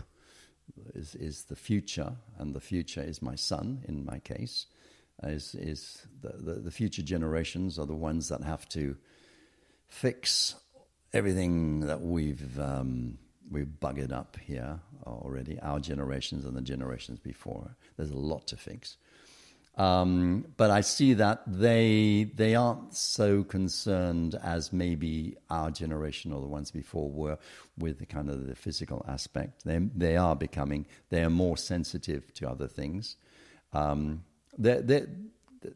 is 0.94 1.14
is 1.14 1.44
the 1.44 1.56
future, 1.56 2.10
and 2.38 2.54
the 2.54 2.60
future 2.72 3.02
is 3.10 3.22
my 3.22 3.36
son. 3.36 3.84
In 3.88 4.04
my 4.04 4.18
case, 4.18 4.66
is 5.22 5.54
is 5.54 6.06
the, 6.22 6.32
the, 6.46 6.54
the 6.60 6.70
future 6.80 7.02
generations 7.14 7.78
are 7.78 7.86
the 7.86 8.00
ones 8.10 8.28
that 8.28 8.42
have 8.42 8.64
to 8.70 8.96
fix 9.88 10.54
everything 11.12 11.80
that 11.86 12.00
we've 12.02 12.58
um, 12.58 13.18
we've 13.50 13.66
buggered 13.80 14.12
up 14.12 14.36
here 14.42 14.80
already. 15.06 15.58
Our 15.60 15.80
generations 15.80 16.44
and 16.44 16.56
the 16.56 16.60
generations 16.62 17.18
before. 17.18 17.76
There's 17.96 18.10
a 18.10 18.16
lot 18.16 18.46
to 18.48 18.56
fix. 18.56 18.96
Um, 19.76 20.44
but 20.56 20.72
I 20.72 20.80
see 20.80 21.14
that 21.14 21.42
they 21.46 22.32
they 22.34 22.56
aren't 22.56 22.94
so 22.94 23.44
concerned 23.44 24.34
as 24.42 24.72
maybe 24.72 25.36
our 25.50 25.70
generation 25.70 26.32
or 26.32 26.40
the 26.40 26.48
ones 26.48 26.72
before 26.72 27.08
were 27.08 27.38
with 27.78 28.00
the 28.00 28.06
kind 28.06 28.28
of 28.28 28.48
the 28.48 28.56
physical 28.56 29.04
aspect. 29.06 29.64
They 29.64 29.78
they 29.78 30.16
are 30.16 30.34
becoming 30.34 30.86
they 31.10 31.22
are 31.22 31.30
more 31.30 31.56
sensitive 31.56 32.34
to 32.34 32.50
other 32.50 32.66
things. 32.66 33.16
Um, 33.72 34.24
they 34.58 34.80
they 34.80 35.06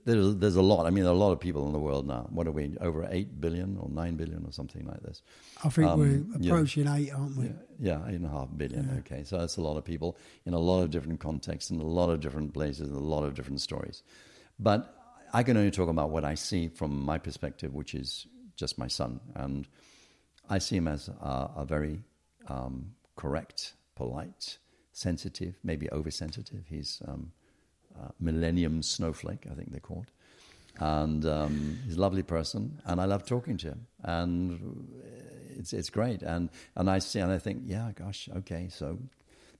there's, 0.04 0.36
there's 0.36 0.56
a 0.56 0.62
lot. 0.62 0.86
I 0.86 0.90
mean, 0.90 1.04
there 1.04 1.12
are 1.12 1.16
a 1.16 1.18
lot 1.18 1.32
of 1.32 1.40
people 1.40 1.66
in 1.66 1.72
the 1.72 1.78
world 1.78 2.06
now. 2.06 2.26
What 2.30 2.46
are 2.46 2.52
we 2.52 2.76
over 2.80 3.06
eight 3.10 3.40
billion 3.40 3.76
or 3.78 3.88
nine 3.90 4.16
billion 4.16 4.44
or 4.44 4.52
something 4.52 4.86
like 4.86 5.02
this? 5.02 5.22
i 5.64 5.68
think 5.68 5.88
Um, 5.90 5.98
we're 6.00 6.24
yeah. 6.38 6.52
approaching 6.52 6.86
eight 6.88 7.10
aren't 7.12 7.36
we 7.36 7.50
Yeah, 7.80 8.06
eight 8.06 8.14
and 8.14 8.26
a 8.26 8.28
half 8.28 8.48
billion. 8.56 8.98
Okay, 9.00 9.24
so 9.24 9.38
that's 9.38 9.56
a 9.56 9.60
lot 9.62 9.76
of 9.76 9.84
people 9.84 10.16
in 10.46 10.54
a 10.54 10.58
lot 10.58 10.82
of 10.82 10.90
different 10.90 11.20
contexts, 11.20 11.70
in 11.70 11.80
a 11.80 11.84
lot 11.84 12.10
of 12.10 12.20
different 12.20 12.52
places, 12.54 12.88
in 12.88 12.94
a 12.94 12.98
lot 12.98 13.24
of 13.24 13.34
different 13.34 13.60
stories. 13.60 14.02
But 14.58 14.94
I 15.32 15.42
can 15.42 15.56
only 15.56 15.70
talk 15.70 15.88
about 15.88 16.10
what 16.10 16.24
I 16.24 16.34
see 16.34 16.68
from 16.68 17.04
my 17.04 17.18
perspective, 17.18 17.74
which 17.74 17.94
is 17.94 18.26
just 18.56 18.78
my 18.78 18.86
son, 18.88 19.20
and 19.34 19.66
I 20.48 20.58
see 20.58 20.76
him 20.76 20.88
as 20.88 21.08
a, 21.08 21.50
a 21.56 21.64
very 21.66 22.04
um, 22.48 22.94
correct, 23.16 23.74
polite, 23.96 24.58
sensitive, 24.92 25.58
maybe 25.64 25.90
oversensitive. 25.90 26.64
He's 26.68 27.00
um, 27.08 27.32
uh, 28.00 28.08
Millennium 28.20 28.82
Snowflake, 28.82 29.46
I 29.50 29.54
think 29.54 29.70
they're 29.70 29.80
called. 29.80 30.10
And 30.78 31.24
um, 31.26 31.78
he's 31.84 31.96
a 31.96 32.00
lovely 32.00 32.22
person, 32.22 32.80
and 32.86 33.00
I 33.00 33.04
love 33.04 33.26
talking 33.26 33.58
to 33.58 33.68
him. 33.68 33.86
And 34.02 34.88
it's 35.58 35.72
it's 35.72 35.90
great. 35.90 36.22
And 36.22 36.48
and 36.74 36.88
I 36.88 36.98
see 36.98 37.20
and 37.20 37.30
I 37.30 37.38
think, 37.38 37.62
yeah, 37.66 37.92
gosh, 37.94 38.28
okay, 38.38 38.68
so 38.70 38.98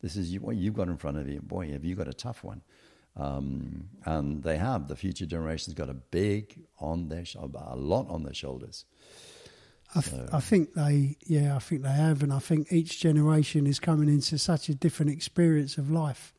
this 0.00 0.16
is 0.16 0.38
what 0.40 0.56
you've 0.56 0.74
got 0.74 0.88
in 0.88 0.96
front 0.96 1.18
of 1.18 1.28
you. 1.28 1.40
Boy, 1.40 1.70
have 1.72 1.84
you 1.84 1.94
got 1.94 2.08
a 2.08 2.14
tough 2.14 2.42
one. 2.42 2.62
Um, 3.14 3.90
and 4.06 4.42
they 4.42 4.56
have 4.56 4.88
the 4.88 4.96
future 4.96 5.26
generations 5.26 5.74
got 5.74 5.90
a 5.90 5.94
big 5.94 6.58
on 6.78 7.08
their 7.08 7.26
sh- 7.26 7.36
a 7.36 7.76
lot 7.76 8.08
on 8.08 8.22
their 8.22 8.32
shoulders. 8.32 8.86
I, 9.94 10.00
th- 10.00 10.22
I 10.32 10.40
think 10.40 10.72
they, 10.72 11.18
yeah, 11.26 11.54
I 11.54 11.58
think 11.58 11.82
they 11.82 11.90
have, 11.90 12.22
and 12.22 12.32
I 12.32 12.38
think 12.38 12.72
each 12.72 13.00
generation 13.00 13.66
is 13.66 13.78
coming 13.78 14.08
into 14.08 14.38
such 14.38 14.70
a 14.70 14.74
different 14.74 15.12
experience 15.12 15.76
of 15.76 15.90
life, 15.90 16.32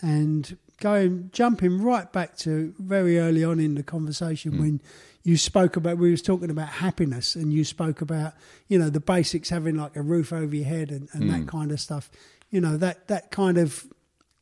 and 0.00 0.56
going 0.82 1.30
jumping 1.32 1.80
right 1.80 2.12
back 2.12 2.36
to 2.38 2.74
very 2.78 3.18
early 3.18 3.42
on 3.44 3.58
in 3.60 3.74
the 3.76 3.82
conversation 3.82 4.58
when 4.58 4.80
you 5.22 5.36
spoke 5.36 5.76
about 5.76 5.98
we 5.98 6.10
was 6.10 6.20
talking 6.20 6.50
about 6.50 6.68
happiness, 6.68 7.36
and 7.36 7.52
you 7.52 7.64
spoke 7.64 8.00
about 8.02 8.34
you 8.68 8.78
know 8.78 8.90
the 8.90 9.00
basics 9.00 9.48
having 9.48 9.76
like 9.76 9.96
a 9.96 10.02
roof 10.02 10.32
over 10.32 10.54
your 10.54 10.66
head 10.66 10.90
and, 10.90 11.08
and 11.12 11.30
that 11.30 11.46
kind 11.46 11.70
of 11.72 11.80
stuff. 11.80 12.10
You 12.50 12.60
know 12.60 12.76
that 12.76 13.06
that 13.08 13.30
kind 13.30 13.56
of 13.56 13.86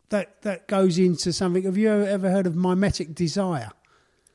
that 0.08 0.40
that 0.42 0.66
goes 0.66 0.98
into 0.98 1.32
something. 1.32 1.62
Have 1.64 1.76
you 1.76 1.90
ever 1.90 2.30
heard 2.30 2.46
of 2.46 2.56
mimetic 2.56 3.14
desire? 3.14 3.70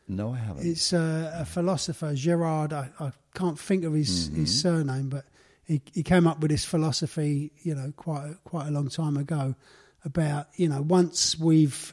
No, 0.08 0.34
I 0.34 0.38
haven't. 0.38 0.68
It's 0.68 0.94
uh, 0.94 1.34
a 1.36 1.46
philosopher, 1.46 2.14
Gerard. 2.14 2.72
I, 2.74 2.90
I 3.00 3.12
can't 3.34 3.58
think 3.60 3.84
of 3.84 3.94
his, 3.94 4.30
Mm-hmm. 4.30 4.42
his 4.42 4.62
surname, 4.62 5.10
but 5.10 5.26
he, 5.64 5.82
he 5.96 6.04
came 6.04 6.28
up 6.28 6.40
with 6.42 6.52
this 6.52 6.64
philosophy, 6.64 7.52
you 7.64 7.74
know, 7.74 7.92
quite 7.98 8.36
quite 8.44 8.68
a 8.68 8.72
long 8.72 8.88
time 8.90 9.18
ago, 9.18 9.56
about 10.06 10.46
you 10.58 10.70
know 10.70 10.84
once 10.84 11.40
we've 11.40 11.92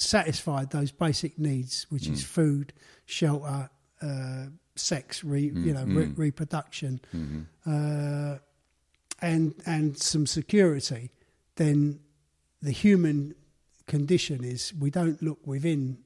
satisfied 0.00 0.70
those 0.70 0.90
basic 0.92 1.38
needs, 1.38 1.86
which 1.90 2.06
is 2.08 2.24
food, 2.24 2.72
shelter, 3.06 3.70
uh, 4.02 4.46
sex, 4.76 5.22
re, 5.22 5.42
you 5.54 5.74
know, 5.74 5.84
re- 5.84 6.12
reproduction, 6.16 7.00
uh, 7.66 8.38
and 9.22 9.54
and 9.66 9.98
some 9.98 10.26
security, 10.26 11.10
then 11.56 12.00
the 12.62 12.70
human 12.72 13.34
condition 13.86 14.44
is 14.44 14.72
we 14.78 14.90
don't 14.90 15.22
look 15.22 15.38
within, 15.46 15.98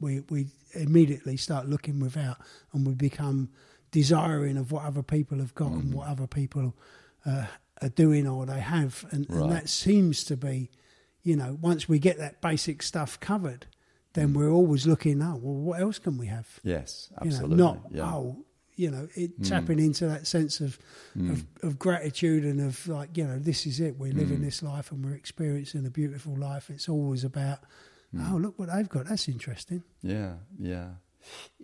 we 0.00 0.20
we 0.28 0.46
immediately 0.74 1.36
start 1.36 1.68
looking 1.68 2.00
without, 2.00 2.38
and 2.72 2.86
we 2.86 2.94
become 2.94 3.48
desiring 3.92 4.56
of 4.56 4.72
what 4.72 4.84
other 4.84 5.02
people 5.02 5.38
have 5.38 5.54
got 5.54 5.70
and 5.70 5.94
what 5.94 6.08
other 6.08 6.26
people 6.26 6.74
uh, 7.24 7.46
are 7.80 7.88
doing 7.90 8.26
or 8.26 8.44
they 8.46 8.60
have, 8.60 9.04
and, 9.12 9.26
Right. 9.28 9.42
and 9.42 9.52
that 9.52 9.68
seems 9.68 10.24
to 10.24 10.36
be, 10.36 10.70
you 11.26 11.34
know, 11.36 11.58
once 11.60 11.88
we 11.88 11.98
get 11.98 12.18
that 12.18 12.40
basic 12.40 12.82
stuff 12.82 13.18
covered, 13.20 13.66
then 14.12 14.32
we're 14.32 14.50
always 14.50 14.86
looking. 14.86 15.20
Oh, 15.22 15.36
well, 15.42 15.54
what 15.68 15.80
else 15.80 15.98
can 15.98 16.16
we 16.18 16.26
have? 16.28 16.48
Yes, 16.62 17.08
you 17.22 17.26
absolutely. 17.26 17.56
know, 17.56 17.64
not 17.64 17.78
yeah. 17.90 18.02
Mm. 18.04 18.12
oh, 18.14 18.44
you 18.76 18.90
know, 18.90 19.08
it, 19.14 19.42
tapping 19.42 19.78
into 19.78 20.06
that 20.06 20.26
sense 20.26 20.60
of, 20.60 20.78
of 21.30 21.44
of 21.62 21.78
gratitude 21.78 22.44
and 22.44 22.60
of 22.60 22.86
like, 22.86 23.16
you 23.16 23.24
know, 23.24 23.38
this 23.38 23.66
is 23.66 23.80
it. 23.80 23.98
We're 23.98 24.12
Mm. 24.12 24.18
living 24.18 24.42
this 24.42 24.62
life 24.62 24.92
and 24.92 25.04
we're 25.04 25.14
experiencing 25.24 25.84
a 25.86 25.90
beautiful 25.90 26.36
life. 26.36 26.70
It's 26.70 26.88
always 26.88 27.24
about, 27.24 27.58
Mm. 28.14 28.32
oh, 28.32 28.36
look 28.36 28.58
what 28.58 28.68
they've 28.72 28.88
got. 28.88 29.06
That's 29.08 29.28
interesting. 29.28 29.82
Yeah, 30.02 30.34
yeah. 30.58 30.90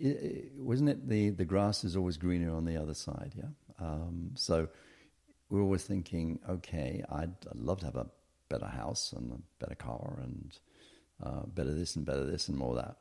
I- 0.03 0.07
I- 0.09 0.43
wasn't 0.57 0.89
it 0.89 1.07
the, 1.07 1.29
the 1.29 1.45
grass 1.45 1.83
is 1.85 1.95
always 1.95 2.17
greener 2.17 2.51
on 2.53 2.65
the 2.65 2.75
other 2.77 2.93
side? 2.95 3.31
Yeah. 3.37 3.51
Um, 3.79 4.31
so 4.35 4.67
we're 5.49 5.61
always 5.61 5.83
thinking, 5.83 6.39
okay, 6.49 7.03
I'd, 7.09 7.35
I'd 7.49 7.59
love 7.71 7.79
to 7.79 7.85
have 7.85 7.95
a 7.95 8.07
better 8.53 8.71
house 8.71 9.13
and 9.13 9.31
a 9.31 9.63
better 9.63 9.75
car 9.75 10.19
and 10.21 10.59
uh, 11.23 11.45
better 11.47 11.73
this 11.73 11.95
and 11.95 12.05
better 12.05 12.25
this 12.25 12.47
and 12.47 12.57
more 12.57 12.75
that. 12.75 12.97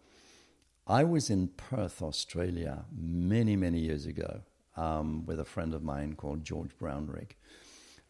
I 0.87 1.05
was 1.05 1.31
in 1.31 1.49
Perth, 1.49 2.01
Australia, 2.01 2.85
many, 2.91 3.55
many 3.55 3.81
years 3.81 4.07
ago 4.07 4.41
um, 4.77 5.27
with 5.27 5.39
a 5.39 5.45
friend 5.45 5.75
of 5.75 5.83
mine 5.83 6.15
called 6.15 6.45
George 6.45 6.71
Brownrigg. 6.79 7.33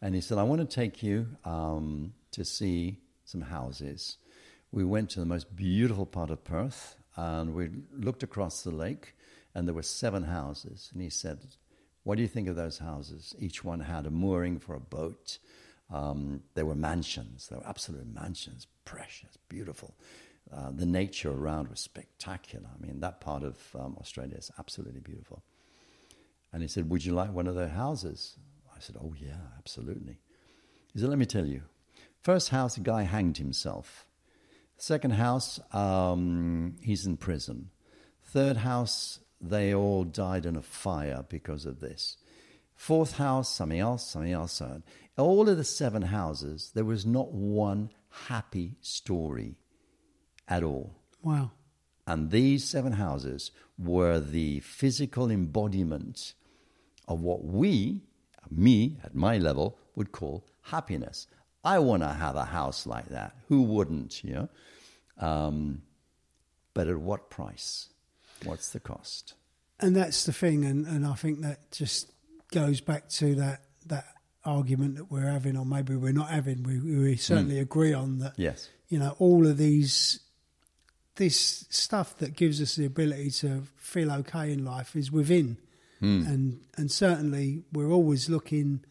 And 0.01 0.15
he 0.15 0.21
said, 0.21 0.37
I 0.37 0.43
want 0.43 0.61
to 0.61 0.75
take 0.75 1.03
you 1.03 1.27
um, 1.43 2.13
to 2.31 2.45
see 2.45 2.99
some 3.25 3.41
houses. 3.41 4.17
We 4.71 4.85
went 4.85 5.09
to 5.11 5.19
the 5.19 5.25
most 5.25 5.55
beautiful 5.55 6.05
part 6.05 6.29
of 6.29 6.43
Perth 6.43 6.95
and 7.15 7.53
we 7.53 7.69
looked 7.93 8.23
across 8.23 8.63
the 8.63 8.71
lake 8.71 9.15
and 9.53 9.67
there 9.67 9.75
were 9.75 9.83
seven 9.83 10.23
houses. 10.23 10.89
And 10.93 11.01
he 11.01 11.09
said, 11.09 11.39
What 12.03 12.15
do 12.15 12.21
you 12.21 12.27
think 12.27 12.47
of 12.47 12.55
those 12.55 12.79
houses? 12.79 13.35
Each 13.37 13.63
one 13.63 13.81
had 13.81 14.05
a 14.05 14.11
mooring 14.11 14.59
for 14.59 14.75
a 14.75 14.79
boat. 14.79 15.37
Um, 15.93 16.41
they 16.55 16.63
were 16.63 16.75
mansions, 16.75 17.47
they 17.47 17.55
were 17.55 17.67
absolute 17.67 18.11
mansions, 18.11 18.67
precious, 18.83 19.37
beautiful. 19.47 19.93
Uh, 20.51 20.71
the 20.71 20.85
nature 20.85 21.31
around 21.31 21.69
was 21.69 21.79
spectacular. 21.79 22.67
I 22.73 22.85
mean, 22.85 22.99
that 22.99 23.21
part 23.21 23.43
of 23.43 23.57
um, 23.79 23.95
Australia 23.99 24.35
is 24.35 24.51
absolutely 24.59 24.99
beautiful. 24.99 25.43
And 26.51 26.61
he 26.61 26.67
said, 26.67 26.89
Would 26.89 27.05
you 27.05 27.13
like 27.13 27.31
one 27.31 27.47
of 27.47 27.55
their 27.55 27.69
houses? 27.69 28.35
I 28.75 28.79
said, 28.79 28.97
Oh, 28.99 29.13
yeah, 29.19 29.37
absolutely. 29.57 30.17
He 30.93 30.99
said, 30.99 31.09
Let 31.09 31.17
me 31.17 31.25
tell 31.25 31.45
you. 31.45 31.61
First 32.21 32.49
house, 32.49 32.77
a 32.77 32.81
guy 32.81 33.03
hanged 33.03 33.37
himself. 33.37 34.07
Second 34.77 35.11
house, 35.11 35.59
um, 35.71 36.75
he's 36.81 37.05
in 37.05 37.17
prison. 37.17 37.69
Third 38.23 38.57
house, 38.57 39.19
they 39.39 39.73
all 39.73 40.03
died 40.03 40.45
in 40.45 40.55
a 40.55 40.61
fire 40.61 41.23
because 41.27 41.65
of 41.65 41.79
this. 41.79 42.17
Fourth 42.75 43.17
house, 43.17 43.53
something 43.53 43.79
else, 43.79 44.05
something 44.05 44.31
else. 44.31 44.61
All 45.17 45.47
of 45.47 45.57
the 45.57 45.63
seven 45.63 46.01
houses, 46.03 46.71
there 46.73 46.85
was 46.85 47.05
not 47.05 47.31
one 47.31 47.89
happy 48.27 48.75
story 48.81 49.55
at 50.47 50.63
all. 50.63 50.95
Wow. 51.21 51.51
And 52.05 52.31
these 52.31 52.63
seven 52.63 52.93
houses 52.93 53.51
were 53.77 54.19
the 54.19 54.59
physical 54.59 55.31
embodiment 55.31 56.33
of 57.07 57.21
what 57.21 57.43
we, 57.43 58.01
me 58.49 58.97
at 59.03 59.15
my 59.15 59.37
level, 59.37 59.77
would 59.95 60.11
call 60.11 60.45
happiness. 60.63 61.27
I 61.63 61.79
want 61.79 62.03
to 62.03 62.09
have 62.09 62.35
a 62.35 62.45
house 62.45 62.85
like 62.85 63.09
that. 63.09 63.35
Who 63.47 63.61
wouldn't, 63.63 64.23
you 64.23 64.33
know? 64.33 64.49
Um, 65.17 65.83
but 66.73 66.87
at 66.87 66.97
what 66.97 67.29
price? 67.29 67.89
What's 68.43 68.71
the 68.71 68.79
cost? 68.79 69.35
And 69.79 69.95
that's 69.95 70.25
the 70.25 70.33
thing. 70.33 70.65
And, 70.65 70.85
and 70.85 71.05
I 71.05 71.13
think 71.13 71.41
that 71.41 71.71
just 71.71 72.11
goes 72.53 72.81
back 72.81 73.09
to 73.09 73.35
that, 73.35 73.61
that 73.87 74.05
argument 74.45 74.95
that 74.97 75.11
we're 75.11 75.29
having, 75.29 75.57
or 75.57 75.65
maybe 75.65 75.95
we're 75.95 76.13
not 76.13 76.29
having. 76.29 76.63
We, 76.63 76.79
we 76.79 77.13
hmm. 77.13 77.17
certainly 77.17 77.59
agree 77.59 77.93
on 77.93 78.19
that. 78.19 78.33
Yes. 78.37 78.69
you 78.89 78.99
know, 78.99 79.15
all 79.19 79.47
of 79.47 79.57
these 79.57 80.19
this 81.15 81.65
stuff 81.69 82.17
that 82.17 82.35
gives 82.35 82.59
us 82.59 82.75
the 82.75 82.85
ability 82.85 83.29
to 83.29 83.61
feel 83.77 84.11
okay 84.11 84.51
in 84.51 84.65
life 84.65 84.95
is 84.95 85.11
within, 85.11 85.57
hmm. 85.99 86.23
and 86.25 86.61
and 86.77 86.91
certainly 86.91 87.63
we're 87.71 87.91
always 87.91 88.29
looking. 88.29 88.83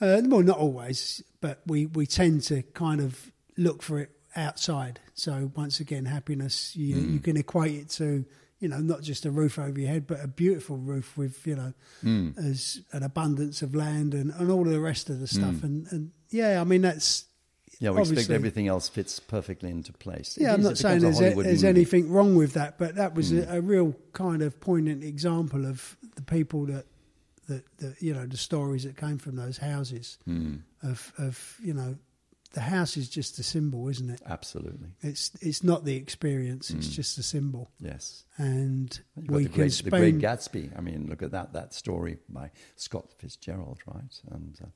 Uh, 0.00 0.20
well, 0.24 0.42
not 0.42 0.58
always, 0.58 1.22
but 1.40 1.60
we 1.66 1.86
we 1.86 2.06
tend 2.06 2.42
to 2.42 2.62
kind 2.74 3.00
of 3.00 3.32
look 3.56 3.82
for 3.82 4.00
it 4.00 4.10
outside. 4.34 5.00
So 5.14 5.50
once 5.56 5.80
again, 5.80 6.04
happiness 6.04 6.76
you 6.76 6.96
hmm. 6.96 7.14
you 7.14 7.20
can 7.20 7.36
equate 7.36 7.74
it 7.74 7.88
to 7.90 8.24
you 8.58 8.68
know 8.68 8.78
not 8.78 9.02
just 9.02 9.24
a 9.26 9.30
roof 9.30 9.58
over 9.58 9.78
your 9.78 9.90
head, 9.90 10.06
but 10.06 10.22
a 10.22 10.28
beautiful 10.28 10.76
roof 10.76 11.16
with 11.16 11.46
you 11.46 11.56
know 11.56 11.72
mm. 12.02 12.36
as 12.38 12.80
an 12.92 13.02
abundance 13.02 13.62
of 13.62 13.74
land 13.74 14.14
and 14.14 14.32
and 14.32 14.50
all 14.50 14.66
of 14.66 14.72
the 14.72 14.80
rest 14.80 15.10
of 15.10 15.20
the 15.20 15.26
mm. 15.26 15.34
stuff. 15.34 15.62
And 15.62 15.86
and 15.90 16.10
yeah, 16.30 16.60
I 16.60 16.64
mean 16.64 16.82
that's 16.82 17.26
Yeah, 17.78 17.90
we 17.90 18.00
expect 18.00 18.12
Obviously. 18.12 18.34
everything 18.34 18.68
else 18.68 18.88
fits 18.88 19.20
perfectly 19.20 19.70
into 19.70 19.92
place. 19.92 20.36
It 20.36 20.44
Yeah, 20.44 20.54
I'm 20.54 20.62
not 20.62 20.78
saying 20.78 21.00
becomes 21.00 21.20
a 21.20 21.22
there's, 21.22 21.44
there's 21.44 21.64
anything 21.64 22.10
wrong 22.10 22.34
with 22.34 22.54
that, 22.54 22.78
but 22.78 22.94
that 22.94 23.14
was 23.14 23.32
a, 23.32 23.42
mm. 23.42 23.52
a 23.52 23.60
real 23.60 23.94
kind 24.12 24.42
of 24.42 24.58
poignant 24.60 25.04
example 25.04 25.66
of 25.66 25.96
the 26.14 26.22
people 26.22 26.64
that, 26.66 26.86
that, 27.48 27.64
that 27.78 28.00
you 28.00 28.14
know, 28.14 28.26
the 28.26 28.38
stories 28.38 28.84
that 28.84 28.96
came 28.96 29.18
from 29.18 29.36
those 29.36 29.58
houses. 29.58 30.18
Hmm. 30.24 30.56
Of, 30.82 31.12
of 31.18 31.56
you 31.62 31.74
know, 31.74 31.96
the 32.56 32.62
house 32.62 32.96
is 32.96 33.08
just 33.08 33.38
a 33.38 33.42
symbol, 33.42 33.88
isn't 33.88 34.10
it? 34.10 34.20
Absolutely. 34.26 34.88
It's 35.02 35.30
it's 35.40 35.62
not 35.62 35.84
the 35.84 35.94
experience; 35.96 36.70
it's 36.70 36.88
just 36.88 37.18
a 37.18 37.22
symbol, 37.22 37.70
Yes. 37.78 38.24
and 38.38 38.88
You've 39.16 39.28
we 39.30 39.42
the, 39.44 39.48
can 39.50 39.56
great, 39.62 39.72
the 39.84 39.90
Great 39.90 40.18
Gatsby. 40.18 40.76
I 40.76 40.80
mean, 40.80 41.06
look 41.08 41.22
at 41.22 41.30
that 41.32 41.52
that 41.52 41.74
story 41.74 42.18
by 42.28 42.50
Scott 42.76 43.12
Fitzgerald, 43.18 43.78
right? 43.86 44.14
And 44.30 44.58
uh, 44.62 44.66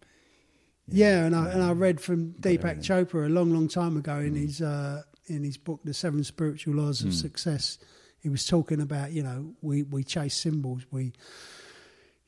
Yeah, 0.89 1.25
and 1.27 1.35
I 1.35 1.51
and 1.51 1.63
I 1.63 1.73
read 1.73 2.01
from 2.01 2.35
Deepak. 2.35 2.79
Chopra 2.83 3.27
a 3.27 3.29
long, 3.29 3.51
long 3.53 3.69
time 3.69 3.97
ago 3.97 4.13
Mm. 4.21 4.27
in 4.29 4.35
his 4.37 4.61
uh, 4.61 5.03
in 5.27 5.43
his 5.45 5.57
book, 5.57 5.81
The 5.85 5.95
Seven 5.95 6.23
Spiritual 6.25 6.75
Laws 6.75 7.03
of 7.03 7.15
Success. 7.15 7.79
He 8.19 8.29
was 8.29 8.45
talking 8.47 8.81
about 8.83 9.13
you 9.13 9.23
know 9.23 9.55
we 9.63 9.83
we 9.85 10.05
chase 10.05 10.35
symbols, 10.37 10.83
we 10.91 11.13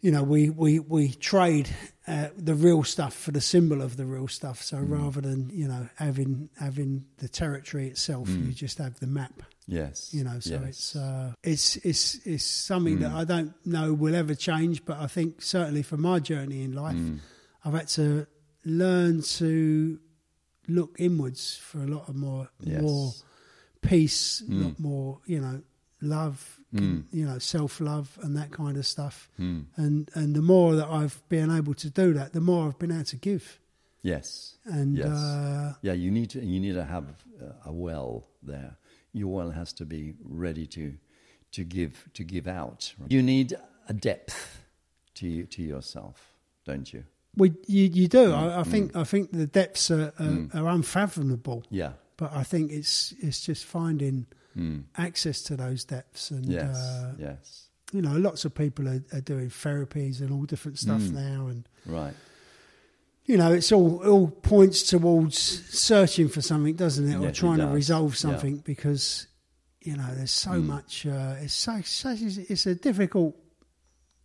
you 0.03 0.11
know 0.11 0.22
we 0.24 0.50
we 0.50 0.78
we 0.80 1.09
trade 1.14 1.68
uh, 2.07 2.28
the 2.36 2.55
real 2.55 2.82
stuff 2.84 3.14
for 3.14 3.30
the 3.32 3.40
symbol 3.40 3.80
of 3.80 3.96
the 3.96 4.05
real 4.05 4.28
stuff. 4.28 4.61
So 4.62 4.76
Mm. 4.78 4.90
rather 4.90 5.20
than 5.22 5.50
you 5.50 5.68
know 5.68 5.88
having 5.96 6.50
having 6.59 7.05
the 7.18 7.28
territory 7.28 7.86
itself, 7.88 8.28
you 8.28 8.53
just 8.53 8.78
have 8.78 8.98
the 9.00 9.07
map. 9.07 9.42
yes, 9.68 10.12
You 10.12 10.24
know, 10.24 10.40
so 10.40 10.59
Mm. 10.59 10.66
yes. 10.66 10.68
it's 10.68 10.96
uh, 10.96 11.32
it's 11.44 11.76
it's 11.90 12.14
it's 12.26 12.44
something 12.44 12.98
Mm. 12.98 13.03
that 13.03 13.12
I 13.12 13.24
don't 13.24 13.53
know 13.64 13.94
will 13.94 14.14
ever 14.16 14.34
change, 14.34 14.84
but 14.84 14.98
I 14.98 15.07
think 15.07 15.40
certainly 15.40 15.82
for 15.82 15.96
my 15.96 16.18
journey 16.18 16.62
in 16.64 16.72
life, 16.72 16.96
Mm. 16.96 17.20
I've 17.64 17.74
had 17.74 17.88
to 18.00 18.26
learn 18.64 19.22
to 19.38 19.98
look 20.68 20.96
inwards 20.98 21.57
for 21.57 21.78
a 21.82 21.86
lot 21.86 22.09
of 22.09 22.14
more 22.16 22.48
Yes. 22.61 22.78
Mm. 22.78 22.82
more 22.82 23.12
peace, 23.80 24.42
a 24.48 24.53
lot 24.53 24.78
more 24.80 25.20
you 25.26 25.40
know 25.40 25.62
love, 26.00 26.59
you 26.73 27.27
know 27.27 27.39
self 27.39 27.81
love 27.81 28.18
and 28.23 28.37
that 28.37 28.51
kind 28.51 28.77
of 28.77 28.87
stuff. 28.87 29.29
Mm. 29.39 29.64
And 29.77 30.11
and 30.14 30.35
the 30.35 30.43
more 30.43 30.75
that 30.77 30.89
I've 30.89 31.20
been 31.29 31.51
able 31.51 31.75
to 31.75 31.91
do 31.91 32.14
that, 32.14 32.33
the 32.33 32.41
more 32.41 32.66
I've 32.66 32.79
been 32.79 32.91
able 32.93 33.05
to 33.05 33.16
give. 33.16 33.59
yes, 34.03 34.57
And 34.64 34.97
Yes. 34.99 35.07
uh, 35.09 35.75
yeah. 35.83 35.93
You 35.93 36.11
need 36.11 36.31
to 36.31 36.41
you 36.41 36.61
need 36.61 36.75
to 36.75 36.85
have 36.85 37.05
uh, 37.41 37.70
a 37.70 37.73
well 37.73 38.27
there. 38.43 38.77
Your 39.12 39.29
well 39.29 39.51
has 39.51 39.73
to 39.75 39.85
be 39.85 40.14
ready 40.25 40.66
to 40.68 40.95
to 41.53 41.64
give 41.64 42.09
to 42.14 42.25
give 42.25 42.47
out. 42.49 42.95
You 43.09 43.23
need 43.23 43.55
a 43.89 43.93
depth 43.93 44.62
to 45.16 45.45
to 45.47 45.62
yourself, 45.62 46.33
don't 46.64 46.93
you? 46.93 47.05
we 47.37 47.53
you 47.66 47.85
you 47.93 48.09
do. 48.09 48.31
Mm. 48.31 48.35
I, 48.35 48.61
I 48.61 48.64
think 48.64 48.97
I 48.97 49.05
think 49.05 49.31
the 49.33 49.47
depths 49.47 49.91
are 49.91 50.12
are, 50.18 50.49
are 50.55 50.68
unfathomable. 50.68 51.62
Yeah. 51.70 51.93
but 52.16 52.31
I 52.33 52.45
think 52.45 52.70
it's 52.73 53.14
it's 53.20 53.47
just 53.47 53.64
finding 53.64 54.27
access 54.96 55.42
to 55.42 55.57
those 55.57 55.84
depths, 55.84 56.30
and. 56.30 56.46
Yes. 56.46 56.76
uh, 56.76 57.12
yes. 57.18 57.68
you 57.92 58.00
know, 58.00 58.16
lots 58.16 58.44
of 58.46 58.55
people 58.55 58.88
are, 58.88 59.03
are 59.12 59.20
doing 59.20 59.50
therapies 59.50 60.20
and 60.20 60.30
all 60.32 60.44
different 60.44 60.78
stuff 60.78 61.03
Hmm. 61.03 61.14
now, 61.14 61.46
and 61.48 61.68
Right. 61.84 62.14
you 63.26 63.36
know, 63.36 63.53
it's 63.53 63.70
all 63.70 64.03
all 64.07 64.28
points 64.28 64.82
towards 64.82 65.36
searching 65.38 66.28
for 66.28 66.40
something, 66.40 66.74
doesn't 66.74 67.07
it, 67.09 67.16
or 67.16 67.22
Yes, 67.22 67.30
it 67.36 67.40
trying 67.40 67.59
to 67.59 67.66
resolve 67.68 68.12
Yeah. 68.12 68.16
something 68.16 68.57
because 68.64 69.26
you 69.82 69.96
know 69.96 70.09
there's 70.14 70.30
so 70.30 70.53
Hmm. 70.53 70.66
much. 70.68 71.07
Uh, 71.07 71.34
it's 71.40 71.53
so, 71.55 71.80
so 71.84 72.14
it's 72.18 72.66
a 72.66 72.74
difficult 72.74 73.36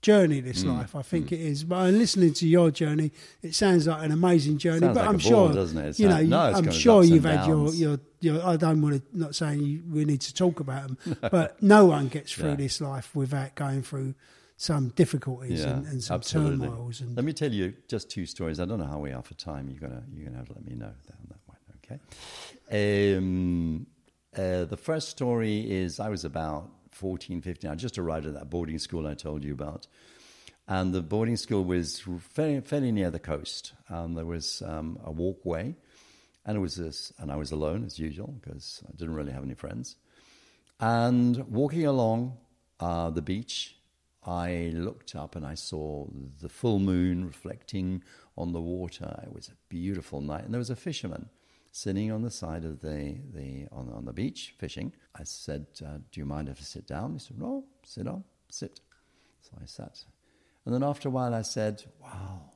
journey, 0.01 0.39
this 0.39 0.63
Mm. 0.63 0.77
life. 0.77 0.95
I 0.95 1.01
think 1.01 1.31
it 1.31 1.39
is. 1.41 1.63
But 1.63 1.91
listening 1.93 2.33
to 2.35 2.47
your 2.47 2.69
journey, 2.71 3.11
it 3.41 3.55
sounds 3.55 3.87
like 3.87 4.03
an 4.05 4.11
amazing 4.11 4.59
journey. 4.59 4.81
Sounds 4.81 4.95
but 4.95 5.01
like 5.05 5.09
I'm 5.09 5.19
sure, 5.19 5.47
ball, 5.47 5.53
doesn't 5.55 5.77
it? 5.77 5.87
It's 5.89 5.99
you 5.99 6.07
know, 6.07 6.21
no, 6.23 6.39
I'm 6.39 6.71
sure 6.71 7.03
you've 7.03 7.23
had 7.25 7.47
your, 7.47 7.65
downs. 7.65 7.79
Your, 8.19 8.35
your. 8.35 8.45
I 8.45 8.55
don't 8.57 8.81
want 8.81 8.95
to. 8.95 9.17
Not 9.17 9.35
saying 9.35 9.83
we 9.91 10.05
need 10.05 10.21
to 10.21 10.33
talk 10.33 10.59
about 10.59 10.87
them, 10.87 11.17
but 11.31 11.61
no 11.61 11.85
one 11.85 12.07
gets 12.07 12.31
through 12.33 12.49
Yeah. 12.51 12.55
this 12.55 12.81
life 12.81 13.15
without 13.15 13.55
going 13.55 13.83
through 13.83 14.15
some 14.59 14.89
difficulties 14.89 15.59
Yeah, 15.61 15.77
and, 15.77 15.85
and 15.87 16.03
some 16.03 16.15
absolutely. 16.15 16.67
turmoils. 16.67 17.01
And 17.01 17.15
Let 17.15 17.25
me 17.25 17.33
tell 17.33 17.51
you 17.51 17.73
just 17.87 18.09
two 18.09 18.25
stories. 18.25 18.59
I 18.59 18.65
don't 18.65 18.79
know 18.79 18.87
how 18.87 18.99
we 18.99 19.11
are 19.11 19.21
for 19.21 19.35
time. 19.35 19.69
You're 19.69 19.79
gonna 19.87 20.03
you're 20.13 20.25
gonna 20.25 20.37
have 20.37 20.47
to 20.47 20.53
let 20.53 20.65
me 20.65 20.75
know 20.75 20.85
on 20.87 21.27
that 21.29 21.39
one. 21.45 21.57
Okay. 21.85 23.15
Um, 23.17 23.87
uh, 24.35 24.65
the 24.65 24.77
first 24.77 25.09
story 25.09 25.69
is 25.69 25.99
I 25.99 26.09
was 26.09 26.25
about 26.25 26.69
14, 26.91 27.41
15. 27.41 27.69
I 27.69 27.75
just 27.75 27.97
arrived 27.97 28.25
at 28.25 28.33
that 28.33 28.49
boarding 28.49 28.79
school 28.79 29.07
I 29.07 29.13
told 29.13 29.43
you 29.43 29.53
about, 29.53 29.87
and 30.67 30.93
the 30.93 31.01
boarding 31.01 31.37
school 31.37 31.63
was 31.63 32.01
fairly, 32.19 32.59
fairly 32.61 32.91
near 32.91 33.09
the 33.09 33.19
coast. 33.19 33.73
Um, 33.89 34.13
there 34.15 34.25
was 34.25 34.61
um, 34.65 34.99
a 35.03 35.11
walkway, 35.11 35.75
and 36.47 36.55
it 36.55 36.61
was 36.61 36.75
this, 36.75 37.11
and 37.19 37.29
I 37.29 37.35
was 37.35 37.51
alone 37.51 37.83
as 37.83 37.99
usual 37.99 38.33
because 38.41 38.81
I 38.87 38.91
didn't 38.95 39.15
really 39.15 39.33
have 39.33 39.43
any 39.43 39.53
friends. 39.53 39.97
And 40.79 41.45
walking 41.49 41.85
along 41.85 42.37
uh, 42.79 43.09
the 43.09 43.21
beach, 43.21 43.75
I 44.25 44.71
looked 44.73 45.13
up 45.13 45.35
and 45.35 45.45
I 45.45 45.55
saw 45.55 46.07
the 46.41 46.47
full 46.47 46.79
moon 46.79 47.25
reflecting 47.25 48.01
on 48.37 48.53
the 48.53 48.61
water. 48.61 49.21
It 49.23 49.33
was 49.33 49.49
a 49.49 49.57
beautiful 49.67 50.21
night, 50.21 50.45
and 50.45 50.53
there 50.53 50.59
was 50.59 50.69
a 50.69 50.75
fisherman 50.75 51.29
sitting 51.73 52.13
on 52.13 52.21
the 52.21 52.31
side 52.31 52.63
of 52.63 52.79
the, 52.79 53.17
the 53.33 53.67
on, 53.73 53.91
on 53.93 54.05
the 54.05 54.13
beach 54.13 54.55
fishing. 54.57 54.93
I 55.15 55.25
said, 55.25 55.65
uh, 55.85 55.97
"Do 56.11 56.21
you 56.21 56.25
mind 56.25 56.47
if 56.47 56.59
I 56.59 56.63
sit 56.63 56.87
down?" 56.87 57.13
He 57.13 57.19
said, 57.19 57.37
"No, 57.37 57.65
sit 57.83 58.05
down, 58.05 58.23
sit." 58.49 58.79
So 59.41 59.51
I 59.61 59.65
sat, 59.65 60.05
and 60.65 60.73
then 60.73 60.83
after 60.83 61.09
a 61.09 61.11
while, 61.11 61.33
I 61.33 61.41
said, 61.41 61.83
"Wow, 62.01 62.51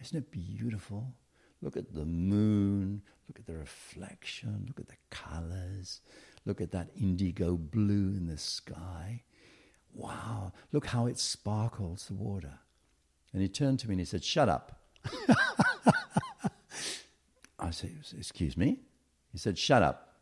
isn't 0.00 0.16
it 0.16 0.30
beautiful? 0.30 1.14
Look 1.60 1.76
at 1.76 1.92
the 1.94 2.04
moon, 2.04 3.02
look 3.28 3.38
at 3.38 3.46
the 3.46 3.56
reflection, 3.56 4.64
look 4.68 4.78
at 4.78 4.88
the 4.88 4.96
colors, 5.10 6.00
look 6.46 6.60
at 6.60 6.70
that 6.72 6.90
indigo 6.96 7.56
blue 7.56 8.14
in 8.16 8.26
the 8.28 8.38
sky. 8.38 9.22
Wow, 9.92 10.52
look 10.72 10.86
how 10.86 11.06
it 11.06 11.18
sparkles, 11.18 12.06
the 12.06 12.14
water. 12.14 12.60
And 13.32 13.42
he 13.42 13.48
turned 13.48 13.80
to 13.80 13.88
me 13.88 13.94
and 13.94 14.00
he 14.00 14.04
said, 14.04 14.22
Shut 14.24 14.48
up. 14.48 14.80
I 17.58 17.70
said, 17.70 17.90
Excuse 18.16 18.56
me? 18.56 18.80
He 19.32 19.38
said, 19.38 19.58
Shut 19.58 19.82
up. 19.82 20.14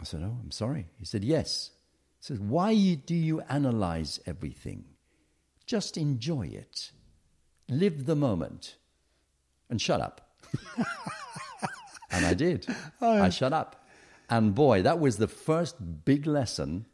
I 0.00 0.04
said, 0.04 0.22
Oh, 0.24 0.38
I'm 0.42 0.50
sorry. 0.50 0.86
He 0.98 1.04
said, 1.04 1.22
Yes. 1.22 1.70
He 2.20 2.24
said, 2.26 2.48
Why 2.48 2.74
do 2.94 3.14
you 3.14 3.40
analyze 3.42 4.18
everything? 4.26 4.84
Just 5.64 5.96
enjoy 5.96 6.46
it. 6.48 6.90
Live 7.68 8.06
the 8.06 8.16
moment 8.16 8.76
and 9.70 9.80
shut 9.80 10.00
up. 10.00 10.36
and 12.10 12.24
I 12.24 12.34
did. 12.34 12.66
Oh, 13.00 13.22
I 13.22 13.28
shut 13.28 13.52
up. 13.52 13.86
And 14.30 14.54
boy, 14.54 14.82
that 14.82 14.98
was 14.98 15.16
the 15.16 15.28
first 15.28 15.76
big 16.04 16.26
lesson 16.26 16.86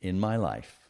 in 0.00 0.18
my 0.18 0.36
life. 0.36 0.88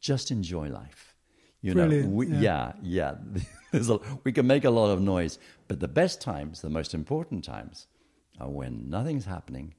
Just 0.00 0.30
enjoy 0.30 0.68
life. 0.68 1.14
You 1.60 1.72
Brilliant, 1.74 2.08
know, 2.10 2.14
we, 2.14 2.26
yeah. 2.28 2.40
yeah, 2.40 2.72
yeah. 2.82 3.14
There's 3.72 3.90
a, 3.90 3.98
we 4.24 4.32
can 4.32 4.46
make 4.46 4.64
a 4.64 4.70
lot 4.70 4.90
of 4.90 5.00
noise, 5.00 5.38
but 5.68 5.80
the 5.80 5.88
best 5.88 6.20
times, 6.20 6.60
the 6.60 6.70
most 6.70 6.94
important 6.94 7.44
times, 7.44 7.88
are 8.38 8.48
when 8.48 8.88
nothing's 8.88 9.24
happening. 9.24 9.74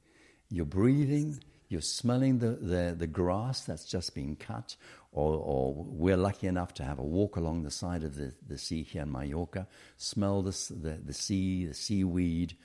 You're 0.50 0.66
breathing, 0.66 1.40
you're 1.70 1.82
smelling 1.82 2.40
the, 2.40 2.52
the, 2.52 2.96
the 2.98 3.08
grass 3.08 3.62
that's 3.62 3.86
just 3.86 4.16
been 4.16 4.36
cut, 4.36 4.76
or, 5.18 5.42
or 5.44 5.74
we're 5.76 6.16
lucky 6.16 6.46
enough 6.46 6.76
to 6.76 6.84
have 6.84 7.00
a 7.00 7.04
walk 7.04 7.38
along 7.38 7.64
the 7.64 7.72
side 7.72 8.04
of 8.04 8.16
the, 8.16 8.34
the 8.48 8.58
sea 8.58 8.84
here 8.84 9.02
in 9.02 9.12
Mallorca, 9.12 9.68
smell 9.98 10.44
the, 10.44 10.52
the, 10.70 11.00
the 11.04 11.14
sea, 11.14 11.66
the 11.66 11.74
seaweed, 11.74 12.56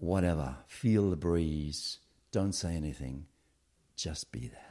whatever, 0.00 0.56
feel 0.66 1.10
the 1.10 1.16
breeze, 1.16 1.98
don't 2.32 2.54
say 2.54 2.74
anything, 2.74 3.26
just 3.94 4.32
be 4.32 4.48
there. 4.48 4.65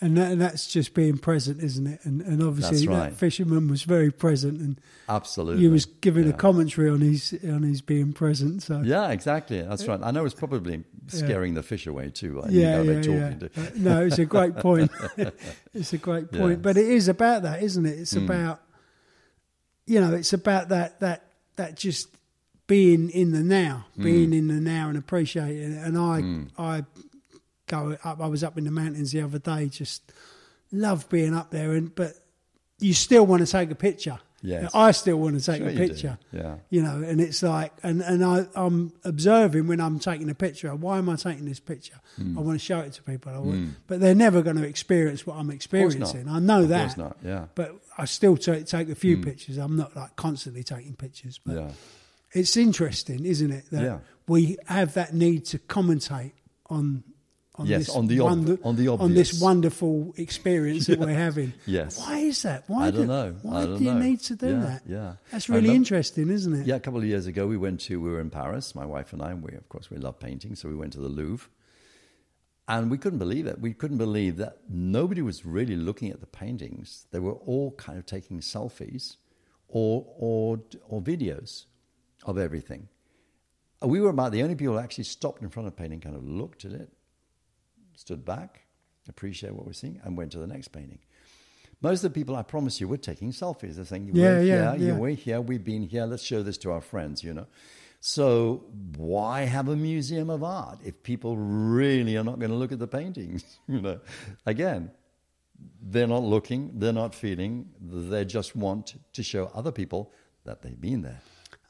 And, 0.00 0.16
that, 0.18 0.32
and 0.32 0.40
that's 0.40 0.66
just 0.66 0.92
being 0.92 1.16
present, 1.16 1.62
isn't 1.62 1.86
it? 1.86 2.00
And, 2.04 2.20
and 2.20 2.42
obviously, 2.42 2.86
right. 2.86 3.10
that 3.10 3.16
fisherman 3.16 3.68
was 3.68 3.82
very 3.84 4.10
present, 4.10 4.60
and 4.60 4.78
Absolutely. 5.08 5.62
he 5.62 5.68
was 5.68 5.86
giving 5.86 6.28
a 6.28 6.34
commentary 6.34 6.90
on 6.90 7.00
his 7.00 7.34
on 7.44 7.62
his 7.62 7.80
being 7.80 8.12
present. 8.12 8.62
So 8.62 8.82
Yeah, 8.82 9.08
exactly. 9.10 9.62
That's 9.62 9.86
right. 9.88 9.98
I 10.02 10.10
know 10.10 10.24
it's 10.26 10.34
probably 10.34 10.84
scaring 11.06 11.54
the 11.54 11.62
fish 11.62 11.86
away 11.86 12.10
too. 12.10 12.40
Like 12.40 12.50
yeah, 12.50 12.82
you 12.82 12.92
know, 12.94 13.00
yeah, 13.00 13.30
yeah. 13.30 13.48
to. 13.48 13.60
Uh, 13.60 13.70
no, 13.76 14.04
it's 14.04 14.18
a 14.18 14.26
great 14.26 14.56
point. 14.68 14.90
it's 15.74 15.92
a 15.94 15.98
great 15.98 16.30
point, 16.30 16.50
Yes. 16.50 16.58
but 16.62 16.76
it 16.76 16.86
is 16.88 17.08
about 17.08 17.42
that, 17.44 17.62
isn't 17.62 17.86
it? 17.86 17.98
It's 17.98 18.12
Mm. 18.14 18.24
about 18.26 18.60
you 19.86 20.00
know, 20.00 20.14
it's 20.14 20.32
about 20.32 20.68
that 20.70 21.00
that 21.00 21.22
that 21.56 21.76
just 21.76 22.08
being 22.66 23.08
in 23.10 23.30
the 23.32 23.42
now, 23.42 23.86
Mm. 23.98 24.02
being 24.04 24.32
in 24.34 24.48
the 24.48 24.60
now 24.60 24.88
and 24.88 24.98
appreciating 24.98 25.72
it. 25.72 25.86
And 25.86 25.96
I 25.96 26.52
I 26.62 26.84
go 27.66 27.96
up. 28.04 28.20
I 28.20 28.26
was 28.26 28.42
up 28.44 28.56
in 28.58 28.64
the 28.64 28.70
mountains 28.70 29.12
the 29.12 29.22
other 29.22 29.38
day. 29.38 29.68
Just 29.68 30.12
love 30.72 31.08
being 31.08 31.34
up 31.34 31.50
there, 31.50 31.72
and 31.72 31.94
but 31.94 32.14
you 32.78 32.94
still 32.94 33.26
want 33.26 33.44
to 33.46 33.50
take 33.50 33.70
a 33.70 33.74
picture. 33.74 34.18
Yes. 34.42 34.70
I 34.74 34.90
still 34.92 35.16
want 35.16 35.40
to 35.40 35.44
take 35.44 35.58
Sure 35.58 35.68
a 35.68 35.72
you 35.72 35.78
picture 35.78 36.18
Yeah. 36.30 36.56
you 36.68 36.82
know, 36.82 37.02
and 37.02 37.20
it's 37.20 37.42
like, 37.42 37.72
and 37.82 38.02
and 38.02 38.22
I, 38.22 38.46
I'm 38.54 38.92
observing 39.02 39.66
when 39.66 39.80
I'm 39.80 39.98
taking 39.98 40.28
a 40.30 40.34
picture. 40.34 40.72
Why 40.74 40.98
am 40.98 41.08
I 41.08 41.16
taking 41.16 41.46
this 41.46 41.58
picture? 41.58 41.98
Hmm. 42.16 42.38
I 42.38 42.42
want 42.42 42.60
to 42.60 42.64
show 42.64 42.80
it 42.80 42.92
to 42.92 43.02
people, 43.02 43.32
I 43.32 43.38
want, 43.38 43.70
but 43.88 43.98
they're 43.98 44.14
never 44.14 44.42
going 44.42 44.56
to 44.56 44.62
experience 44.62 45.26
what 45.26 45.34
I'm 45.34 45.40
Of 45.40 45.46
course 45.46 45.48
not. 45.48 45.54
experiencing. 45.56 46.28
I 46.28 46.38
know 46.38 46.66
that, 46.66 46.96
not. 46.98 47.16
Yeah. 47.24 47.46
but 47.54 47.76
I 47.98 48.04
still 48.04 48.36
take 48.36 48.66
take 48.66 48.88
a 48.90 48.94
few 48.94 49.16
pictures. 49.16 49.56
I'm 49.56 49.74
not 49.74 49.96
like 49.96 50.14
constantly 50.16 50.62
taking 50.62 50.94
pictures, 50.94 51.40
but 51.44 51.56
Yeah. 51.56 51.70
it's 52.32 52.56
interesting, 52.58 53.24
isn't 53.24 53.50
it? 53.50 53.64
That 53.72 53.82
Yeah. 53.82 53.98
we 54.28 54.58
have 54.66 54.94
that 54.94 55.14
need 55.14 55.46
to 55.46 55.58
commentate 55.58 56.32
on. 56.68 57.02
On 57.58 57.66
Yes, 57.66 57.86
this 57.86 57.96
on 57.96 58.06
the 58.06 58.20
ob- 58.20 58.26
wonder- 58.28 58.58
on 58.64 58.76
the 58.76 58.88
on 58.88 59.14
this 59.14 59.40
wonderful 59.40 60.12
experience 60.18 60.86
that 60.88 60.98
we're 60.98 61.08
having. 61.26 61.54
Yes. 61.66 61.98
Why 61.98 62.18
is 62.18 62.42
that? 62.42 62.64
Why 62.68 62.86
I 62.86 62.90
do, 62.90 62.98
don't 62.98 63.06
know. 63.06 63.34
Why 63.42 63.56
I 63.62 63.64
don't 63.64 63.78
do 63.78 63.84
you 63.84 63.94
know. 63.94 63.98
need 64.00 64.20
to 64.20 64.36
do 64.36 64.48
Yeah, 64.48 64.60
that? 64.60 64.82
yeah. 64.86 65.12
That's 65.32 65.48
really 65.48 65.68
remem- 65.70 65.74
interesting, 65.76 66.28
isn't 66.30 66.52
it? 66.54 66.66
Yeah, 66.66 66.74
a 66.76 66.80
couple 66.80 66.98
of 67.00 67.06
years 67.06 67.26
ago, 67.26 67.46
we 67.46 67.56
went 67.56 67.80
to, 67.82 67.98
we 68.00 68.10
were 68.10 68.20
in 68.20 68.28
Paris, 68.28 68.74
my 68.74 68.84
wife 68.84 69.12
and 69.14 69.22
I, 69.22 69.30
and 69.30 69.42
we, 69.42 69.52
of 69.56 69.66
course, 69.70 69.90
we 69.90 69.96
love 69.96 70.18
painting, 70.20 70.54
so 70.54 70.68
we 70.68 70.74
went 70.74 70.92
to 70.94 71.00
the 71.00 71.08
Louvre. 71.08 71.48
And 72.68 72.90
we 72.90 72.98
couldn't 72.98 73.20
believe 73.20 73.46
it. 73.46 73.60
We 73.60 73.72
couldn't 73.72 73.98
believe 73.98 74.36
that 74.38 74.58
nobody 74.68 75.22
was 75.22 75.46
really 75.46 75.76
looking 75.76 76.10
at 76.10 76.20
the 76.20 76.26
paintings. 76.26 77.06
They 77.12 77.20
were 77.20 77.34
all 77.34 77.70
kind 77.72 77.96
of 77.96 78.06
taking 78.06 78.40
selfies 78.40 79.16
or, 79.68 80.04
or, 80.18 80.60
or 80.88 81.00
videos 81.00 81.66
of 82.24 82.36
everything. 82.38 82.88
We 83.82 84.00
were 84.00 84.10
about 84.10 84.32
the 84.32 84.42
only 84.42 84.56
people 84.56 84.74
who 84.74 84.80
actually 84.80 85.04
stopped 85.04 85.42
in 85.42 85.48
front 85.48 85.68
of 85.68 85.74
a 85.74 85.76
painting, 85.76 86.00
kind 86.00 86.16
of 86.16 86.24
looked 86.24 86.64
at 86.64 86.72
it, 86.72 86.90
stood 87.96 88.24
back, 88.24 88.62
appreciated 89.08 89.56
what 89.56 89.66
we're 89.66 89.72
seeing, 89.72 90.00
and 90.04 90.16
went 90.16 90.32
to 90.32 90.38
the 90.38 90.46
next 90.46 90.68
painting. 90.68 91.00
Most 91.82 92.04
of 92.04 92.12
the 92.12 92.18
people, 92.18 92.36
I 92.36 92.42
promise 92.42 92.80
you, 92.80 92.88
were 92.88 92.96
taking 92.96 93.32
selfies. 93.32 93.74
They're 93.76 93.84
saying, 93.84 94.10
Yeah, 94.12 94.22
we're 94.22 94.42
yeah, 94.42 94.76
here, 94.76 94.88
yeah. 94.88 94.96
we're 94.96 95.10
here, 95.10 95.40
we've 95.40 95.64
been 95.64 95.82
here, 95.82 96.06
let's 96.06 96.22
show 96.22 96.42
this 96.42 96.56
to 96.58 96.70
our 96.72 96.80
friends, 96.80 97.22
you 97.22 97.34
know. 97.34 97.46
So 98.00 98.64
why 98.96 99.42
have 99.42 99.68
a 99.68 99.76
museum 99.76 100.30
of 100.30 100.44
art 100.44 100.78
if 100.84 101.02
people 101.02 101.36
really 101.36 102.16
are 102.16 102.24
not 102.24 102.38
going 102.38 102.50
to 102.50 102.56
look 102.56 102.72
at 102.72 102.78
the 102.78 102.86
paintings? 102.86 103.58
you 103.68 103.80
know, 103.80 104.00
again, 104.46 104.90
they're 105.82 106.06
not 106.06 106.22
looking, 106.22 106.72
they're 106.78 106.92
not 106.92 107.14
feeling, 107.14 107.70
they 107.80 108.24
just 108.24 108.54
want 108.54 108.94
to 109.12 109.22
show 109.22 109.50
other 109.54 109.72
people 109.72 110.12
that 110.44 110.62
they've 110.62 110.80
been 110.80 111.02
there. 111.02 111.20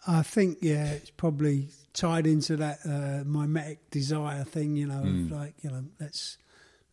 I 0.06 0.22
think 0.22 0.58
yeah, 0.60 0.86
it's 0.90 1.10
probably 1.10 1.68
tied 1.96 2.26
into 2.26 2.56
that 2.58 2.78
uh, 2.84 3.24
mimetic 3.24 3.90
desire 3.90 4.44
thing. 4.44 4.76
You 4.76 4.86
know, 4.86 5.00
Hmm. 5.02 5.24
of 5.26 5.30
like 5.32 5.54
you 5.62 5.70
know, 5.70 5.84
let's 5.98 6.38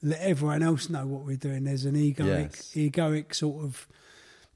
let 0.01 0.20
everyone 0.22 0.64
else 0.64 0.89
know 0.89 1.06
what 1.06 1.26
we're 1.26 1.38
doing. 1.38 1.64
There's 1.66 1.86
an 1.86 1.95
egoic, 1.95 2.26
Yes. 2.26 2.72
egoic 2.76 3.34
sort 3.36 3.64
of 3.64 3.88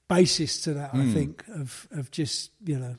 basis 0.08 0.62
to 0.62 0.74
that. 0.74 0.92
Hmm. 0.92 1.02
I 1.02 1.14
think 1.14 1.44
of 1.50 1.88
of 1.92 2.10
just 2.12 2.52
you 2.66 2.80
know, 2.80 2.96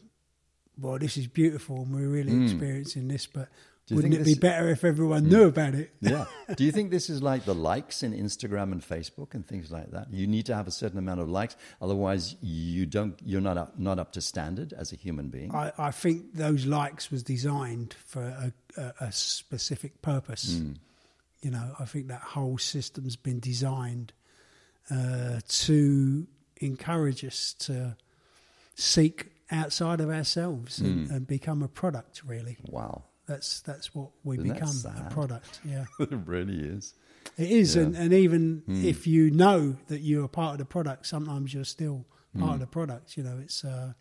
well, 0.80 0.98
this 0.98 1.16
is 1.16 1.26
beautiful 1.26 1.82
and 1.82 1.94
we're 1.94 2.08
really 2.08 2.44
experiencing 2.44 3.08
this, 3.08 3.26
but 3.26 3.48
Hmm. 3.48 3.54
Wouldn't 3.96 4.12
think 4.12 4.20
it 4.22 4.24
be 4.24 4.30
this- 4.32 4.38
Hmm. 4.38 4.40
better 4.40 4.68
if 4.70 4.84
everyone 4.84 5.28
knew 5.28 5.44
about 5.44 5.74
it? 5.74 5.90
Yeah. 6.00 6.26
Do 6.56 6.64
you 6.64 6.72
think 6.72 6.90
this 6.90 7.08
is 7.10 7.22
like 7.22 7.44
the 7.44 7.54
likes 7.54 8.02
in 8.02 8.12
Instagram 8.12 8.72
and 8.72 8.82
Facebook 8.82 9.34
and 9.34 9.46
things 9.46 9.70
like 9.70 9.90
that? 9.92 10.12
You 10.12 10.26
need 10.26 10.46
to 10.46 10.54
have 10.54 10.66
a 10.68 10.70
certain 10.70 10.98
amount 10.98 11.20
of 11.20 11.28
likes, 11.28 11.56
otherwise 11.80 12.36
you 12.40 12.86
don't. 12.86 13.18
You're 13.24 13.40
not 13.40 13.56
up, 13.58 13.78
not 13.78 13.98
up 13.98 14.12
to 14.12 14.20
standard 14.20 14.72
as 14.72 14.92
a 14.92 14.96
human 14.96 15.28
being. 15.28 15.54
I, 15.54 15.72
I 15.78 15.90
think 15.90 16.34
those 16.34 16.66
likes 16.66 17.10
was 17.10 17.22
designed 17.22 17.94
for 18.06 18.22
a, 18.22 18.52
a, 18.80 18.92
a 19.06 19.12
specific 19.12 20.02
purpose. 20.02 20.58
Hmm. 20.58 20.72
You 21.42 21.50
know, 21.52 21.74
I 21.78 21.84
think 21.84 22.08
that 22.08 22.20
whole 22.20 22.58
system's 22.58 23.14
been 23.16 23.38
designed 23.40 24.12
uh, 24.90 25.40
to 25.46 26.26
encourage 26.60 27.24
us 27.24 27.54
to 27.60 27.96
seek 28.74 29.26
outside 29.50 30.00
of 30.00 30.10
ourselves 30.10 30.78
Hmm. 30.78 30.84
and, 30.86 31.10
and 31.10 31.26
become 31.26 31.62
a 31.62 31.68
product, 31.68 32.22
really. 32.26 32.56
Wow, 32.66 33.04
That's 33.28 33.60
that's 33.60 33.94
what 33.94 34.10
we 34.24 34.38
Isn't 34.38 34.52
become 34.54 34.76
a 35.06 35.10
product. 35.10 35.60
Yeah, 35.64 35.84
it 36.00 36.10
really 36.26 36.58
is. 36.58 36.94
it 37.36 37.50
is, 37.50 37.76
Yeah. 37.76 37.82
and 37.82 37.96
and 37.96 38.12
even 38.12 38.62
Hmm. 38.66 38.84
if 38.84 39.06
you 39.06 39.30
know 39.30 39.76
that 39.88 40.00
you're 40.00 40.24
a 40.24 40.28
part 40.28 40.52
of 40.54 40.58
the 40.58 40.64
product, 40.64 41.06
sometimes 41.06 41.52
you're 41.52 41.64
still 41.64 42.06
part 42.38 42.48
Hmm. 42.48 42.54
of 42.54 42.60
the 42.60 42.66
product. 42.66 43.16
You 43.16 43.24
know, 43.24 43.38
it's 43.38 43.64
uh, 43.64 43.92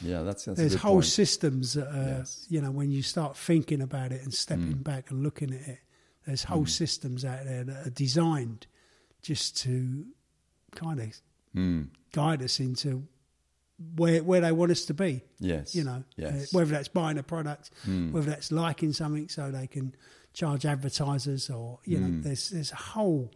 Yeah, 0.00 0.22
that's, 0.22 0.44
that's 0.46 0.58
a 0.58 0.62
there's 0.62 0.74
whole 0.76 0.94
point. 0.96 1.04
systems 1.06 1.74
that 1.74 1.88
are, 1.88 2.18
Yes. 2.18 2.46
you 2.48 2.60
know 2.62 2.70
when 2.70 2.90
you 2.90 3.02
start 3.02 3.36
thinking 3.36 3.82
about 3.82 4.12
it 4.12 4.22
and 4.22 4.32
stepping 4.32 4.72
Hmm. 4.78 4.82
back 4.82 5.10
and 5.10 5.22
looking 5.22 5.52
at 5.52 5.68
it. 5.68 5.78
There's 6.26 6.44
whole 6.44 6.66
systems 6.66 7.24
out 7.24 7.44
there 7.44 7.64
that 7.64 7.86
are 7.86 7.90
designed 7.90 8.66
just 9.22 9.56
to 9.58 10.06
kind 10.74 11.00
of 11.00 11.20
Mm. 11.54 11.88
guide 12.12 12.42
us 12.42 12.60
into 12.60 13.08
where 13.96 14.22
where 14.22 14.40
they 14.40 14.52
want 14.52 14.70
us 14.72 14.84
to 14.86 14.94
be. 14.94 15.22
Yes. 15.38 15.74
You 15.74 15.84
know, 15.84 16.04
Yes. 16.16 16.52
uh, 16.54 16.58
whether 16.58 16.70
that's 16.70 16.88
buying 16.88 17.18
a 17.18 17.22
product, 17.22 17.70
Mm. 17.86 18.12
whether 18.12 18.30
that's 18.30 18.52
liking 18.52 18.92
something 18.92 19.28
so 19.28 19.50
they 19.50 19.66
can 19.66 19.94
charge 20.32 20.64
advertisers, 20.66 21.48
or 21.50 21.78
you 21.84 21.98
know, 21.98 22.06
Mm. 22.08 22.22
there's 22.22 22.50
there's 22.50 22.72
a 22.72 22.76
whole, 22.76 23.32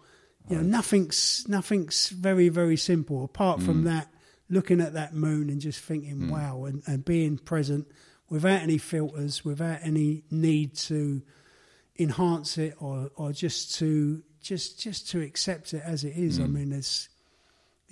you 0.48 0.56
know, 0.56 0.62
nothing's 0.62 1.44
nothing's 1.48 2.08
very 2.10 2.48
very 2.50 2.76
simple 2.76 3.24
apart 3.24 3.62
from 3.62 3.82
Mm. 3.82 3.84
that. 3.84 4.10
Looking 4.50 4.82
at 4.82 4.92
that 4.92 5.14
moon 5.14 5.48
and 5.48 5.58
just 5.60 5.80
thinking, 5.80 6.28
wow, 6.28 6.64
and, 6.64 6.82
and 6.86 7.02
being 7.02 7.38
present 7.38 7.88
without 8.28 8.60
any 8.60 8.76
filters, 8.76 9.42
without 9.42 9.78
any 9.82 10.24
need 10.30 10.74
to 10.74 11.22
enhance 11.98 12.58
it 12.58 12.74
or 12.80 13.10
or 13.16 13.32
just 13.32 13.74
to 13.76 14.22
just 14.40 14.78
just 14.78 15.08
to 15.10 15.20
accept 15.22 15.72
it 15.72 15.82
as 15.84 16.04
it 16.04 16.16
is. 16.16 16.38
I 16.38 16.46
mean, 16.46 16.70
there's 16.70 17.08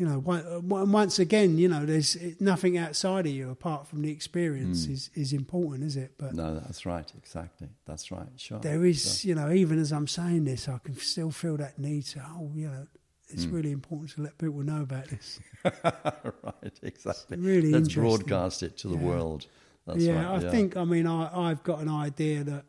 you 0.03 0.09
know, 0.09 0.19
uh, 0.33 0.59
once 0.61 1.21
again, 1.21 1.59
you 1.59 1.69
know, 1.69 1.87
there's 1.87 2.17
nothing 2.41 2.77
outside 2.77 3.25
of 3.25 3.33
you 3.33 3.51
apart 3.53 3.87
from 3.87 4.03
the 4.03 4.11
experience 4.11 4.89
is, 4.89 5.11
is 5.15 5.33
important, 5.33 5.85
is 5.85 5.97
it? 5.97 6.15
But 6.19 6.35
No, 6.35 6.59
that's 6.59 6.85
right. 6.85 7.09
Exactly. 7.17 7.69
That's 7.87 8.11
right. 8.11 8.27
Sure. 8.37 8.59
there 8.59 8.85
is, 8.85 9.25
you 9.25 9.37
know, 9.37 9.53
even 9.53 9.79
as 9.79 9.93
I'm 9.93 10.09
saying 10.09 10.43
this, 10.45 10.69
I 10.69 10.79
can 10.79 10.97
still 10.97 11.31
feel 11.31 11.57
that 11.59 11.79
need 11.79 12.03
to, 12.07 12.21
oh, 12.37 12.51
you 12.57 12.67
know, 12.69 12.87
it's 13.29 13.45
Hmm. 13.45 13.55
really 13.55 13.71
important 13.71 14.11
to 14.17 14.23
let 14.23 14.39
people 14.39 14.65
know 14.65 14.83
about 14.83 15.07
this. 15.07 15.39
right. 15.65 16.81
Exactly. 16.83 17.37
really 17.39 17.71
Let's 17.71 17.95
broadcast 17.95 18.65
it 18.65 18.77
to 18.79 18.89
the 18.89 18.97
Yeah. 18.97 19.07
world. 19.07 19.47
That's 19.87 20.03
yeah, 20.03 20.27
right. 20.33 20.45
I 20.45 20.51
think, 20.51 20.77
I 20.77 20.85
mean, 20.85 21.07
I, 21.07 21.51
I've 21.51 21.63
got 21.63 21.79
an 21.79 21.89
idea 21.89 22.43
that, 22.43 22.65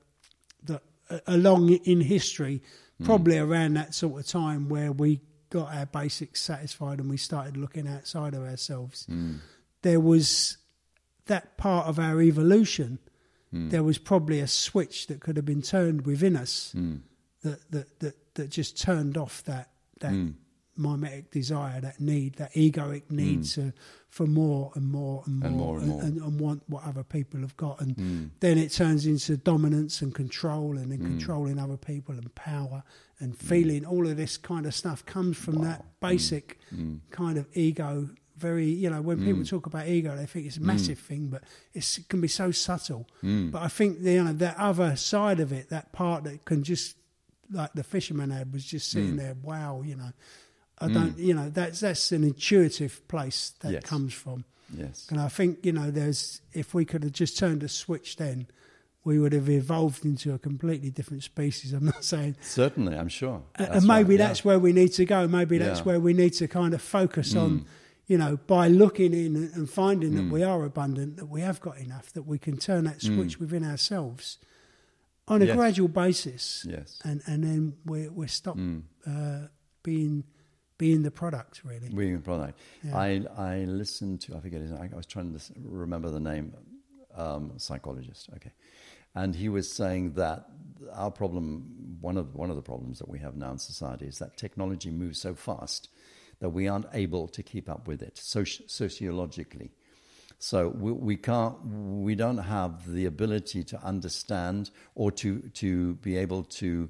that 0.65 0.83
along 1.25 1.69
in 1.71 2.01
history, 2.01 2.61
Hmm. 2.99 3.05
probably 3.05 3.39
around 3.39 3.73
that 3.73 3.95
sort 3.95 4.19
of 4.21 4.27
time 4.27 4.69
where 4.69 4.91
we 4.91 5.19
got 5.57 5.73
our 5.73 5.85
basics 5.85 6.41
satisfied 6.41 6.99
and 6.99 7.09
we 7.09 7.17
started 7.17 7.55
looking 7.57 7.87
outside 7.87 8.33
of 8.33 8.41
ourselves, 8.43 9.05
Hmm. 9.05 9.35
there 9.83 9.99
was 9.99 10.57
that 11.27 11.57
part 11.57 11.87
of 11.87 11.99
our 11.99 12.21
evolution. 12.21 12.99
Hmm. 13.51 13.69
There 13.69 13.83
was 13.83 13.97
probably 13.97 14.39
a 14.39 14.47
switch 14.47 15.07
that 15.07 15.19
could 15.21 15.37
have 15.37 15.45
been 15.45 15.61
turned 15.61 16.05
within 16.05 16.35
us 16.35 16.71
Hmm. 16.73 16.95
that, 17.43 17.59
that, 17.71 17.99
that, 17.99 18.15
that 18.35 18.49
just 18.49 18.81
turned 18.81 19.15
off 19.17 19.43
that 19.45 19.69
that 19.99 20.13
mimetic 20.75 21.29
desire, 21.31 21.79
that 21.79 21.99
need, 21.99 22.33
that 22.35 22.51
egoic 22.55 23.03
need 23.11 23.43
to 23.45 23.71
for 24.09 24.25
more 24.25 24.71
and 24.75 24.85
more 24.91 25.21
and 25.27 25.39
more 25.39 25.47
And 25.47 25.57
more 25.57 25.77
and 25.77 25.87
more. 25.87 26.01
and, 26.01 26.17
and 26.21 26.39
want 26.39 26.63
what 26.67 26.83
other 26.83 27.03
people 27.03 27.39
have 27.41 27.55
got, 27.57 27.79
and 27.79 28.31
then 28.39 28.57
it 28.57 28.71
turns 28.71 29.05
into 29.05 29.37
dominance 29.37 30.01
and 30.01 30.13
control, 30.15 30.77
and 30.79 30.91
then 30.91 30.99
controlling 30.99 31.59
other 31.59 31.77
people 31.77 32.15
and 32.15 32.33
power 32.35 32.83
and 33.23 33.33
mm. 33.33 33.41
feeling. 33.41 33.85
All 33.85 34.05
of 34.07 34.17
this 34.17 34.37
kind 34.37 34.65
of 34.65 34.73
stuff 34.75 35.05
comes 35.05 35.37
from 35.37 35.63
that 35.63 35.81
mm. 35.81 36.09
basic 36.09 36.59
mm. 36.75 36.99
kind 37.09 37.37
of 37.37 37.47
ego. 37.53 38.09
Very, 38.37 38.65
you 38.65 38.89
know, 38.89 39.01
when 39.01 39.23
people 39.23 39.45
talk 39.45 39.67
about 39.67 39.87
ego, 39.87 40.15
they 40.17 40.25
think 40.25 40.47
it's 40.47 40.57
a 40.57 40.61
massive 40.61 40.99
thing, 40.99 41.27
but 41.27 41.43
it's, 41.73 41.97
it 41.99 42.09
can 42.09 42.19
be 42.19 42.27
so 42.27 42.51
subtle. 42.51 43.07
But 43.21 43.61
I 43.61 43.67
think 43.69 44.01
the, 44.01 44.13
you 44.13 44.23
know 44.23 44.33
that 44.33 44.57
other 44.57 44.95
side 44.97 45.39
of 45.39 45.53
it, 45.53 45.69
that 45.69 45.93
part 45.93 46.23
that 46.25 46.43
can 46.43 46.63
just 46.63 46.97
like 47.51 47.71
the 47.73 47.83
fisherman 47.83 48.31
had 48.31 48.51
was 48.51 48.65
just 48.65 48.89
Mm. 48.89 48.93
sitting 48.93 49.15
there. 49.17 49.35
Wow, 49.41 49.83
you 49.85 49.95
know, 49.95 50.11
I 50.79 50.87
don't, 50.89 51.17
you 51.17 51.33
know, 51.33 51.49
that's 51.49 51.79
that's 51.79 52.11
an 52.11 52.23
intuitive 52.23 53.07
place 53.07 53.53
that 53.61 53.71
Yes. 53.71 53.83
comes 53.83 54.13
from. 54.13 54.45
Yes. 54.75 55.07
And 55.09 55.19
I 55.19 55.29
think, 55.29 55.63
you 55.63 55.71
know, 55.71 55.91
there's 55.91 56.41
if 56.53 56.73
we 56.73 56.83
could 56.85 57.03
have 57.03 57.13
just 57.13 57.37
turned 57.37 57.63
a 57.63 57.69
switch 57.69 58.15
then, 58.17 58.47
we 59.05 59.19
would 59.19 59.33
have 59.33 59.49
evolved 59.49 60.05
into 60.05 60.33
a 60.33 60.39
completely 60.39 60.89
different 60.89 61.23
species. 61.23 61.73
I'm 61.73 61.85
not 61.85 62.03
saying, 62.03 62.37
Certainly, 62.41 62.95
I'm 62.97 63.09
sure. 63.09 63.43
and 63.55 63.85
maybe 63.85 64.13
right, 64.13 64.19
yeah. 64.19 64.27
that's 64.27 64.45
where 64.45 64.59
we 64.59 64.71
need 64.73 64.89
to 64.93 65.05
go. 65.05 65.27
Maybe 65.27 65.57
that's 65.57 65.79
Yeah. 65.79 65.83
Mm. 65.83 65.87
where 65.87 65.99
we 65.99 66.13
need 66.13 66.33
to 66.33 66.47
kind 66.47 66.73
of 66.73 66.81
focus 66.81 67.35
on, 67.35 67.65
you 68.07 68.17
know, 68.17 68.37
by 68.47 68.67
looking 68.69 69.13
in 69.13 69.35
and 69.55 69.69
finding 69.69 70.11
Mm. 70.13 70.15
that 70.17 70.29
we 70.33 70.41
are 70.43 70.63
abundant, 70.63 71.17
that 71.17 71.25
we 71.27 71.41
have 71.41 71.59
got 71.59 71.77
enough, 71.79 72.13
that 72.13 72.23
we 72.25 72.37
can 72.39 72.57
turn 72.57 72.85
that 72.85 73.01
switch 73.01 73.39
within 73.39 73.63
ourselves 73.65 74.37
on 75.27 75.41
a 75.41 75.45
Yes. 75.45 75.55
gradual 75.55 75.87
basis, 75.89 76.65
Yes. 76.69 76.99
and 77.03 77.21
and 77.25 77.43
then 77.43 77.73
we're 77.85 78.11
we're 78.11 78.27
stopped 78.27 78.59
Mm. 78.59 78.83
uh, 79.05 79.47
being 79.83 80.23
being 80.77 81.03
the 81.03 81.11
product 81.11 81.61
really. 81.63 81.89
Being 81.89 82.15
a 82.15 82.19
product. 82.19 82.57
Yeah. 82.83 82.97
I 82.97 83.09
I 83.37 83.65
listened 83.65 84.21
to 84.21 84.35
I 84.35 84.39
forget 84.41 84.61
his 84.61 84.71
name. 84.71 84.89
I 84.93 84.95
was 84.95 85.05
trying 85.05 85.37
to 85.37 85.39
remember 85.61 86.09
the 86.09 86.19
name. 86.21 86.53
Um, 87.15 87.53
psychologist. 87.57 88.27
Okay, 88.35 88.51
and 89.15 89.35
he 89.35 89.49
was 89.49 89.71
saying 89.71 90.13
that 90.13 90.47
our 90.91 91.11
problem, 91.11 91.97
one 92.01 92.17
of 92.17 92.35
one 92.35 92.49
of 92.49 92.55
the 92.55 92.61
problems 92.61 92.99
that 92.99 93.09
we 93.09 93.19
have 93.19 93.35
now 93.35 93.51
in 93.51 93.57
society, 93.57 94.05
is 94.05 94.19
that 94.19 94.37
technology 94.37 94.91
moves 94.91 95.19
so 95.19 95.35
fast 95.35 95.89
that 96.39 96.49
we 96.49 96.67
aren't 96.67 96.87
able 96.93 97.27
to 97.27 97.43
keep 97.43 97.69
up 97.69 97.87
with 97.87 98.01
it 98.01 98.15
soci- 98.15 98.69
sociologically. 98.69 99.71
So 100.39 100.67
we, 100.67 100.91
we 100.91 101.15
can't, 101.15 101.55
we 101.65 102.15
don't 102.15 102.39
have 102.39 102.91
the 102.91 103.05
ability 103.05 103.63
to 103.63 103.81
understand 103.81 104.71
or 104.93 105.11
to 105.13 105.39
to 105.39 105.93
be 105.95 106.17
able 106.17 106.43
to 106.43 106.89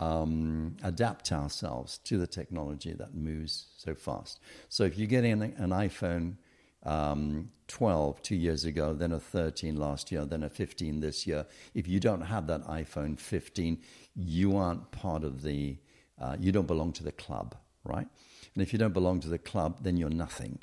um, 0.00 0.76
adapt 0.82 1.30
ourselves 1.32 1.98
to 1.98 2.18
the 2.18 2.26
technology 2.26 2.92
that 2.92 3.14
moves 3.14 3.66
so 3.76 3.94
fast. 3.94 4.40
So 4.68 4.84
if 4.84 4.96
you're 4.98 5.06
getting 5.06 5.32
an, 5.32 5.54
an 5.56 5.70
iPhone 5.70 6.36
um, 6.84 7.50
12 7.68 8.22
two 8.22 8.36
years 8.36 8.64
ago, 8.64 8.92
then 8.92 9.12
a 9.12 9.20
13 9.20 9.76
last 9.76 10.12
year, 10.12 10.24
then 10.24 10.42
a 10.42 10.50
15 10.50 11.00
this 11.00 11.26
year, 11.26 11.46
if 11.74 11.88
you 11.88 11.98
don't 11.98 12.22
have 12.22 12.46
that 12.46 12.64
iPhone 12.66 13.18
15, 13.18 13.78
you 14.14 14.56
aren't 14.56 14.90
part 14.90 15.24
of 15.24 15.42
the, 15.42 15.76
uh, 16.20 16.36
you 16.38 16.52
don't 16.52 16.66
belong 16.66 16.92
to 16.92 17.04
the 17.04 17.12
club, 17.12 17.54
right? 17.84 18.06
And 18.54 18.62
if 18.62 18.72
you 18.72 18.78
don't 18.78 18.92
belong 18.92 19.20
to 19.20 19.28
the 19.28 19.38
club, 19.38 19.78
then 19.82 19.96
you're 19.96 20.10
nothing. 20.10 20.58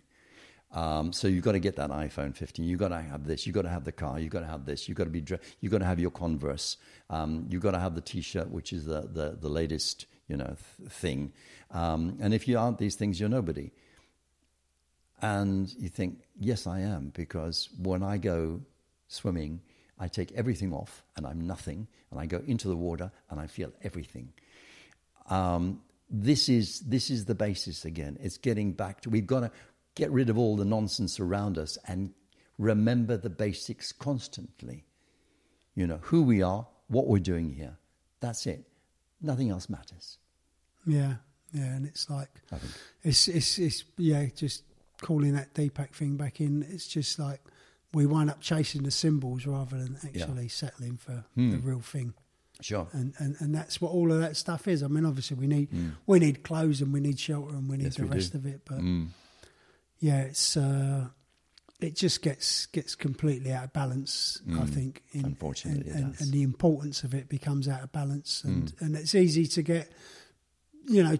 Um, 0.73 1.11
so 1.11 1.27
you've 1.27 1.43
got 1.43 1.51
to 1.51 1.59
get 1.59 1.75
that 1.75 1.89
iPhone 1.89 2.35
15. 2.35 2.65
You've 2.65 2.79
got 2.79 2.89
to 2.89 3.01
have 3.01 3.25
this. 3.25 3.45
You've 3.45 3.55
got 3.55 3.63
to 3.63 3.69
have 3.69 3.83
the 3.83 3.91
car. 3.91 4.19
You've 4.19 4.31
got 4.31 4.41
to 4.41 4.45
have 4.45 4.65
this. 4.65 4.87
You've 4.87 4.97
got 4.97 5.03
to 5.03 5.09
be. 5.09 5.23
You've 5.59 5.71
got 5.71 5.79
to 5.79 5.85
have 5.85 5.99
your 5.99 6.11
Converse. 6.11 6.77
Um, 7.09 7.45
you've 7.49 7.61
got 7.61 7.71
to 7.71 7.79
have 7.79 7.95
the 7.95 8.01
T-shirt, 8.01 8.49
which 8.49 8.71
is 8.71 8.85
the 8.85 9.01
the, 9.01 9.37
the 9.39 9.49
latest 9.49 10.05
you 10.29 10.37
know 10.37 10.55
th- 10.79 10.89
thing. 10.89 11.33
Um, 11.71 12.17
and 12.21 12.33
if 12.33 12.47
you 12.47 12.57
aren't 12.57 12.77
these 12.77 12.95
things, 12.95 13.19
you're 13.19 13.27
nobody. 13.27 13.71
And 15.21 15.73
you 15.77 15.89
think, 15.89 16.21
yes, 16.39 16.65
I 16.67 16.79
am, 16.79 17.11
because 17.13 17.69
when 17.77 18.01
I 18.01 18.17
go 18.17 18.61
swimming, 19.07 19.61
I 19.99 20.07
take 20.07 20.31
everything 20.31 20.73
off 20.73 21.03
and 21.15 21.27
I'm 21.27 21.45
nothing, 21.45 21.87
and 22.09 22.19
I 22.19 22.25
go 22.25 22.41
into 22.47 22.67
the 22.67 22.75
water 22.75 23.11
and 23.29 23.39
I 23.39 23.47
feel 23.47 23.71
everything. 23.83 24.33
Um, 25.29 25.81
this 26.09 26.49
is 26.49 26.81
this 26.81 27.09
is 27.09 27.25
the 27.25 27.35
basis 27.35 27.85
again. 27.85 28.17
It's 28.21 28.37
getting 28.37 28.73
back 28.73 29.01
to 29.01 29.09
we've 29.09 29.27
got 29.27 29.41
to 29.41 29.51
get 29.95 30.11
rid 30.11 30.29
of 30.29 30.37
all 30.37 30.55
the 30.57 30.65
nonsense 30.65 31.19
around 31.19 31.57
us 31.57 31.77
and 31.87 32.13
remember 32.57 33.15
the 33.15 33.29
basics 33.29 33.91
constantly. 33.91 34.83
You 35.75 35.87
know 35.87 35.99
who 36.01 36.23
we 36.23 36.41
are, 36.41 36.67
what 36.87 37.07
we're 37.07 37.19
doing 37.19 37.53
here. 37.53 37.77
That's 38.19 38.45
it. 38.45 38.67
Nothing 39.21 39.51
else 39.51 39.69
matters. 39.69 40.17
Yeah, 40.85 41.15
yeah, 41.53 41.75
and 41.75 41.85
it's 41.85 42.09
like 42.09 42.29
it's 43.03 43.27
it's 43.27 43.57
it's 43.57 43.83
yeah, 43.97 44.25
just 44.35 44.63
calling 45.01 45.33
that 45.33 45.53
Deepak 45.53 45.93
thing 45.93 46.15
back 46.15 46.39
in. 46.39 46.63
It's 46.69 46.87
just 46.87 47.19
like 47.19 47.41
we 47.93 48.05
wind 48.05 48.29
up 48.29 48.39
chasing 48.39 48.83
the 48.83 48.91
symbols 48.91 49.45
rather 49.45 49.77
than 49.77 49.97
actually 50.05 50.47
settling 50.47 50.95
for 50.97 51.25
Hmm. 51.35 51.51
the 51.51 51.57
real 51.57 51.81
thing. 51.81 52.13
Sure. 52.61 52.87
And, 52.93 53.13
and 53.17 53.35
and 53.39 53.53
that's 53.55 53.81
what 53.81 53.91
all 53.91 54.11
of 54.11 54.19
that 54.21 54.37
stuff 54.37 54.67
is. 54.67 54.83
I 54.83 54.87
mean, 54.87 55.05
obviously 55.05 55.35
we 55.37 55.47
need 55.47 55.67
we 56.05 56.19
need 56.19 56.43
clothes 56.43 56.79
and 56.81 56.93
we 56.93 56.99
need 57.01 57.19
shelter 57.19 57.55
and 57.55 57.67
we 57.67 57.77
need 57.77 57.83
Hmm. 57.83 57.87
Yes, 57.87 57.95
the 57.97 58.03
we 58.03 58.09
do. 58.09 58.15
rest 58.15 58.35
of 58.35 58.45
it. 58.45 58.61
But 58.65 58.79
Mm. 58.79 59.07
yeah, 59.99 60.21
it's 60.21 60.55
uh, 60.55 61.07
it 61.79 61.95
just 61.95 62.21
gets 62.21 62.67
gets 62.67 62.93
completely 62.93 63.51
out 63.51 63.63
of 63.63 63.73
balance. 63.73 64.39
I 64.53 64.65
think, 64.67 65.01
in, 65.13 65.21
Hmm. 65.21 65.25
Unfortunately, 65.27 65.91
and, 65.91 66.03
and, 66.05 66.21
and 66.21 66.31
the 66.31 66.43
importance 66.43 67.03
of 67.03 67.15
it 67.15 67.27
becomes 67.29 67.67
out 67.67 67.81
of 67.83 67.91
balance, 67.91 68.43
and 68.43 68.69
Hmm. 68.77 68.85
and 68.85 68.95
it's 68.95 69.15
easy 69.15 69.47
to 69.47 69.63
get, 69.63 69.91
you 70.87 71.01
know, 71.03 71.17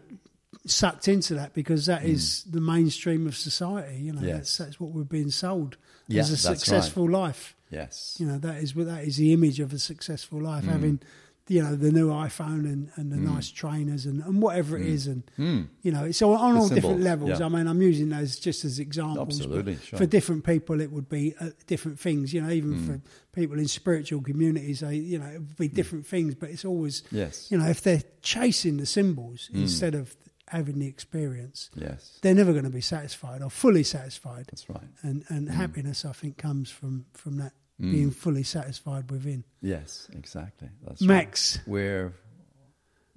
sucked 0.65 1.07
into 1.07 1.33
that 1.35 1.53
because 1.53 1.85
that 1.87 2.03
is 2.03 2.43
the 2.43 2.61
mainstream 2.61 3.27
of 3.27 3.35
society. 3.35 3.97
You 3.97 4.13
know. 4.13 4.21
Yes. 4.21 4.35
that's 4.37 4.57
that's 4.57 4.79
what 4.79 4.91
we're 4.91 5.03
being 5.03 5.31
sold 5.31 5.77
Yeah, 6.07 6.21
as 6.21 6.29
a 6.29 6.31
that's 6.33 6.45
right. 6.47 6.57
successful 6.57 7.09
life. 7.09 7.55
Yes. 7.69 8.17
You 8.19 8.27
know, 8.27 8.37
that 8.39 8.57
is 8.63 8.73
that 8.73 9.03
is 9.03 9.17
the 9.17 9.33
image 9.33 9.59
of 9.59 9.73
a 9.73 9.79
successful 9.79 10.41
life, 10.41 10.63
Hmm. 10.65 10.69
having 10.69 10.99
you 11.47 11.61
know 11.61 11.75
the 11.75 11.91
new 11.91 12.09
iPhone 12.09 12.63
and, 12.65 12.91
and 12.95 13.11
the 13.11 13.17
Mm. 13.17 13.33
nice 13.33 13.49
trainers 13.49 14.05
and, 14.05 14.21
and 14.23 14.41
whatever 14.41 14.77
it 14.77 14.85
is, 14.85 15.07
and 15.07 15.23
you 15.37 15.91
know 15.91 16.05
it's 16.05 16.21
all, 16.21 16.35
on 16.35 16.53
The 16.53 16.59
all 16.61 16.69
different 16.69 17.01
levels. 17.01 17.39
yeah. 17.39 17.45
I 17.45 17.49
mean, 17.49 17.67
I'm 17.67 17.81
using 17.81 18.09
those 18.09 18.37
just 18.39 18.63
as 18.63 18.79
examples. 18.79 19.39
Absolutely, 19.41 19.77
sure. 19.83 19.97
For 19.99 20.05
different 20.05 20.45
people, 20.45 20.79
it 20.79 20.91
would 20.91 21.09
be 21.09 21.33
uh, 21.41 21.49
different 21.67 21.99
things. 21.99 22.33
You 22.33 22.41
know, 22.41 22.51
even 22.51 22.75
Mm. 22.75 22.85
for 22.85 23.01
people 23.33 23.57
in 23.59 23.67
spiritual 23.67 24.21
communities, 24.21 24.79
they, 24.81 24.95
you 24.95 25.17
know, 25.17 25.25
it 25.25 25.39
would 25.39 25.57
be 25.57 25.67
different 25.67 26.05
things. 26.05 26.35
But 26.35 26.51
it's 26.51 26.63
always, 26.63 27.03
Yes. 27.11 27.47
you 27.51 27.57
know, 27.57 27.67
if 27.67 27.81
they're 27.81 28.03
chasing 28.21 28.77
the 28.77 28.85
symbols 28.85 29.49
Mm. 29.51 29.61
instead 29.63 29.95
of 29.95 30.15
having 30.51 30.79
the 30.79 30.87
experience, 30.87 31.69
Yes. 31.75 32.19
they're 32.21 32.35
never 32.35 32.51
going 32.51 32.65
to 32.65 32.69
be 32.69 32.81
satisfied 32.81 33.41
or 33.41 33.49
fully 33.49 33.83
satisfied. 33.83 34.45
That's 34.51 34.69
right. 34.69 34.89
And 35.01 35.23
and 35.29 35.47
Mm. 35.47 35.51
happiness, 35.53 36.05
I 36.05 36.11
think, 36.13 36.37
comes 36.37 36.69
from 36.69 37.05
from 37.13 37.37
that 37.37 37.53
being 37.79 38.11
fully 38.11 38.43
satisfied 38.43 39.09
within. 39.09 39.43
Yes, 39.61 40.07
exactly. 40.13 40.69
That's 40.85 41.01
Max, 41.01 41.57
right. 41.57 41.67
We're 41.67 42.13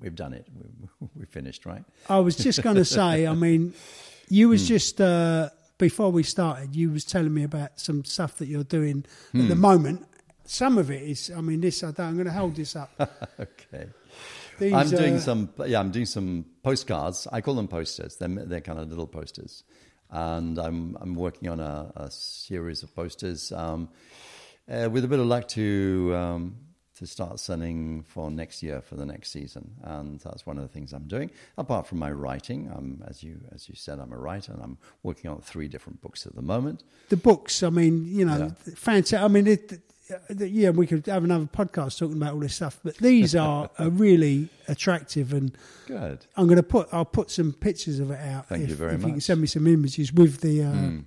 we've 0.00 0.14
done 0.14 0.32
it. 0.32 0.46
We, 0.54 1.08
we 1.20 1.26
finished, 1.26 1.66
right? 1.66 1.84
I 2.08 2.18
was 2.20 2.36
just 2.36 2.62
going 2.62 2.76
to 2.84 2.84
say, 2.84 3.26
I 3.26 3.34
mean, 3.34 3.74
you 4.28 4.48
was 4.48 4.66
just 4.66 5.00
uh, 5.00 5.50
before 5.78 6.10
we 6.12 6.22
started, 6.22 6.74
you 6.74 6.90
was 6.90 7.04
telling 7.04 7.34
me 7.34 7.42
about 7.44 7.78
some 7.78 8.04
stuff 8.04 8.36
that 8.38 8.46
you're 8.48 8.64
doing 8.64 9.04
at 9.34 9.48
the 9.48 9.54
moment. 9.56 10.06
Some 10.46 10.78
of 10.78 10.90
it 10.90 11.02
is, 11.02 11.30
I 11.34 11.40
mean, 11.40 11.60
this 11.60 11.82
I 11.82 11.90
don't. 11.90 12.06
I'm 12.06 12.14
going 12.14 12.26
to 12.26 12.32
hold 12.32 12.54
this 12.56 12.76
up. 12.76 12.90
okay. 13.40 13.86
These, 14.58 14.72
I'm 14.72 14.90
doing 14.90 15.14
uh, 15.16 15.20
some. 15.20 15.48
Yeah, 15.66 15.80
I'm 15.80 15.90
doing 15.90 16.06
some 16.06 16.44
postcards. 16.62 17.26
I 17.32 17.40
call 17.40 17.54
them 17.54 17.68
posters. 17.68 18.16
They're 18.16 18.28
they're 18.28 18.60
kind 18.60 18.78
of 18.78 18.88
little 18.88 19.06
posters, 19.06 19.64
and 20.10 20.58
I'm 20.58 20.96
I'm 21.00 21.14
working 21.14 21.48
on 21.48 21.60
a, 21.60 21.92
a 21.96 22.10
series 22.10 22.82
of 22.82 22.94
posters. 22.94 23.52
Um, 23.52 23.88
uh, 24.70 24.88
with 24.90 25.04
a 25.04 25.08
bit 25.08 25.18
of 25.18 25.26
luck 25.26 25.46
to 25.48 26.12
um, 26.14 26.56
to 26.96 27.06
start 27.06 27.38
selling 27.40 28.02
for 28.04 28.30
next 28.30 28.62
year 28.62 28.80
for 28.80 28.94
the 28.94 29.04
next 29.04 29.30
season, 29.32 29.72
and 29.82 30.20
that's 30.20 30.46
one 30.46 30.56
of 30.56 30.62
the 30.62 30.68
things 30.68 30.92
I'm 30.92 31.08
doing. 31.08 31.30
Apart 31.58 31.86
from 31.86 31.98
my 31.98 32.10
writing, 32.12 32.70
um, 32.74 33.02
as 33.06 33.22
you 33.22 33.40
as 33.54 33.68
you 33.68 33.74
said, 33.74 33.98
I'm 33.98 34.12
a 34.12 34.16
writer, 34.18 34.52
and 34.52 34.62
I'm 34.62 34.78
working 35.02 35.30
on 35.30 35.40
three 35.40 35.68
different 35.68 36.00
books 36.00 36.26
at 36.26 36.34
the 36.34 36.42
moment. 36.42 36.84
the 37.08 37.16
books. 37.16 37.62
I 37.62 37.70
mean, 37.70 38.06
you 38.06 38.24
know, 38.24 38.38
Yeah. 38.38 38.74
fantastic. 38.74 39.20
I 39.20 39.28
mean, 39.28 39.46
it, 39.48 39.80
yeah, 40.36 40.70
we 40.70 40.86
could 40.86 41.06
have 41.06 41.24
another 41.24 41.46
podcast 41.46 41.98
talking 41.98 42.16
about 42.16 42.34
all 42.34 42.40
this 42.40 42.54
stuff, 42.54 42.78
but 42.84 42.96
these 42.98 43.34
are, 43.34 43.70
are 43.78 43.88
really 43.88 44.48
attractive 44.68 45.32
and. 45.32 45.56
Good. 45.86 46.26
I'm 46.36 46.46
going 46.46 46.56
to 46.56 46.62
put. 46.62 46.88
I'll 46.92 47.04
put 47.04 47.30
some 47.30 47.52
pictures 47.52 48.00
of 48.00 48.10
it 48.10 48.20
out. 48.20 48.48
Thank 48.48 48.64
if, 48.64 48.70
you 48.70 48.76
very 48.76 48.92
much. 48.92 49.00
if 49.00 49.06
you 49.06 49.12
can 49.12 49.20
send 49.20 49.40
me 49.40 49.46
some 49.46 49.66
images 49.66 50.12
with 50.12 50.40
the 50.40 50.62
uh, 50.62 50.72
hmm. 50.72 50.98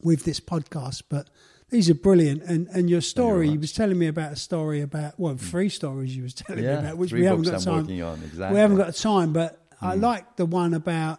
with 0.00 0.24
this 0.24 0.40
podcast. 0.40 1.02
But 1.08 1.28
these 1.70 1.90
are 1.90 1.94
brilliant. 1.94 2.42
And 2.42 2.68
and 2.68 2.88
your 2.88 3.00
story. 3.00 3.46
You 3.46 3.54
much. 3.54 3.62
was 3.62 3.72
telling 3.72 3.98
me 3.98 4.06
about 4.06 4.32
a 4.32 4.36
story 4.36 4.82
about 4.82 5.18
well, 5.18 5.34
hmm. 5.34 5.38
three 5.38 5.68
stories 5.68 6.16
you 6.16 6.22
was 6.22 6.34
telling 6.34 6.64
me 6.64 6.70
about, 6.70 6.96
which 6.96 7.12
we 7.12 7.24
haven't 7.24 7.44
got 7.44 7.66
I'm 7.66 7.86
time. 7.86 7.90
Exactly. 8.24 8.54
We 8.54 8.60
haven't 8.60 8.76
got 8.76 8.94
time, 8.94 9.32
but 9.32 9.60
I 9.80 9.94
hmm. 9.94 10.00
like 10.00 10.36
the 10.36 10.46
one 10.46 10.74
about 10.74 11.18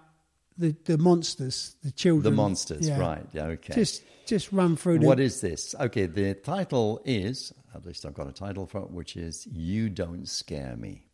the 0.57 0.75
the 0.85 0.97
monsters, 0.97 1.75
the 1.83 1.91
children, 1.91 2.23
the 2.23 2.31
monsters. 2.31 2.87
Yeah. 2.87 2.99
Right. 2.99 3.25
Yeah. 3.33 3.45
Okay. 3.45 3.73
Just 3.73 4.03
just 4.25 4.51
run 4.51 4.75
through 4.75 4.99
the. 4.99 5.07
What 5.07 5.19
is 5.19 5.41
this? 5.41 5.75
Okay, 5.79 6.05
the 6.05 6.33
title 6.33 7.01
is, 7.05 7.53
at 7.75 7.85
least 7.85 8.05
I've 8.05 8.13
got 8.13 8.27
a 8.27 8.33
title 8.33 8.65
for 8.65 8.81
it, 8.81 8.91
which 8.91 9.17
is 9.17 9.47
You 9.47 9.89
Don't 9.89 10.27
Scare 10.27 10.75
Me. 10.77 11.05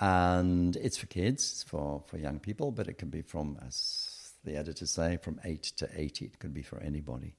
And 0.00 0.76
it's 0.76 0.96
for 0.96 1.06
kids, 1.06 1.64
for, 1.68 2.02
for 2.06 2.16
young 2.16 2.38
people, 2.38 2.70
but 2.70 2.88
it 2.88 2.94
can 2.94 3.10
be 3.10 3.20
from, 3.20 3.58
as 3.66 4.32
the 4.44 4.56
editors 4.56 4.90
say, 4.90 5.18
from 5.18 5.38
8 5.44 5.62
to 5.62 5.88
80. 5.94 6.24
It 6.24 6.38
could 6.38 6.54
be 6.54 6.62
for 6.62 6.80
anybody. 6.80 7.34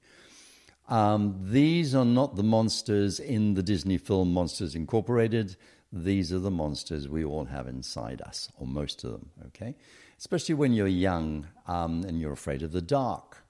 Um, 0.88 1.38
these 1.42 1.94
are 1.94 2.04
not 2.04 2.36
the 2.36 2.42
monsters 2.42 3.18
in 3.18 3.54
the 3.54 3.62
Disney 3.62 3.98
film 3.98 4.32
Monsters 4.32 4.74
Incorporated. 4.74 5.56
These 5.92 6.32
are 6.32 6.38
the 6.38 6.50
monsters 6.50 7.08
we 7.08 7.24
all 7.24 7.44
have 7.44 7.66
inside 7.66 8.22
us, 8.22 8.48
or 8.58 8.66
most 8.66 9.04
of 9.04 9.12
them, 9.12 9.30
okay? 9.48 9.74
Especially 10.18 10.54
when 10.54 10.72
you're 10.72 10.86
young 10.86 11.46
um, 11.66 12.04
and 12.04 12.20
you're 12.20 12.32
afraid 12.32 12.62
of 12.62 12.72
the 12.72 12.80
dark, 12.80 13.41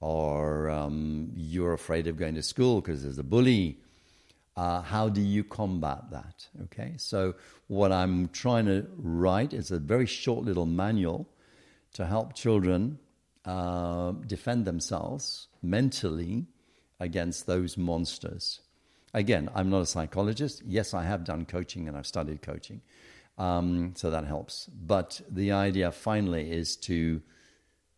or 0.00 0.70
um, 0.70 1.32
you're 1.34 1.72
afraid 1.72 2.06
of 2.06 2.16
going 2.16 2.34
to 2.34 2.42
school 2.42 2.80
because 2.80 3.02
there's 3.02 3.18
a 3.18 3.24
bully. 3.24 3.78
Uh, 4.56 4.82
how 4.82 5.08
do 5.08 5.20
you 5.20 5.44
combat 5.44 6.10
that? 6.10 6.48
Okay, 6.64 6.94
so 6.96 7.34
what 7.68 7.92
I'm 7.92 8.28
trying 8.28 8.66
to 8.66 8.86
write 8.96 9.52
is 9.52 9.70
a 9.70 9.78
very 9.78 10.06
short 10.06 10.44
little 10.44 10.66
manual 10.66 11.28
to 11.94 12.06
help 12.06 12.34
children 12.34 12.98
uh, 13.44 14.12
defend 14.26 14.64
themselves 14.64 15.48
mentally 15.62 16.46
against 17.00 17.46
those 17.46 17.76
monsters. 17.76 18.60
Again, 19.14 19.48
I'm 19.54 19.70
not 19.70 19.82
a 19.82 19.86
psychologist. 19.86 20.62
Yes, 20.66 20.92
I 20.92 21.04
have 21.04 21.24
done 21.24 21.46
coaching 21.46 21.88
and 21.88 21.96
I've 21.96 22.06
studied 22.06 22.42
coaching, 22.42 22.82
um, 23.38 23.94
so 23.96 24.10
that 24.10 24.24
helps. 24.24 24.66
But 24.66 25.20
the 25.30 25.52
idea 25.52 25.92
finally 25.92 26.50
is 26.50 26.76
to 26.88 27.22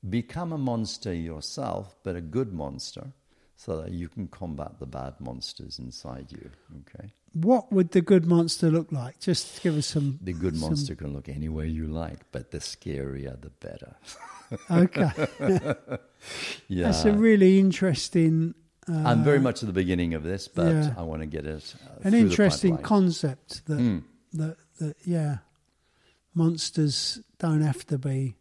become 0.08 0.52
a 0.52 0.58
monster 0.58 1.12
yourself, 1.14 1.94
but 2.02 2.16
a 2.16 2.20
good 2.20 2.52
monster, 2.52 3.12
so 3.56 3.80
that 3.82 3.90
you 3.92 4.08
can 4.08 4.26
combat 4.28 4.78
the 4.78 4.86
bad 4.86 5.14
monsters 5.20 5.78
inside 5.78 6.26
you. 6.30 6.50
Okay. 6.80 7.10
what 7.34 7.70
would 7.70 7.90
the 7.92 8.00
good 8.00 8.26
monster 8.26 8.70
look 8.70 8.90
like? 8.90 9.20
Just 9.20 9.62
give 9.62 9.76
us 9.76 9.86
some. 9.86 10.18
The 10.22 10.32
good 10.32 10.56
some- 10.56 10.68
monster 10.70 10.94
can 10.94 11.12
look 11.12 11.28
any 11.28 11.48
way 11.48 11.68
you 11.68 11.86
like, 11.86 12.20
but 12.32 12.50
the 12.50 12.58
scarier, 12.58 13.40
the 13.40 13.50
better. 13.50 13.94
Okay, 14.70 15.10
Yeah. 16.68 16.86
that's 16.86 17.04
a 17.04 17.12
really 17.12 17.58
interesting. 17.60 18.54
Uh, 18.88 19.02
I'm 19.06 19.22
very 19.22 19.38
much 19.38 19.62
at 19.62 19.66
the 19.68 19.72
beginning 19.72 20.14
of 20.14 20.22
this, 20.24 20.48
but 20.48 20.72
yeah. 20.72 20.94
I 20.96 21.02
want 21.02 21.20
to 21.22 21.26
get 21.26 21.46
it. 21.46 21.74
Uh, 21.86 22.00
an 22.08 22.14
interesting 22.14 22.78
concept 22.78 23.64
that, 23.66 23.78
Mm. 23.78 24.02
that 24.32 24.56
that 24.78 24.96
yeah 25.04 25.38
monsters 26.34 27.20
don't 27.38 27.60
have 27.62 27.86
to 27.86 27.98
be 27.98 28.34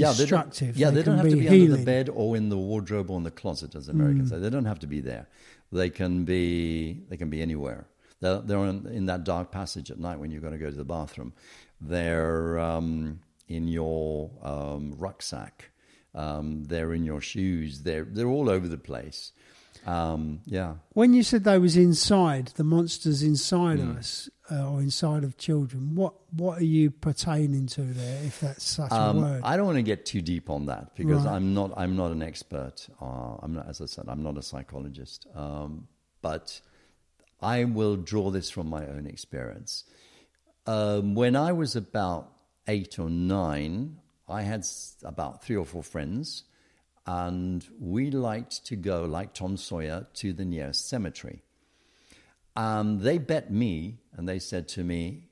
yeah, 0.00 0.12
they 0.12 0.26
don't- 0.26 0.60
yeah, 0.60 0.90
They 0.90 0.96
they, 0.96 1.02
don't 1.02 1.16
have 1.18 1.28
to 1.28 1.36
be 1.36 1.48
be 1.48 1.48
under 1.48 1.76
the 1.76 1.84
bed 1.84 2.08
or 2.12 2.36
in 2.36 2.48
the 2.48 2.56
wardrobe 2.56 3.10
or 3.10 3.16
in 3.18 3.24
the 3.24 3.30
closet, 3.30 3.74
as 3.74 3.88
Americans 3.88 4.28
Mm. 4.30 4.34
say. 4.34 4.38
They 4.40 4.50
don't 4.50 4.64
have 4.66 4.78
to 4.80 4.86
be 4.86 5.00
there. 5.00 5.28
They 5.72 5.90
can 5.90 6.24
be. 6.24 7.02
They 7.08 7.16
can 7.16 7.28
be 7.30 7.42
anywhere. 7.42 7.86
They're, 8.20 8.40
they're 8.40 8.64
in, 8.64 8.86
in 8.86 9.06
that 9.06 9.24
dark 9.24 9.50
passage 9.52 9.90
at 9.90 9.98
night 9.98 10.18
when 10.18 10.30
you're 10.30 10.40
going 10.40 10.52
to 10.54 10.58
go 10.58 10.70
to 10.70 10.76
the 10.76 10.84
bathroom. 10.84 11.32
They're 11.80 12.58
um, 12.58 13.20
in 13.48 13.68
your 13.68 14.30
um, 14.42 14.94
rucksack. 14.98 15.70
Um, 16.14 16.64
they're 16.64 16.92
in 16.94 17.04
your 17.04 17.20
shoes. 17.20 17.82
They're 17.82 18.04
they're 18.04 18.26
all 18.28 18.48
over 18.50 18.66
the 18.66 18.78
place. 18.78 19.32
Um, 19.86 20.40
yeah. 20.46 20.74
when 20.92 21.14
you 21.14 21.22
said 21.22 21.44
they 21.44 21.58
was 21.58 21.76
inside 21.76 22.48
the 22.56 22.64
monsters 22.64 23.22
inside 23.22 23.78
of 23.80 23.96
us 23.96 24.28
uh, 24.50 24.70
or 24.70 24.80
inside 24.80 25.24
of 25.24 25.36
children 25.38 25.94
what 25.94 26.14
what 26.32 26.58
are 26.60 26.64
you 26.64 26.90
pertaining 26.90 27.66
to 27.68 27.82
there 27.82 28.22
if 28.24 28.40
that's 28.40 28.64
such 28.64 28.90
a 28.90 28.94
Um, 28.94 29.20
word 29.22 29.40
I 29.44 29.56
don't 29.56 29.66
want 29.66 29.76
to 29.76 29.82
get 29.82 30.04
too 30.06 30.20
deep 30.22 30.50
on 30.50 30.66
that 30.66 30.94
because 30.94 31.24
Right. 31.24 31.34
I'm 31.34 31.54
not. 31.54 31.72
I'm 31.76 31.96
not 31.96 32.10
an 32.12 32.22
expert. 32.22 32.88
Uh, 33.00 33.36
I'm 33.42 33.54
not, 33.54 33.68
as 33.68 33.80
I 33.80 33.86
said, 33.86 34.04
I'm 34.08 34.22
not 34.22 34.36
a 34.36 34.42
psychologist. 34.42 35.26
Um, 35.34 35.88
but 36.22 36.60
I 37.40 37.64
will 37.64 37.96
draw 37.96 38.30
this 38.30 38.50
from 38.50 38.68
my 38.68 38.86
own 38.86 39.06
experience. 39.06 39.84
Um, 40.66 41.14
when 41.14 41.34
I 41.36 41.52
was 41.52 41.76
about 41.76 42.32
eight 42.66 42.98
or 42.98 43.08
nine, 43.08 43.98
I 44.28 44.42
had 44.42 44.66
about 45.02 45.42
three 45.44 45.56
or 45.56 45.64
four 45.64 45.82
friends, 45.82 46.44
and 47.08 47.66
we 47.80 48.10
liked 48.10 48.66
to 48.66 48.76
go, 48.76 49.04
like 49.04 49.32
Tom 49.32 49.56
Sawyer, 49.56 50.06
to 50.12 50.34
the 50.34 50.44
nearest 50.44 50.90
cemetery. 50.90 51.40
Um, 52.54 52.98
they 52.98 53.16
bet 53.16 53.50
me, 53.50 54.00
and 54.14 54.28
they 54.28 54.38
said 54.38 54.68
to 54.68 54.84
me, 54.84 55.22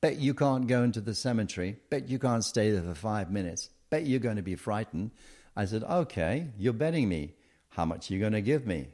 Bet 0.00 0.20
you 0.20 0.34
can't 0.34 0.68
go 0.68 0.84
into 0.84 1.00
the 1.00 1.16
cemetery. 1.16 1.78
Bet 1.90 2.08
you 2.08 2.20
can't 2.20 2.44
stay 2.44 2.70
there 2.70 2.82
for 2.82 2.94
five 2.94 3.32
minutes. 3.32 3.70
Bet 3.90 4.06
you're 4.06 4.20
going 4.20 4.36
to 4.36 4.42
be 4.42 4.54
frightened. 4.54 5.10
I 5.56 5.64
said, 5.64 5.82
Okay, 5.82 6.46
you're 6.56 6.72
betting 6.72 7.08
me. 7.08 7.34
How 7.70 7.84
much 7.84 8.08
are 8.08 8.14
you 8.14 8.20
going 8.20 8.32
to 8.32 8.40
give 8.40 8.64
me? 8.64 8.86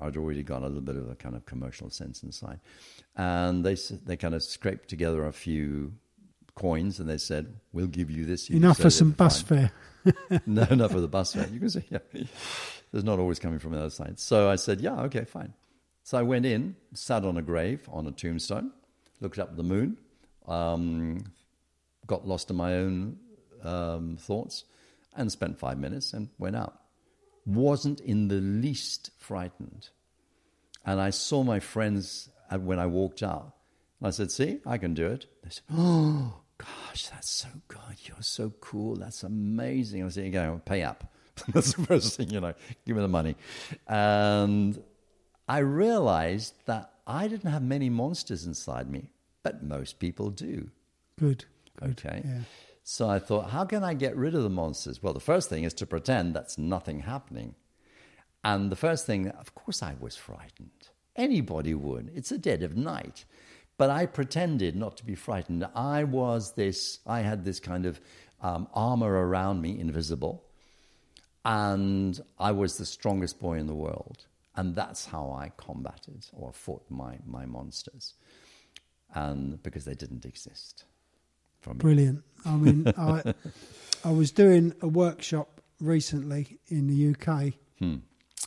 I'd 0.00 0.16
already 0.16 0.44
got 0.44 0.62
a 0.62 0.66
little 0.66 0.82
bit 0.82 0.96
of 0.96 1.10
a 1.10 1.16
kind 1.16 1.34
of 1.34 1.44
commercial 1.46 1.90
sense 1.90 2.22
inside. 2.22 2.60
And 3.16 3.64
they, 3.64 3.74
they 4.06 4.16
kind 4.16 4.36
of 4.36 4.44
scraped 4.44 4.88
together 4.88 5.26
a 5.26 5.32
few 5.32 5.94
coins 6.54 7.00
and 7.00 7.08
they 7.08 7.18
said, 7.18 7.54
We'll 7.72 7.86
give 7.86 8.10
you 8.10 8.24
this. 8.24 8.48
You 8.48 8.56
enough 8.56 8.78
for 8.78 8.90
some 8.90 9.10
bus 9.12 9.42
five 9.42 9.70
fare 9.70 9.72
no, 10.46 10.62
enough 10.62 10.92
for 10.92 11.00
the 11.00 11.08
bus 11.08 11.34
fare. 11.34 11.46
You 11.48 11.60
can 11.60 11.70
see, 11.70 11.84
yeah, 11.90 11.98
there's 12.92 13.04
not 13.04 13.18
always 13.18 13.38
coming 13.38 13.58
from 13.58 13.72
the 13.72 13.78
other 13.78 13.90
side. 13.90 14.18
So 14.18 14.50
I 14.50 14.56
said, 14.56 14.80
yeah, 14.80 15.00
okay, 15.02 15.24
fine. 15.24 15.54
So 16.02 16.18
I 16.18 16.22
went 16.22 16.44
in, 16.44 16.76
sat 16.92 17.24
on 17.24 17.38
a 17.38 17.42
grave, 17.42 17.88
on 17.90 18.06
a 18.06 18.12
tombstone, 18.12 18.72
looked 19.20 19.38
up 19.38 19.50
at 19.50 19.56
the 19.56 19.62
moon, 19.62 19.96
um, 20.46 21.24
got 22.06 22.26
lost 22.26 22.50
in 22.50 22.56
my 22.56 22.74
own 22.74 23.16
um, 23.62 24.18
thoughts, 24.20 24.64
and 25.16 25.32
spent 25.32 25.58
five 25.58 25.78
minutes 25.78 26.12
and 26.12 26.28
went 26.38 26.56
out. 26.56 26.78
Wasn't 27.46 28.00
in 28.00 28.28
the 28.28 28.40
least 28.40 29.10
frightened. 29.18 29.88
And 30.84 31.00
I 31.00 31.10
saw 31.10 31.42
my 31.42 31.60
friends 31.60 32.28
when 32.50 32.78
I 32.78 32.86
walked 32.86 33.22
out. 33.22 33.54
And 34.00 34.08
I 34.08 34.10
said, 34.10 34.30
see, 34.30 34.60
I 34.66 34.76
can 34.76 34.92
do 34.92 35.06
it. 35.06 35.26
They 35.42 35.50
said, 35.50 35.62
oh, 35.72 36.40
gosh, 36.58 37.08
that's 37.08 37.30
so 37.30 37.48
good. 37.68 37.96
You're 38.04 38.16
so 38.20 38.52
cool. 38.60 38.96
That's 38.96 39.22
amazing. 39.22 40.04
I 40.04 40.08
said, 40.08 40.24
you 40.24 40.30
go, 40.30 40.60
pay 40.64 40.82
up. 40.82 41.04
that's 41.48 41.74
the 41.74 41.84
first 41.84 42.16
thing, 42.16 42.30
you 42.30 42.40
know, 42.40 42.54
give 42.86 42.96
me 42.96 43.02
the 43.02 43.08
money. 43.08 43.36
And 43.88 44.80
I 45.48 45.58
realized 45.58 46.54
that 46.66 46.92
I 47.06 47.28
didn't 47.28 47.50
have 47.50 47.62
many 47.62 47.90
monsters 47.90 48.46
inside 48.46 48.90
me, 48.90 49.10
but 49.42 49.62
most 49.62 49.98
people 49.98 50.30
do. 50.30 50.70
Good. 51.18 51.44
good. 51.80 51.90
Okay. 51.90 52.22
Yeah. 52.24 52.38
So 52.82 53.08
I 53.08 53.18
thought, 53.18 53.50
how 53.50 53.64
can 53.64 53.82
I 53.82 53.94
get 53.94 54.16
rid 54.16 54.34
of 54.34 54.42
the 54.42 54.50
monsters? 54.50 55.02
Well, 55.02 55.14
the 55.14 55.20
first 55.20 55.48
thing 55.48 55.64
is 55.64 55.74
to 55.74 55.86
pretend 55.86 56.34
that's 56.34 56.58
nothing 56.58 57.00
happening. 57.00 57.54
And 58.44 58.70
the 58.70 58.76
first 58.76 59.06
thing, 59.06 59.28
of 59.28 59.54
course, 59.54 59.82
I 59.82 59.94
was 59.98 60.16
frightened. 60.16 60.90
Anybody 61.16 61.74
would. 61.74 62.10
It's 62.14 62.30
a 62.30 62.38
dead 62.38 62.62
of 62.62 62.76
night. 62.76 63.24
But 63.76 63.90
I 63.90 64.06
pretended 64.06 64.76
not 64.76 64.96
to 64.98 65.04
be 65.04 65.14
frightened. 65.14 65.66
I 65.74 66.04
was 66.04 66.52
this, 66.54 67.00
I 67.06 67.20
had 67.20 67.44
this 67.44 67.58
kind 67.58 67.86
of 67.86 68.00
um, 68.40 68.68
armor 68.72 69.12
around 69.12 69.60
me, 69.62 69.78
invisible. 69.78 70.44
And 71.44 72.18
I 72.38 72.52
was 72.52 72.76
the 72.76 72.86
strongest 72.86 73.40
boy 73.40 73.58
in 73.58 73.66
the 73.66 73.74
world. 73.74 74.26
And 74.56 74.74
that's 74.74 75.06
how 75.06 75.32
I 75.32 75.50
combated 75.56 76.26
or 76.32 76.52
fought 76.52 76.84
my, 76.88 77.18
my 77.26 77.44
monsters. 77.46 78.14
And 79.12 79.60
because 79.62 79.84
they 79.84 79.94
didn't 79.94 80.24
exist. 80.24 80.84
For 81.60 81.70
me. 81.74 81.78
Brilliant. 81.78 82.24
I 82.44 82.56
mean, 82.56 82.92
I 82.96 83.34
I 84.04 84.10
was 84.10 84.30
doing 84.30 84.74
a 84.82 84.88
workshop 84.88 85.60
recently 85.80 86.58
in 86.68 86.86
the 86.86 87.14
UK, 87.14 87.54
Hmm. 87.78 87.96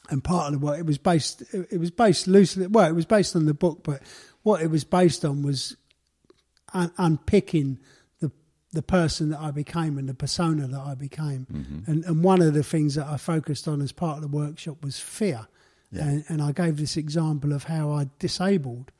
And 0.10 0.24
part 0.24 0.48
of 0.48 0.60
the 0.60 0.66
work 0.66 0.80
it 0.80 0.86
was 0.86 0.98
based 0.98 1.44
it 1.54 1.80
was 1.80 1.92
based 1.92 2.28
loosely. 2.28 2.68
Well, 2.68 2.88
it 2.88 2.96
was 2.96 3.06
based 3.06 3.36
on 3.36 3.46
the 3.46 3.54
book, 3.54 3.84
but 3.84 4.02
what 4.44 4.62
it 4.62 4.68
was 4.68 4.84
based 4.84 5.26
on 5.26 5.42
was 5.42 5.76
un- 6.74 6.92
unpicking 6.98 7.80
the 8.20 8.32
the 8.72 8.82
person 8.82 9.30
that 9.30 9.40
I 9.40 9.52
became 9.52 9.98
and 9.98 10.08
the 10.08 10.14
persona 10.14 10.68
that 10.68 10.80
I 10.80 10.96
became. 10.96 11.48
Mm-hmm. 11.52 11.92
And 11.92 12.06
and 12.06 12.24
one 12.24 12.42
of 12.42 12.54
the 12.54 12.64
things 12.64 12.96
that 12.96 13.08
I 13.08 13.18
focused 13.18 13.68
on 13.68 13.82
as 13.82 13.92
part 13.92 14.18
of 14.18 14.22
the 14.22 14.36
workshop 14.36 14.84
was 14.84 15.00
fear. 15.00 15.48
Yeah. 15.92 16.04
And, 16.04 16.26
and 16.28 16.42
I 16.42 16.52
gave 16.52 16.78
this 16.78 16.98
example 16.98 17.54
of 17.54 17.64
how 17.64 17.92
I 17.92 18.08
disabled 18.20 18.92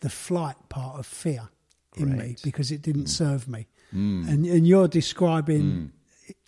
the 0.00 0.08
flight 0.08 0.56
part 0.68 0.96
of 0.98 1.06
fear 1.06 1.48
in 1.96 2.16
me 2.16 2.36
because 2.44 2.70
it 2.70 2.82
didn't 2.82 3.06
serve 3.06 3.48
me. 3.48 3.66
Mm. 3.94 4.28
And 4.28 4.46
and 4.46 4.66
you're 4.66 4.88
describing 4.88 5.92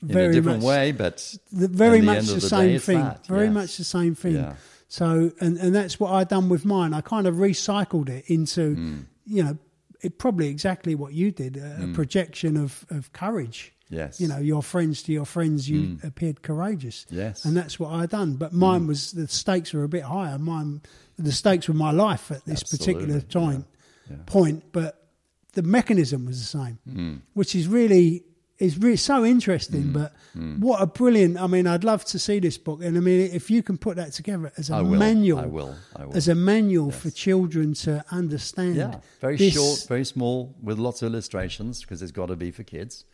in 0.03 0.09
very 0.09 0.29
a 0.29 0.33
different 0.33 0.63
much 0.63 0.67
way, 0.67 0.93
but 0.93 1.35
the, 1.53 1.69
very 1.69 1.99
at 1.99 2.01
the 2.01 2.07
much 2.07 2.17
end 2.19 2.27
the, 2.29 2.35
of 2.35 2.41
the 2.41 2.49
same 2.49 2.79
thing. 2.79 3.11
Very 3.29 3.51
much 3.51 3.77
the 3.77 3.85
same 3.85 4.15
thing. 4.15 4.55
So 4.89 5.31
and 5.41 5.59
and 5.59 5.75
that's 5.75 6.01
what 6.01 6.13
I 6.13 6.25
done 6.25 6.49
with 6.49 6.65
mine. 6.65 6.95
I 6.95 7.01
kind 7.01 7.27
of 7.27 7.37
recycled 7.37 8.09
it 8.09 8.25
into 8.29 8.75
Hmm. 8.75 8.99
you 9.27 9.43
know 9.45 9.59
it 10.01 10.19
probably 10.19 10.49
exactly 10.49 10.95
what 10.95 11.13
you 11.13 11.31
did 11.33 11.57
a, 11.57 11.85
a 11.85 11.95
projection 11.95 12.57
of 12.57 12.87
of 12.91 13.13
courage. 13.13 13.73
Yes. 13.91 14.21
You 14.21 14.29
know, 14.29 14.37
your 14.39 14.63
friends 14.63 15.03
to 15.05 15.13
your 15.13 15.25
friends, 15.25 15.67
you 15.69 15.99
appeared 16.05 16.43
courageous. 16.43 17.07
Hmm. 17.09 17.17
Yes. 17.17 17.45
And 17.45 17.57
that's 17.57 17.81
what 17.81 17.91
I 17.93 18.05
done. 18.07 18.37
But 18.37 18.53
mine 18.53 18.87
was 18.87 19.13
the 19.13 19.27
stakes 19.29 19.73
were 19.73 19.83
a 19.83 19.89
bit 19.89 20.03
higher. 20.05 20.39
Mine, 20.39 20.83
the 21.19 21.33
stakes 21.33 21.69
were 21.69 21.75
my 21.75 21.91
life 21.91 22.31
at 22.31 22.45
this 22.45 22.63
particular 22.63 23.21
time, 23.23 23.65
yeah. 24.11 24.17
point. 24.27 24.73
But 24.73 25.09
the 25.55 25.63
mechanism 25.63 26.27
was 26.27 26.39
the 26.39 26.59
same, 26.59 26.79
Hmm. 26.85 27.15
which 27.33 27.55
is 27.55 27.67
really 27.67 28.25
is 28.59 28.79
really 28.79 28.97
so 28.97 29.25
interesting. 29.25 29.85
Mm. 29.85 29.93
But 29.93 30.15
mm. 30.37 30.59
what 30.59 30.83
a 30.83 30.87
brilliant! 30.87 31.41
I 31.41 31.47
mean, 31.47 31.67
I'd 31.67 31.85
love 31.85 32.05
to 32.07 32.19
see 32.19 32.39
this 32.41 32.59
book. 32.59 32.83
And 32.83 32.97
I 32.97 33.01
mean, 33.01 33.31
if 33.33 33.51
you 33.51 33.63
can 33.63 33.79
put 33.79 33.97
that 33.97 34.13
together 34.13 34.53
as 34.57 34.71
a 34.71 34.75
I 34.75 34.81
will. 34.83 34.99
manual, 34.99 35.39
I 35.41 35.47
will. 35.47 35.77
I 35.97 36.05
will. 36.07 36.17
as 36.17 36.29
a 36.29 36.35
manual 36.35 36.91
for 36.91 37.11
children 37.11 37.75
to 37.75 38.05
understand. 38.11 38.77
yeah, 38.77 39.01
very 39.21 39.37
this- 39.37 39.55
short, 39.55 39.87
very 39.89 40.05
small, 40.05 40.55
with 40.63 40.79
lots 40.79 41.03
of 41.03 41.13
illustrations 41.13 41.83
because 41.83 42.03
it's 42.03 42.13
got 42.13 42.27
to 42.27 42.37
be 42.37 42.51
for 42.51 42.63
kids. 42.65 43.05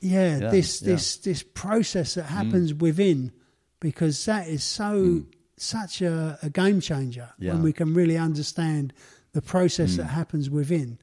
yeah, 0.00 0.38
Yeah, 0.38 0.50
this 0.50 0.82
yeah. 0.82 0.94
this 0.94 1.16
this 1.18 1.42
process 1.42 2.14
that 2.14 2.24
mm. 2.26 2.28
happens 2.28 2.74
within 2.74 3.32
because 3.80 4.24
that 4.24 4.48
is 4.48 4.64
so 4.64 5.22
such 5.56 6.02
a, 6.02 6.38
a 6.42 6.50
game 6.50 6.80
changer 6.80 7.30
Yeah. 7.38 7.52
when 7.52 7.62
we 7.62 7.72
can 7.72 7.94
really 7.94 8.16
understand 8.16 8.92
the 9.32 9.42
process 9.42 9.96
that 9.96 10.04
happens 10.06 10.48
within 10.48 10.98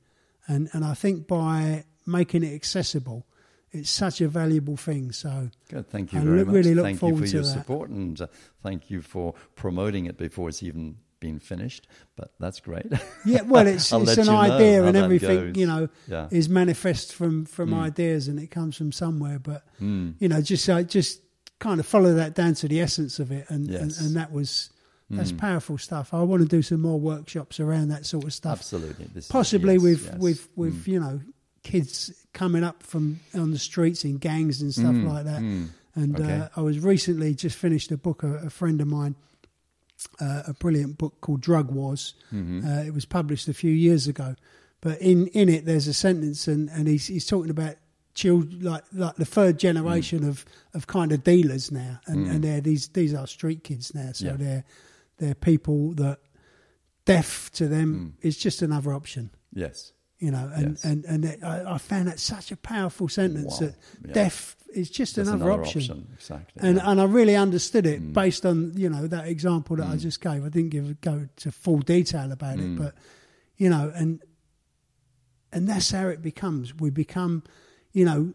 and 0.48 0.70
and 0.74 0.84
I 0.86 0.94
think 0.94 1.28
by 1.28 1.84
making 2.06 2.44
it 2.44 2.54
accessible 2.54 3.26
it's 3.80 3.90
such 3.90 4.22
a 4.22 4.28
valuable 4.28 4.78
thing 4.78 5.12
so 5.12 5.50
Good, 5.70 5.90
thank 5.90 6.14
you 6.14 6.20
I 6.20 6.24
very 6.24 6.46
much. 6.46 6.54
really 6.56 6.74
look 6.76 6.86
thank 6.86 6.96
you 6.96 7.00
forward 7.00 7.20
for 7.22 7.28
to 7.28 7.34
your 7.34 7.44
that. 7.44 7.50
support 7.54 7.90
and 7.90 8.20
uh, 8.22 8.28
thank 8.64 8.90
you 8.90 9.02
for 9.02 9.34
promoting 9.56 10.06
it 10.06 10.18
before 10.18 10.50
it's 10.50 10.64
even 10.64 10.98
been 11.22 11.40
finished. 11.40 11.88
But 12.18 12.34
that's 12.40 12.60
great. 12.60 12.86
yeah 13.26 13.42
well 13.44 13.66
it's 13.68 13.92
it's 13.94 14.18
an 14.18 14.30
idea 14.30 14.84
and 14.84 14.96
everything 14.98 15.40
goes. 15.54 15.58
you 15.58 15.66
know 15.66 15.90
Yeah. 16.08 16.28
is 16.32 16.50
manifest 16.50 17.14
from 17.14 17.46
from 17.46 17.70
Mm. 17.70 17.82
ideas 17.82 18.28
and 18.28 18.40
it 18.40 18.52
comes 18.52 18.76
from 18.78 18.92
somewhere 18.92 19.40
but 19.40 19.64
you 19.80 20.28
know 20.28 20.42
just 20.42 20.70
uh, 20.70 20.84
just 20.84 21.22
kind 21.60 21.80
of 21.80 21.86
follow 21.86 22.14
that 22.16 22.36
down 22.36 22.54
to 22.56 22.68
the 22.68 22.80
essence 22.82 23.18
of 23.20 23.32
it 23.32 23.46
and 23.50 23.68
Yes. 23.68 23.82
and, 23.82 23.92
and 24.08 24.16
that 24.18 24.32
was 24.32 24.70
that's 25.10 25.32
Mm. 25.32 25.38
powerful 25.38 25.78
stuff 25.78 26.14
i 26.14 26.22
want 26.22 26.42
to 26.44 26.48
do 26.48 26.62
some 26.64 26.82
more 26.82 27.00
workshops 27.00 27.60
around 27.60 27.88
that 27.90 28.06
sort 28.06 28.24
of 28.26 28.34
stuff 28.34 28.60
Absolutely. 28.60 29.06
This 29.14 29.26
is- 29.26 29.32
possibly 29.32 29.76
yes, 29.76 29.84
with 29.84 30.04
yes. 30.06 30.16
Mm. 30.16 30.20
with 30.20 30.50
with 30.56 30.88
you 30.88 31.00
know 31.00 31.22
kids 31.72 32.12
coming 32.34 32.64
up 32.64 32.84
from 32.84 33.20
on 33.34 33.50
the 33.52 33.60
streets 33.60 34.04
in 34.06 34.18
gangs 34.18 34.62
and 34.62 34.72
stuff 34.74 34.96
Mm, 34.96 35.10
like 35.14 35.26
that 35.26 35.42
mm. 35.42 35.68
and 35.96 36.20
Okay. 36.20 36.34
uh, 36.42 36.48
i 36.60 36.62
was 36.62 36.78
recently 36.94 37.34
just 37.34 37.58
finished 37.58 37.92
a 37.92 37.98
book 37.98 38.24
a, 38.24 38.34
a 38.46 38.50
friend 38.50 38.82
of 38.82 38.88
mine 38.88 39.16
uh, 40.20 40.44
a 40.48 40.54
brilliant 40.54 40.98
book 40.98 41.14
called 41.22 41.42
drug 41.42 41.72
wars 41.72 42.14
Mm-hmm. 42.34 42.68
uh, 42.68 42.84
it 42.88 42.94
was 42.94 43.06
published 43.06 43.48
a 43.48 43.54
few 43.54 43.72
years 43.88 44.08
ago 44.08 44.36
but 44.82 45.02
in 45.02 45.28
in 45.28 45.50
it 45.50 45.66
there's 45.66 45.88
a 45.88 45.94
sentence 45.94 46.48
and 46.54 46.70
and 46.70 46.88
he's 46.88 47.08
he's 47.08 47.26
talking 47.26 47.50
about 47.52 47.76
children 48.14 48.62
like 48.62 48.84
like 48.94 49.16
the 49.16 49.26
third 49.38 49.58
generation 49.60 50.20
Mm. 50.20 50.30
of 50.30 50.46
of 50.74 50.86
kind 50.88 51.12
of 51.12 51.24
dealers 51.24 51.72
now 51.72 52.00
and 52.08 52.28
and 52.32 52.44
they're 52.44 52.62
these 52.62 52.88
these 52.94 53.14
are 53.20 53.28
street 53.28 53.64
kids 53.64 53.94
now 53.96 54.12
so 54.14 54.26
Yeah. 54.26 54.38
they're 54.38 54.64
they're 55.18 55.36
people 55.52 55.94
that 56.04 56.20
deaf 57.06 57.50
to 57.54 57.68
them 57.68 57.90
Mm. 57.96 58.26
is 58.28 58.38
just 58.38 58.62
another 58.62 58.94
option 58.94 59.30
Yes. 59.54 59.94
You 60.20 60.32
know 60.32 60.50
and 60.56 60.72
Yes. 60.72 60.86
and 60.86 61.06
and 61.06 61.26
it, 61.26 61.44
I, 61.44 61.74
I 61.76 61.78
found 61.78 62.08
that 62.08 62.20
such 62.20 62.52
a 62.52 62.58
powerful 62.58 63.08
sentence 63.10 63.60
Wow. 63.60 63.68
that 63.68 63.76
Yeah. 64.08 64.14
deaf 64.14 64.56
is 64.74 64.90
just 64.90 65.16
That's 65.16 65.30
another, 65.30 65.52
option. 65.52 66.08
Exactly. 66.14 66.68
And 66.68 66.78
yeah. 66.78 66.90
and 66.90 67.00
I 67.02 67.06
really 67.06 67.36
understood 67.36 67.86
it 67.86 68.02
Mm. 68.02 68.14
based 68.14 68.46
on 68.46 68.74
you 68.76 68.90
know 68.90 69.08
that 69.08 69.28
example 69.28 69.76
that 69.78 69.88
I 69.88 69.98
just 69.98 70.22
gave. 70.22 70.44
I 70.46 70.50
didn't 70.50 70.70
give 70.70 71.00
go 71.02 71.28
to 71.38 71.52
full 71.52 71.80
detail 71.80 72.32
about 72.32 72.58
Mm. 72.58 72.76
it, 72.76 72.80
but 72.82 72.94
you 73.58 73.70
know, 73.70 73.92
and 73.96 74.22
and 75.52 75.68
that's 75.68 75.92
how 75.92 76.08
it 76.08 76.22
becomes. 76.22 76.76
We 76.76 76.90
become, 76.90 77.44
you 77.94 78.04
know, 78.06 78.34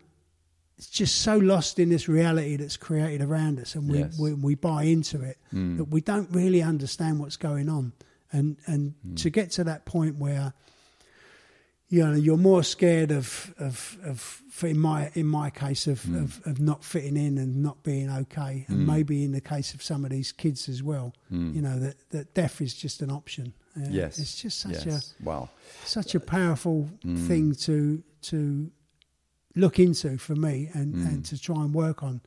it's 0.79 0.89
just 0.89 1.21
so 1.21 1.37
lost 1.37 1.79
in 1.79 1.91
this 1.91 2.09
reality 2.09 2.57
that's 2.57 2.77
created 2.79 3.21
around 3.21 3.59
us, 3.61 3.75
and 3.75 3.91
we 3.91 3.99
Yes. 3.99 4.19
we, 4.19 4.33
we 4.33 4.55
buy 4.55 4.85
into 4.85 5.21
it 5.23 5.39
Mm. 5.53 5.77
that 5.79 5.85
we 5.85 6.01
don't 6.01 6.31
really 6.31 6.63
understand 6.63 7.21
what's 7.21 7.37
going 7.37 7.69
on, 7.69 7.93
and 8.33 8.57
and 8.67 8.95
Mm. 9.07 9.17
to 9.23 9.31
get 9.31 9.51
to 9.53 9.65
that 9.65 9.85
point 9.85 10.17
where 10.19 10.55
you 11.93 12.07
know 12.07 12.15
you're 12.15 12.37
more 12.39 12.63
scared 12.63 13.11
of 13.11 13.53
of 13.59 13.99
of 14.05 14.43
in 14.63 14.79
my 14.79 15.11
in 15.15 15.27
my 15.27 15.51
case 15.51 15.87
of, 15.91 16.03
Mm. 16.03 16.23
of 16.23 16.41
of 16.47 16.61
not 16.61 16.85
fitting 16.85 17.17
in 17.17 17.39
and 17.39 17.63
not 17.63 17.83
being 17.83 18.11
okay 18.11 18.65
and 18.69 18.87
maybe 18.87 19.25
in 19.25 19.33
the 19.33 19.41
case 19.41 19.75
of 19.75 19.83
some 19.83 20.05
of 20.05 20.11
these 20.11 20.33
kids 20.33 20.69
as 20.69 20.83
well 20.83 21.13
you 21.31 21.61
know 21.63 21.79
that 21.81 21.97
that 22.11 22.35
death 22.35 22.61
is 22.61 22.75
just 22.75 23.03
an 23.03 23.11
option 23.11 23.53
Uh, 23.77 23.81
Mm. 23.81 23.93
yes. 23.95 24.19
it's 24.19 24.43
just 24.43 24.59
such 24.61 24.85
yes. 24.87 25.15
Wow. 25.23 25.49
a 25.85 25.87
such 25.89 26.15
a 26.15 26.21
powerful 26.21 26.89
Mm. 27.05 27.27
thing 27.29 27.55
to 27.67 28.03
to 28.31 28.71
look 29.57 29.79
into 29.79 30.19
for 30.19 30.37
me 30.37 30.69
and 30.75 30.95
Mm. 30.95 31.07
and 31.09 31.25
to 31.27 31.39
try 31.39 31.57
and 31.65 31.75
work 31.75 32.03
on 32.03 32.21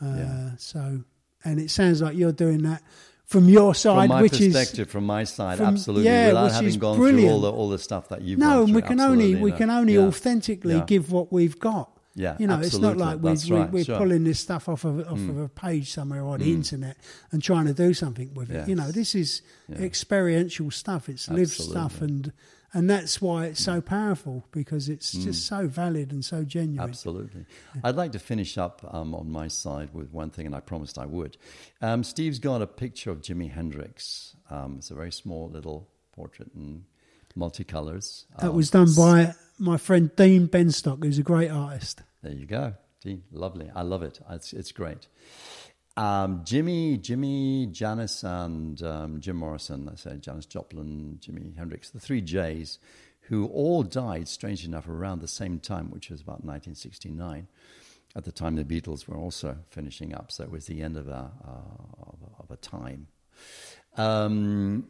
uh, 0.00 0.16
Yeah. 0.16 0.56
so 0.58 1.04
and 1.44 1.60
it 1.60 1.70
sounds 1.70 2.00
like 2.00 2.16
you're 2.16 2.32
doing 2.46 2.62
that 2.62 2.82
from 3.26 3.48
your 3.48 3.74
side 3.74 4.08
From 4.08 4.16
my 4.16 4.22
which 4.22 4.40
is 4.40 4.52
perspective, 4.54 4.90
from 4.90 5.06
my 5.06 5.24
side, 5.24 5.58
from- 5.58 5.68
absolutely. 5.68 6.04
yeah, 6.04 6.28
without 6.28 6.44
which 6.44 6.52
having 6.52 6.68
is 6.68 6.76
gone 6.76 6.96
through 6.96 7.06
all 7.06 7.12
brilliant. 7.12 7.42
the 7.42 7.52
all 7.52 7.68
the 7.70 7.78
stuff 7.78 8.08
that 8.10 8.22
you've 8.22 8.38
no, 8.38 8.64
and 8.64 8.74
we 8.74 8.82
can 8.82 9.00
only 9.00 9.34
we 9.34 9.50
no. 9.50 9.56
can 9.56 9.70
only 9.70 9.94
Yeah. 9.94 10.00
authentically 10.06 10.74
Yeah. 10.74 10.84
give 10.86 11.10
what 11.10 11.32
we've 11.32 11.58
got. 11.58 11.90
Yeah, 12.16 12.36
you 12.38 12.46
know, 12.46 12.60
it's 12.60 12.78
not 12.78 12.96
like 12.96 13.20
That's 13.22 13.50
we, 13.50 13.56
right, 13.56 13.72
we're 13.72 13.82
sure. 13.82 13.96
Mm. 13.96 13.98
pulling 13.98 14.24
this 14.24 14.38
stuff 14.38 14.68
off 14.68 14.84
of 14.84 15.00
off 15.00 15.18
of 15.28 15.36
a 15.36 15.48
page 15.48 15.90
somewhere 15.90 16.22
or 16.22 16.38
the 16.38 16.52
internet 16.52 16.96
and 17.32 17.42
trying 17.42 17.66
to 17.66 17.72
do 17.74 17.92
something 17.92 18.32
with 18.34 18.50
it. 18.52 18.68
You 18.68 18.76
know, 18.76 18.92
this 18.92 19.16
is 19.16 19.42
experiential 19.80 20.70
stuff. 20.70 21.08
It's 21.08 21.28
lived 21.28 21.50
stuff, 21.52 21.94
Absolutely. 21.94 22.06
and 22.14 22.32
and 22.74 22.90
that's 22.90 23.22
why 23.22 23.46
it's 23.46 23.62
so 23.62 23.80
powerful 23.80 24.44
because 24.50 24.88
it's 24.88 25.12
just 25.12 25.46
so 25.46 25.66
valid 25.68 26.12
and 26.12 26.24
so 26.24 26.44
genuine. 26.44 26.88
Absolutely. 26.88 27.46
I'd 27.82 27.94
like 27.96 28.12
to 28.12 28.18
finish 28.18 28.58
up 28.58 28.86
um, 28.92 29.14
on 29.14 29.30
my 29.30 29.48
side 29.48 29.90
with 29.94 30.12
one 30.12 30.30
thing, 30.30 30.46
and 30.46 30.54
I 30.54 30.60
promised 30.60 30.98
I 30.98 31.06
would. 31.06 31.36
Um, 31.80 32.02
Steve's 32.04 32.38
got 32.38 32.60
a 32.60 32.66
picture 32.66 33.10
of 33.10 33.20
Jimi 33.22 33.50
Hendrix. 33.50 34.36
Um, 34.50 34.76
it's 34.78 34.90
a 34.90 34.94
very 34.94 35.12
small 35.12 35.48
little 35.48 35.88
portrait 36.12 36.50
in 36.54 36.84
multicolors. 37.38 38.24
That 38.40 38.50
Um, 38.50 38.56
was 38.56 38.70
done 38.70 38.88
by 38.96 39.34
my 39.58 39.76
friend 39.76 40.10
Dean 40.16 40.48
Benstock, 40.48 41.02
who's 41.04 41.18
a 41.18 41.22
great 41.22 41.50
artist. 41.50 42.02
There 42.22 42.32
you 42.32 42.46
go, 42.46 42.74
Dean. 43.02 43.22
Lovely. 43.32 43.70
I 43.74 43.82
love 43.82 44.02
it. 44.02 44.20
It's, 44.30 44.52
it's 44.52 44.72
great. 44.72 45.08
Um, 45.96 46.40
Jimi, 46.44 46.98
Jimi, 47.00 47.70
Janis, 47.70 48.24
and 48.24 48.82
um, 48.82 49.20
Jim 49.20 49.36
Morrison. 49.36 49.88
I 49.92 49.96
say 49.96 50.16
Janis 50.16 50.46
Joplin, 50.46 51.18
Jimi 51.20 51.56
Hendrix, 51.56 51.90
the 51.90 52.00
three 52.00 52.20
J's, 52.20 52.78
who 53.28 53.46
all 53.46 53.82
died, 53.84 54.26
strangely 54.28 54.68
enough, 54.68 54.88
around 54.88 55.20
the 55.20 55.28
same 55.28 55.60
time, 55.60 55.90
which 55.90 56.10
was 56.10 56.20
about 56.20 56.44
1969. 56.44 57.46
At 58.16 58.24
the 58.24 58.32
time, 58.32 58.56
the 58.56 58.64
Beatles 58.64 59.06
were 59.06 59.16
also 59.16 59.58
finishing 59.70 60.14
up, 60.14 60.30
so 60.32 60.44
it 60.44 60.50
was 60.50 60.66
the 60.66 60.82
end 60.82 60.96
of 60.96 61.08
a 61.08 61.30
uh, 61.44 62.06
of, 62.06 62.18
a- 62.22 62.42
of 62.42 62.50
a 62.50 62.56
time. 62.56 63.06
Um, 63.96 64.88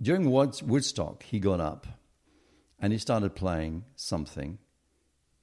during 0.00 0.30
Woodstock, 0.30 1.22
he 1.22 1.40
got 1.40 1.60
up 1.60 1.86
and 2.80 2.92
he 2.92 2.98
started 2.98 3.34
playing 3.34 3.84
something 3.96 4.58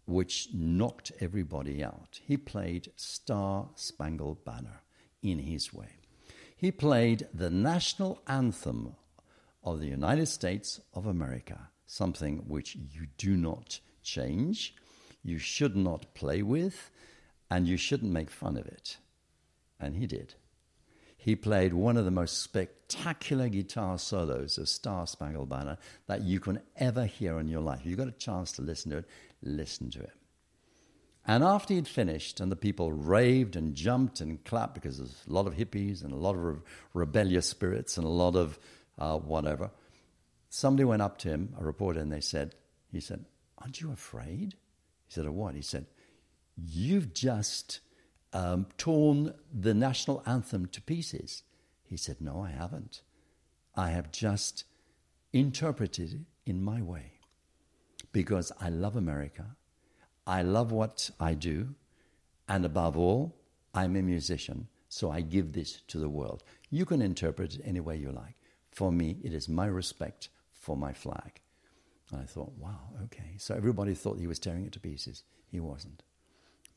which 0.05 0.49
knocked 0.53 1.11
everybody 1.19 1.83
out. 1.83 2.19
He 2.25 2.37
played 2.37 2.91
Star 2.95 3.69
Spangled 3.75 4.43
Banner 4.43 4.81
in 5.21 5.39
his 5.39 5.73
way. 5.73 5.97
He 6.55 6.71
played 6.71 7.27
the 7.33 7.49
national 7.49 8.21
anthem 8.27 8.95
of 9.63 9.79
the 9.79 9.87
United 9.87 10.27
States 10.27 10.79
of 10.93 11.05
America, 11.05 11.69
something 11.85 12.43
which 12.47 12.75
you 12.75 13.07
do 13.17 13.35
not 13.35 13.79
change, 14.03 14.75
you 15.23 15.37
should 15.37 15.75
not 15.75 16.13
play 16.13 16.41
with, 16.41 16.89
and 17.49 17.67
you 17.67 17.77
shouldn't 17.77 18.11
make 18.11 18.29
fun 18.29 18.57
of 18.57 18.65
it. 18.65 18.97
And 19.79 19.95
he 19.95 20.07
did. 20.07 20.35
He 21.17 21.35
played 21.35 21.73
one 21.73 21.97
of 21.97 22.05
the 22.05 22.11
most 22.11 22.41
spectacular 22.41 23.47
guitar 23.47 23.99
solos 23.99 24.57
of 24.57 24.67
Star 24.67 25.05
Spangled 25.05 25.49
Banner 25.49 25.77
that 26.07 26.21
you 26.21 26.39
can 26.39 26.61
ever 26.77 27.05
hear 27.05 27.39
in 27.39 27.47
your 27.47 27.61
life. 27.61 27.81
If 27.81 27.85
you've 27.85 27.99
got 27.99 28.07
a 28.07 28.11
chance 28.11 28.51
to 28.53 28.63
listen 28.63 28.91
to 28.91 28.97
it, 28.99 29.05
listen 29.43 29.91
to 29.91 29.99
it. 29.99 30.13
And 31.27 31.43
after 31.43 31.73
he'd 31.73 31.87
finished, 31.87 32.39
and 32.39 32.51
the 32.51 32.55
people 32.55 32.91
raved 32.91 33.55
and 33.55 33.75
jumped 33.75 34.21
and 34.21 34.43
clapped 34.43 34.73
because 34.73 34.97
there's 34.97 35.23
a 35.29 35.31
lot 35.31 35.47
of 35.47 35.55
hippies 35.55 36.03
and 36.03 36.11
a 36.11 36.17
lot 36.17 36.35
of 36.35 36.43
re- 36.43 36.55
rebellious 36.93 37.45
spirits 37.45 37.97
and 37.97 38.05
a 38.05 38.09
lot 38.09 38.35
of 38.35 38.57
uh, 38.97 39.17
whatever, 39.17 39.69
somebody 40.49 40.83
went 40.83 41.01
up 41.01 41.17
to 41.19 41.29
him, 41.29 41.53
a 41.59 41.63
reporter, 41.63 41.99
and 41.99 42.11
they 42.11 42.21
said, 42.21 42.55
he 42.91 42.99
said, 42.99 43.25
aren't 43.59 43.81
you 43.81 43.91
afraid? 43.91 44.55
He 45.07 45.13
said, 45.13 45.25
of 45.25 45.33
what? 45.33 45.55
He 45.55 45.61
said, 45.61 45.85
you've 46.57 47.13
just 47.13 47.79
um, 48.33 48.67
torn 48.77 49.33
the 49.53 49.73
national 49.73 50.23
anthem 50.25 50.67
to 50.67 50.81
pieces. 50.81 51.43
He 51.83 51.97
said, 51.97 52.17
no, 52.19 52.41
I 52.41 52.49
haven't. 52.49 53.01
I 53.75 53.89
have 53.89 54.11
just 54.11 54.65
interpreted 55.33 56.13
it 56.13 56.49
in 56.49 56.63
my 56.63 56.81
way 56.81 57.19
because 58.11 58.51
I 58.59 58.69
love 58.69 58.95
America 58.95 59.55
I 60.25 60.41
love 60.43 60.71
what 60.71 61.09
I 61.19 61.33
do, 61.33 61.75
and 62.47 62.65
above 62.65 62.97
all, 62.97 63.35
I'm 63.73 63.95
a 63.95 64.01
musician, 64.01 64.67
so 64.89 65.09
I 65.09 65.21
give 65.21 65.53
this 65.53 65.81
to 65.87 65.97
the 65.97 66.09
world. 66.09 66.43
You 66.69 66.85
can 66.85 67.01
interpret 67.01 67.55
it 67.55 67.61
any 67.63 67.79
way 67.79 67.97
you 67.97 68.11
like. 68.11 68.35
For 68.71 68.91
me, 68.91 69.17
it 69.23 69.33
is 69.33 69.49
my 69.49 69.65
respect 69.65 70.29
for 70.53 70.77
my 70.77 70.93
flag. 70.93 71.41
And 72.11 72.21
I 72.21 72.25
thought, 72.25 72.51
wow, 72.57 72.89
okay. 73.05 73.35
So 73.37 73.55
everybody 73.55 73.93
thought 73.93 74.19
he 74.19 74.27
was 74.27 74.39
tearing 74.39 74.65
it 74.65 74.71
to 74.73 74.79
pieces. 74.79 75.23
He 75.49 75.59
wasn't. 75.59 76.03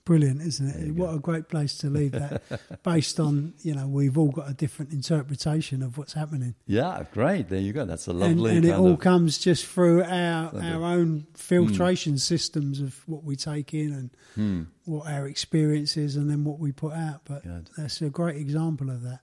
Brilliant, 0.05 0.43
isn't 0.43 0.68
it? 0.68 0.94
What 0.94 1.10
go. 1.10 1.16
a 1.16 1.18
great 1.18 1.48
place 1.48 1.78
to 1.78 1.89
leave 1.89 2.12
that, 2.12 2.43
based 2.82 3.18
on 3.18 3.55
you 3.62 3.74
know 3.74 3.86
we've 3.89 4.18
all 4.18 4.31
got 4.31 4.51
a 4.51 4.52
different 4.52 4.93
interpretation 4.93 5.82
of 5.82 5.97
what's 5.97 6.12
happening. 6.12 6.55
Yeah, 6.66 7.05
great. 7.12 7.48
There 7.48 7.59
you 7.59 7.72
go. 7.72 7.86
That's 7.86 8.06
a 8.06 8.12
lovely. 8.12 8.51
And, 8.51 8.64
and 8.64 8.66
it 8.66 8.78
all 8.78 8.98
comes 8.98 9.39
just 9.39 9.64
through 9.64 10.02
our 10.02 10.55
our 10.55 10.85
own 10.85 11.26
filtration 11.35 12.14
mm. 12.14 12.20
systems 12.20 12.81
of 12.81 13.02
what 13.06 13.24
we 13.24 13.35
take 13.35 13.72
in 13.72 13.93
and 13.93 14.10
mm. 14.36 14.66
what 14.85 15.10
our 15.10 15.26
experience 15.26 15.97
is, 15.97 16.16
and 16.16 16.31
then 16.31 16.44
what 16.44 16.59
we 16.59 16.70
put 16.70 16.93
out. 16.93 17.22
But 17.24 17.43
Good. 17.43 17.70
that's 17.76 18.02
a 18.02 18.10
great 18.10 18.36
example 18.36 18.90
of 18.90 19.02
that. 19.02 19.20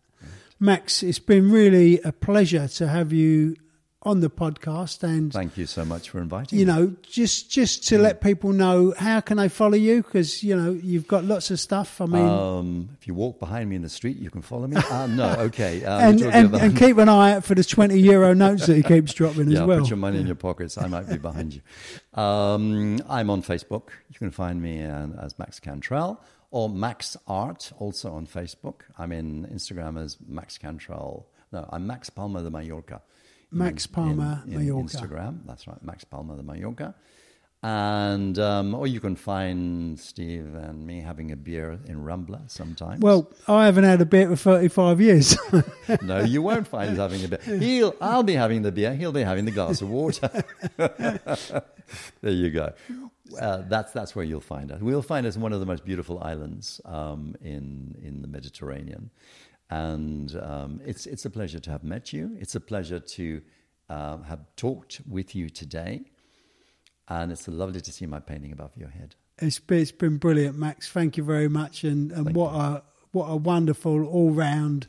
Max, 0.59 1.03
it's 1.03 1.19
been 1.19 1.51
really 1.51 1.99
a 2.01 2.11
pleasure 2.11 2.67
to 2.67 2.87
have 2.87 3.11
you 3.11 3.55
on 4.03 4.19
the 4.19 4.29
podcast 4.29 5.03
and 5.03 5.31
thank 5.31 5.57
you 5.57 5.67
so 5.67 5.85
much 5.85 6.09
for 6.09 6.19
inviting 6.19 6.57
you 6.57 6.65
me. 6.65 6.71
know 6.71 6.95
just 7.03 7.51
just 7.51 7.87
to 7.87 7.99
let 7.99 8.19
people 8.19 8.51
know 8.51 8.95
how 8.97 9.21
can 9.21 9.37
they 9.37 9.47
follow 9.47 9.75
you? 9.75 10.01
Because 10.01 10.43
you 10.43 10.55
know 10.55 10.71
you've 10.71 11.07
got 11.07 11.23
lots 11.23 11.51
of 11.51 11.59
stuff. 11.59 12.01
I 12.01 12.07
mean 12.07 12.27
um, 12.27 12.89
if 12.99 13.07
you 13.07 13.13
walk 13.13 13.39
behind 13.39 13.69
me 13.69 13.75
in 13.75 13.83
the 13.83 13.89
street 13.89 14.17
you 14.17 14.31
can 14.31 14.41
follow 14.41 14.65
me. 14.65 14.77
Uh, 14.77 15.05
no 15.05 15.29
okay 15.39 15.83
um, 15.85 16.01
and, 16.01 16.21
and, 16.21 16.55
and, 16.55 16.77
keep 16.77 16.97
an 16.97 17.09
eye 17.09 17.33
out 17.33 17.43
for 17.43 17.53
the 17.53 17.63
20 17.63 17.99
euro 17.99 18.33
notes 18.33 18.65
that 18.65 18.75
he 18.75 18.81
keeps 18.81 19.13
dropping 19.13 19.51
yeah, 19.51 19.61
as 19.61 19.67
well. 19.67 19.79
put 19.81 19.89
your 19.89 19.97
money 19.97 20.19
in 20.19 20.25
your 20.25 20.35
pockets. 20.35 20.79
I 20.79 20.87
might 20.87 21.07
be 21.07 21.17
behind 21.29 21.53
you. 21.53 21.61
Um, 22.19 22.99
i'm 23.07 23.29
on 23.29 23.43
facebook. 23.43 23.89
You 24.09 24.17
can 24.17 24.31
find 24.31 24.61
me 24.61 24.83
uh, 24.83 25.07
as 25.21 25.37
max 25.37 25.59
cantrell 25.59 26.23
or 26.49 26.69
max 26.69 27.15
art 27.27 27.71
also 27.77 28.13
on 28.13 28.25
facebook. 28.25 28.81
I'm 28.97 29.11
in 29.11 29.45
instagram 29.45 30.03
as 30.03 30.17
max 30.27 30.57
cantrell. 30.57 31.27
No 31.51 31.69
i'm 31.71 31.85
max 31.85 32.09
palma 32.09 32.41
the 32.41 32.49
mallorca 32.49 33.03
Max 33.51 33.87
Palmer 33.87 34.43
in, 34.45 34.53
in 34.53 34.67
Mallorca. 34.67 34.97
Instagram. 34.97 35.39
That's 35.45 35.67
right, 35.67 35.81
Max 35.83 36.03
Palmer 36.03 36.35
the 36.35 36.43
Mallorca. 36.43 36.95
And 37.63 38.39
um, 38.39 38.73
or 38.73 38.87
you 38.87 38.99
can 38.99 39.15
find 39.15 39.99
Steve 39.99 40.55
and 40.55 40.83
me 40.87 40.99
having 40.99 41.31
a 41.31 41.35
beer 41.35 41.77
in 41.85 41.97
Rambla 41.97 42.49
sometimes. 42.49 43.01
Well, 43.01 43.31
I 43.47 43.65
haven't 43.65 43.83
had 43.83 44.01
a 44.01 44.05
beer 44.05 44.29
for 44.29 44.35
thirty-five 44.35 44.99
years. 44.99 45.37
no, 46.01 46.21
you 46.21 46.41
won't 46.41 46.67
find 46.67 46.91
us 46.91 46.97
having 46.97 47.23
a 47.23 47.27
beer. 47.27 47.59
He'll, 47.59 47.95
I'll 48.01 48.23
be 48.23 48.33
having 48.33 48.63
the 48.63 48.71
beer. 48.71 48.95
He'll 48.95 49.11
be 49.11 49.21
having 49.21 49.45
the 49.45 49.51
glass 49.51 49.81
of 49.81 49.91
water. 49.91 50.43
there 50.77 51.61
you 52.23 52.49
go. 52.49 52.73
Uh, 53.39 53.61
that's 53.67 53.91
that's 53.91 54.15
where 54.15 54.25
you'll 54.25 54.41
find 54.41 54.71
us. 54.71 54.81
We'll 54.81 55.03
find 55.03 55.27
us 55.27 55.37
one 55.37 55.53
of 55.53 55.59
the 55.59 55.67
most 55.67 55.85
beautiful 55.85 56.19
islands 56.23 56.81
um, 56.83 57.35
in 57.41 57.95
in 58.01 58.23
the 58.23 58.27
Mediterranean. 58.27 59.11
And 59.71 60.35
um, 60.35 60.81
it's, 60.85 61.05
it's 61.05 61.23
a 61.23 61.29
pleasure 61.29 61.59
to 61.59 61.71
have 61.71 61.83
met 61.83 62.11
you. 62.11 62.35
It's 62.39 62.55
a 62.55 62.59
pleasure 62.59 62.99
to 62.99 63.41
uh, 63.89 64.17
have 64.23 64.41
talked 64.57 64.99
with 65.09 65.33
you 65.33 65.49
today. 65.49 66.01
And 67.07 67.31
it's 67.31 67.47
lovely 67.47 67.79
to 67.79 67.91
see 67.91 68.05
my 68.05 68.19
painting 68.19 68.51
above 68.51 68.71
your 68.75 68.89
head. 68.89 69.15
It's 69.39 69.59
been, 69.59 69.79
it's 69.79 69.91
been 69.93 70.17
brilliant, 70.17 70.57
Max. 70.57 70.89
Thank 70.89 71.15
you 71.15 71.23
very 71.23 71.47
much. 71.47 71.85
And, 71.85 72.11
and 72.11 72.35
what, 72.35 72.53
a, 72.53 72.83
what 73.13 73.27
a 73.27 73.37
wonderful 73.37 74.05
all 74.07 74.31
round 74.31 74.87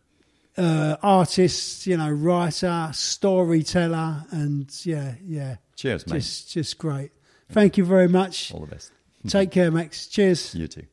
uh, 0.56 0.96
artist, 1.02 1.86
you 1.86 1.98
know, 1.98 2.10
writer, 2.10 2.90
storyteller. 2.94 4.24
And 4.30 4.70
yeah, 4.86 5.14
yeah. 5.22 5.56
Cheers, 5.76 6.06
mate. 6.06 6.14
Just, 6.14 6.50
just 6.50 6.78
great. 6.78 7.12
Thank 7.50 7.76
you 7.76 7.84
very 7.84 8.08
much. 8.08 8.54
All 8.54 8.60
the 8.60 8.68
best. 8.68 8.90
Take 9.28 9.50
care, 9.50 9.70
Max. 9.70 10.06
Cheers. 10.06 10.54
You 10.54 10.66
too. 10.66 10.86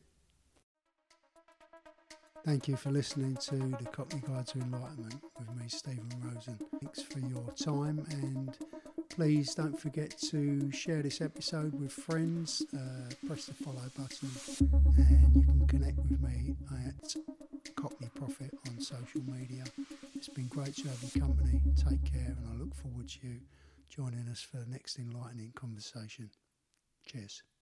Thank 2.43 2.67
you 2.67 2.75
for 2.75 2.89
listening 2.89 3.35
to 3.37 3.55
the 3.55 3.87
Cockney 3.91 4.21
Guide 4.27 4.47
to 4.47 4.59
Enlightenment 4.59 5.21
with 5.37 5.55
me, 5.55 5.67
Stephen 5.67 6.09
Rosen. 6.23 6.57
Thanks 6.81 7.01
for 7.03 7.19
your 7.19 7.51
time, 7.51 8.03
and 8.09 8.57
please 9.09 9.53
don't 9.53 9.79
forget 9.79 10.17
to 10.31 10.71
share 10.71 11.03
this 11.03 11.21
episode 11.21 11.79
with 11.79 11.91
friends. 11.91 12.63
Uh, 12.73 13.13
press 13.27 13.45
the 13.45 13.53
follow 13.53 13.83
button, 13.97 14.29
and 14.97 15.35
you 15.35 15.43
can 15.43 15.67
connect 15.67 15.97
with 15.97 16.21
me 16.21 16.55
at 16.87 17.15
Cockney 17.75 18.09
Prophet 18.15 18.51
on 18.67 18.81
social 18.81 19.21
media. 19.21 19.63
It's 20.15 20.29
been 20.29 20.47
great 20.47 20.75
to 20.77 20.87
have 20.87 21.01
your 21.03 21.25
company. 21.25 21.61
Take 21.75 22.11
care, 22.11 22.35
and 22.35 22.47
I 22.51 22.57
look 22.57 22.73
forward 22.73 23.07
to 23.09 23.27
you 23.27 23.39
joining 23.87 24.27
us 24.29 24.41
for 24.41 24.57
the 24.57 24.69
next 24.69 24.97
enlightening 24.97 25.51
conversation. 25.55 26.31
Cheers. 27.05 27.43